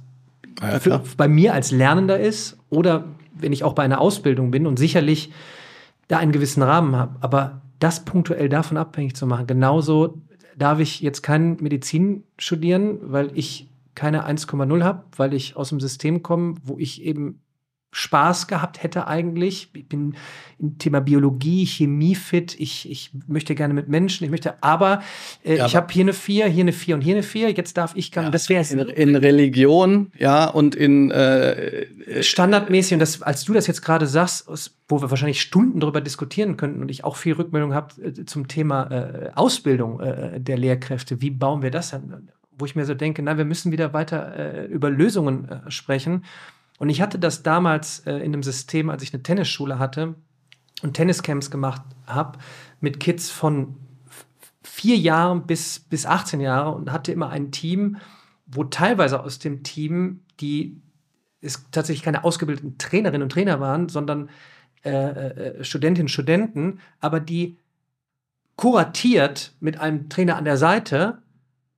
ja, 0.62 0.80
für, 0.80 1.04
bei 1.18 1.28
mir 1.28 1.54
als 1.54 1.72
Lernender 1.72 2.18
ist 2.18 2.58
oder 2.70 3.04
wenn 3.34 3.52
ich 3.52 3.66
auch 3.66 3.74
bei 3.74 3.84
einer 3.84 4.00
Ausbildung 4.00 4.50
bin 4.50 4.66
und 4.66 4.80
sicherlich 4.80 5.34
da 6.08 6.20
einen 6.20 6.32
gewissen 6.32 6.64
Rahmen 6.64 6.96
habe. 6.96 7.18
Aber 7.20 7.62
das 7.80 8.06
punktuell 8.06 8.48
davon 8.48 8.78
abhängig 8.78 9.14
zu 9.14 9.28
machen, 9.28 9.46
genauso 9.46 10.22
darf 10.60 10.80
ich 10.80 11.02
jetzt 11.02 11.24
kein 11.24 11.58
Medizin 11.62 12.24
studieren, 12.38 13.00
weil 13.02 13.32
ich 13.34 13.70
keine 13.96 14.28
1,0 14.28 14.84
habe, 14.84 15.04
weil 15.16 15.34
ich 15.34 15.56
aus 15.56 15.70
dem 15.70 15.80
System 15.80 16.22
komme, 16.22 16.56
wo 16.64 16.78
ich 16.78 17.04
eben 17.04 17.42
Spaß 17.92 18.48
gehabt 18.48 18.84
hätte 18.84 19.08
eigentlich. 19.08 19.70
Ich 19.74 19.90
bin 19.90 20.16
im 20.60 20.78
Thema 20.78 21.00
Biologie, 21.00 21.66
Chemie 21.66 22.14
fit. 22.14 22.56
Ich, 22.60 22.90
ich 22.90 23.12
möchte 23.28 23.56
gerne 23.56 23.74
mit 23.74 23.88
Menschen. 23.88 24.26
Ich 24.26 24.30
möchte, 24.30 24.62
aber 24.62 25.02
äh, 25.44 25.58
ja, 25.58 25.66
ich 25.66 25.76
habe 25.76 25.92
hier 25.92 26.04
eine 26.04 26.14
4, 26.14 26.48
hier 26.48 26.64
eine 26.64 26.72
4 26.72 26.96
und 26.96 27.02
hier 27.02 27.16
eine 27.16 27.24
4. 27.24 27.52
Jetzt 27.52 27.78
darf 27.78 27.94
ich 27.96 28.12
gar 28.12 28.26
ja, 28.26 28.30
das 28.30 28.48
wäre 28.48 28.64
in, 28.72 28.80
in 28.80 29.16
Religion, 29.16 30.12
ja, 30.18 30.46
und 30.46 30.76
in 30.76 31.10
äh, 31.10 31.86
äh, 32.10 32.24
standardmäßig 32.24 32.94
und 32.94 33.00
das 33.00 33.24
als 33.24 33.44
du 33.44 33.54
das 33.54 33.66
jetzt 33.66 33.82
gerade 33.82 34.06
sagst, 34.06 34.48
wo 34.88 35.02
wir 35.02 35.10
wahrscheinlich 35.10 35.42
Stunden 35.42 35.80
darüber 35.80 36.02
diskutieren 36.02 36.58
könnten 36.58 36.82
und 36.82 36.92
ich 36.92 37.04
auch 37.04 37.16
viel 37.16 37.34
Rückmeldung 37.34 37.74
habe 37.74 38.00
äh, 38.04 38.26
zum 38.26 38.48
Thema 38.48 38.84
äh, 38.92 39.32
Ausbildung 39.34 40.00
äh, 40.00 40.40
der 40.40 40.58
Lehrkräfte. 40.58 41.22
Wie 41.22 41.32
bauen 41.32 41.64
wir 41.64 41.72
das 41.72 41.90
dann? 41.92 42.30
Wo 42.56 42.66
ich 42.66 42.76
mir 42.76 42.86
so 42.86 42.94
denke, 42.94 43.24
na, 43.24 43.38
wir 43.38 43.46
müssen 43.46 43.72
wieder 43.72 43.94
weiter 43.94 44.68
über 44.68 44.90
Lösungen 44.90 45.48
sprechen 45.70 46.26
und 46.80 46.90
ich 46.90 47.02
hatte 47.02 47.20
das 47.20 47.44
damals 47.44 48.00
äh, 48.08 48.16
in 48.16 48.34
einem 48.34 48.44
System, 48.44 48.90
als 48.90 49.04
ich 49.04 49.14
eine 49.14 49.22
Tennisschule 49.22 49.78
hatte, 49.78 50.16
und 50.82 50.94
Tenniscamps 50.94 51.52
gemacht 51.52 51.82
habe 52.08 52.40
mit 52.80 53.00
Kids 53.02 53.30
von 53.30 53.76
vier 54.64 54.96
Jahren 54.96 55.46
bis, 55.46 55.80
bis 55.80 56.06
18 56.06 56.40
Jahre 56.40 56.74
und 56.74 56.92
hatte 56.92 57.12
immer 57.12 57.30
ein 57.30 57.52
Team, 57.52 57.98
wo 58.46 58.64
teilweise 58.64 59.22
aus 59.22 59.40
dem 59.40 59.64
Team, 59.64 60.22
die 60.40 60.82
es 61.42 61.66
tatsächlich 61.72 62.04
keine 62.04 62.24
ausgebildeten 62.24 62.78
Trainerinnen 62.78 63.24
und 63.24 63.32
Trainer 63.32 63.60
waren, 63.60 63.90
sondern 63.90 64.30
äh, 64.84 64.90
äh, 64.90 65.64
Studentinnen 65.64 66.06
und 66.06 66.12
Studenten, 66.12 66.80
aber 67.02 67.20
die 67.20 67.58
kuratiert 68.56 69.54
mit 69.60 69.80
einem 69.80 70.08
Trainer 70.08 70.38
an 70.38 70.46
der 70.46 70.58
Seite 70.58 71.22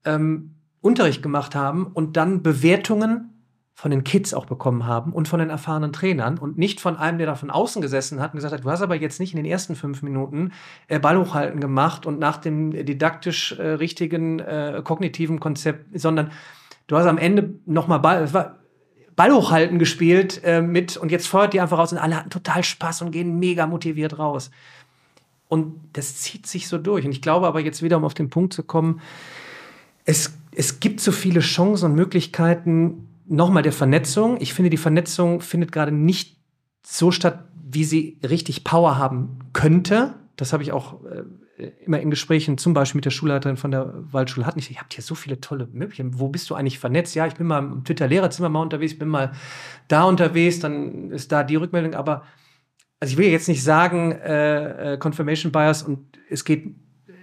ähm, 0.06 0.56
Unterricht 0.82 1.23
gemacht 1.23 1.56
haben 1.56 1.88
und 1.88 2.18
dann 2.18 2.44
Bewertungen 2.44 3.31
von 3.82 3.90
den 3.90 4.03
Kids 4.03 4.36
auch 4.36 4.45
bekommen 4.45 4.86
haben 4.86 5.12
und 5.12 5.28
von 5.28 5.40
den 5.40 5.49
erfahrenen 5.49 5.91
Trainern 5.91 6.38
und 6.38 6.56
nicht 6.56 6.80
von 6.80 6.98
einem, 6.98 7.18
der 7.18 7.26
da 7.26 7.34
von 7.34 7.49
außen 7.49 7.82
gesessen 7.82 8.22
hat 8.22 8.32
und 8.32 8.38
gesagt 8.38 8.53
hat, 8.53 8.64
du 8.64 8.70
hast 8.70 8.84
aber 8.84 8.94
jetzt 8.94 9.20
nicht 9.20 9.34
in 9.34 9.38
den 9.38 9.45
ersten 9.52 9.76
fünf 9.76 10.03
Minuten 10.03 10.52
äh, 10.88 10.99
Ball 10.99 11.18
hochhalten 11.18 11.60
gemacht 11.60 12.06
und 12.06 12.20
nach 12.20 12.38
dem 12.38 12.70
didaktisch 12.86 13.53
äh, 13.53 13.70
richtigen 13.70 14.38
äh, 14.38 14.84
kognitiven 14.84 15.40
Konzept, 15.40 15.99
sondern 15.99 16.30
du 16.86 16.95
hast 16.95 17.08
am 17.08 17.18
Ende 17.18 17.56
nochmal 17.66 17.98
Ball, 17.98 18.53
Ball 19.16 19.34
hochhalten 19.34 19.80
gespielt 19.80 20.41
äh, 20.44 20.62
mit 20.62 20.95
und 20.95 21.12
jetzt 21.12 21.26
feuert 21.26 21.53
die 21.53 21.60
einfach 21.60 21.80
raus 21.80 21.91
und 21.91 21.98
alle 21.98 22.18
hatten 22.18 22.30
total 22.30 22.64
Spaß 22.64 23.02
und 23.02 23.10
gehen 23.10 23.40
mega 23.40 23.66
motiviert 23.66 24.20
raus. 24.20 24.52
Und 25.48 25.74
das 25.94 26.18
zieht 26.18 26.45
sich 26.45 26.68
so 26.68 26.78
durch. 26.78 27.03
Und 27.03 27.14
ich 27.14 27.24
glaube 27.24 27.48
aber 27.48 27.60
jetzt 27.60 27.82
wieder, 27.82 27.98
um 27.98 28.06
auf 28.06 28.14
den 28.14 28.30
Punkt 28.30 28.53
zu 28.53 28.62
kommen, 28.62 29.02
es, 30.06 30.38
es 30.52 30.80
gibt 30.80 30.99
so 30.99 31.12
viele 31.12 31.40
Chancen 31.40 31.86
und 31.86 31.95
Möglichkeiten, 31.95 33.08
nochmal 33.32 33.64
der 33.64 33.72
Vernetzung. 33.72 34.38
Ich 34.40 34.53
finde, 34.53 34.70
die 34.70 34.78
Vernetzung 34.78 35.41
findet 35.41 35.72
gerade 35.72 35.91
nicht 35.91 36.38
so 36.86 37.12
statt, 37.12 37.45
wie 37.64 37.84
sie 37.84 38.20
richtig 38.28 38.64
Power 38.64 38.98
haben 38.98 39.40
könnte. 39.53 40.16
Das 40.36 40.53
habe 40.53 40.64
ich 40.64 40.72
auch 40.72 41.03
äh, 41.06 41.72
immer 41.86 41.99
in 41.99 42.10
Gesprächen, 42.10 42.58
zum 42.58 42.74
Beispiel 42.74 42.98
mit 42.98 43.06
der 43.06 43.12
Schulleiterin 43.12 43.58
von 43.58 43.72
der 43.72 43.94
Waldschule 44.12 44.45
hatten. 44.45 44.60
Ich, 44.60 44.70
ihr 44.72 44.80
habt 44.80 44.94
hier 44.94 45.03
so 45.03 45.16
viele 45.16 45.40
tolle 45.40 45.68
Möglichkeiten. 45.72 46.20
Wo 46.20 46.28
bist 46.28 46.49
du 46.49 46.56
eigentlich 46.56 46.80
vernetzt? 46.80 47.16
Ja, 47.16 47.26
ich 47.26 47.36
bin 47.36 47.48
mal 47.48 47.60
im 47.60 47.84
Twitter-Lehrerzimmer 47.84 48.49
mal 48.49 48.62
unterwegs, 48.62 48.98
bin 48.98 49.08
mal 49.08 49.32
da 49.88 50.03
unterwegs, 50.03 50.60
dann 50.60 51.12
ist 51.12 51.32
da 51.32 51.44
die 51.44 51.56
Rückmeldung. 51.56 51.94
Aber 51.94 52.24
also 52.99 53.14
ich 53.14 53.18
will 53.18 53.28
jetzt 53.28 53.48
nicht 53.48 53.64
sagen, 53.64 54.12
äh, 54.12 54.94
äh, 54.94 54.98
Confirmation 54.98 55.52
Bias 55.52 55.84
und 55.84 56.20
es 56.30 56.44
geht 56.44 56.76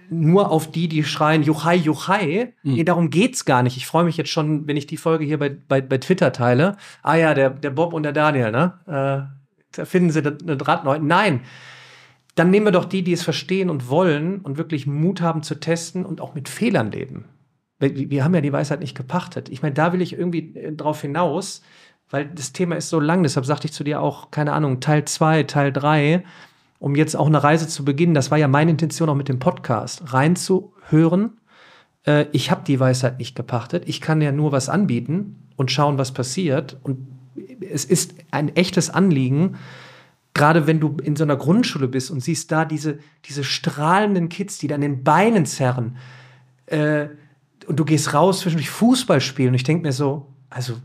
nur 0.09 0.51
auf 0.51 0.71
die, 0.71 0.87
die 0.87 1.03
schreien, 1.03 1.43
Juchai, 1.43 1.75
Juchai. 1.75 2.53
Mhm. 2.63 2.73
Nee, 2.73 2.83
darum 2.83 3.09
geht's 3.09 3.45
gar 3.45 3.63
nicht. 3.63 3.77
Ich 3.77 3.85
freue 3.85 4.03
mich 4.03 4.17
jetzt 4.17 4.29
schon, 4.29 4.67
wenn 4.67 4.77
ich 4.77 4.87
die 4.87 4.97
Folge 4.97 5.25
hier 5.25 5.37
bei, 5.37 5.49
bei, 5.49 5.81
bei 5.81 5.97
Twitter 5.97 6.31
teile. 6.31 6.77
Ah 7.03 7.15
ja, 7.15 7.33
der, 7.33 7.49
der 7.49 7.69
Bob 7.69 7.93
und 7.93 8.03
der 8.03 8.13
Daniel, 8.13 8.51
ne? 8.51 8.73
Äh, 8.87 9.75
da 9.75 9.85
finden 9.85 10.09
sie 10.11 10.19
eine 10.19 10.57
Draht 10.57 10.83
neu. 10.83 10.99
Nein. 10.99 11.41
Dann 12.35 12.49
nehmen 12.49 12.67
wir 12.67 12.71
doch 12.71 12.85
die, 12.85 13.03
die 13.03 13.13
es 13.13 13.23
verstehen 13.23 13.69
und 13.69 13.89
wollen 13.89 14.39
und 14.39 14.57
wirklich 14.57 14.87
Mut 14.87 15.21
haben 15.21 15.43
zu 15.43 15.59
testen 15.59 16.05
und 16.05 16.21
auch 16.21 16.35
mit 16.35 16.49
Fehlern 16.49 16.91
leben. 16.91 17.25
Wir, 17.79 18.09
wir 18.09 18.23
haben 18.23 18.33
ja 18.33 18.41
die 18.41 18.53
Weisheit 18.53 18.79
nicht 18.79 18.95
gepachtet. 18.95 19.49
Ich 19.49 19.61
meine, 19.61 19.73
da 19.73 19.93
will 19.93 20.01
ich 20.01 20.13
irgendwie 20.13 20.55
äh, 20.55 20.71
drauf 20.71 21.01
hinaus, 21.01 21.61
weil 22.09 22.25
das 22.25 22.53
Thema 22.53 22.75
ist 22.75 22.89
so 22.89 22.99
lang. 22.99 23.23
Deshalb 23.23 23.45
sagte 23.45 23.67
ich 23.67 23.73
zu 23.73 23.83
dir 23.83 24.01
auch, 24.01 24.31
keine 24.31 24.53
Ahnung, 24.53 24.79
Teil 24.79 25.05
2, 25.05 25.43
Teil 25.43 25.71
3 25.71 26.23
um 26.79 26.95
jetzt 26.95 27.15
auch 27.15 27.27
eine 27.27 27.43
Reise 27.43 27.67
zu 27.67 27.85
beginnen. 27.85 28.13
Das 28.13 28.31
war 28.31 28.37
ja 28.37 28.47
meine 28.47 28.71
Intention 28.71 29.09
auch 29.09 29.15
mit 29.15 29.29
dem 29.29 29.39
Podcast, 29.39 30.13
reinzuhören. 30.13 31.37
Äh, 32.05 32.25
ich 32.31 32.49
habe 32.49 32.63
die 32.65 32.79
Weisheit 32.79 33.19
nicht 33.19 33.35
gepachtet. 33.35 33.83
Ich 33.87 34.01
kann 34.01 34.21
ja 34.21 34.31
nur 34.31 34.51
was 34.51 34.69
anbieten 34.69 35.47
und 35.57 35.71
schauen, 35.71 35.97
was 35.97 36.13
passiert. 36.13 36.77
Und 36.83 37.07
es 37.69 37.85
ist 37.85 38.15
ein 38.31 38.55
echtes 38.55 38.89
Anliegen, 38.89 39.57
gerade 40.33 40.67
wenn 40.67 40.79
du 40.79 40.97
in 41.03 41.15
so 41.15 41.23
einer 41.23 41.35
Grundschule 41.35 41.87
bist 41.87 42.11
und 42.11 42.21
siehst 42.21 42.51
da 42.51 42.63
diese, 42.65 42.99
diese 43.25 43.43
strahlenden 43.43 44.29
Kids, 44.29 44.57
die 44.57 44.67
dann 44.67 44.81
den 44.81 45.03
Beinen 45.03 45.45
zerren. 45.45 45.97
Äh, 46.65 47.07
und 47.67 47.77
du 47.79 47.85
gehst 47.85 48.13
raus 48.13 48.39
zwischendurch 48.39 48.69
Fußball 48.69 49.21
spielen. 49.21 49.49
Und 49.49 49.55
ich 49.55 49.63
denke 49.63 49.83
mir 49.83 49.93
so, 49.93 50.27
also 50.49 50.75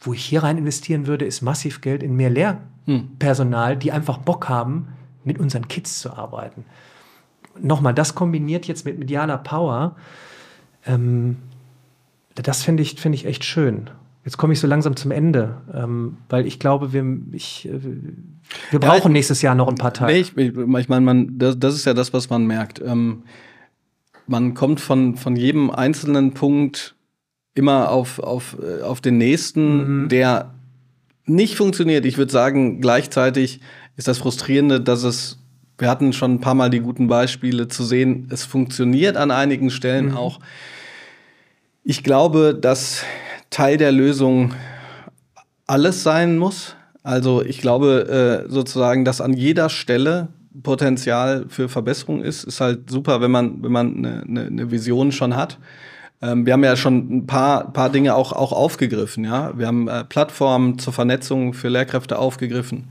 wo 0.00 0.12
ich 0.12 0.24
hier 0.24 0.42
rein 0.42 0.58
investieren 0.58 1.06
würde, 1.06 1.24
ist 1.24 1.42
massiv 1.42 1.80
Geld 1.80 2.02
in 2.02 2.14
mehr 2.16 2.30
Lehrpersonal, 2.30 3.76
die 3.76 3.92
einfach 3.92 4.18
Bock 4.18 4.48
haben, 4.48 4.88
mit 5.24 5.38
unseren 5.38 5.68
Kids 5.68 6.00
zu 6.00 6.12
arbeiten. 6.12 6.64
Nochmal, 7.60 7.94
das 7.94 8.14
kombiniert 8.14 8.66
jetzt 8.66 8.84
mit 8.84 8.98
medialer 8.98 9.38
Power, 9.38 9.96
ähm, 10.86 11.36
das 12.34 12.62
finde 12.62 12.82
ich, 12.82 13.00
find 13.00 13.14
ich 13.14 13.26
echt 13.26 13.44
schön. 13.44 13.90
Jetzt 14.24 14.36
komme 14.36 14.52
ich 14.52 14.60
so 14.60 14.66
langsam 14.66 14.94
zum 14.94 15.10
Ende, 15.10 15.62
ähm, 15.72 16.18
weil 16.28 16.46
ich 16.46 16.58
glaube, 16.58 16.92
wir, 16.92 17.04
ich, 17.32 17.68
äh, 17.68 17.80
wir 18.70 18.78
brauchen 18.78 19.08
ja, 19.08 19.08
nächstes 19.14 19.42
Jahr 19.42 19.54
noch 19.54 19.68
ein 19.68 19.76
paar 19.76 19.94
Tage. 19.94 20.12
Nee, 20.12 20.20
ich, 20.20 20.36
ich 20.36 20.88
meine, 20.88 21.00
man, 21.00 21.38
das, 21.38 21.58
das, 21.58 21.74
ist 21.74 21.84
ja 21.84 21.94
das, 21.94 22.12
was 22.12 22.28
man 22.28 22.46
merkt. 22.46 22.80
Ähm, 22.84 23.22
man 24.26 24.54
kommt 24.54 24.80
von, 24.80 25.16
von 25.16 25.34
jedem 25.34 25.70
einzelnen 25.70 26.34
Punkt 26.34 26.94
immer 27.54 27.90
auf, 27.90 28.18
auf, 28.18 28.56
äh, 28.62 28.82
auf 28.82 29.00
den 29.00 29.18
nächsten, 29.18 30.02
mhm. 30.02 30.08
der 30.08 30.54
nicht 31.24 31.56
funktioniert. 31.56 32.04
Ich 32.04 32.18
würde 32.18 32.30
sagen, 32.30 32.80
gleichzeitig 32.80 33.60
ist 33.98 34.08
das 34.08 34.18
Frustrierende, 34.18 34.80
dass 34.80 35.02
es, 35.02 35.38
wir 35.76 35.90
hatten 35.90 36.14
schon 36.14 36.34
ein 36.34 36.40
paar 36.40 36.54
Mal 36.54 36.70
die 36.70 36.80
guten 36.80 37.08
Beispiele 37.08 37.68
zu 37.68 37.84
sehen, 37.84 38.28
es 38.30 38.44
funktioniert 38.44 39.16
an 39.16 39.30
einigen 39.30 39.70
Stellen 39.70 40.10
mhm. 40.10 40.16
auch. 40.16 40.38
Ich 41.82 42.04
glaube, 42.04 42.54
dass 42.58 43.02
Teil 43.50 43.76
der 43.76 43.92
Lösung 43.92 44.54
alles 45.66 46.02
sein 46.02 46.38
muss. 46.38 46.76
Also 47.02 47.42
ich 47.42 47.60
glaube 47.60 48.46
äh, 48.46 48.50
sozusagen, 48.50 49.04
dass 49.04 49.20
an 49.20 49.32
jeder 49.32 49.68
Stelle 49.68 50.28
Potenzial 50.62 51.46
für 51.48 51.68
Verbesserung 51.68 52.22
ist. 52.22 52.44
Ist 52.44 52.60
halt 52.60 52.90
super, 52.90 53.20
wenn 53.20 53.30
man, 53.30 53.62
wenn 53.62 53.72
man 53.72 53.96
eine, 53.96 54.22
eine, 54.22 54.46
eine 54.46 54.70
Vision 54.70 55.10
schon 55.10 55.34
hat. 55.34 55.58
Ähm, 56.22 56.46
wir 56.46 56.52
haben 56.52 56.64
ja 56.64 56.76
schon 56.76 57.18
ein 57.18 57.26
paar, 57.26 57.72
paar 57.72 57.90
Dinge 57.90 58.14
auch, 58.14 58.32
auch 58.32 58.52
aufgegriffen. 58.52 59.24
Ja? 59.24 59.56
Wir 59.56 59.66
haben 59.66 59.88
äh, 59.88 60.04
Plattformen 60.04 60.78
zur 60.78 60.92
Vernetzung 60.92 61.52
für 61.52 61.68
Lehrkräfte 61.68 62.18
aufgegriffen. 62.18 62.84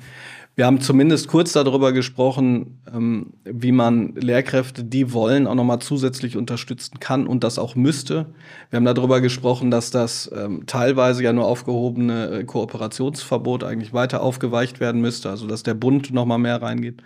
Wir 0.58 0.66
haben 0.66 0.82
zumindest 0.82 1.28
kurz 1.28 1.54
darüber 1.54 1.92
gesprochen, 1.92 2.80
ähm, 2.92 3.34
wie 3.44 3.72
man 3.72 4.16
Lehrkräfte, 4.16 4.84
die 4.84 5.14
wollen, 5.14 5.46
auch 5.46 5.54
nochmal 5.54 5.78
zusätzlich 5.78 6.36
unterstützen 6.36 7.00
kann 7.00 7.28
und 7.28 7.44
das 7.44 7.60
auch 7.60 7.76
müsste. 7.76 8.26
Wir 8.72 8.78
haben 8.78 8.86
darüber 8.86 9.22
gesprochen, 9.22 9.70
dass 9.70 9.92
das 9.92 10.32
ähm, 10.36 10.64
teilweise 10.66 11.22
ja 11.22 11.32
nur 11.32 11.46
aufgehobene 11.46 12.40
äh, 12.40 12.44
Kooperationsverbot 12.44 13.64
eigentlich 13.64 13.94
weiter 13.94 14.24
aufgeweicht 14.24 14.80
werden 14.80 15.00
müsste, 15.00 15.30
also 15.30 15.46
dass 15.46 15.62
der 15.62 15.76
Bund 15.76 16.12
nochmal 16.12 16.40
mehr 16.40 16.60
reingeht. 16.60 17.04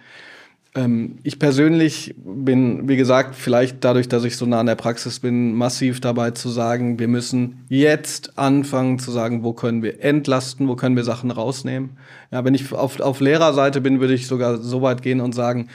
Ähm, 0.74 1.18
ich 1.24 1.38
persönlich 1.38 2.16
bin, 2.18 2.88
wie 2.88 2.96
gesagt, 2.96 3.36
vielleicht 3.36 3.84
dadurch, 3.84 4.08
dass 4.08 4.24
ich 4.24 4.38
so 4.38 4.46
nah 4.46 4.62
an 4.62 4.68
der 4.68 4.76
Praxis 4.76 5.20
bin, 5.20 5.54
massiv 5.54 6.00
dabei 6.00 6.32
zu 6.32 6.48
sagen, 6.50 6.98
wir 6.98 7.10
müssen 7.10 7.66
jetzt 7.68 8.38
anfangen 8.38 8.98
zu 9.00 9.12
sagen, 9.12 9.44
wo 9.44 9.52
können 9.54 9.84
wir 9.84 10.02
entlasten, 10.02 10.70
wo 10.70 10.76
können 10.76 10.96
wir 10.96 11.04
Sachen 11.04 11.32
rausnehmen. 11.32 11.98
Ja, 12.32 12.46
wenn 12.46 12.54
ich 12.54 12.72
auf, 12.72 13.02
auf 13.02 13.20
Lehrerseite 13.20 13.82
bin, 13.82 14.00
würde 14.00 14.14
ich 14.14 14.28
sogar 14.28 14.58
so 14.58 14.82
weit 14.82 15.02
gehen 15.02 15.20
und 15.20 15.36
sagen, 15.36 15.68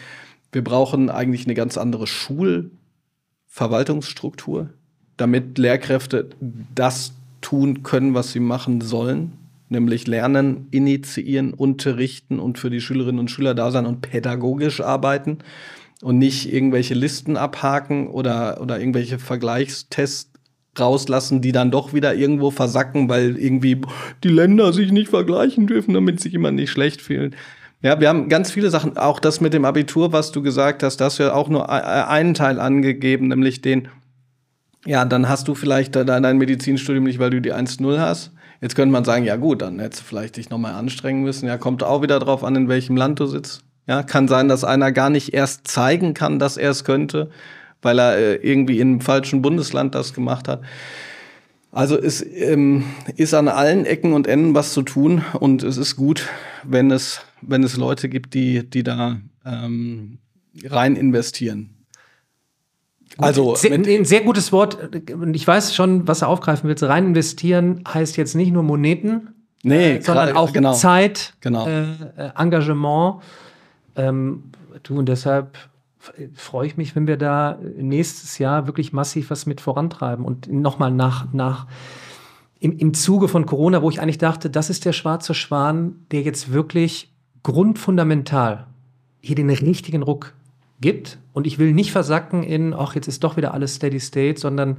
wir 0.53 0.65
brauchen 0.65 1.11
eigentlich 1.11 1.45
eine 1.45 1.55
ganz 1.55 1.77
andere 1.77 2.07
Schulverwaltungsstruktur, 2.07 4.71
damit 5.19 5.59
Lehrkräfte 5.59 6.31
das 6.75 7.13
tun 7.43 7.83
können, 7.83 8.15
was 8.15 8.33
sie 8.33 8.41
machen 8.41 8.81
sollen 8.81 9.33
nämlich 9.69 10.07
Lernen, 10.07 10.69
Initiieren, 10.71 11.53
Unterrichten 11.53 12.39
und 12.39 12.59
für 12.59 12.71
die 12.71 12.81
Schülerinnen 12.81 13.19
und 13.19 13.31
Schüler 13.31 13.55
da 13.55 13.71
sein 13.71 13.87
und 13.87 14.01
pädagogisch 14.01 14.81
arbeiten 14.81 15.39
und 16.03 16.19
nicht 16.19 16.53
irgendwelche 16.53 16.95
Listen 16.95 17.37
abhaken 17.37 18.09
oder, 18.09 18.61
oder 18.61 18.79
irgendwelche 18.79 19.19
Vergleichstests 19.19 20.33
rauslassen, 20.79 21.41
die 21.41 21.53
dann 21.53 21.71
doch 21.71 21.95
wieder 21.95 22.15
irgendwo 22.15 22.51
versacken, 22.51 23.09
weil 23.09 23.39
irgendwie 23.39 23.81
die 24.23 24.29
Länder 24.29 24.73
sich 24.73 24.93
nicht 24.93 25.09
vergleichen 25.09 25.67
dürfen, 25.67 25.95
damit 25.95 26.21
sich 26.21 26.35
immer 26.35 26.51
nicht 26.51 26.71
schlecht 26.71 27.01
fühlen. 27.01 27.35
Ja, 27.83 28.01
wir 28.01 28.09
haben 28.09 28.29
ganz 28.29 28.51
viele 28.51 28.71
Sachen, 28.71 28.97
auch 28.97 29.21
das 29.21 29.41
mit 29.41 29.55
dem 29.55 29.65
Abitur, 29.65 30.13
was 30.13 30.33
du 30.33 30.43
gesagt 30.43 30.83
hast, 30.83 30.99
das 30.99 31.19
ja 31.19 31.33
auch 31.33 31.49
nur 31.49 31.71
einen 31.71 32.35
Teil 32.35 32.59
angegeben, 32.59 33.29
nämlich 33.29 33.63
den, 33.63 33.89
ja, 34.85 35.05
dann 35.05 35.29
hast 35.29 35.49
du 35.49 35.55
vielleicht 35.55 35.95
dein 35.95 36.39
Medizinstudium 36.39 37.05
nicht, 37.05 37.19
weil 37.19 37.31
du 37.31 37.41
die 37.41 37.53
1-0 37.53 37.99
hast. 37.99 38.33
Jetzt 38.61 38.75
könnte 38.75 38.93
man 38.93 39.05
sagen, 39.05 39.25
ja 39.25 39.37
gut, 39.37 39.63
dann 39.63 39.79
hättest 39.79 40.03
du 40.03 40.07
vielleicht 40.07 40.37
dich 40.37 40.51
nochmal 40.51 40.75
anstrengen 40.75 41.23
müssen. 41.23 41.47
Ja, 41.47 41.59
kommt 41.59 41.83
auch 41.83 42.03
wieder 42.03 42.19
drauf 42.19 42.43
an, 42.45 42.57
in 42.57 42.69
welchem 42.69 42.97
Land 42.97 43.21
du 43.21 43.27
sitzt. 43.27 43.63
Ja, 43.87 44.03
kann 44.03 44.29
sein, 44.29 44.49
dass 44.49 44.65
einer 44.65 44.93
gar 44.93 45.11
nicht 45.11 45.33
erst 45.33 45.69
zeigen 45.69 46.15
kann, 46.15 46.39
dass 46.39 46.57
er 46.57 46.71
es 46.71 46.85
könnte, 46.85 47.31
weil 47.83 47.99
er 47.99 48.17
äh, 48.17 48.35
irgendwie 48.37 48.81
in 48.81 48.89
einem 48.89 49.01
falschen 49.01 49.43
Bundesland 49.43 49.95
das 49.95 50.13
gemacht 50.13 50.49
hat. 50.49 50.63
Also 51.71 51.99
es 51.99 52.25
ähm, 52.25 52.85
ist 53.17 53.35
an 53.35 53.49
allen 53.49 53.85
Ecken 53.85 54.15
und 54.15 54.27
Enden 54.27 54.55
was 54.55 54.73
zu 54.73 54.83
tun 54.83 55.23
und 55.39 55.63
es 55.63 55.77
ist 55.77 55.95
gut, 55.95 56.27
wenn 56.65 56.91
es, 56.91 57.21
wenn 57.43 57.63
es 57.63 57.77
Leute 57.77 58.09
gibt, 58.09 58.35
die, 58.35 58.69
die 58.69 58.83
da 58.83 59.21
ähm, 59.45 60.19
rein 60.65 60.97
investieren. 60.97 61.76
Also 63.19 63.55
sehr, 63.55 63.73
ein 63.73 64.05
sehr 64.05 64.21
gutes 64.21 64.53
Wort. 64.53 64.79
Und 65.13 65.35
ich 65.35 65.47
weiß 65.47 65.75
schon, 65.75 66.07
was 66.07 66.21
du 66.21 66.27
aufgreifen 66.27 66.69
willst. 66.69 66.83
Rein 66.83 67.07
investieren 67.07 67.83
heißt 67.89 68.17
jetzt 68.17 68.35
nicht 68.35 68.53
nur 68.53 68.63
Moneten, 68.63 69.35
nee, 69.63 69.97
äh, 69.97 70.03
sondern 70.03 70.37
auch 70.37 70.53
genau. 70.53 70.75
Zeit, 70.75 71.35
genau. 71.41 71.67
Äh, 71.67 72.31
Engagement. 72.37 73.23
Ähm, 73.97 74.45
du 74.83 74.99
und 74.99 75.09
deshalb 75.09 75.57
freue 76.35 76.67
ich 76.67 76.77
mich, 76.77 76.95
wenn 76.95 77.07
wir 77.07 77.17
da 77.17 77.59
nächstes 77.77 78.39
Jahr 78.39 78.67
wirklich 78.67 78.93
massiv 78.93 79.31
was 79.31 79.47
mit 79.47 79.61
vorantreiben 79.61 80.25
und 80.25 80.53
nochmal 80.53 80.91
nach, 80.91 81.33
nach 81.33 81.67
im, 82.61 82.79
im 82.79 82.95
Zuge 82.95 83.29
von 83.29 83.47
Corona, 83.47 83.83
wo 83.83 83.91
ich 83.91 84.01
eigentlich 84.01 84.19
dachte, 84.19 84.51
das 84.51 84.71
ist 84.71 84.85
der 84.85 84.93
schwarze 84.93 85.35
Schwan, 85.35 86.07
der 86.11 86.23
jetzt 86.23 86.53
wirklich 86.53 87.13
grundfundamental 87.43 88.67
hier 89.21 89.37
den 89.37 89.51
richtigen 89.51 90.03
Ruck 90.03 90.35
gibt. 90.81 91.19
Und 91.33 91.47
ich 91.47 91.59
will 91.59 91.73
nicht 91.73 91.93
versacken 91.93 92.43
in, 92.43 92.75
ach, 92.75 92.95
jetzt 92.95 93.09
ist 93.09 93.25
doch 93.25 93.37
wieder 93.37 93.55
alles 93.55 93.75
Steady 93.75 94.01
State, 94.01 94.41
sondern 94.41 94.79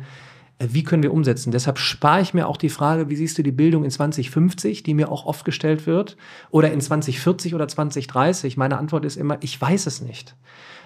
äh, 0.60 0.68
wie 0.72 0.84
können 0.84 1.04
wir 1.04 1.14
umsetzen? 1.14 1.52
Deshalb 1.52 1.78
spare 1.78 2.22
ich 2.22 2.34
mir 2.34 2.48
auch 2.48 2.58
die 2.58 2.70
Frage, 2.70 3.10
wie 3.10 3.16
siehst 3.16 3.38
du 3.38 3.44
die 3.44 3.52
Bildung 3.52 3.84
in 3.84 3.92
2050, 3.92 4.84
die 4.84 4.94
mir 4.94 5.12
auch 5.12 5.26
oft 5.26 5.46
gestellt 5.46 5.88
wird, 5.88 6.18
oder 6.50 6.72
in 6.72 6.82
2040 6.82 7.56
oder 7.56 7.68
2030? 7.68 8.58
Meine 8.58 8.78
Antwort 8.78 9.06
ist 9.06 9.18
immer, 9.18 9.38
ich 9.42 9.60
weiß 9.60 9.86
es 9.88 10.02
nicht. 10.02 10.36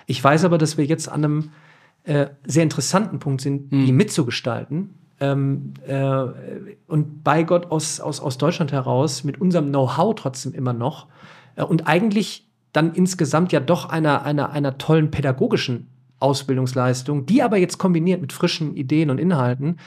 Ich 0.08 0.24
weiß 0.24 0.46
aber, 0.46 0.58
dass 0.58 0.78
wir 0.78 0.86
jetzt 0.86 1.10
an 1.10 1.24
einem 1.24 1.52
äh, 2.04 2.28
sehr 2.46 2.64
interessanten 2.64 3.20
Punkt 3.20 3.42
sind, 3.42 3.72
mhm. 3.72 3.86
die 3.86 3.92
mitzugestalten. 3.92 4.96
Ähm, 5.20 5.74
äh, 5.86 6.26
und 6.88 7.24
bei 7.24 7.44
Gott 7.44 7.70
aus, 7.70 8.00
aus, 8.00 8.20
aus 8.20 8.40
Deutschland 8.40 8.72
heraus 8.72 9.24
mit 9.24 9.40
unserem 9.40 9.68
Know-how 9.68 10.16
trotzdem 10.16 10.54
immer 10.54 10.74
noch 10.74 11.08
äh, 11.56 11.64
und 11.64 11.88
eigentlich 11.88 12.51
dann 12.74 12.94
insgesamt 12.94 13.52
ja 13.52 13.60
doch 13.60 13.90
einer, 13.90 14.24
einer, 14.24 14.52
einer 14.52 14.78
tollen 14.78 15.12
pädagogischen 15.12 15.88
Ausbildungsleistung, 16.20 17.26
die 17.26 17.42
aber 17.42 17.58
jetzt 17.58 17.78
kombiniert 17.78 18.22
mit 18.22 18.32
frischen 18.32 18.76
Ideen 18.76 19.10
und 19.10 19.20
Inhalten, 19.20 19.78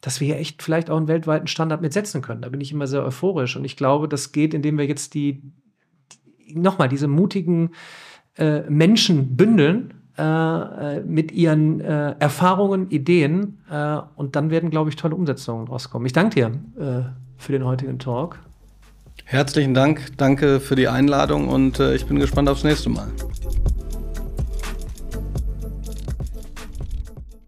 dass 0.00 0.20
wir 0.20 0.26
hier 0.26 0.38
echt 0.38 0.62
vielleicht 0.62 0.90
auch 0.90 0.96
einen 0.96 1.08
weltweiten 1.08 1.46
Standard 1.46 1.80
mitsetzen 1.80 2.22
können. 2.22 2.42
Da 2.42 2.48
bin 2.48 2.60
ich 2.60 2.72
immer 2.72 2.86
sehr 2.86 3.04
euphorisch 3.04 3.56
und 3.56 3.64
ich 3.64 3.76
glaube, 3.76 4.08
das 4.08 4.32
geht, 4.32 4.52
indem 4.52 4.78
wir 4.78 4.86
jetzt 4.86 5.14
die, 5.14 5.42
nochmal 6.52 6.88
diese 6.88 7.08
mutigen 7.08 7.70
äh, 8.36 8.62
Menschen 8.68 9.36
bündeln 9.36 9.94
äh, 10.18 11.00
mit 11.00 11.32
ihren 11.32 11.80
äh, 11.80 12.14
Erfahrungen, 12.18 12.90
Ideen 12.90 13.58
äh, 13.70 13.98
und 14.16 14.36
dann 14.36 14.50
werden, 14.50 14.70
glaube 14.70 14.90
ich, 14.90 14.96
tolle 14.96 15.14
Umsetzungen 15.14 15.68
rauskommen. 15.68 16.06
Ich 16.06 16.12
danke 16.12 16.34
dir 16.34 16.46
äh, 16.78 17.02
für 17.36 17.52
den 17.52 17.64
heutigen 17.64 17.98
Talk. 17.98 18.38
Herzlichen 19.28 19.74
Dank, 19.74 20.16
danke 20.18 20.60
für 20.60 20.76
die 20.76 20.86
Einladung 20.86 21.48
und 21.48 21.80
äh, 21.80 21.96
ich 21.96 22.06
bin 22.06 22.20
gespannt 22.20 22.48
aufs 22.48 22.62
nächste 22.62 22.90
Mal. 22.90 23.08